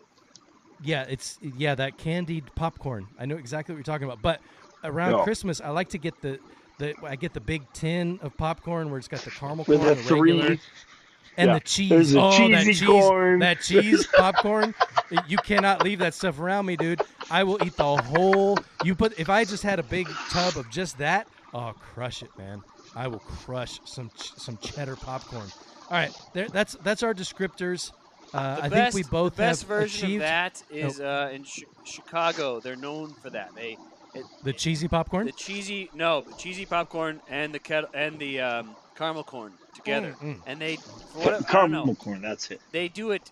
yeah, 0.83 1.05
it's 1.09 1.37
yeah 1.41 1.75
that 1.75 1.97
candied 1.97 2.43
popcorn. 2.55 3.07
I 3.17 3.25
know 3.25 3.37
exactly 3.37 3.73
what 3.73 3.77
you're 3.77 3.83
talking 3.83 4.05
about. 4.07 4.21
But 4.21 4.41
around 4.83 5.17
Yeah. 5.17 5.23
Christmas, 5.23 5.61
I 5.61 5.69
like 5.69 5.89
to 5.89 5.97
get 5.97 6.19
the 6.21 6.39
the 6.79 6.95
I 7.05 7.15
get 7.15 7.33
the 7.33 7.39
big 7.39 7.63
tin 7.71 8.19
of 8.21 8.35
popcorn 8.35 8.89
where 8.89 8.97
it's 8.99 9.07
got 9.07 9.21
the 9.21 9.31
caramel 9.31 9.63
With 9.65 9.79
corn, 9.79 9.89
the 9.95 9.95
regular, 9.95 10.43
three. 10.47 10.59
and 11.37 11.47
yeah. 11.47 11.53
the 11.53 11.59
cheese. 11.61 12.13
Oh, 12.15 12.29
that 12.49 12.63
cheese, 12.65 12.81
corn. 12.81 13.39
that 13.39 13.61
cheese 13.61 14.05
popcorn. 14.17 14.75
you 15.29 15.37
cannot 15.37 15.83
leave 15.83 15.99
that 15.99 16.13
stuff 16.13 16.39
around 16.39 16.65
me, 16.65 16.75
dude. 16.75 17.01
I 17.31 17.43
will 17.45 17.63
eat 17.65 17.77
the 17.77 17.95
whole. 17.97 18.57
You 18.83 18.95
put 18.95 19.17
if 19.17 19.29
I 19.29 19.45
just 19.45 19.63
had 19.63 19.79
a 19.79 19.83
big 19.83 20.09
tub 20.29 20.57
of 20.57 20.69
just 20.69 20.97
that. 20.97 21.25
Oh, 21.53 21.73
crush 21.79 22.21
it, 22.21 22.31
man! 22.37 22.63
I 22.95 23.07
will 23.07 23.19
crush 23.19 23.79
some 23.85 24.11
ch- 24.15 24.33
some 24.37 24.57
cheddar 24.57 24.95
popcorn. 24.95 25.49
All 25.89 25.97
right, 25.97 26.11
there, 26.33 26.47
that's 26.49 26.75
that's 26.83 27.01
our 27.03 27.13
descriptors. 27.13 27.91
Uh, 28.33 28.59
I 28.61 28.69
best, 28.69 28.93
think 28.93 29.05
we 29.05 29.09
both 29.09 29.33
the 29.35 29.41
best 29.41 29.61
have 29.63 29.67
version 29.67 30.05
achieved 30.05 30.21
of 30.21 30.27
that 30.27 30.61
is 30.69 30.99
uh, 30.99 31.31
in 31.33 31.43
Chi- 31.43 31.63
Chicago. 31.83 32.59
They're 32.59 32.75
known 32.75 33.15
for 33.21 33.31
that. 33.31 33.49
They 33.55 33.77
it, 34.13 34.25
the 34.43 34.53
cheesy 34.53 34.87
popcorn. 34.87 35.25
the 35.25 35.31
cheesy 35.31 35.89
no 35.93 36.21
the 36.21 36.33
cheesy 36.35 36.65
popcorn 36.67 37.21
and 37.27 37.53
the 37.53 37.59
kettle 37.59 37.89
and 37.93 38.19
the 38.19 38.39
um, 38.41 38.75
caramel 38.95 39.23
corn 39.23 39.53
together, 39.73 40.15
Mm, 40.21 40.35
mm. 40.35 40.41
and 40.45 40.61
they 40.61 40.75
for 40.75 41.19
what, 41.31 41.47
Caramel 41.47 41.87
know 41.87 41.95
corn. 41.95 42.21
That's 42.21 42.51
it. 42.51 42.61
they 42.71 42.87
do 42.89 43.09
it 43.11 43.31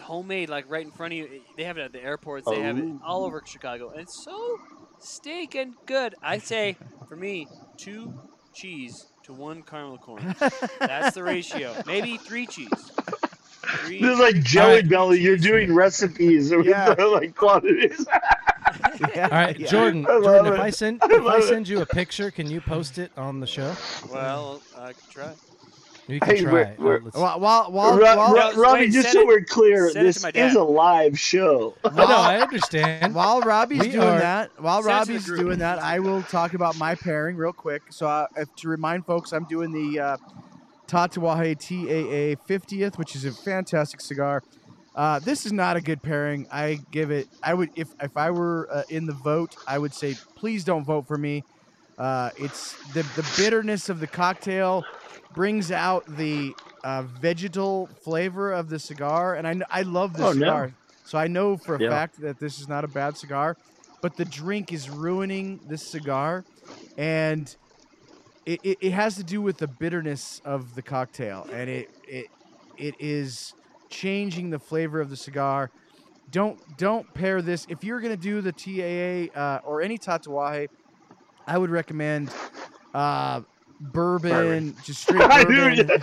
homemade 0.00 0.48
like 0.48 0.64
right 0.68 0.84
in 0.86 0.92
front 0.92 1.12
of 1.12 1.18
you. 1.18 1.28
They 1.56 1.64
have 1.64 1.76
it 1.76 1.82
at 1.82 1.92
the 1.92 2.02
airports. 2.02 2.46
They 2.48 2.60
have 2.60 2.78
it 2.78 2.84
Oh. 2.86 3.00
all 3.04 3.24
over 3.26 3.42
Chicago, 3.44 3.90
and 3.90 4.00
it's 4.00 4.22
so 4.24 4.56
stinking 4.98 5.74
good. 5.86 6.14
I 6.22 6.38
say 6.38 6.78
for 7.08 7.16
me, 7.16 7.46
two 7.76 8.12
cheese 8.54 9.06
to 9.24 9.32
one 9.32 9.62
caramel 9.62 9.98
corn. 9.98 10.34
That's 10.80 11.14
the 11.14 11.22
ratio. 11.22 11.74
Maybe 11.86 12.16
three 12.16 12.46
cheese. 12.46 12.68
Three. 13.84 14.00
This 14.00 14.12
is 14.14 14.18
like 14.20 14.42
Jelly 14.42 14.76
right. 14.76 14.88
Belly. 14.88 15.20
You're 15.20 15.36
doing 15.36 15.74
recipes 15.74 16.54
with 16.54 16.66
Yeah. 16.66 16.94
the, 16.94 17.06
like 17.06 17.34
quantities. 17.34 18.06
Yeah, 19.14 19.24
All 19.24 19.30
right, 19.38 19.58
yeah. 19.58 19.66
Jordan. 19.68 20.06
I 20.08 20.14
love 20.14 20.24
Jordan, 20.24 20.52
if 20.54 20.58
it. 20.58 20.62
I 20.62 20.70
send 20.70 21.02
I 21.02 21.06
if 21.06 21.12
I 21.20 21.24
love 21.24 21.38
it. 21.40 21.46
send 21.46 21.68
you 21.68 21.80
a 21.82 21.86
picture, 21.86 22.30
can 22.30 22.50
you 22.50 22.60
post 22.60 22.98
it 22.98 23.10
on 23.16 23.38
the 23.40 23.46
show? 23.46 23.74
Well, 24.12 24.60
I 24.76 24.92
could 24.92 25.08
try. 25.10 25.32
You 26.08 26.20
can 26.20 26.36
Hey, 26.36 26.42
try. 26.42 26.52
we're- 26.52 26.70
it. 26.70 26.78
We're- 26.78 27.00
let's- 27.02 27.16
While 27.16 27.40
while 27.40 27.72
while, 27.72 27.96
Ro- 27.98 28.16
while, 28.16 28.34
No, 28.34 28.54
Robbie, 28.62 28.80
wait, 28.80 28.92
just 28.92 29.10
so 29.12 29.20
it- 29.20 29.26
we're 29.26 29.40
clear, 29.42 29.92
this 29.92 30.16
to 30.18 30.22
my 30.22 30.30
dad. 30.30 30.46
is 30.50 30.54
a 30.54 30.62
live 30.62 31.18
show. 31.18 31.74
I 31.84 31.88
know. 31.94 32.06
I 32.16 32.38
understand. 32.40 33.12
While 33.14 33.40
Robbie's 33.40 33.80
We 33.80 33.90
doing 33.90 34.06
are- 34.06 34.18
that, 34.20 34.50
while 34.60 34.82
Send 34.84 34.92
it 34.94 35.04
to 35.04 35.06
the 35.06 35.32
Robbie's 35.32 35.44
doing 35.44 35.58
that, 35.58 35.80
I 35.80 35.98
will 35.98 36.22
talk 36.22 36.54
about 36.54 36.78
my 36.78 36.94
pairing 36.94 37.36
real 37.36 37.52
quick. 37.52 37.82
So, 37.90 38.06
uh, 38.06 38.26
if, 38.36 38.54
to 38.56 38.68
remind 38.68 39.04
folks, 39.04 39.32
I'm 39.32 39.44
doing 39.46 39.72
the 39.72 39.98
uh, 40.00 40.16
Tatuaje 40.86 41.58
TAA 41.58 42.36
50th, 42.48 42.98
which 42.98 43.16
is 43.16 43.24
a 43.24 43.32
fantastic 43.32 44.00
cigar. 44.00 44.42
Uh, 44.94 45.18
this 45.18 45.44
is 45.44 45.52
not 45.52 45.76
a 45.76 45.80
good 45.80 46.02
pairing. 46.02 46.46
I 46.52 46.78
give 46.92 47.10
it. 47.10 47.26
I 47.42 47.52
would 47.52 47.70
if 47.74 47.88
if 48.00 48.16
I 48.16 48.30
were 48.30 48.68
uh, 48.72 48.82
in 48.88 49.04
the 49.06 49.12
vote, 49.12 49.56
I 49.66 49.76
would 49.78 49.92
say 49.92 50.14
please 50.36 50.64
don't 50.64 50.84
vote 50.84 51.06
for 51.08 51.18
me. 51.18 51.44
Uh, 51.98 52.30
it's 52.38 52.72
the 52.94 53.02
the 53.14 53.26
bitterness 53.36 53.88
of 53.90 54.00
the 54.00 54.06
cocktail 54.06 54.84
brings 55.36 55.70
out 55.72 56.04
the 56.08 56.58
uh, 56.84 57.04
vegetal 57.04 57.94
flavor 58.02 58.52
of 58.52 58.70
the 58.70 58.80
cigar, 58.80 59.36
and 59.36 59.46
I 59.46 59.60
I 59.70 59.82
love 59.82 60.16
this 60.16 60.30
Oh, 60.30 60.32
no. 60.32 60.66
cigar. 60.66 60.74
So 61.04 61.18
I 61.18 61.28
know 61.28 61.58
for 61.58 61.76
a 61.76 61.80
Yeah. 61.80 61.88
fact 61.88 62.16
that 62.22 62.40
this 62.40 62.58
is 62.58 62.68
not 62.68 62.84
a 62.84 62.88
bad 62.88 63.18
cigar, 63.18 63.58
but 64.02 64.16
the 64.16 64.26
drink 64.26 64.72
is 64.72 64.90
ruining 64.90 65.62
this 65.68 65.84
cigar, 65.84 66.46
and 66.96 67.56
it, 68.46 68.60
it, 68.64 68.78
it 68.82 68.92
has 68.92 69.16
to 69.16 69.24
do 69.24 69.42
with 69.42 69.58
the 69.58 69.68
bitterness 69.68 70.40
of 70.44 70.74
the 70.74 70.82
cocktail, 70.82 71.46
and 71.52 71.70
it 71.70 71.90
it 72.04 72.28
it 72.76 72.96
is 73.00 73.54
changing 73.90 74.50
the 74.50 74.60
flavor 74.60 75.00
of 75.00 75.10
the 75.10 75.16
cigar. 75.16 75.72
Don't 76.30 76.60
don't 76.76 77.12
pair 77.14 77.42
this 77.42 77.66
if 77.68 77.84
you're 77.84 78.00
gonna 78.00 78.16
do 78.16 78.40
the 78.42 78.52
TAA 78.52 79.38
uh, 79.38 79.60
or 79.64 79.82
any 79.82 79.98
Tatuaje. 79.98 80.68
I 81.46 81.58
would 81.58 81.70
recommend 81.70 82.36
uh, 82.94 83.42
bourbon, 83.80 84.30
Bourbon. 84.30 84.76
just 84.84 85.02
straight 85.02 85.22
I 85.30 85.44
knew 85.44 85.84
bourbon. 85.84 86.00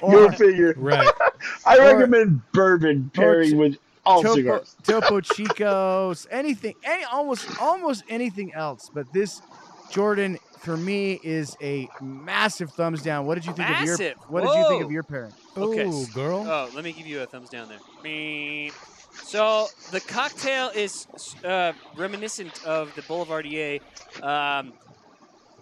or 0.26 0.32
figure. 0.32 0.74
right. 0.76 1.08
I 1.66 1.78
or- 1.78 1.96
recommend 1.96 2.40
bourbon 2.52 3.10
pairing 3.14 3.50
ch- 3.52 3.54
with 3.54 3.76
all 4.04 4.22
Topo, 4.22 4.34
cigars. 4.36 4.76
Topo 4.84 5.20
Chicos, 5.20 6.26
anything, 6.30 6.74
any 6.84 7.04
almost 7.04 7.48
almost 7.60 8.04
anything 8.08 8.54
else. 8.54 8.90
But 8.92 9.12
this 9.12 9.42
Jordan, 9.90 10.38
for 10.60 10.76
me, 10.76 11.18
is 11.22 11.56
a 11.62 11.88
massive 12.00 12.70
thumbs 12.72 13.02
down. 13.02 13.26
What 13.26 13.34
did 13.36 13.46
you 13.46 13.52
think 13.52 13.68
of 13.70 13.80
your 13.80 13.98
Massive? 13.98 14.16
What 14.28 14.42
did 14.44 14.54
you 14.54 14.68
think 14.68 14.84
of 14.84 14.90
your 14.92 15.02
pairing? 15.02 15.32
Okay. 15.56 15.84
Oh, 15.88 16.06
girl. 16.14 16.44
Oh, 16.46 16.70
let 16.74 16.84
me 16.84 16.92
give 16.92 17.06
you 17.06 17.20
a 17.22 17.26
thumbs 17.26 17.48
down 17.50 17.68
there. 17.68 17.78
Beep. 18.02 18.72
So 19.12 19.66
the 19.92 20.00
cocktail 20.00 20.70
is 20.74 21.06
uh, 21.44 21.72
reminiscent 21.96 22.64
of 22.66 22.94
the 22.94 23.02
Boulevardier. 23.02 23.80
Um, 24.22 24.72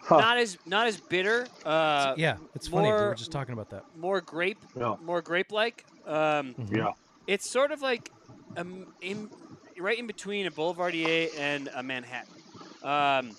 Huh. 0.05 0.19
Not 0.21 0.37
as 0.39 0.59
not 0.67 0.87
as 0.87 0.99
bitter. 0.99 1.47
Uh, 1.65 2.15
yeah, 2.19 2.37
it's 2.55 2.69
funny. 2.69 2.89
We 2.89 2.93
more- 2.93 3.09
were 3.09 3.15
just 3.15 3.33
talking 3.33 3.53
about 3.55 3.71
that. 3.71 3.85
more 3.97 4.21
grape, 4.21 4.59
Yeah. 4.77 4.97
more 5.03 5.23
grape 5.23 5.51
like. 5.51 5.85
Um, 6.07 6.55
Mhm. 6.55 6.77
Yeah. 6.77 6.93
it's 7.27 7.49
sort 7.49 7.71
of 7.73 7.81
like 7.81 8.11
um, 8.57 8.95
in, 9.01 9.29
right 9.79 9.99
in 9.99 10.07
between 10.07 10.47
a 10.47 10.51
Boulevardier 10.51 11.31
and 11.39 11.69
a 11.75 11.83
Manhattan. 11.83 12.33
Um, 12.83 13.35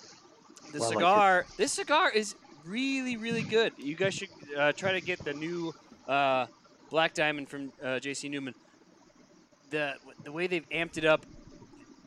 the 0.72 0.80
Well, 0.80 0.82
I 0.82 0.86
like 0.88 0.92
cigar, 0.94 1.46
this 1.56 1.72
cigar 1.72 2.10
is 2.10 2.34
really, 2.64 3.16
really 3.16 3.42
good. 3.42 3.72
You 3.78 3.94
guys 3.94 4.12
should 4.14 4.28
uh, 4.58 4.72
try 4.72 4.92
to 4.92 5.00
get 5.00 5.24
the 5.24 5.32
new 5.32 5.72
uh, 6.08 6.46
Black 6.90 7.14
Diamond 7.14 7.48
from 7.48 7.72
uh, 7.82 7.98
J.C. 8.00 8.28
Newman. 8.28 8.54
The 9.70 9.94
the 10.24 10.32
way 10.32 10.46
they've 10.48 10.68
amped 10.70 10.98
it 10.98 11.04
up, 11.04 11.24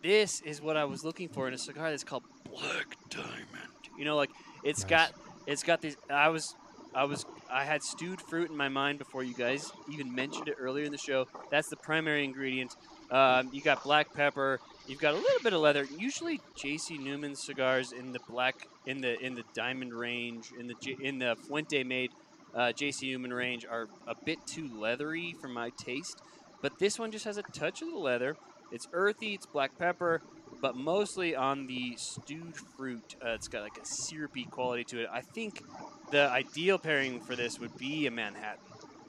this 0.03 0.41
is 0.41 0.61
what 0.61 0.75
I 0.77 0.83
was 0.85 1.03
looking 1.03 1.29
for 1.29 1.47
in 1.47 1.53
a 1.53 1.57
cigar 1.57 1.89
that's 1.89 2.03
called 2.03 2.23
Black 2.43 2.95
Diamond. 3.09 3.73
You 3.97 4.05
know, 4.05 4.15
like 4.15 4.29
it's 4.63 4.81
Nice. 4.83 4.89
got 4.89 5.13
it's 5.47 5.63
got 5.63 5.81
these. 5.81 5.97
I 6.09 6.29
was 6.29 6.55
I 6.93 7.03
was 7.05 7.25
I 7.51 7.63
had 7.63 7.83
stewed 7.83 8.21
fruit 8.21 8.49
in 8.49 8.57
my 8.57 8.69
mind 8.69 8.99
before 8.99 9.23
you 9.23 9.33
guys 9.33 9.71
even 9.91 10.13
mentioned 10.13 10.47
it 10.47 10.55
earlier 10.59 10.85
in 10.85 10.91
the 10.91 10.97
show. 10.97 11.27
That's 11.51 11.69
the 11.69 11.75
primary 11.77 12.23
ingredient. 12.23 12.75
Um, 13.11 13.49
you 13.51 13.61
got 13.61 13.83
black 13.83 14.13
pepper. 14.13 14.59
You've 14.87 14.99
got 14.99 15.13
a 15.13 15.17
little 15.17 15.39
bit 15.43 15.53
of 15.53 15.61
leather. 15.61 15.85
Usually, 15.97 16.39
J.C. 16.55 16.97
Newman 16.97 17.35
cigars 17.35 17.91
in 17.91 18.11
the 18.11 18.19
black, 18.29 18.67
in 18.85 19.01
the 19.01 19.19
in 19.19 19.35
the 19.35 19.43
diamond 19.55 19.93
range, 19.93 20.51
in 20.59 20.67
the 20.67 20.75
in 21.01 21.19
the 21.19 21.35
Fuente 21.47 21.83
made 21.83 22.11
uh, 22.53 22.71
J.C. 22.71 23.09
Newman 23.11 23.33
range 23.33 23.65
are 23.65 23.87
a 24.07 24.15
bit 24.25 24.39
too 24.47 24.67
leathery 24.79 25.35
for 25.39 25.47
my 25.47 25.71
taste. 25.71 26.21
But 26.61 26.77
this 26.79 26.99
one 26.99 27.11
just 27.11 27.25
has 27.25 27.37
a 27.37 27.43
touch 27.43 27.81
of 27.81 27.89
the 27.89 27.97
leather. 27.97 28.35
It's 28.71 28.87
earthy. 28.93 29.33
It's 29.33 29.45
black 29.45 29.77
pepper, 29.79 30.21
but 30.61 30.75
mostly 30.75 31.35
on 31.35 31.67
the 31.67 31.95
stewed 31.97 32.55
fruit. 32.55 33.15
Uh, 33.23 33.29
it's 33.29 33.47
got 33.47 33.63
like 33.63 33.77
a 33.81 33.85
syrupy 33.85 34.45
quality 34.45 34.83
to 34.85 35.01
it. 35.03 35.09
I 35.11 35.21
think 35.21 35.63
the 36.11 36.29
ideal 36.29 36.77
pairing 36.77 37.19
for 37.21 37.35
this 37.35 37.59
would 37.59 37.77
be 37.77 38.07
a 38.07 38.11
Manhattan, 38.11 38.59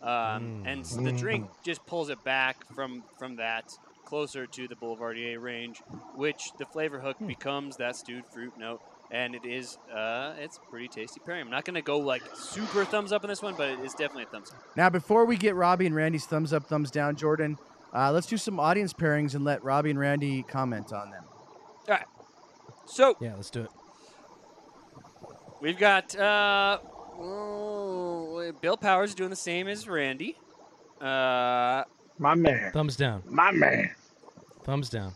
um, 0.02 0.08
Mm. 0.08 0.66
and 0.66 0.84
the 1.06 1.12
drink 1.12 1.48
just 1.62 1.84
pulls 1.86 2.08
it 2.10 2.22
back 2.24 2.64
from 2.74 3.02
from 3.18 3.36
that 3.36 3.72
closer 4.04 4.46
to 4.46 4.66
the 4.66 4.74
Boulevardier 4.74 5.38
range, 5.40 5.80
which 6.16 6.52
the 6.58 6.66
flavor 6.66 6.98
hook 7.00 7.16
becomes 7.26 7.76
that 7.76 7.94
stewed 7.94 8.24
fruit 8.26 8.52
note, 8.58 8.80
and 9.10 9.34
it 9.36 9.44
is 9.44 9.78
uh, 9.94 10.34
it's 10.38 10.56
a 10.58 10.70
pretty 10.70 10.88
tasty 10.88 11.20
pairing. 11.24 11.42
I'm 11.42 11.50
not 11.50 11.64
gonna 11.64 11.80
go 11.82 11.98
like 11.98 12.22
super 12.34 12.84
thumbs 12.84 13.12
up 13.12 13.22
on 13.24 13.28
this 13.30 13.40
one, 13.42 13.54
but 13.56 13.68
it 13.70 13.78
is 13.80 13.92
definitely 13.92 14.24
a 14.24 14.26
thumbs 14.26 14.50
up. 14.52 14.58
Now, 14.76 14.90
before 14.90 15.24
we 15.26 15.36
get 15.36 15.54
Robbie 15.54 15.86
and 15.86 15.94
Randy's 15.94 16.26
thumbs 16.26 16.52
up, 16.52 16.64
thumbs 16.66 16.90
down, 16.90 17.14
Jordan, 17.16 17.56
uh, 17.94 18.10
let's 18.12 18.26
do 18.26 18.36
some 18.36 18.58
audience 18.58 18.92
pairings 18.92 19.34
and 19.34 19.44
let 19.44 19.62
Robbie 19.64 19.90
and 19.90 19.98
Randy 19.98 20.42
comment 20.42 20.92
on 20.92 21.10
them. 21.10 21.24
So 22.86 23.16
Yeah, 23.20 23.34
let's 23.36 23.50
do 23.50 23.62
it. 23.62 23.70
we've 25.60 25.78
got 25.78 26.14
uh, 26.18 26.78
oh, 27.20 28.52
Bill 28.60 28.76
Powers 28.76 29.14
doing 29.14 29.30
the 29.30 29.36
same 29.36 29.68
as 29.68 29.88
Randy. 29.88 30.36
Uh, 31.00 31.84
My 32.18 32.34
man. 32.34 32.72
Thumbs 32.72 32.96
down. 32.96 33.22
My 33.26 33.50
man. 33.52 33.90
Thumbs 34.64 34.90
down. 34.90 35.12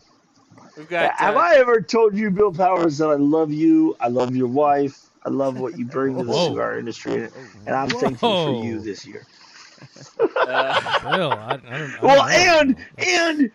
we've 0.77 0.89
got 0.89 1.13
Have 1.19 1.35
uh, 1.35 1.39
I 1.39 1.55
ever 1.55 1.81
told 1.81 2.15
you, 2.15 2.31
Bill 2.31 2.51
Powers, 2.51 2.97
that 2.99 3.09
I 3.09 3.15
love 3.15 3.51
you? 3.51 3.95
I 3.99 4.07
love 4.07 4.35
your 4.35 4.47
wife. 4.47 5.09
I 5.25 5.29
love 5.29 5.59
what 5.59 5.77
you 5.77 5.85
bring 5.85 6.17
to 6.17 6.23
the 6.23 6.31
Whoa. 6.31 6.49
cigar 6.51 6.77
industry, 6.79 7.29
and 7.65 7.75
I'm 7.75 7.89
thankful 7.89 8.45
for 8.45 8.63
you 8.65 8.79
this 8.79 9.05
year. 9.05 9.25
uh, 10.47 10.79
Bill, 11.11 11.31
I, 11.31 11.53
I 11.53 11.57
don't, 11.57 11.71
I 11.71 11.77
don't 11.77 12.01
Well, 12.03 12.15
know. 12.17 12.27
and 12.27 12.75
and 12.97 13.51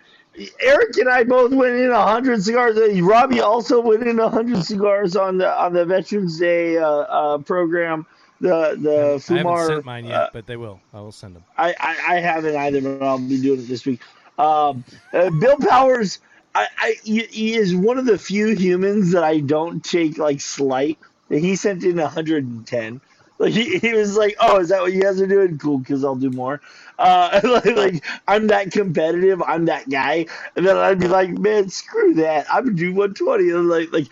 Eric 0.61 0.97
and 0.97 1.09
I 1.09 1.25
both 1.25 1.53
went 1.53 1.77
in 1.77 1.91
hundred 1.91 2.43
cigars. 2.43 2.77
Uh, 2.77 3.03
Robbie 3.03 3.41
also 3.41 3.81
went 3.81 4.03
in 4.03 4.19
hundred 4.19 4.65
cigars 4.65 5.17
on 5.17 5.39
the 5.39 5.51
on 5.51 5.73
the 5.73 5.85
Veterans 5.85 6.39
Day 6.39 6.79
uh, 6.79 6.87
uh, 6.87 7.39
program. 7.39 8.07
The 8.41 8.77
the 8.81 9.17
Fumar. 9.19 9.31
I 9.31 9.59
haven't 9.59 9.67
sent 9.67 9.85
mine 9.85 10.05
yet, 10.07 10.15
uh, 10.15 10.29
but 10.33 10.47
they 10.47 10.57
will. 10.57 10.81
I 10.95 11.01
will 11.01 11.13
send 11.13 11.37
them. 11.37 11.45
I, 11.59 11.75
I, 11.79 12.17
I 12.17 12.21
haven't 12.21 12.57
either, 12.57 12.81
but 12.81 13.03
I'll 13.05 13.19
be 13.19 13.41
doing 13.41 13.61
it 13.61 13.69
this 13.69 13.85
week. 13.85 14.01
Um, 14.39 14.85
uh, 15.13 15.29
Bill 15.39 15.59
Powers, 15.59 16.21
I, 16.55 16.67
I 16.79 16.97
he, 17.05 17.55
is 17.55 17.75
one 17.75 17.99
of 17.99 18.07
the 18.07 18.17
few 18.17 18.55
humans 18.57 19.13
that 19.13 19.25
I 19.25 19.41
don't 19.41 19.85
take 19.85 20.17
like 20.17 20.41
slight. 20.41 20.99
He 21.29 21.55
sent 21.55 21.85
in 21.85 21.97
110. 21.97 23.01
Like 23.39 23.53
he, 23.53 23.79
he 23.79 23.93
was 23.93 24.17
like, 24.17 24.37
"Oh, 24.41 24.61
is 24.61 24.71
that 24.71 24.81
what 24.81 24.93
you 24.93 25.03
guys 25.03 25.21
are 25.21 25.27
doing? 25.27 25.59
Cool, 25.59 25.79
because 25.79 26.05
I'll 26.05 26.17
do 26.17 26.31
more." 26.31 26.61
Uh, 27.01 27.41
like, 27.45 27.65
like, 27.65 28.05
I'm 28.29 28.47
that 28.49 28.71
competitive. 28.71 29.43
I'm 29.43 29.65
that 29.65 29.89
guy, 29.89 30.27
and 30.55 30.67
then 30.67 30.77
I'd 30.77 31.01
be 31.01 31.09
like, 31.09 31.31
"Man, 31.31 31.71
screw 31.71 32.13
that. 32.15 32.47
I'm 32.53 32.65
gonna 32.65 32.77
do 32.77 32.93
120." 32.93 33.51
And 33.51 33.69
like, 33.69 33.91
like, 33.91 34.07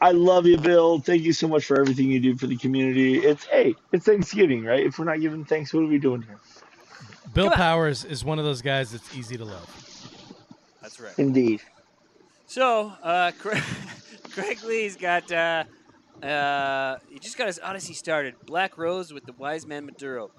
I 0.00 0.12
love 0.12 0.46
you, 0.46 0.56
Bill. 0.56 1.00
Thank 1.00 1.22
you 1.22 1.34
so 1.34 1.46
much 1.46 1.66
for 1.66 1.78
everything 1.78 2.10
you 2.10 2.20
do 2.20 2.34
for 2.34 2.46
the 2.46 2.56
community. 2.56 3.18
It's 3.18 3.44
hey, 3.44 3.74
it's 3.92 4.06
Thanksgiving, 4.06 4.64
right? 4.64 4.86
If 4.86 4.98
we're 4.98 5.04
not 5.04 5.20
giving 5.20 5.44
thanks, 5.44 5.74
what 5.74 5.84
are 5.84 5.86
we 5.86 5.98
doing 5.98 6.22
here? 6.22 6.40
Bill 7.34 7.50
Powers 7.50 8.04
is 8.04 8.24
one 8.24 8.38
of 8.38 8.46
those 8.46 8.62
guys 8.62 8.92
that's 8.92 9.14
easy 9.14 9.36
to 9.36 9.44
love. 9.44 10.08
that's 10.80 10.98
right. 10.98 11.18
Indeed. 11.18 11.60
So, 12.46 12.92
uh, 13.02 13.32
Craig, 13.38 13.62
Craig 14.30 14.62
Lee's 14.64 14.96
got, 14.96 15.30
uh, 15.30 15.64
uh, 16.22 16.98
he 17.08 17.18
just 17.18 17.36
got 17.36 17.48
his 17.48 17.58
Odyssey 17.60 17.92
started. 17.92 18.34
Black 18.46 18.78
Rose 18.78 19.12
with 19.12 19.24
the 19.24 19.32
Wise 19.32 19.66
Man 19.66 19.84
Maduro. 19.84 20.30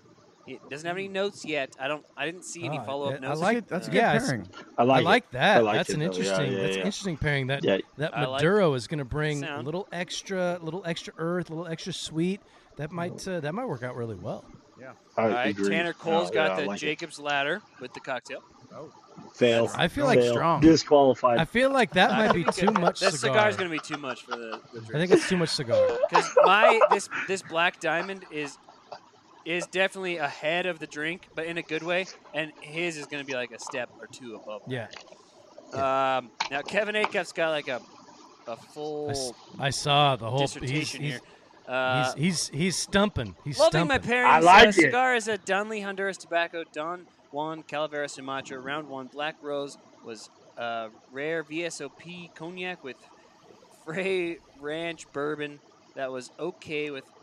He 0.45 0.59
doesn't 0.69 0.85
have 0.85 0.95
any 0.97 1.07
notes 1.07 1.43
yet. 1.43 1.75
I 1.79 1.87
don't, 1.87 2.05
I 2.15 2.25
didn't 2.25 2.43
see 2.45 2.65
any 2.65 2.77
Ah, 2.77 2.83
follow 2.83 3.07
up 3.09 3.15
I 3.15 3.17
notes. 3.19 3.39
like- 3.41 3.67
That's 3.67 3.87
a 3.87 3.91
good 3.91 3.97
yeah, 3.97 4.11
it's- 4.15 4.27
pairing. 4.29 4.47
I 4.77 4.83
like, 4.83 4.97
I 4.97 5.01
like 5.03 5.31
that. 5.31 5.57
I 5.57 5.59
like 5.61 5.75
That's 5.77 5.89
it, 5.89 5.93
an 5.93 5.99
though. 5.99 6.05
Yeah, 6.05 6.11
interesting. 6.11 6.51
yeah, 6.51 6.57
that's 6.61 6.75
yeah. 6.75 6.81
an 6.81 6.85
interesting 6.87 7.17
pairing. 7.17 7.47
That 7.47 7.63
Yeah. 7.63 7.77
that 7.97 8.15
I 8.17 8.25
like 8.25 8.41
Maduro 8.41 8.73
is 8.75 8.87
going 8.87 8.99
to 8.99 9.05
bring 9.05 9.43
a 9.43 9.47
sound. 9.47 9.65
little 9.65 9.87
extra, 9.91 10.59
little 10.61 10.83
extra 10.85 11.13
earth, 11.17 11.49
a 11.49 11.53
little 11.53 11.67
extra 11.71 11.93
sweet. 11.93 12.41
That 12.77 12.91
might 12.91 13.27
uh, 13.27 13.39
that 13.39 13.55
might 13.55 13.65
work 13.67 13.83
out 13.83 13.95
really 13.95 14.15
well. 14.15 14.43
I 15.17 15.21
All 15.21 15.29
right, 15.29 15.47
agree. 15.47 15.69
Tanner 15.69 15.93
Cole's 15.93 16.29
Oh, 16.29 16.33
got 16.33 16.49
yeah, 16.49 16.57
I 16.57 16.61
the 16.61 16.67
like 16.67 16.77
it. 16.77 16.85
Jacob's 16.85 17.17
Ladder 17.19 17.61
with 17.79 17.93
the 17.93 18.01
cocktail. 18.01 18.43
Fail. 19.33 19.71
I 19.75 19.87
feel 19.87 20.05
like 20.05 20.19
Fail. 20.19 20.33
strong. 20.33 20.59
Disqualified. 20.61 21.37
I 21.39 21.45
feel 21.45 21.71
like 21.71 21.91
that 21.91 22.11
might 22.11 22.33
be 22.33 22.43
too 22.51 22.71
much 22.71 22.99
This 22.99 23.19
cigar. 23.21 23.33
cigar 23.35 23.49
is 23.49 23.55
going 23.55 23.69
to 23.69 23.73
be 23.73 23.79
too 23.79 23.97
much 23.97 24.23
for 24.23 24.31
the, 24.31 24.59
the 24.73 24.81
I 24.81 24.85
drink. 24.85 24.91
think 24.91 25.11
it's 25.11 25.29
too 25.29 25.37
much 25.37 25.49
cigar. 25.49 25.87
because 26.09 26.29
my 26.43 26.79
this 26.91 27.07
this 27.27 27.41
black 27.41 27.79
diamond 27.79 28.25
is 28.31 28.57
is 29.45 29.67
definitely 29.67 30.17
ahead 30.17 30.65
of 30.65 30.79
the 30.79 30.87
drink, 30.87 31.27
but 31.35 31.45
in 31.45 31.57
a 31.57 31.61
good 31.61 31.83
way, 31.83 32.07
and 32.33 32.51
his 32.61 32.97
is 32.97 33.05
going 33.05 33.23
to 33.23 33.27
be 33.27 33.35
like 33.35 33.51
a 33.51 33.59
step 33.59 33.89
or 34.01 34.07
two 34.07 34.35
above. 34.35 34.63
Yeah, 34.67 34.87
Um, 35.73 36.29
now 36.51 36.61
Kevin 36.67 36.95
Acuff's 36.95 37.31
got 37.31 37.49
like 37.49 37.67
a 37.67 37.81
a 38.47 38.51
I, 38.51 38.53
s- 38.53 38.65
full 38.73 39.35
I 39.59 39.69
saw 39.71 40.15
the 40.15 40.29
whole. 40.29 40.39
Dissertation 40.39 41.01
he's, 41.03 41.13
here. 41.13 41.21
Uh, 41.67 42.13
he's, 42.13 42.13
he's 42.15 42.47
he's 42.49 42.75
stumping. 42.75 43.35
He's 43.43 43.57
loving 43.57 43.87
my 43.87 43.95
stumping. 43.95 44.11
pairings. 44.11 44.25
I 44.25 44.39
like 44.39 44.65
uh, 44.65 44.69
it. 44.69 44.73
Cigar 44.73 45.15
is 45.15 45.27
a 45.27 45.37
Dunley 45.39 45.83
Honduras 45.83 46.17
Tobacco 46.17 46.63
Don 46.73 47.07
Juan 47.31 47.63
Calavera 47.63 48.07
Sumatra. 48.09 48.59
Round 48.59 48.87
one, 48.87 49.07
Black 49.07 49.35
Rose 49.41 49.77
was 50.03 50.29
uh, 50.59 50.89
rare 51.11 51.43
VSOP 51.43 52.33
cognac 52.35 52.83
with 52.83 52.97
Frey 53.83 54.37
Ranch 54.59 55.11
bourbon 55.11 55.59
that 55.95 56.11
was 56.11 56.31
okay 56.39 56.91
with 56.91 57.03
o- 57.05 57.14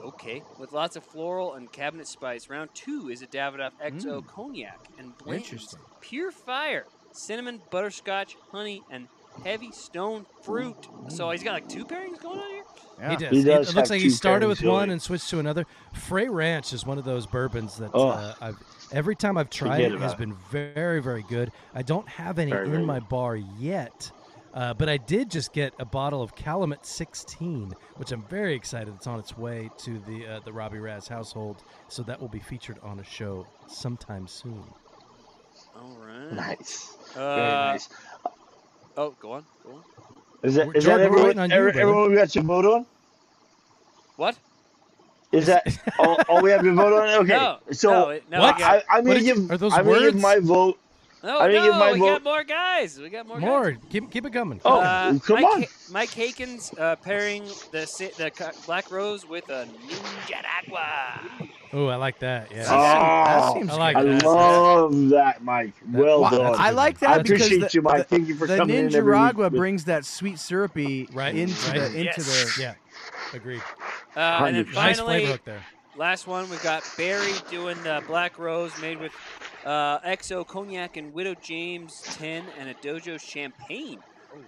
okay 0.00 0.42
with 0.58 0.72
lots 0.72 0.96
of 0.96 1.04
floral 1.04 1.54
and 1.54 1.70
cabinet 1.72 2.06
spice. 2.06 2.48
Round 2.48 2.70
two 2.74 3.08
is 3.10 3.22
a 3.22 3.26
Davidoff 3.26 3.72
XO 3.84 4.26
cognac 4.26 4.78
and 4.98 5.16
blends 5.18 5.44
Interesting. 5.44 5.80
pure 6.00 6.30
fire, 6.32 6.86
cinnamon, 7.12 7.60
butterscotch, 7.70 8.36
honey, 8.50 8.82
and 8.90 9.08
heavy 9.44 9.70
stone 9.72 10.26
fruit. 10.42 10.76
So 11.08 11.30
he's 11.30 11.42
got 11.42 11.52
like 11.52 11.68
two 11.68 11.84
pairings 11.86 12.20
going 12.20 12.38
on 12.40 12.50
here. 12.50 12.62
Yeah. 12.98 13.10
He 13.10 13.16
does. 13.16 13.30
He 13.30 13.40
It- 13.40 13.44
does 13.44 13.70
it 13.70 13.76
looks 13.76 13.90
like 13.90 14.00
he 14.00 14.10
started 14.10 14.46
pairings 14.46 14.48
with 14.48 14.62
one 14.64 14.90
and 14.90 15.00
switched 15.00 15.30
to 15.30 15.38
another. 15.38 15.66
Frey 15.94 16.28
Ranch 16.28 16.72
is 16.72 16.84
one 16.84 16.98
of 16.98 17.04
those 17.04 17.26
bourbons 17.26 17.76
that 17.78 17.90
Oh. 17.94 18.08
uh, 18.10 18.34
I've 18.40 18.56
every 18.92 19.16
time 19.16 19.38
I've 19.38 19.48
tried 19.48 19.76
Forget 19.76 19.92
it 19.92 20.00
has 20.00 20.14
been 20.14 20.34
very 20.50 21.00
very 21.00 21.22
good. 21.22 21.50
I 21.74 21.80
don't 21.82 22.06
have 22.08 22.38
any 22.38 22.50
Very, 22.50 22.66
in 22.66 22.72
very 22.72 22.84
my 22.84 23.00
bar 23.00 23.36
yet. 23.36 24.10
Uh, 24.54 24.74
but 24.74 24.88
I 24.88 24.98
did 24.98 25.30
just 25.30 25.52
get 25.54 25.72
a 25.78 25.84
bottle 25.84 26.20
of 26.22 26.34
Calumet 26.36 26.84
16, 26.84 27.72
which 27.96 28.12
I'm 28.12 28.22
very 28.24 28.54
excited. 28.54 28.92
It's 28.94 29.06
on 29.06 29.18
its 29.18 29.36
way 29.38 29.70
to 29.78 29.98
the 30.00 30.26
uh, 30.26 30.40
the 30.44 30.52
Robbie 30.52 30.78
Raz 30.78 31.08
household, 31.08 31.62
so 31.88 32.02
that 32.02 32.20
will 32.20 32.28
be 32.28 32.38
featured 32.38 32.78
on 32.82 33.00
a 33.00 33.04
show 33.04 33.46
sometime 33.66 34.26
soon. 34.26 34.62
All 35.74 35.96
right. 35.98 36.32
Nice. 36.32 36.94
Uh, 37.16 37.36
Very 37.36 37.50
nice. 37.50 37.88
Oh, 38.96 39.14
go 39.20 39.32
on. 39.32 39.44
Go 39.64 39.70
on. 39.72 39.82
Is 40.42 40.54
that, 40.56 40.64
Jordan, 40.66 40.82
that 40.84 41.00
everyone, 41.00 41.38
on 41.38 41.50
you, 41.50 41.56
every- 41.56 41.72
brother. 41.72 41.80
everyone 41.88 42.10
we 42.10 42.16
got 42.16 42.34
your 42.34 42.44
vote 42.44 42.64
on? 42.66 42.86
What? 44.16 44.36
Is 45.30 45.46
that 45.46 45.66
all, 45.98 46.18
all 46.28 46.42
we 46.42 46.50
have 46.50 46.60
to 46.62 46.74
vote 46.74 46.92
on? 46.92 47.08
Okay. 47.22 47.32
No, 47.32 47.58
so 47.70 47.90
no, 47.90 48.20
no, 48.30 48.40
What? 48.40 48.54
I 48.56 48.58
got- 48.58 48.84
I, 48.90 48.98
I'm 48.98 49.04
gonna 49.04 49.20
give. 49.22 49.50
are 49.50 49.56
those 49.56 49.72
I'm 49.72 49.84
gonna 49.86 49.98
give 50.00 50.14
words? 50.14 50.22
my 50.22 50.38
vote. 50.40 50.78
No, 51.24 51.38
I 51.38 51.46
didn't 51.46 51.62
no, 51.64 51.70
give 51.70 51.78
my 51.78 51.92
we 51.92 51.98
vote. 52.00 52.06
got 52.06 52.24
more 52.24 52.42
guys. 52.44 52.98
We 52.98 53.08
got 53.08 53.26
more. 53.26 53.38
guys. 53.38 53.46
More. 53.46 53.76
Keep 53.90 54.10
keep 54.10 54.26
it 54.26 54.32
coming. 54.32 54.60
Oh, 54.64 54.80
Uh, 54.80 55.18
come 55.20 55.40
Mike, 55.40 55.44
on. 55.54 55.64
Mike 55.90 56.10
Haken's 56.10 56.72
uh, 56.78 56.96
pairing 56.96 57.44
the 57.70 58.10
the 58.18 58.52
Black 58.66 58.90
Rose 58.90 59.24
with 59.26 59.48
a 59.48 59.66
Ninja 59.86 60.42
Oh, 61.74 61.86
I 61.86 61.96
like 61.96 62.18
that. 62.18 62.50
Yeah. 62.50 62.64
that 62.64 63.42
Oh, 63.44 63.54
seems 63.54 63.70
I 63.70 63.74
like 63.76 63.96
I 63.96 64.02
that. 64.02 64.24
love 64.24 65.08
that, 65.10 65.42
Mike. 65.44 65.72
Well 65.90 66.22
Well, 66.22 66.30
done. 66.30 66.54
I 66.58 66.70
like 66.70 66.98
that 66.98 67.10
I 67.10 67.22
because 67.22 67.46
appreciate 67.46 67.60
the, 67.60 67.70
you, 67.72 67.82
Mike. 67.82 67.98
the- 67.98 68.04
Thank 68.04 68.28
you 68.28 68.34
for 68.34 68.46
the 68.46 68.56
coming 68.56 68.76
in 68.76 68.94
every 68.94 69.12
week 69.18 69.20
Ninjaragua 69.34 69.50
brings 69.54 69.84
that 69.84 70.04
sweet 70.04 70.38
syrupy 70.38 71.08
Right, 71.12 71.34
into 71.34 71.54
right. 71.70 71.78
the 71.78 71.86
into 71.86 72.02
Yes. 72.02 72.56
the. 72.56 72.62
Yeah. 72.62 72.74
Agreed. 73.32 73.62
Uh, 74.16 74.20
and 74.20 74.56
then 74.56 74.64
100%. 74.66 74.74
Nice 74.74 74.98
finally, 74.98 75.38
there. 75.44 75.64
last 75.96 76.26
one 76.26 76.50
we've 76.50 76.62
got 76.62 76.82
Barry 76.98 77.32
doing 77.50 77.80
the 77.84 78.02
Black 78.06 78.38
Rose 78.38 78.72
made 78.82 78.98
with 79.00 79.12
uh, 79.64 80.00
XO 80.00 80.46
cognac 80.46 80.96
and 80.96 81.12
Widow 81.12 81.34
James 81.40 82.02
10 82.18 82.44
and 82.58 82.68
a 82.68 82.74
Dojo 82.74 83.20
champagne. 83.20 84.00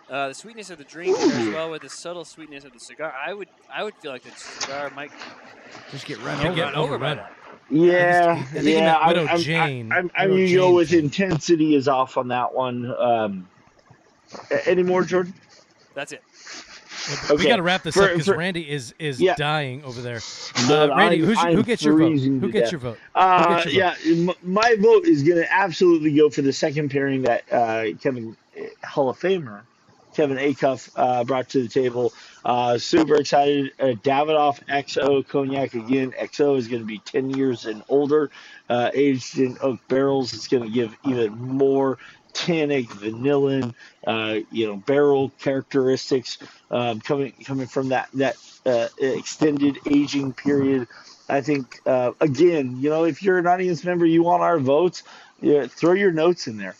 Uh, 0.08 0.28
the 0.28 0.34
sweetness 0.34 0.70
of 0.70 0.78
the 0.78 0.84
drink 0.84 1.16
as 1.18 1.48
well 1.48 1.70
with 1.70 1.82
the 1.82 1.88
subtle 1.90 2.24
sweetness 2.24 2.64
of 2.64 2.72
the 2.72 2.80
cigar. 2.80 3.12
I 3.12 3.34
would 3.34 3.48
I 3.70 3.84
would 3.84 3.94
feel 3.96 4.12
like 4.12 4.22
the 4.22 4.30
cigar 4.30 4.90
might 4.90 5.10
Just 5.90 6.06
get 6.06 6.18
run 6.22 6.38
over. 6.46 6.54
get 6.54 6.74
over 6.74 6.98
by 6.98 7.14
that. 7.14 7.32
Yeah, 7.70 8.36
I 8.38 8.42
think 8.44 8.64
he 8.64 8.74
yeah. 8.74 8.80
meant 8.80 8.98
I'm, 8.98 9.08
Widow 9.08 9.26
I'm, 9.26 9.38
Jane. 9.40 9.92
I'm, 9.92 10.10
I'm, 10.16 10.30
Widow 10.30 10.42
you 10.42 10.56
know, 10.56 10.66
Jane 10.68 10.74
with 10.74 10.92
intensity 10.92 11.74
is 11.74 11.86
off 11.86 12.16
on 12.16 12.28
that 12.28 12.54
one. 12.54 12.94
Um, 12.98 13.48
any 14.66 14.82
more, 14.82 15.02
Jordan? 15.04 15.34
That's 15.94 16.12
it. 16.12 16.22
But 17.28 17.38
We 17.38 17.44
got 17.46 17.56
to 17.56 17.62
wrap 17.62 17.82
this 17.82 17.94
For- 17.94 18.04
up 18.04 18.10
because 18.12 18.28
Randy 18.28 18.68
is 18.70 18.94
is 18.98 19.20
Yeah. 19.20 19.34
dying 19.36 19.84
over 19.84 20.00
there. 20.00 20.20
Uh, 20.68 20.88
Randy, 20.96 21.22
I'm- 21.36 21.54
who 21.54 21.62
gets 21.62 21.82
your 21.82 21.96
vote? 21.98 22.18
Who 22.18 22.50
gets 22.50 22.72
your 22.72 22.78
vote? 22.80 22.98
Uh, 23.14 23.56
gets 23.62 23.72
your 23.74 23.92
yeah, 24.06 24.32
my 24.42 24.76
vote 24.80 25.06
is 25.06 25.22
going 25.22 25.38
to 25.38 25.52
absolutely 25.52 26.12
go 26.14 26.30
for 26.30 26.42
the 26.42 26.52
second 26.52 26.90
pairing 26.90 27.22
that 27.22 27.44
uh, 27.52 27.84
Kevin 28.00 28.36
uh, 28.58 28.86
Hall 28.86 29.08
of 29.10 29.18
Famer 29.18 29.60
Kevin 30.14 30.36
Acuff 30.38 30.90
uh, 30.96 31.24
brought 31.24 31.48
to 31.50 31.62
the 31.62 31.68
table. 31.68 32.12
Uh, 32.44 32.78
super 32.78 33.16
excited. 33.16 33.72
Uh, 33.80 33.86
Davidoff 34.04 34.64
XO 34.68 35.26
cognac 35.26 35.74
again. 35.74 36.12
XO 36.20 36.56
is 36.56 36.68
going 36.68 36.82
to 36.82 36.86
be 36.86 36.98
10 37.00 37.30
years 37.30 37.66
and 37.66 37.82
older, 37.88 38.30
uh, 38.68 38.90
aged 38.94 39.38
in 39.40 39.58
oak 39.60 39.80
barrels. 39.88 40.32
It's 40.32 40.46
going 40.46 40.62
to 40.62 40.70
give 40.70 40.96
even 41.04 41.32
more 41.36 41.98
tannic, 42.34 42.88
vanillin, 42.88 43.74
uh, 44.06 44.40
you 44.50 44.66
know, 44.66 44.76
barrel 44.76 45.30
characteristics 45.40 46.38
um, 46.70 47.00
coming 47.00 47.32
coming 47.44 47.66
from 47.66 47.88
that 47.88 48.08
that 48.14 48.36
uh, 48.66 48.88
extended 48.98 49.78
aging 49.90 50.32
period. 50.34 50.86
I 51.28 51.40
think 51.40 51.80
uh, 51.86 52.12
again, 52.20 52.76
you 52.80 52.90
know, 52.90 53.04
if 53.04 53.22
you're 53.22 53.38
an 53.38 53.46
audience 53.46 53.82
member, 53.84 54.04
you 54.04 54.22
want 54.22 54.42
our 54.42 54.58
votes. 54.58 55.02
Yeah, 55.40 55.66
throw 55.66 55.92
your 55.92 56.12
notes 56.12 56.46
in 56.46 56.56
there. 56.56 56.74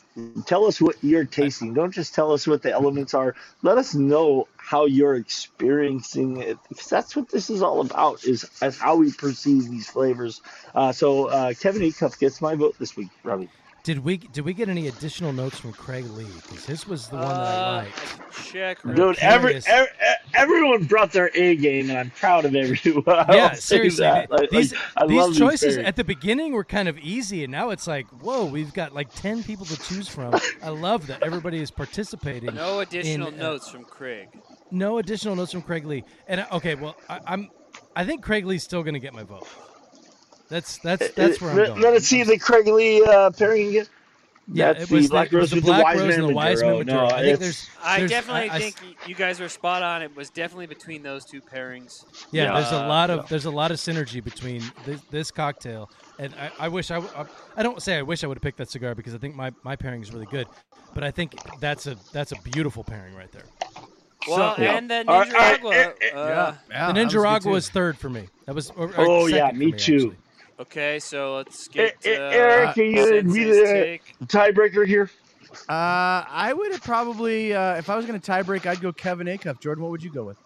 Tell 0.47 0.65
us 0.65 0.81
what 0.81 0.97
you're 1.03 1.25
tasting. 1.25 1.75
Don't 1.75 1.91
just 1.91 2.15
tell 2.15 2.33
us 2.33 2.47
what 2.47 2.63
the 2.63 2.73
elements 2.73 3.13
are. 3.13 3.35
Let 3.63 3.79
us 3.79 3.95
know 3.95 4.49
how 4.57 4.87
you're 4.87 5.17
experiencing 5.17 6.41
it, 6.41 6.57
because 6.69 6.87
that's 6.87 7.15
what 7.17 7.29
this 7.29 7.51
is 7.51 7.63
all 7.63 7.81
about. 7.81 8.25
Is, 8.25 8.49
is 8.63 8.79
how 8.79 8.97
we 8.97 9.13
perceive 9.13 9.69
these 9.69 9.91
flavors. 9.91 10.41
Uh, 10.75 10.93
so 10.93 11.27
uh, 11.27 11.53
Kevin 11.61 11.83
Acuff 11.83 12.19
gets 12.19 12.41
my 12.41 12.55
vote 12.55 12.77
this 12.79 12.97
week, 12.97 13.11
Robbie. 13.23 13.51
Did 13.85 13.99
we 13.99 14.17
did 14.17 14.47
we 14.47 14.55
get 14.55 14.71
any 14.71 14.89
additional 14.89 15.31
notes 15.31 15.59
from 15.59 15.75
Craig 15.75 16.07
Lee? 16.13 16.25
Because 16.49 16.65
his 16.65 16.89
was 16.89 17.07
the 17.09 17.17
one 17.17 17.29
that 17.29 17.35
I 17.37 17.55
Uh, 17.59 17.77
liked. 17.85 17.99
I 18.19 18.43
check. 18.43 18.79
Dude, 18.83 19.19
every, 19.19 19.61
every 19.67 19.89
everyone 20.33 20.85
brought 20.85 21.13
their 21.13 21.31
A 21.35 21.55
game, 21.57 21.91
and 21.91 21.99
I'm 21.99 22.11
proud 22.13 22.47
of 22.47 22.55
everyone. 22.55 23.05
Yeah, 23.29 23.53
seriously. 23.53 24.03
that. 24.05 24.31
Like- 24.31 24.49
these 24.49 24.73
like, 24.99 25.09
these 25.09 25.37
choices 25.37 25.77
pairings. 25.77 25.85
at 25.87 25.97
the 25.97 26.05
beginning 26.05 26.53
were 26.55 26.65
kind 26.65 26.89
of 26.89 26.99
easy, 26.99 27.45
and 27.45 27.53
now 27.53 27.69
it's 27.71 27.87
like, 27.87 28.07
whoa, 28.23 28.47
we've 28.47 28.73
got 28.73 28.95
like 28.95 29.13
ten 29.15 29.43
people 29.43 29.67
to 29.67 29.77
choose 29.83 30.09
from. 30.09 30.35
I 30.63 30.71
love 30.71 31.07
that 31.09 31.23
everybody 31.23 31.61
is 31.61 31.71
participating. 31.71 32.55
No 32.55 32.81
additional 32.81 33.29
in, 33.29 33.35
uh, 33.35 33.51
notes 33.51 33.69
from 33.69 33.85
Craig. 33.85 34.29
No 34.71 34.97
additional 34.97 35.37
notes 35.37 35.53
from 35.53 35.61
Craig 35.61 35.85
Lee. 35.85 36.05
And 36.27 36.41
uh, 36.41 36.47
okay, 36.53 36.75
well, 36.75 36.97
I, 37.11 37.21
I'm 37.27 37.51
I 37.95 38.07
think 38.07 38.23
Craig 38.23 38.47
Lee's 38.47 38.63
still 38.63 38.83
going 38.83 38.95
to 38.95 39.01
get 39.01 39.13
my 39.13 39.25
vote. 39.25 39.47
That's 40.49 40.79
that's 40.79 41.11
that's 41.13 41.41
where 41.41 41.51
I'm 41.51 41.57
let, 41.57 41.69
going. 41.69 41.81
let 41.83 41.95
us 41.95 42.05
see 42.05 42.23
the 42.23 42.39
Craig 42.39 42.67
Lee 42.67 43.03
uh, 43.03 43.31
pairing 43.31 43.69
again. 43.69 43.87
Yeah, 44.53 44.75
That's 44.75 44.91
it 44.91 44.95
was 44.95 45.05
the 45.05 45.11
Black 45.11 45.31
the, 45.31 45.39
it 45.39 45.41
was 45.41 45.43
Rose 45.43 45.51
the 45.51 45.57
with 45.57 45.65
Black 45.65 45.97
the 45.97 46.03
Rose 46.03 46.15
and 46.17 46.29
the 46.29 46.35
Wiseman 46.35 46.35
Wiseman 46.35 46.79
Maduro. 46.87 47.01
Maduro. 47.01 47.09
No, 47.09 47.15
I 47.17 47.21
think 47.23 47.25
it's- 47.35 47.39
there's. 47.39 47.71
I 47.83 48.07
definitely 48.07 48.51
I- 48.51 48.55
I 48.55 48.59
think 48.59 48.77
y 48.83 48.95
you 49.07 49.15
guys 49.15 49.41
were 49.41 49.49
spot 49.49 49.83
on. 49.83 50.03
It 50.03 50.15
was 50.15 50.29
definitely 50.29 50.67
between 50.67 51.03
those 51.03 51.25
two 51.25 51.41
pairings. 51.41 52.05
Yeah, 52.31 52.53
there's 52.53 52.71
a 52.73 52.85
Uh, 52.85 52.89
lot 52.89 53.09
of 53.09 53.27
there's 53.31 53.47
a 53.47 53.51
lot 53.51 53.71
of 53.71 53.79
synergy 53.79 54.23
between 54.23 54.63
this, 54.85 55.01
this 55.11 55.31
cocktail 55.31 55.91
and 56.19 56.35
I, 56.35 56.51
I 56.67 56.69
wish 56.69 56.91
I, 56.91 56.97
w- 56.97 57.13
I 57.17 57.25
I 57.59 57.63
don't 57.63 57.81
say 57.83 57.97
I 57.97 58.03
wish 58.03 58.23
I 58.23 58.27
would 58.27 58.37
have 58.37 58.43
picked 58.43 58.59
that 58.59 58.71
cigar 58.71 58.95
because 58.95 59.15
I 59.15 59.19
think 59.19 59.35
my, 59.35 59.51
my 59.63 59.77
pairing 59.77 60.03
is 60.03 60.13
really 60.13 60.27
good, 60.27 60.47
but 60.95 61.03
I 61.05 61.11
think 61.11 61.37
that's 61.61 61.87
a 61.87 61.97
that's 62.13 62.33
a 62.33 62.37
beautiful 62.43 62.85
pairing 62.85 63.15
right 63.15 63.33
there. 63.33 63.45
Well, 64.29 64.57
Yeah. 64.59 64.77
and 64.77 64.91
the 64.91 65.05
All 65.09 65.21
right, 65.21 65.33
all 65.35 65.41
right, 65.41 65.61
Ninjaragua. 65.63 65.95
eh, 66.03 66.11
uh, 66.15 66.55
Yeah, 66.71 66.93
the 66.93 66.93
that 66.95 67.05
was 67.07 67.15
good, 67.15 67.23
Ninjaragua 67.23 67.43
too. 67.45 67.49
was 67.51 67.69
third 67.71 67.97
for 67.99 68.11
me. 68.11 68.29
That 68.45 68.55
was 68.55 68.71
or, 68.73 68.89
or 68.89 68.95
Oh, 68.99 69.27
yeah, 69.27 69.47
second 69.47 69.51
for 69.59 69.65
me 69.65 69.73
too. 69.73 69.95
actually. 69.95 70.17
Okay, 70.59 70.99
so 71.01 71.37
let's 71.37 71.69
Eh, 71.69 71.73
get. 71.73 71.97
eh, 72.07 72.17
Uh, 72.17 72.31
Eric, 72.31 72.75
can 72.75 72.85
you 72.91 73.07
Sensei's 73.07 73.35
be 73.35 73.45
the 73.45 73.65
take. 73.65 74.15
tiebreaker 74.27 74.87
here? 74.87 75.11
Uh, 75.69 76.25
I 76.29 76.53
would 76.57 76.73
have 76.73 76.83
probably, 76.83 77.53
uh, 77.55 77.77
if 77.77 77.89
I 77.91 77.97
was 77.97 78.07
going 78.07 78.21
to 78.21 78.31
tiebreak, 78.33 78.67
I'd 78.67 78.81
go 78.81 78.93
Kevin 78.93 79.27
Acuff. 79.27 79.61
Jordan, 79.61 79.83
what 79.83 79.91
would 79.91 80.03
you 80.03 80.11
go 80.11 80.25
with? 80.25 80.37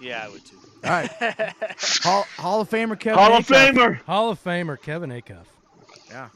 Yeah, 0.00 0.24
I 0.24 0.28
would 0.28 0.44
too. 0.44 0.56
All 0.84 0.90
right, 0.90 1.10
Hall, 2.02 2.26
Hall 2.36 2.60
of 2.60 2.70
Famer 2.70 2.98
Kevin 2.98 3.18
Hall 3.18 3.34
of 3.34 3.46
Acuff. 3.46 3.70
Famer. 3.72 4.02
Hall 4.02 4.30
of 4.30 4.42
Famer 4.42 4.80
Kevin 4.80 5.10
Acuff. 5.10 5.46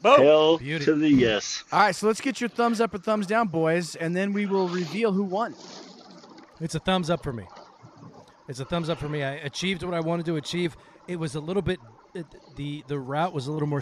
Boom. 0.01 0.21
Hell 0.21 0.57
Beauty. 0.57 0.83
to 0.85 0.95
the 0.95 1.09
yes. 1.09 1.63
All 1.71 1.79
right, 1.79 1.95
so 1.95 2.07
let's 2.07 2.19
get 2.21 2.41
your 2.41 2.49
thumbs 2.49 2.81
up 2.81 2.93
or 2.93 2.97
thumbs 2.97 3.27
down, 3.27 3.47
boys, 3.47 3.95
and 3.95 4.15
then 4.15 4.33
we 4.33 4.45
will 4.45 4.67
reveal 4.67 5.11
who 5.13 5.23
won. 5.23 5.55
It's 6.59 6.75
a 6.75 6.79
thumbs 6.79 7.09
up 7.09 7.23
for 7.23 7.31
me. 7.33 7.45
It's 8.47 8.59
a 8.59 8.65
thumbs 8.65 8.89
up 8.89 8.97
for 8.99 9.07
me. 9.07 9.23
I 9.23 9.33
achieved 9.35 9.83
what 9.83 9.93
I 9.93 9.99
wanted 10.01 10.25
to 10.25 10.35
achieve. 10.35 10.75
It 11.07 11.17
was 11.17 11.35
a 11.35 11.39
little 11.39 11.61
bit 11.61 11.79
the 12.55 12.83
the 12.87 12.99
route 12.99 13.33
was 13.33 13.47
a 13.47 13.51
little 13.51 13.67
more 13.67 13.81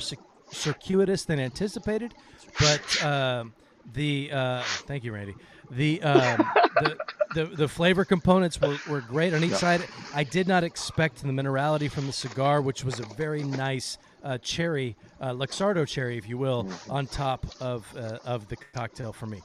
circuitous 0.52 1.26
than 1.26 1.40
anticipated, 1.40 2.14
but 2.60 3.04
um, 3.04 3.54
the 3.94 4.30
uh, 4.32 4.62
thank 4.88 5.04
you, 5.04 5.14
Randy. 5.14 5.36
The, 5.72 6.02
um, 6.02 6.50
the 6.76 6.98
the 7.36 7.46
the 7.46 7.68
flavor 7.68 8.06
components 8.06 8.60
were, 8.60 8.78
were 8.88 9.02
great 9.02 9.34
on 9.34 9.44
each 9.44 9.54
side. 9.54 9.82
I 10.14 10.24
did 10.24 10.48
not 10.48 10.64
expect 10.64 11.22
the 11.22 11.28
minerality 11.28 11.90
from 11.90 12.08
the 12.08 12.14
cigar, 12.14 12.62
which 12.62 12.84
was 12.84 13.00
a 13.00 13.04
very 13.04 13.44
nice 13.44 13.98
uh, 14.24 14.38
cherry, 14.40 14.96
uh, 15.22 15.32
Luxardo 15.32 15.88
cherry, 15.88 16.18
if 16.18 16.28
you 16.28 16.38
will, 16.38 16.68
on 16.90 17.06
top 17.08 17.46
of 17.60 17.92
uh, 17.96 18.18
of 18.26 18.48
the 18.48 18.56
cocktail 18.74 19.14
for 19.14 19.28
me 19.28 19.42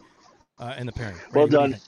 uh, 0.59 0.75
and 0.77 0.89
the 0.89 0.93
pairing. 0.93 1.16
Well 1.33 1.47
Randy, 1.47 1.57
you 1.57 1.72
done. 1.72 1.81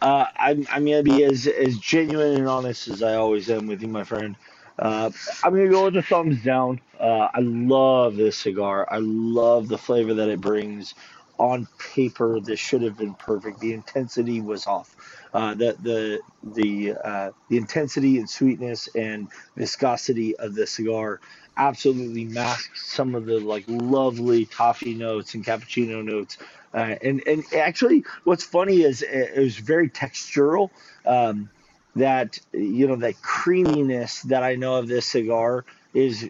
Uh, 0.00 0.26
I'm, 0.36 0.66
I'm 0.72 0.84
going 0.84 1.04
to 1.04 1.08
be 1.08 1.22
as, 1.22 1.46
as 1.46 1.78
genuine 1.78 2.34
and 2.34 2.48
honest 2.48 2.88
as 2.88 3.04
I 3.04 3.14
always 3.14 3.48
am 3.48 3.68
with 3.68 3.82
you, 3.82 3.86
my 3.88 4.02
friend. 4.02 4.34
Uh, 4.78 5.10
I'm 5.44 5.54
to 5.54 5.68
go 5.68 5.84
with 5.84 5.94
the 5.94 6.02
thumbs 6.02 6.42
down. 6.42 6.80
Uh, 6.98 7.28
I 7.34 7.40
love 7.40 8.16
this 8.16 8.36
cigar. 8.38 8.86
I 8.90 8.98
love 9.00 9.68
the 9.68 9.78
flavor 9.78 10.14
that 10.14 10.28
it 10.28 10.40
brings. 10.40 10.94
On 11.38 11.66
paper, 11.94 12.38
this 12.40 12.60
should 12.60 12.82
have 12.82 12.96
been 12.96 13.14
perfect. 13.14 13.58
The 13.58 13.72
intensity 13.72 14.40
was 14.40 14.66
off. 14.66 14.94
Uh, 15.32 15.54
the 15.54 15.76
the 15.80 16.20
the 16.42 16.94
uh, 17.02 17.30
the 17.48 17.56
intensity 17.56 18.18
and 18.18 18.28
sweetness 18.30 18.88
and 18.94 19.28
viscosity 19.56 20.36
of 20.36 20.54
the 20.54 20.66
cigar 20.66 21.20
absolutely 21.56 22.24
masks 22.26 22.92
some 22.94 23.14
of 23.14 23.26
the 23.26 23.40
like 23.40 23.64
lovely 23.66 24.46
toffee 24.46 24.94
notes 24.94 25.34
and 25.34 25.44
cappuccino 25.44 26.04
notes 26.04 26.38
uh, 26.74 26.96
and 27.02 27.22
and 27.26 27.44
actually, 27.54 28.04
what's 28.24 28.44
funny 28.44 28.82
is 28.82 29.02
it, 29.02 29.32
it 29.36 29.40
was 29.40 29.56
very 29.56 29.90
textural. 29.90 30.70
Um, 31.04 31.50
that 31.96 32.38
you 32.52 32.86
know 32.86 32.96
that 32.96 33.20
creaminess 33.22 34.22
that 34.22 34.42
I 34.42 34.54
know 34.54 34.76
of 34.76 34.88
this 34.88 35.06
cigar 35.06 35.64
is 35.94 36.28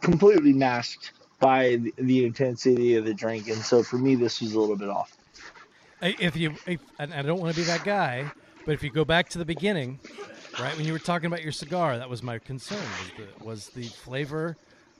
completely 0.00 0.52
masked 0.52 1.12
by 1.40 1.80
the, 1.96 2.24
intensity 2.24 2.96
of 2.96 3.04
the 3.06 3.14
drink, 3.14 3.48
and 3.48 3.62
so 3.62 3.82
for 3.82 3.96
me, 3.96 4.14
this 4.14 4.40
was 4.40 4.52
a 4.52 4.60
little 4.60 4.76
bit 4.76 4.90
off. 4.90 5.16
If 6.02 6.36
you 6.36 6.54
if, 6.66 6.80
and 6.98 7.12
I 7.12 7.22
don't 7.22 7.40
want 7.40 7.54
to 7.54 7.60
be 7.60 7.66
that 7.66 7.84
guy, 7.84 8.30
but 8.64 8.72
if 8.72 8.82
you 8.82 8.90
go 8.90 9.04
back 9.04 9.28
to 9.30 9.38
the 9.38 9.44
beginning, 9.44 10.00
right 10.60 10.76
when 10.76 10.86
you 10.86 10.92
were 10.92 10.98
talking 10.98 11.26
about 11.26 11.42
your 11.42 11.52
cigar, 11.52 11.98
that 11.98 12.08
was 12.08 12.22
my 12.22 12.38
concern 12.38 12.78
was 12.78 13.10
the 13.16 13.44
was 13.44 13.68
the 13.70 13.84
flavor 13.84 14.56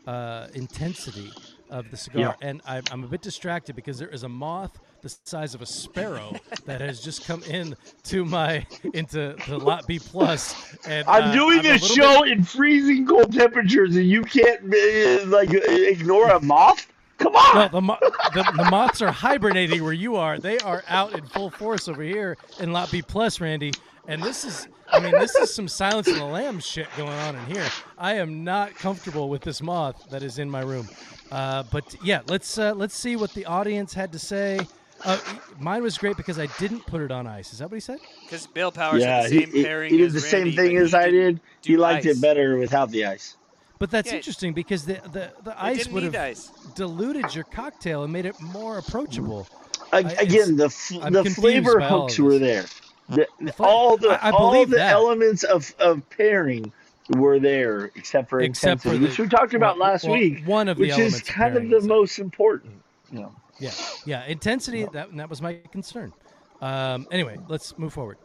uh, 0.06 0.48
intensity 0.54 1.30
of 1.70 1.90
the 1.90 1.96
cigar, 1.96 2.36
Yeah. 2.40 2.48
and 2.48 2.60
I'm, 2.66 2.82
I'm 2.90 3.04
a 3.04 3.08
bit 3.08 3.22
distracted 3.22 3.76
because 3.76 3.98
there 3.98 4.08
is 4.08 4.22
a 4.22 4.28
moth 4.28 4.80
the 5.02 5.14
size 5.24 5.54
of 5.54 5.62
a 5.62 5.66
sparrow 5.66 6.34
that 6.64 6.80
has 6.80 7.00
just 7.00 7.26
come 7.26 7.42
in 7.44 7.74
to 8.04 8.24
my 8.24 8.66
into 8.94 9.34
the 9.48 9.58
lot 9.58 9.86
B 9.86 9.98
plus, 9.98 10.76
and 10.86 11.06
I'm 11.08 11.30
uh, 11.30 11.32
doing 11.32 11.58
I'm 11.60 11.64
little 11.64 11.88
show 11.88 12.22
in 12.24 12.42
freezing 12.42 13.06
cold 13.06 13.32
temperatures, 13.32 13.96
and 13.96 14.06
you 14.06 14.22
can't 14.22 14.62
uh, 14.62 15.26
like 15.26 15.50
uh, 15.50 15.60
ignore 15.66 16.28
a 16.30 16.40
moth. 16.40 16.86
Come 17.18 17.36
on. 17.36 17.56
No, 17.56 17.68
the, 17.68 17.80
mo- 17.80 17.98
the 18.00 18.52
the 18.56 18.68
moths 18.70 19.02
are 19.02 19.12
hibernating 19.12 19.84
where 19.84 19.92
you 19.92 20.16
are. 20.16 20.38
They 20.38 20.58
are 20.58 20.82
out 20.88 21.12
in 21.12 21.24
full 21.26 21.50
force 21.50 21.88
over 21.88 22.02
here 22.02 22.36
in 22.60 22.72
Lot 22.72 22.90
B 22.90 23.02
plus, 23.02 23.40
Randy. 23.40 23.72
And 24.08 24.22
this 24.22 24.44
is, 24.44 24.66
I 24.90 24.98
mean, 24.98 25.12
this 25.12 25.34
is 25.36 25.54
some 25.54 25.68
Silence 25.68 26.08
of 26.08 26.16
the 26.16 26.24
Lambs 26.24 26.66
shit 26.66 26.88
going 26.96 27.10
on 27.10 27.36
in 27.36 27.44
here. 27.46 27.66
I 27.98 28.14
am 28.14 28.42
not 28.42 28.74
comfortable 28.74 29.28
with 29.28 29.42
this 29.42 29.62
moth 29.62 30.08
that 30.10 30.22
is 30.22 30.38
in 30.38 30.50
my 30.50 30.62
room. 30.62 30.88
Uh, 31.30 31.62
but 31.70 31.94
yeah, 32.02 32.22
let's 32.26 32.58
uh, 32.58 32.74
let's 32.74 32.96
see 32.96 33.16
what 33.16 33.32
the 33.34 33.44
audience 33.46 33.92
had 33.92 34.10
to 34.12 34.18
say. 34.18 34.60
Uh, 35.04 35.18
mine 35.58 35.82
was 35.82 35.96
great 35.98 36.16
because 36.16 36.38
I 36.38 36.46
didn't 36.58 36.84
put 36.86 37.00
it 37.00 37.10
on 37.10 37.26
ice. 37.26 37.52
Is 37.52 37.58
that 37.60 37.70
what 37.70 37.76
he 37.76 37.80
said? 37.80 38.00
Because 38.24 38.46
Bill 38.46 38.70
Powers 38.70 39.02
yeah, 39.02 39.22
had 39.22 39.30
the 39.30 39.34
he, 39.34 39.44
same 39.44 39.52
he, 39.52 39.64
pairing 39.64 39.90
he 39.90 39.96
did 39.98 40.06
as 40.08 40.12
the 40.30 40.36
Randy, 40.36 40.56
same 40.56 40.66
thing 40.66 40.76
as 40.76 40.94
I 40.94 41.10
did. 41.10 41.40
He 41.62 41.76
liked 41.76 42.06
ice. 42.06 42.16
it 42.18 42.20
better 42.20 42.56
without 42.56 42.90
the 42.90 43.06
ice. 43.06 43.36
But 43.78 43.90
that's 43.90 44.10
Yeah. 44.10 44.16
interesting 44.16 44.52
because 44.52 44.84
the 44.84 45.00
the, 45.10 45.32
the 45.42 45.50
It 45.52 45.56
ice 45.58 45.88
would 45.88 46.02
need 46.04 46.14
have 46.14 46.22
ice. 46.30 46.52
diluted 46.74 47.34
your 47.34 47.44
cocktail 47.44 48.02
and 48.04 48.12
made 48.12 48.26
it 48.26 48.38
more 48.40 48.76
approachable. 48.76 49.46
A- 49.92 49.96
I- 49.96 49.98
it's- 50.00 50.20
Again, 50.22 50.56
the 50.56 50.66
f- 50.66 50.92
I'm 51.02 51.12
the 51.14 51.24
flavor 51.24 51.80
hooks 51.80 52.18
were 52.18 52.38
there. 52.38 52.66
The, 53.08 53.26
The 53.40 53.54
all 53.58 53.96
the 53.96 54.10
I- 54.22 54.28
I 54.28 54.30
all 54.32 54.66
the 54.66 54.76
that. 54.76 54.92
elements 54.92 55.42
of, 55.44 55.74
of 55.80 56.08
pairing 56.10 56.70
were 57.16 57.40
there, 57.40 57.90
except 57.96 58.28
for 58.28 58.40
Except 58.40 58.82
for 58.82 58.90
the- 58.90 58.98
which 58.98 59.18
we 59.18 59.26
talked 59.28 59.54
about 59.54 59.78
well, 59.78 59.88
last 59.88 60.04
well, 60.04 60.12
week, 60.12 60.44
one 60.46 60.68
of 60.68 60.78
which 60.78 60.90
elements 60.90 61.16
is 61.16 61.22
kind 61.22 61.56
of 61.56 61.62
pairing, 61.64 61.80
the 61.80 61.88
most 61.88 62.18
important. 62.18 62.74
You 63.10 63.20
know. 63.20 63.32
Yeah, 63.60 63.72
yeah, 64.06 64.24
intensity. 64.24 64.86
That 64.92 65.14
that 65.16 65.28
was 65.30 65.40
my 65.42 65.58
concern. 65.70 66.12
Um, 66.60 67.06
anyway, 67.10 67.38
let's 67.48 67.76
move 67.78 67.92
forward. 67.92 68.18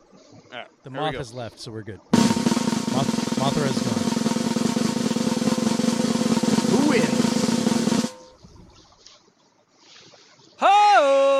All 0.51 0.57
right, 0.59 0.67
The 0.83 0.89
moth 0.89 1.15
has 1.15 1.33
left, 1.33 1.59
so 1.59 1.71
we're 1.71 1.83
good. 1.83 1.99
Moth, 2.13 3.35
Mothra 3.39 3.65
is 3.69 3.81
gone. 3.81 4.01
Who 6.79 6.89
wins? 6.89 8.13
Ho! 10.57 10.67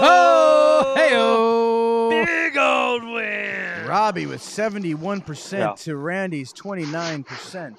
Oh, 0.01 0.95
heyo! 0.97 2.25
Big 2.25 2.57
old 2.57 3.03
win. 3.03 3.87
Robbie 3.87 4.25
with 4.25 4.41
71% 4.41 5.51
Yeah. 5.59 5.73
to 5.83 5.95
Randy's 5.97 6.51
29%. 6.53 7.75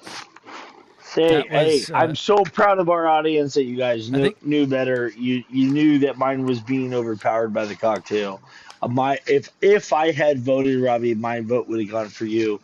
Say, 1.13 1.29
That 1.29 1.51
was, 1.51 1.87
hey, 1.87 1.93
uh, 1.93 1.97
I'm 1.97 2.15
so 2.15 2.37
proud 2.43 2.79
of 2.79 2.89
our 2.89 3.07
audience 3.07 3.53
that 3.53 3.63
you 3.63 3.77
guys 3.77 4.11
knew, 4.11 4.23
think- 4.23 4.45
knew 4.45 4.67
better. 4.67 5.09
You 5.17 5.43
you 5.49 5.69
knew 5.71 5.99
that 5.99 6.17
mine 6.17 6.45
was 6.45 6.59
being 6.59 6.93
overpowered 6.93 7.53
by 7.53 7.65
the 7.65 7.75
cocktail. 7.75 8.41
Uh, 8.81 8.87
my 8.89 9.19
if 9.25 9.49
if 9.61 9.93
I 9.93 10.11
had 10.11 10.39
voted 10.39 10.81
Robbie, 10.81 11.15
my 11.15 11.39
vote 11.41 11.67
would 11.67 11.79
have 11.79 11.89
gone 11.89 12.09
for 12.09 12.25
you. 12.25 12.59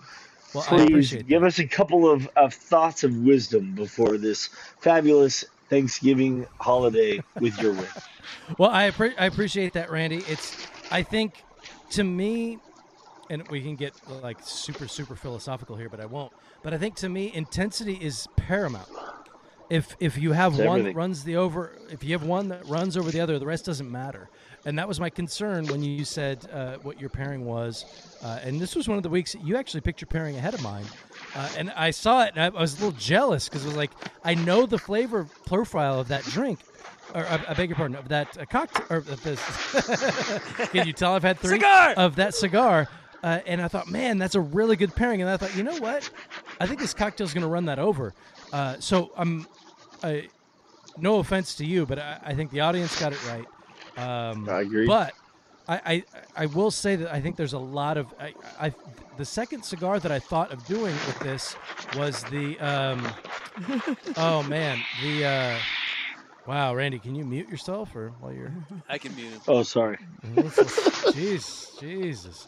Well, 0.53 0.64
Please 0.65 1.11
give 1.14 1.41
that. 1.41 1.48
us 1.48 1.57
a 1.60 1.65
couple 1.68 2.07
of, 2.07 2.30
of 2.36 2.53
thoughts 2.53 3.03
of 3.03 3.15
wisdom 3.18 3.74
before 3.74 4.18
this 4.20 4.49
fabulous 4.82 5.44
Thanksgiving 5.70 6.45
holiday 6.60 7.22
with 7.40 7.60
your 7.60 7.74
win. 7.74 7.88
Well, 8.57 8.70
I 8.72 8.90
appre- 8.90 9.15
I 9.18 9.26
appreciate 9.26 9.74
that, 9.74 9.90
Randy. 9.91 10.24
It's 10.28 10.68
I 10.91 11.02
think 11.03 11.44
to 11.91 12.03
me, 12.03 12.60
and 13.34 13.48
we 13.50 13.62
can 13.62 13.76
get 13.76 13.94
like 14.22 14.38
super 14.42 14.88
super 14.88 15.16
philosophical 15.16 15.76
here, 15.76 15.90
but 15.90 16.00
I 16.00 16.06
won't. 16.06 16.32
But 16.62 16.74
I 16.74 16.78
think 16.78 16.96
to 16.98 17.10
me, 17.10 17.34
intensity 17.34 17.96
is 17.96 18.28
paramount. 18.36 18.88
If 19.70 19.96
if 20.00 20.18
you 20.18 20.34
have 20.34 20.54
It's 20.54 20.68
one 20.68 20.84
that 20.84 20.96
runs 20.96 21.24
the 21.24 21.38
over, 21.38 21.72
if 21.90 22.04
you 22.04 22.12
have 22.14 22.24
one 22.24 22.50
that 22.50 22.68
runs 22.68 22.96
over 22.96 23.10
the 23.10 23.20
other, 23.22 23.40
the 23.40 23.46
rest 23.46 23.66
doesn't 23.66 23.92
matter. 23.92 24.30
And 24.66 24.78
that 24.78 24.88
was 24.88 25.00
my 25.00 25.10
concern 25.10 25.66
when 25.68 25.84
you 25.84 26.06
said 26.06 26.48
uh, 26.54 26.78
what 26.84 27.00
your 27.02 27.10
pairing 27.10 27.44
was. 27.44 27.86
Uh, 28.24 28.40
and 28.44 28.62
this 28.62 28.76
was 28.76 28.88
one 28.88 28.98
of 28.98 29.04
the 29.04 29.10
weeks 29.10 29.36
you 29.44 29.58
actually 29.58 29.82
picked 29.82 30.00
your 30.00 30.08
pairing 30.08 30.38
ahead 30.38 30.54
of 30.54 30.62
mine. 30.62 30.86
Uh, 31.36 31.50
and 31.58 31.72
I 31.72 31.92
saw 31.92 32.24
it, 32.24 32.34
and 32.36 32.44
I, 32.44 32.58
I 32.58 32.62
was 32.62 32.80
a 32.80 32.86
little 32.86 33.00
jealous 33.00 33.50
because 33.50 33.66
it 33.66 33.70
was 33.70 33.76
like 33.78 33.92
I 34.24 34.36
know 34.36 34.66
the 34.66 34.78
flavor 34.78 35.28
profile 35.48 36.00
of 36.00 36.08
that 36.10 36.24
drink, 36.26 36.60
or 37.16 37.26
I, 37.26 37.44
I 37.50 37.54
beg 37.56 37.70
your 37.70 37.78
pardon, 37.78 37.98
of 37.98 38.10
that 38.10 38.38
uh, 38.38 38.46
cocktail, 38.46 38.86
or 38.90 38.98
of 38.98 39.24
this. 39.24 39.42
Can 40.72 40.86
you 40.86 40.94
tell 40.94 41.14
I've 41.14 41.24
had 41.24 41.40
three 41.40 41.58
Cigar! 41.58 41.94
of 41.98 42.16
that 42.18 42.36
cigar? 42.36 42.88
Uh, 43.24 43.40
and 43.45 43.62
I 43.62 43.70
thought, 43.70 43.90
man, 43.90 44.18
that's 44.18 44.36
a 44.36 44.41
really 44.41 44.76
good 44.76 44.94
pairing. 44.94 45.22
And 45.22 45.30
I 45.30 45.38
thought, 45.38 45.56
you 45.56 45.64
know 45.64 45.78
what? 45.78 46.10
I 46.60 46.68
think 46.68 46.82
this 46.82 46.94
cocktail's 46.94 47.34
going 47.34 47.44
to 47.44 47.50
run 47.50 47.66
that 47.66 47.80
over. 47.80 48.14
Uh, 48.52 48.76
so 48.80 49.12
I'm, 49.16 49.48
I, 50.04 50.28
no 50.98 51.20
offense 51.20 51.56
to 51.56 51.66
you, 51.66 51.86
but 51.86 52.00
I, 52.00 52.20
I 52.24 52.34
think 52.36 52.52
the 52.52 52.60
audience 52.60 53.00
got 53.00 53.14
it 53.14 53.20
right. 53.26 53.45
Um, 53.98 54.50
I 54.50 54.62
agree. 54.62 54.86
But 54.86 55.14
I, 55.68 55.76
I, 55.86 56.04
I 56.36 56.45
will 56.48 56.72
say 56.72 56.98
that 56.98 57.14
I 57.14 57.22
think 57.22 57.38
there's 57.38 57.54
a 57.54 57.60
lot 57.60 57.98
of 57.98 58.14
I, 58.20 58.34
I, 58.60 58.74
the 59.18 59.26
second 59.26 59.64
cigar 59.64 60.00
that 60.00 60.12
I 60.12 60.20
thought 60.20 60.52
of 60.52 60.66
doing 60.66 60.94
with 60.94 61.20
this 61.20 61.56
was 61.95 62.24
the 62.26 62.60
um, 62.60 63.08
oh 64.18 64.44
man 64.44 64.80
the 65.02 65.26
uh, 65.26 65.58
wow 66.48 66.76
Randy 66.76 67.00
can 67.00 67.16
you 67.16 67.24
mute 67.24 67.48
yourself 67.48 67.95
or 67.95 68.10
while 68.20 68.34
you're 68.34 68.52
I 68.90 68.98
can 68.98 69.16
mute 69.16 69.32
him. 69.32 69.41
Oh, 69.48 69.64
sorry. 69.64 69.98
jeez 71.14 71.80
Jesus 71.80 72.48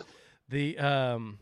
the 0.49 0.77
um 0.77 1.39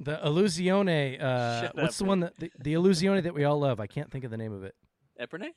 the 0.00 0.18
Illusione 0.24 1.20
uh, 1.22 1.60
Shut 1.62 1.76
what's 1.76 2.00
up, 2.00 2.04
the 2.04 2.08
one 2.08 2.20
that 2.20 2.38
the, 2.38 2.50
the 2.58 2.74
Illusione 2.74 3.22
that 3.22 3.34
we 3.34 3.44
all 3.44 3.58
love 3.60 3.80
I 3.80 3.86
can't 3.86 4.10
think 4.10 4.24
of 4.24 4.30
the 4.30 4.36
name 4.36 4.52
of 4.52 4.64
it 4.64 4.74
Epernay? 5.20 5.50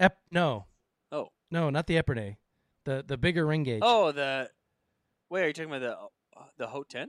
Ep 0.00 0.16
no 0.30 0.66
Oh. 1.10 1.28
no 1.50 1.68
not 1.70 1.86
the 1.86 1.96
Epernay 1.96 2.36
the 2.84 3.04
the 3.06 3.16
bigger 3.16 3.46
ring 3.46 3.62
gauge 3.62 3.82
Oh, 3.84 4.12
the. 4.12 4.50
Wait, 5.30 5.42
are 5.44 5.46
you 5.46 5.52
talking 5.52 5.70
about 5.72 5.80
the 5.80 6.40
uh, 6.40 6.44
the 6.58 6.66
Haut 6.66 6.88
Ten? 6.88 7.08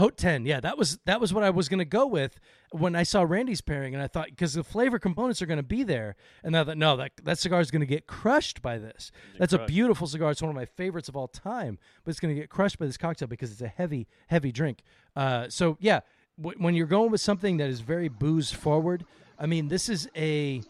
Haut 0.00 0.16
10, 0.16 0.46
yeah, 0.46 0.60
that 0.60 0.78
was 0.78 0.98
that 1.04 1.20
was 1.20 1.32
what 1.32 1.44
I 1.44 1.50
was 1.50 1.68
going 1.68 1.78
to 1.78 1.84
go 1.84 2.06
with 2.06 2.40
when 2.70 2.96
I 2.96 3.02
saw 3.02 3.22
Randy's 3.22 3.60
pairing, 3.60 3.94
and 3.94 4.02
I 4.02 4.06
thought 4.06 4.26
because 4.30 4.54
the 4.54 4.64
flavor 4.64 4.98
components 4.98 5.42
are 5.42 5.46
going 5.46 5.58
to 5.58 5.62
be 5.62 5.82
there, 5.82 6.16
and 6.42 6.56
I 6.56 6.64
thought 6.64 6.78
no, 6.78 6.96
that 6.96 7.12
that 7.24 7.38
cigar 7.38 7.60
is 7.60 7.70
going 7.70 7.80
to 7.80 7.86
get 7.86 8.06
crushed 8.06 8.62
by 8.62 8.78
this. 8.78 9.12
That's 9.38 9.52
a 9.52 9.66
beautiful 9.66 10.06
cigar. 10.06 10.30
It's 10.30 10.40
one 10.40 10.48
of 10.48 10.56
my 10.56 10.64
favorites 10.64 11.08
of 11.08 11.16
all 11.16 11.28
time, 11.28 11.78
but 12.02 12.10
it's 12.10 12.20
going 12.20 12.34
to 12.34 12.40
get 12.40 12.48
crushed 12.48 12.78
by 12.78 12.86
this 12.86 12.96
cocktail 12.96 13.28
because 13.28 13.52
it's 13.52 13.60
a 13.60 13.68
heavy, 13.68 14.08
heavy 14.28 14.52
drink. 14.52 14.82
Uh, 15.14 15.48
so 15.48 15.76
yeah, 15.80 16.00
w- 16.40 16.58
when 16.58 16.74
you're 16.74 16.86
going 16.86 17.10
with 17.10 17.20
something 17.20 17.58
that 17.58 17.68
is 17.68 17.80
very 17.80 18.08
booze 18.08 18.50
forward, 18.50 19.04
I 19.38 19.46
mean, 19.46 19.68
this 19.68 19.88
is 19.88 20.08
a 20.16 20.62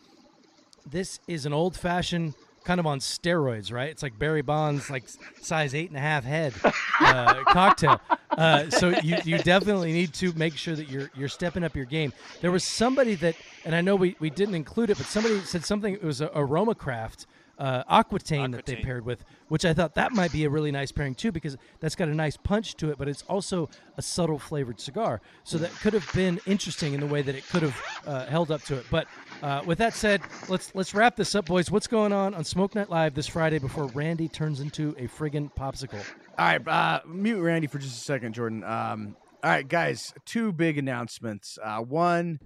this 0.90 1.20
is 1.28 1.46
an 1.46 1.52
old 1.52 1.76
fashioned 1.76 2.34
kind 2.64 2.80
of 2.80 2.86
on 2.86 2.98
steroids, 2.98 3.72
right? 3.72 3.90
It's 3.90 4.02
like 4.02 4.18
Barry 4.18 4.42
Bonds, 4.42 4.90
like 4.90 5.04
size 5.40 5.74
eight 5.74 5.88
and 5.88 5.96
a 5.96 6.00
half 6.00 6.24
head 6.24 6.54
uh, 7.00 7.42
cocktail. 7.48 8.00
Uh, 8.30 8.70
so 8.70 8.90
you, 9.02 9.16
you 9.24 9.38
definitely 9.38 9.92
need 9.92 10.12
to 10.14 10.32
make 10.34 10.56
sure 10.56 10.76
that 10.76 10.88
you're 10.88 11.10
you're 11.14 11.28
stepping 11.28 11.64
up 11.64 11.74
your 11.74 11.84
game. 11.84 12.12
There 12.40 12.50
was 12.50 12.64
somebody 12.64 13.14
that, 13.16 13.34
and 13.64 13.74
I 13.74 13.80
know 13.80 13.96
we, 13.96 14.16
we 14.20 14.30
didn't 14.30 14.54
include 14.54 14.90
it, 14.90 14.98
but 14.98 15.06
somebody 15.06 15.40
said 15.40 15.64
something. 15.64 15.94
It 15.94 16.04
was 16.04 16.20
a 16.20 16.28
RoMa 16.28 16.76
Craft 16.76 17.26
uh, 17.60 17.84
Aquitaine 17.88 18.50
that 18.52 18.64
they 18.64 18.76
paired 18.76 19.04
with, 19.04 19.22
which 19.48 19.66
I 19.66 19.74
thought 19.74 19.94
that 19.94 20.12
might 20.12 20.32
be 20.32 20.44
a 20.44 20.50
really 20.50 20.72
nice 20.72 20.90
pairing 20.90 21.14
too, 21.14 21.30
because 21.30 21.58
that's 21.78 21.94
got 21.94 22.08
a 22.08 22.14
nice 22.14 22.36
punch 22.36 22.74
to 22.76 22.90
it, 22.90 22.96
but 22.98 23.06
it's 23.06 23.22
also 23.28 23.68
a 23.98 24.02
subtle 24.02 24.38
flavored 24.38 24.80
cigar. 24.80 25.20
So 25.44 25.58
that 25.58 25.70
could 25.72 25.92
have 25.92 26.10
been 26.14 26.40
interesting 26.46 26.94
in 26.94 27.00
the 27.00 27.06
way 27.06 27.20
that 27.20 27.34
it 27.34 27.46
could 27.48 27.62
have 27.62 27.76
uh, 28.06 28.26
held 28.26 28.50
up 28.50 28.62
to 28.62 28.78
it. 28.78 28.86
But 28.90 29.06
uh, 29.42 29.62
with 29.66 29.78
that 29.78 29.92
said, 29.94 30.22
let's 30.48 30.74
let's 30.74 30.94
wrap 30.94 31.16
this 31.16 31.34
up, 31.34 31.46
boys. 31.46 31.70
What's 31.70 31.86
going 31.86 32.12
on 32.12 32.34
on 32.34 32.44
Smoke 32.44 32.74
Night 32.74 32.88
Live 32.88 33.14
this 33.14 33.26
Friday 33.26 33.58
before 33.58 33.84
Randy 33.88 34.26
turns 34.26 34.60
into 34.60 34.94
a 34.98 35.06
friggin' 35.06 35.52
popsicle? 35.54 36.02
All 36.38 36.46
right, 36.46 36.66
uh, 36.66 37.00
mute 37.06 37.42
Randy 37.42 37.66
for 37.66 37.78
just 37.78 38.00
a 38.00 38.04
second, 38.04 38.32
Jordan. 38.32 38.64
Um, 38.64 39.16
all 39.44 39.50
right, 39.50 39.68
guys, 39.68 40.14
two 40.24 40.52
big 40.52 40.78
announcements. 40.78 41.58
Uh, 41.62 41.80
one, 41.80 42.40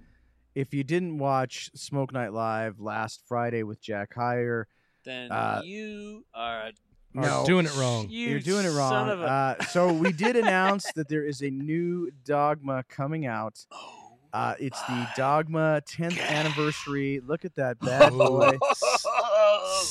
if 0.55 0.73
you 0.73 0.83
didn't 0.83 1.17
watch 1.17 1.69
Smoke 1.73 2.11
Night 2.11 2.33
Live 2.33 2.81
last 2.81 3.21
Friday 3.27 3.63
with 3.63 3.81
Jack 3.81 4.13
Heyer, 4.15 4.65
Then 5.05 5.31
Uh, 5.31 5.61
you 5.63 6.25
are 6.33 6.67
a 6.67 6.71
no, 7.13 7.45
doing 7.45 7.65
it 7.65 7.75
wrong. 7.77 8.09
You 8.09 8.29
You're 8.29 8.39
doing 8.41 8.65
it 8.65 8.71
wrong. 8.71 9.07
a- 9.09 9.13
Uh, 9.13 9.63
so 9.65 9.93
we 9.93 10.11
did 10.11 10.35
announce 10.43 10.91
that 10.93 11.07
there 11.07 11.23
is 11.25 11.41
a 11.41 11.49
new 11.49 12.11
Dogma 12.25 12.83
coming 12.89 13.25
out. 13.25 13.65
Oh 13.71 14.01
Uh, 14.33 14.53
it's 14.59 14.81
the 14.87 15.07
Dogma 15.15 15.81
10th 15.87 16.19
anniversary. 16.19 17.21
Look 17.25 17.45
at 17.45 17.55
that 17.55 17.79
bad 17.89 18.11
boy. 18.11 18.57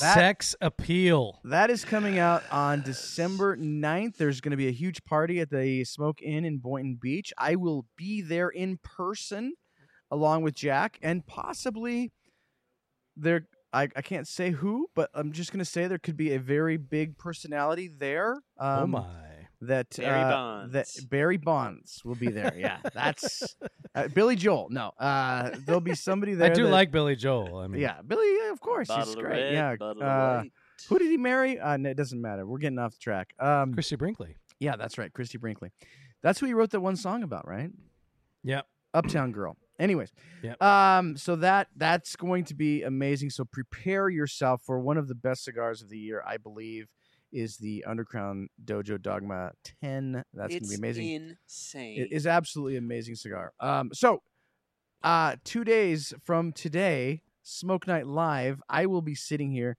That- 0.01 0.13
Sex 0.13 0.55
appeal. 0.61 1.39
That 1.45 1.71
is 1.71 1.83
coming 1.83 2.19
out 2.19 2.43
on 2.51 2.81
December 2.83 3.57
9th. 3.57 4.17
There's 4.17 4.41
going 4.41 4.51
to 4.51 4.57
be 4.57 4.67
a 4.67 4.71
huge 4.71 5.03
party 5.05 5.39
at 5.39 5.49
the 5.49 5.83
Smoke 5.83 6.21
Inn 6.21 6.45
in 6.45 6.57
Boynton 6.59 6.99
Beach. 7.01 7.33
I 7.39 7.55
will 7.55 7.85
be 7.97 8.21
there 8.21 8.49
in 8.49 8.77
person 8.83 9.53
along 10.11 10.43
with 10.43 10.53
Jack 10.53 10.99
and 11.01 11.25
possibly 11.25 12.11
there 13.17 13.47
I, 13.75 13.89
I 13.95 14.01
can't 14.01 14.27
say 14.27 14.51
who, 14.51 14.89
but 14.95 15.09
I'm 15.13 15.33
just 15.33 15.51
going 15.51 15.59
to 15.59 15.65
say 15.65 15.87
there 15.87 15.97
could 15.97 16.15
be 16.15 16.33
a 16.33 16.39
very 16.39 16.77
big 16.77 17.17
personality 17.17 17.89
there. 17.89 18.41
Um, 18.57 18.83
oh 18.83 18.87
my. 18.87 19.05
That 19.61 19.95
Barry 19.97 20.21
uh, 20.21 20.29
Bonds. 20.29 20.73
That 20.73 21.09
Barry 21.09 21.37
Bonds 21.37 22.01
will 22.05 22.15
be 22.15 22.29
there. 22.29 22.53
Yeah, 22.55 22.77
that's 22.93 23.55
uh, 23.95 24.07
Billy 24.09 24.35
Joel. 24.35 24.67
No, 24.69 24.91
uh, 24.99 25.51
there'll 25.65 25.81
be 25.81 25.95
somebody 25.95 26.35
there. 26.35 26.51
I 26.51 26.53
do 26.53 26.65
that- 26.65 26.71
like 26.71 26.91
Billy 26.91 27.15
Joel. 27.15 27.57
I 27.57 27.67
mean, 27.67 27.81
Yeah, 27.81 28.01
Billy. 28.05 28.27
Yeah, 28.43 28.51
of 28.51 28.59
course, 28.61 28.87
bottle 28.87 29.05
he's 29.05 29.15
of 29.15 29.21
great. 29.21 29.53
red, 29.53 29.53
yeah. 29.53 29.75
uh, 29.79 30.41
of 30.43 30.47
who 30.87 30.99
did 30.99 31.09
he 31.09 31.17
marry? 31.17 31.59
Uh, 31.59 31.77
no, 31.77 31.89
it 31.89 31.97
doesn't 31.97 32.21
matter. 32.21 32.45
We're 32.45 32.59
getting 32.59 32.79
off 32.79 32.93
the 32.93 32.99
track. 32.99 33.33
Um, 33.39 33.73
Christie 33.73 33.95
Brinkley. 33.95 34.35
yeah, 34.59 34.75
that's 34.75 34.97
right, 34.97 35.11
Christie 35.11 35.37
Brinkley. 35.37 35.71
That's 36.21 36.39
who 36.39 36.45
he 36.45 36.53
wrote 36.53 36.71
that 36.71 36.81
one 36.81 36.95
song 36.95 37.23
about, 37.23 37.47
right? 37.47 37.71
Yeah. 38.43 38.61
Uptown 38.93 39.31
Girl. 39.31 39.57
Anyways, 39.79 40.13
Yep. 40.41 40.61
um, 40.61 41.17
so 41.17 41.35
that 41.37 41.67
that's 41.75 42.15
going 42.15 42.45
to 42.45 42.53
be 42.55 42.83
amazing. 42.83 43.29
So 43.29 43.43
prepare 43.45 44.09
yourself 44.09 44.61
for 44.65 44.79
one 44.79 44.97
of 44.97 45.07
the 45.07 45.15
best 45.15 45.43
cigars 45.43 45.81
of 45.81 45.89
the 45.89 45.97
year, 45.97 46.23
I 46.25 46.37
believe, 46.37 46.87
is 47.31 47.57
the 47.57 47.83
Underground 47.85 48.49
Dojo 48.63 49.01
Dogma 49.01 49.51
10. 49.81 50.23
That's 50.33 50.55
it's 50.55 50.69
gonna 50.69 50.77
be 50.81 50.87
amazing. 50.87 51.35
insane. 51.45 51.99
It 52.01 52.11
is 52.13 52.25
absolutely 52.25 52.77
amazing 52.77 53.15
cigar. 53.15 53.51
Um, 53.59 53.89
so 53.93 54.21
uh, 55.03 55.35
two 55.43 55.63
days 55.65 56.13
from 56.23 56.53
today, 56.53 57.21
Smoke 57.43 57.85
Night 57.85 58.07
Live, 58.07 58.61
I 58.69 58.85
will 58.85 59.01
be 59.01 59.15
sitting 59.15 59.51
here. 59.51 59.75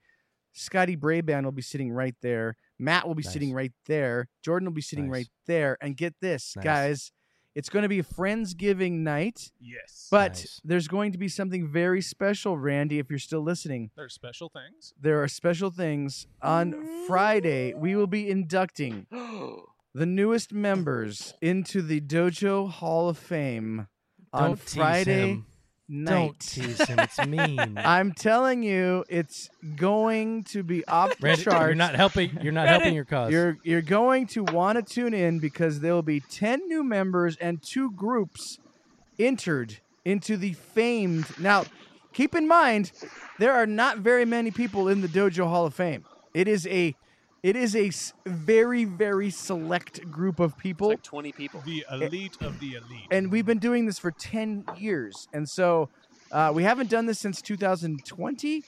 Scotty 0.52 0.96
Brayban 0.96 1.44
will 1.44 1.52
be 1.52 1.62
sitting 1.62 1.90
right 1.90 2.14
there. 2.22 2.56
Matt 2.78 3.06
will 3.06 3.14
be 3.14 3.22
Nice. 3.22 3.32
sitting 3.32 3.52
right 3.52 3.72
there. 3.86 4.28
Jordan 4.42 4.66
will 4.68 4.74
be 4.74 4.82
sitting 4.82 5.06
Nice. 5.06 5.12
right 5.12 5.28
there. 5.46 5.76
And 5.80 5.96
get 5.96 6.14
this, 6.20 6.54
Nice. 6.56 6.64
guys, 6.64 7.12
it's 7.56 7.68
going 7.70 7.82
to 7.82 7.88
be 7.88 7.98
a 7.98 8.04
Friendsgiving 8.04 8.98
night, 9.00 9.50
Yes. 9.60 10.06
but 10.10 10.32
Nice. 10.32 10.60
there's 10.62 10.86
going 10.88 11.10
to 11.12 11.18
be 11.18 11.26
something 11.28 11.66
very 11.66 12.00
special, 12.02 12.56
Randy, 12.58 12.98
if 12.98 13.08
you're 13.10 13.18
still 13.18 13.40
listening. 13.42 13.90
There 13.96 14.04
are 14.04 14.08
special 14.10 14.48
things. 14.50 14.94
There 15.00 15.22
are 15.22 15.26
special 15.28 15.70
things. 15.70 16.26
On 16.42 16.74
Friday, 17.08 17.72
we 17.74 17.96
will 17.96 18.06
be 18.06 18.28
inducting 18.30 19.06
the 19.94 20.06
newest 20.06 20.52
members 20.52 21.34
into 21.40 21.80
the 21.82 22.00
Dojo 22.00 22.68
Hall 22.70 23.08
of 23.08 23.16
Fame 23.18 23.88
on 24.32 24.42
Don't 24.50 24.60
tease 24.66 24.74
Friday 24.74 25.30
him. 25.30 25.46
Night. 25.88 26.10
Don't 26.10 26.40
tease 26.40 26.80
him. 26.86 26.98
It's 26.98 27.24
mean. 27.26 27.74
I'm 27.76 28.12
telling 28.12 28.62
you, 28.62 29.04
it's 29.08 29.48
going 29.76 30.44
to 30.44 30.62
be 30.62 30.86
off 30.86 31.16
the 31.18 31.26
Randy, 31.26 31.44
charts. 31.44 31.66
you're 31.66 31.74
not 31.74 31.94
helping. 31.94 32.38
You're 32.42 32.52
not 32.52 32.68
helping 32.68 32.94
your 32.94 33.04
cause. 33.04 33.32
You're 33.32 33.58
you're 33.62 33.82
going 33.82 34.26
to 34.28 34.44
want 34.44 34.76
to 34.76 34.82
tune 34.94 35.14
in 35.14 35.38
because 35.38 35.80
there 35.80 35.92
will 35.92 36.02
be 36.02 36.20
ten 36.20 36.66
new 36.68 36.82
members 36.82 37.36
and 37.36 37.62
two 37.62 37.90
groups 37.92 38.58
entered 39.18 39.78
into 40.04 40.36
the 40.36 40.52
famed. 40.52 41.26
Now, 41.38 41.64
keep 42.12 42.34
in 42.34 42.46
mind, 42.46 42.92
there 43.38 43.52
are 43.52 43.66
not 43.66 43.98
very 43.98 44.24
many 44.24 44.50
people 44.50 44.88
in 44.88 45.00
the 45.00 45.08
Dojo 45.08 45.48
Hall 45.48 45.66
of 45.66 45.74
Fame. 45.74 46.04
It 46.34 46.48
is 46.48 46.66
a 46.66 46.94
it 47.46 47.54
is 47.54 47.76
a 47.76 47.86
s- 47.86 48.12
very 48.26 48.84
very 48.84 49.30
select 49.30 50.10
group 50.10 50.40
of 50.40 50.52
It's 50.54 50.62
people 50.62 50.88
like 50.88 51.02
20 51.02 51.32
people. 51.32 51.62
The 51.64 51.84
elite 51.92 52.36
of 52.40 52.58
the 52.58 52.74
elite. 52.74 53.06
and 53.12 53.30
we've 53.30 53.46
been 53.46 53.60
doing 53.60 53.86
this 53.86 53.98
for 54.00 54.10
10 54.10 54.64
years. 54.76 55.28
And 55.32 55.48
so 55.48 55.88
uh, 56.32 56.50
we 56.52 56.64
haven't 56.64 56.90
done 56.90 57.06
this 57.06 57.20
since 57.20 57.40
2020 57.40 58.64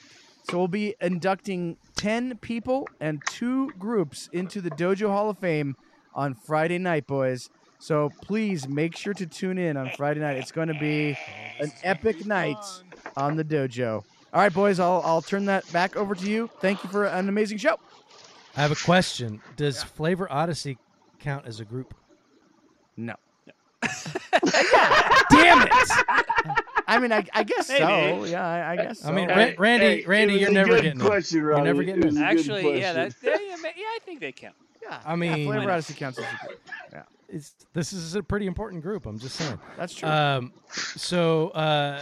so 0.49 0.57
we'll 0.57 0.69
be 0.69 0.95
inducting 1.01 1.77
10 1.97 2.37
people 2.37 2.87
and 3.01 3.21
two 3.29 3.69
groups 3.77 4.29
into 4.31 4.61
the 4.61 4.69
dojo 4.71 5.09
hall 5.09 5.29
of 5.29 5.37
fame 5.37 5.75
on 6.15 6.33
friday 6.33 6.77
night 6.77 7.05
boys. 7.05 7.49
So 7.79 8.09
please 8.23 8.67
make 8.67 8.95
sure 8.95 9.13
to 9.13 9.27
tune 9.27 9.57
in 9.57 9.75
on 9.75 9.91
friday 9.97 10.21
night. 10.21 10.37
It's 10.37 10.51
going 10.53 10.69
to 10.69 10.79
be 10.79 11.17
an 11.59 11.71
epic 11.83 12.25
night 12.25 12.63
on 13.17 13.35
the 13.35 13.43
dojo. 13.43 14.03
All 14.31 14.41
right 14.41 14.53
boys 14.53 14.79
i'll, 14.79 15.01
I'll 15.03 15.21
turn 15.21 15.45
that 15.45 15.69
back 15.73 15.97
over 15.97 16.15
to 16.15 16.25
you. 16.31 16.49
Thank 16.61 16.83
you 16.83 16.89
for 16.89 17.03
an 17.05 17.27
amazing 17.27 17.57
show 17.57 17.77
I 18.59 18.63
have 18.63 18.71
a 18.73 18.75
question. 18.75 19.41
Does 19.55 19.81
Flavor 19.83 20.29
Odyssey 20.29 20.77
count 21.19 21.45
as 21.47 21.61
a 21.61 21.65
group? 21.65 21.93
no 22.97 23.15
Damn 25.31 25.61
it! 25.61 25.69
i 26.87 26.99
mean 26.99 27.13
i, 27.13 27.23
I 27.33 27.43
guess 27.43 27.67
so 27.67 28.25
yeah 28.25 28.45
i, 28.45 28.71
I 28.71 28.75
guess 28.75 28.99
so. 28.99 29.07
I 29.09 29.11
mean, 29.13 29.29
Hey, 29.29 29.55
Randy, 29.57 29.85
hey, 29.85 30.05
Randy, 30.05 30.33
it 30.33 30.35
was 30.35 30.41
you're 30.41 30.49
a 30.49 30.53
never 30.53 30.69
good 30.75 30.83
getting 30.83 30.99
question, 30.99 31.39
it. 31.39 31.41
You're 31.43 31.61
never 31.63 31.83
getting 31.83 32.01
It 32.03 32.05
was 32.07 32.15
it. 32.17 32.19
a 32.19 32.21
good 32.21 32.39
Actually, 32.39 32.79
yeah, 32.79 32.93
question. 32.93 33.15
that, 33.31 33.41
yeah, 33.41 33.69
yeah, 33.77 33.83
I 33.85 33.99
think 34.03 34.19
they 34.19 34.31
count. 34.33 34.55
yeah, 34.83 34.99
I 35.05 35.15
mean- 35.15 35.37
yeah, 35.39 35.45
flavor 35.45 35.71
odyssey 35.71 35.93
counts 35.93 36.19
as 36.19 36.25
a 36.25 36.45
group. 36.47 36.59
yeah 36.91 37.03
It's, 37.29 37.55
this 37.73 37.93
is 37.93 38.15
a 38.15 38.23
pretty 38.23 38.47
important 38.47 38.83
group. 38.83 39.05
I'm 39.05 39.17
just 39.19 39.35
saying. 39.37 39.59
that's 39.77 39.93
true 39.93 40.09
Um, 40.09 40.51
so, 40.97 41.49
uh, 41.49 42.01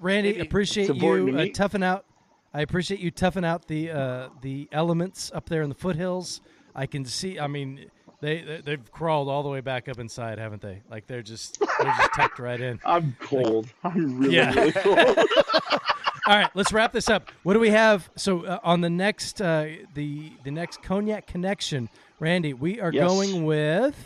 Randy, 0.00 0.30
Maybe. 0.32 0.40
appreciate 0.46 0.94
you 0.94 1.36
uh, 1.38 1.46
toughing 1.52 1.82
out. 1.82 2.06
I 2.52 2.62
appreciate 2.62 3.00
you 3.00 3.10
toughing 3.10 3.44
out 3.44 3.66
the 3.68 3.90
uh, 3.90 4.28
the 4.40 4.68
elements 4.72 5.30
up 5.34 5.48
there 5.48 5.62
in 5.62 5.68
the 5.68 5.74
foothills. 5.74 6.40
I 6.74 6.86
can 6.86 7.04
see. 7.04 7.38
I 7.38 7.46
mean, 7.46 7.86
they, 8.20 8.42
they 8.42 8.60
they've 8.64 8.92
crawled 8.92 9.28
all 9.28 9.42
the 9.42 9.48
way 9.48 9.60
back 9.60 9.88
up 9.88 9.98
inside, 9.98 10.38
haven't 10.38 10.62
they? 10.62 10.82
Like 10.90 11.06
they're 11.06 11.22
just 11.22 11.58
they're 11.60 11.94
just 11.96 12.10
tucked 12.14 12.38
right 12.38 12.60
in. 12.60 12.80
I'm 12.84 13.16
cold. 13.20 13.68
I'm 13.84 14.18
really, 14.18 14.36
Yeah. 14.36 14.52
really 14.54 14.72
cold. 14.72 14.98
All 16.26 16.36
right, 16.36 16.50
let's 16.54 16.70
wrap 16.72 16.92
this 16.92 17.08
up. 17.08 17.30
What 17.44 17.54
do 17.54 17.60
we 17.60 17.70
have? 17.70 18.08
So 18.14 18.44
uh, 18.44 18.58
on 18.62 18.80
the 18.82 18.90
next 18.90 19.40
uh, 19.40 19.66
the 19.94 20.32
the 20.44 20.50
next 20.50 20.82
cognac 20.82 21.26
connection, 21.26 21.88
Randy, 22.18 22.52
we 22.52 22.80
are 22.80 22.92
Yes. 22.92 23.08
going 23.08 23.44
with 23.44 23.96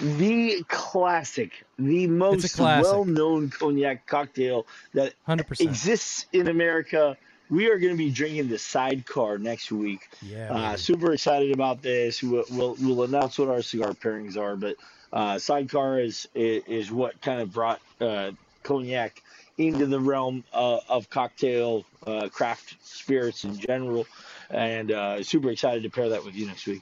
the 0.00 0.64
classic, 0.68 1.64
the 1.78 2.06
most 2.06 2.54
classic. 2.56 2.90
well-known 2.90 3.50
cognac 3.50 4.06
cocktail 4.06 4.66
that 4.94 5.14
hundred 5.24 5.46
percent. 5.46 5.68
exists 5.70 6.26
in 6.32 6.48
America. 6.48 7.16
We 7.52 7.68
are 7.68 7.78
going 7.78 7.92
to 7.92 7.98
be 7.98 8.10
drinking 8.10 8.48
the 8.48 8.56
Sidecar 8.56 9.36
next 9.36 9.70
week. 9.70 10.08
Yeah, 10.22 10.50
Uh, 10.50 10.76
super 10.76 11.12
excited 11.12 11.52
about 11.52 11.82
this. 11.82 12.22
We'll, 12.22 12.46
we'll, 12.50 12.76
we'll 12.80 13.02
announce 13.02 13.38
what 13.38 13.50
our 13.50 13.60
cigar 13.60 13.92
pairings 13.92 14.38
are, 14.38 14.56
but 14.56 14.76
uh, 15.12 15.38
Sidecar 15.38 16.00
is, 16.00 16.26
is 16.34 16.62
is 16.66 16.90
what 16.90 17.20
kind 17.20 17.42
of 17.42 17.52
brought 17.52 17.82
uh, 18.00 18.30
cognac 18.62 19.22
into 19.58 19.84
the 19.84 20.00
realm 20.00 20.42
uh, 20.54 20.78
of 20.88 21.10
cocktail 21.10 21.84
uh, 22.06 22.30
craft 22.30 22.76
spirits 22.82 23.44
in 23.44 23.58
general, 23.58 24.06
and 24.48 24.90
uh, 24.90 25.22
super 25.22 25.50
excited 25.50 25.82
to 25.82 25.90
pair 25.90 26.08
that 26.08 26.24
with 26.24 26.34
you 26.34 26.46
next 26.46 26.66
week. 26.66 26.80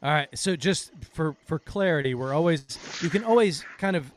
All 0.00 0.12
right. 0.12 0.28
So 0.38 0.54
just 0.54 0.92
for 1.12 1.34
for 1.44 1.58
clarity, 1.58 2.14
we're 2.14 2.34
always 2.34 2.78
you 3.00 3.10
can 3.10 3.24
always 3.24 3.64
kind 3.78 3.96
of 3.96 4.12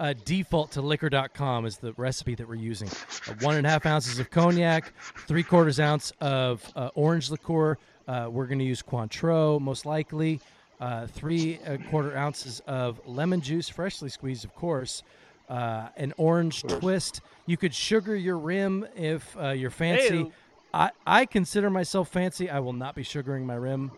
uh, 0.00 0.14
default 0.24 0.72
to 0.72 0.82
liquor.com 0.82 1.66
is 1.66 1.76
the 1.76 1.92
recipe 1.92 2.34
that 2.34 2.48
we're 2.48 2.54
using. 2.54 2.88
Uh, 3.28 3.34
one 3.40 3.56
and 3.56 3.66
a 3.66 3.70
half 3.70 3.84
ounces 3.86 4.18
of 4.18 4.30
cognac, 4.30 4.92
three 5.28 5.42
quarters 5.42 5.78
ounce 5.78 6.10
of 6.20 6.68
uh, 6.74 6.88
orange 6.94 7.30
liqueur. 7.30 7.76
Uh, 8.08 8.26
we're 8.30 8.46
going 8.46 8.58
to 8.58 8.64
use 8.64 8.82
Cointreau 8.82 9.60
most 9.60 9.86
likely. 9.86 10.40
Uh, 10.80 11.06
three 11.06 11.60
uh, 11.66 11.76
quarter 11.90 12.16
ounces 12.16 12.60
of 12.66 12.98
lemon 13.06 13.42
juice, 13.42 13.68
freshly 13.68 14.08
squeezed, 14.08 14.44
of 14.46 14.54
course. 14.54 15.02
Uh, 15.50 15.88
an 15.96 16.14
orange 16.16 16.62
twist. 16.62 17.20
You 17.44 17.58
could 17.58 17.74
sugar 17.74 18.16
your 18.16 18.38
rim 18.38 18.86
if 18.96 19.36
uh, 19.36 19.50
you're 19.50 19.70
fancy. 19.70 20.32
I, 20.72 20.90
I 21.06 21.26
consider 21.26 21.68
myself 21.68 22.08
fancy. 22.08 22.48
I 22.48 22.60
will 22.60 22.72
not 22.72 22.94
be 22.94 23.02
sugaring 23.02 23.44
my 23.44 23.56
rim. 23.56 23.90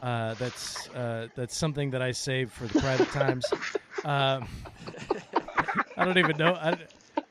Uh, 0.00 0.34
that's 0.34 0.88
uh, 0.90 1.26
that's 1.34 1.56
something 1.56 1.90
that 1.90 2.02
I 2.02 2.12
save 2.12 2.52
for 2.52 2.66
the 2.66 2.80
private 2.80 3.10
times. 3.10 3.44
Um, 4.04 4.46
I 5.96 6.04
don't 6.04 6.18
even 6.18 6.36
know. 6.36 6.54
I, 6.54 6.76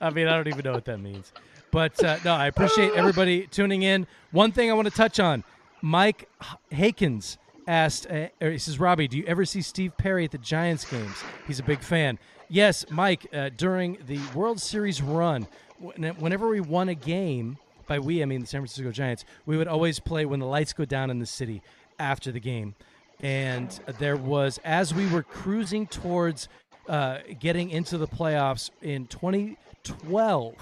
I 0.01 0.09
mean, 0.09 0.27
I 0.27 0.35
don't 0.35 0.47
even 0.47 0.64
know 0.64 0.73
what 0.73 0.85
that 0.85 0.99
means. 0.99 1.31
But 1.72 2.01
uh, 2.03 2.18
no, 2.23 2.34
I 2.34 2.47
appreciate 2.47 2.93
everybody 2.93 3.47
tuning 3.47 3.84
in. 3.84 4.07
One 4.31 4.51
thing 4.51 4.69
I 4.69 4.73
want 4.73 4.88
to 4.88 4.93
touch 4.93 5.19
on: 5.19 5.43
Mike 5.81 6.30
H- 6.72 6.95
Hakens 6.95 7.38
asked, 7.68 8.07
uh, 8.09 8.27
he 8.39 8.57
says, 8.57 8.80
"Robbie, 8.80 9.07
do 9.07 9.18
you 9.18 9.26
ever 9.26 9.45
see 9.45 9.61
Steve 9.61 9.91
Perry 9.97 10.26
at 10.26 10.31
the 10.31 10.38
Giants 10.38 10.85
games? 10.85 11.23
He's 11.45 11.59
a 11.59 11.64
big 11.64 11.80
fan." 11.80 12.19
Yes, 12.49 12.85
Mike. 12.89 13.27
Uh, 13.34 13.49
during 13.55 13.97
the 14.07 14.19
World 14.34 14.61
Series 14.61 15.01
run, 15.01 15.47
whenever 15.80 16.47
we 16.47 16.61
won 16.61 16.89
a 16.89 16.95
game, 16.95 17.57
by 17.88 17.99
we 17.99 18.22
I 18.22 18.26
mean 18.26 18.41
the 18.41 18.47
San 18.47 18.61
Francisco 18.61 18.91
Giants, 18.91 19.26
we 19.45 19.57
would 19.57 19.68
always 19.68 19.99
play 19.99 20.26
when 20.26 20.39
the 20.39 20.45
lights 20.45 20.73
go 20.73 20.85
down 20.85 21.09
in 21.09 21.19
the 21.19 21.26
city 21.26 21.61
after 21.99 22.31
the 22.31 22.39
game. 22.39 22.76
And 23.19 23.77
there 23.97 24.15
was, 24.15 24.59
as 24.64 24.93
we 24.93 25.07
were 25.07 25.23
cruising 25.23 25.88
towards 25.88 26.47
uh, 26.88 27.19
getting 27.39 27.69
into 27.69 27.97
the 27.97 28.07
playoffs 28.07 28.69
in 28.81 29.07
2012, 29.07 30.55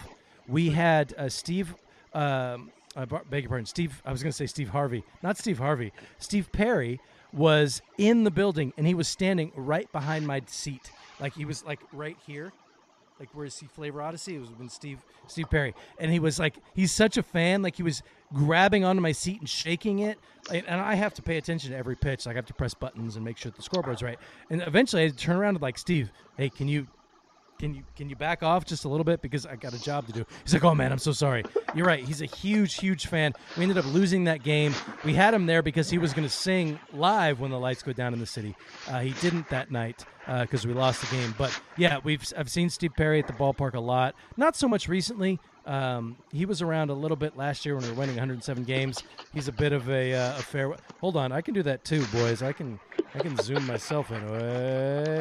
we 0.47 0.69
had 0.69 1.13
uh, 1.17 1.29
Steve. 1.29 1.75
Um, 2.13 2.71
I 2.95 3.05
beg 3.05 3.43
your 3.43 3.49
pardon, 3.49 3.65
Steve. 3.65 4.01
I 4.05 4.11
was 4.11 4.23
going 4.23 4.31
to 4.31 4.37
say 4.37 4.45
Steve 4.45 4.69
Harvey, 4.69 5.03
not 5.21 5.37
Steve 5.37 5.57
Harvey. 5.57 5.91
Steve 6.17 6.51
Perry 6.51 6.99
was 7.33 7.81
in 7.97 8.23
the 8.23 8.31
building, 8.31 8.71
and 8.77 8.87
he 8.87 8.93
was 8.93 9.07
standing 9.07 9.51
right 9.55 9.91
behind 9.91 10.25
my 10.25 10.41
seat, 10.47 10.91
like 11.19 11.33
he 11.33 11.45
was 11.45 11.65
like 11.65 11.79
right 11.91 12.17
here 12.25 12.53
like 13.19 13.29
where 13.33 13.45
is 13.45 13.57
he 13.57 13.67
flavor? 13.67 14.01
Odyssey 14.01 14.35
it 14.35 14.39
was 14.39 14.51
when 14.51 14.69
steve 14.69 14.99
steve 15.27 15.49
perry. 15.49 15.73
And 15.99 16.11
he 16.11 16.19
was 16.19 16.39
like 16.39 16.57
he's 16.73 16.91
such 16.91 17.17
a 17.17 17.23
fan. 17.23 17.61
Like 17.61 17.75
he 17.75 17.83
was 17.83 18.03
grabbing 18.33 18.83
onto 18.83 19.01
my 19.01 19.11
seat 19.11 19.39
and 19.39 19.49
shaking 19.49 19.99
it. 19.99 20.19
And, 20.51 20.65
i 20.67 20.95
have 20.95 21.13
to 21.15 21.21
pay 21.21 21.37
attention 21.37 21.71
to 21.71 21.77
every 21.77 21.95
pitch. 21.95 22.25
Like 22.25 22.35
i 22.35 22.37
have 22.37 22.45
to 22.47 22.53
press 22.53 22.73
buttons 22.73 23.15
and 23.15 23.23
make 23.23 23.37
sure 23.37 23.51
the 23.51 23.61
scoreboard's 23.61 24.03
right. 24.03 24.19
And 24.49 24.61
eventually 24.61 25.05
i 25.05 25.09
turn 25.09 25.37
around 25.37 25.55
and 25.55 25.61
like 25.61 25.77
steve 25.77 26.11
hey 26.37 26.49
can 26.49 26.67
you 26.67 26.87
can 27.59 27.73
you 27.73 27.83
can 27.95 28.09
you 28.09 28.15
back 28.15 28.43
off 28.43 28.65
just 28.65 28.85
a 28.85 28.89
little 28.89 29.03
bit 29.03 29.21
because 29.21 29.45
I 29.45 29.55
got 29.55 29.73
a 29.73 29.81
job 29.81 30.07
to 30.07 30.13
do? 30.13 30.25
He's 30.43 30.53
like, 30.53 30.63
oh 30.63 30.75
man, 30.75 30.91
I'm 30.91 30.99
so 30.99 31.11
sorry. 31.11 31.43
You're 31.73 31.85
right. 31.85 32.03
He's 32.03 32.21
a 32.21 32.25
huge, 32.25 32.75
huge 32.75 33.07
fan. 33.07 33.33
We 33.57 33.63
ended 33.63 33.77
up 33.77 33.85
losing 33.85 34.25
that 34.25 34.43
game. 34.43 34.73
We 35.03 35.13
had 35.13 35.33
him 35.33 35.45
there 35.45 35.61
because 35.61 35.89
he 35.89 35.97
was 35.97 36.13
going 36.13 36.27
to 36.27 36.33
sing 36.33 36.79
live 36.93 37.39
when 37.39 37.51
the 37.51 37.59
lights 37.59 37.83
go 37.83 37.93
down 37.93 38.13
in 38.13 38.19
the 38.19 38.25
city. 38.25 38.55
Uh, 38.89 38.99
he 38.99 39.11
didn't 39.21 39.49
that 39.49 39.71
night 39.71 40.05
because 40.41 40.65
we 40.65 40.73
lost 40.73 41.01
the 41.01 41.15
game. 41.15 41.33
But 41.37 41.57
yeah, 41.77 41.99
we've 42.03 42.23
I've 42.37 42.49
seen 42.49 42.69
Steve 42.69 42.93
Perry 42.95 43.19
at 43.19 43.27
the 43.27 43.33
ballpark 43.33 43.73
a 43.73 43.79
lot. 43.79 44.15
Not 44.37 44.55
so 44.55 44.67
much 44.67 44.87
recently. 44.87 45.39
Um, 45.65 46.15
he 46.31 46.45
was 46.45 46.61
around 46.61 46.91
a 46.91 46.93
little 46.93 47.17
bit 47.17 47.35
last 47.35 47.65
year 47.65 47.75
when 47.75 47.83
we 47.83 47.89
were 47.89 47.95
winning 47.95 48.15
107 48.15 48.63
games. 48.65 49.01
He's 49.33 49.47
a 49.47 49.51
bit 49.51 49.73
of 49.73 49.89
a, 49.89 50.13
uh, 50.13 50.37
a 50.37 50.41
fair. 50.41 50.75
Hold 51.01 51.17
on, 51.17 51.31
I 51.31 51.41
can 51.41 51.53
do 51.53 51.63
that 51.63 51.83
too, 51.83 52.05
boys. 52.07 52.43
I 52.43 52.53
can 52.53 52.79
I 53.15 53.19
can 53.19 53.37
zoom 53.37 53.65
myself 53.65 54.11
in. 54.11 54.31
Way. 54.31 55.15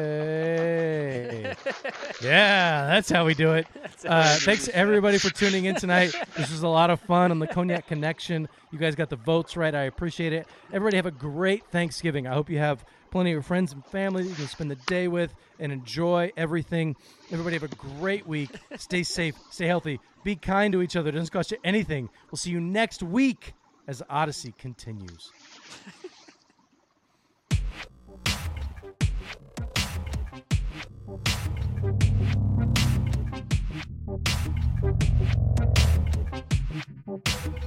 Yeah, 2.21 2.87
that's 2.87 3.09
how 3.09 3.25
we 3.25 3.33
do 3.33 3.53
it. 3.53 3.67
Uh, 4.05 4.35
thanks 4.41 4.67
everybody 4.69 5.17
for 5.17 5.31
tuning 5.31 5.65
in 5.65 5.73
tonight. 5.73 6.13
This 6.37 6.51
was 6.51 6.61
a 6.61 6.67
lot 6.67 6.91
of 6.91 6.99
fun 7.01 7.31
on 7.31 7.39
the 7.39 7.47
Cognac 7.47 7.87
Connection. 7.87 8.47
You 8.71 8.77
guys 8.77 8.93
got 8.93 9.09
the 9.09 9.15
votes 9.15 9.57
right. 9.57 9.73
I 9.73 9.83
appreciate 9.83 10.31
it. 10.31 10.47
Everybody 10.71 10.97
have 10.97 11.07
a 11.07 11.11
great 11.11 11.65
Thanksgiving. 11.71 12.27
I 12.27 12.33
hope 12.35 12.47
you 12.47 12.59
have 12.59 12.85
plenty 13.15 13.31
of 13.31 13.45
friends 13.45 13.71
and 13.71 13.85
family 13.85 14.23
that 14.23 14.29
you 14.29 14.35
can 14.35 14.45
spend 14.45 14.69
the 14.69 14.75
day 14.75 15.07
with 15.07 15.33
and 15.57 15.71
enjoy 15.71 16.29
everything. 16.35 16.97
Everybody 17.31 17.55
have 17.55 17.63
a 17.63 17.73
great 17.73 18.27
week. 18.27 18.49
Stay 18.75 19.03
safe, 19.17 19.35
stay 19.51 19.67
healthy, 19.67 20.01
be 20.25 20.35
kind 20.35 20.73
to 20.73 20.81
each 20.81 20.97
other. 20.97 21.07
It 21.07 21.13
doesn't 21.13 21.31
cost 21.31 21.49
you 21.49 21.57
anything. 21.63 22.09
We'll 22.29 22.35
see 22.35 22.51
you 22.51 22.59
next 22.59 23.01
week 23.01 23.53
as 23.87 24.03
Odyssey 24.09 24.53
continues. 24.57 25.31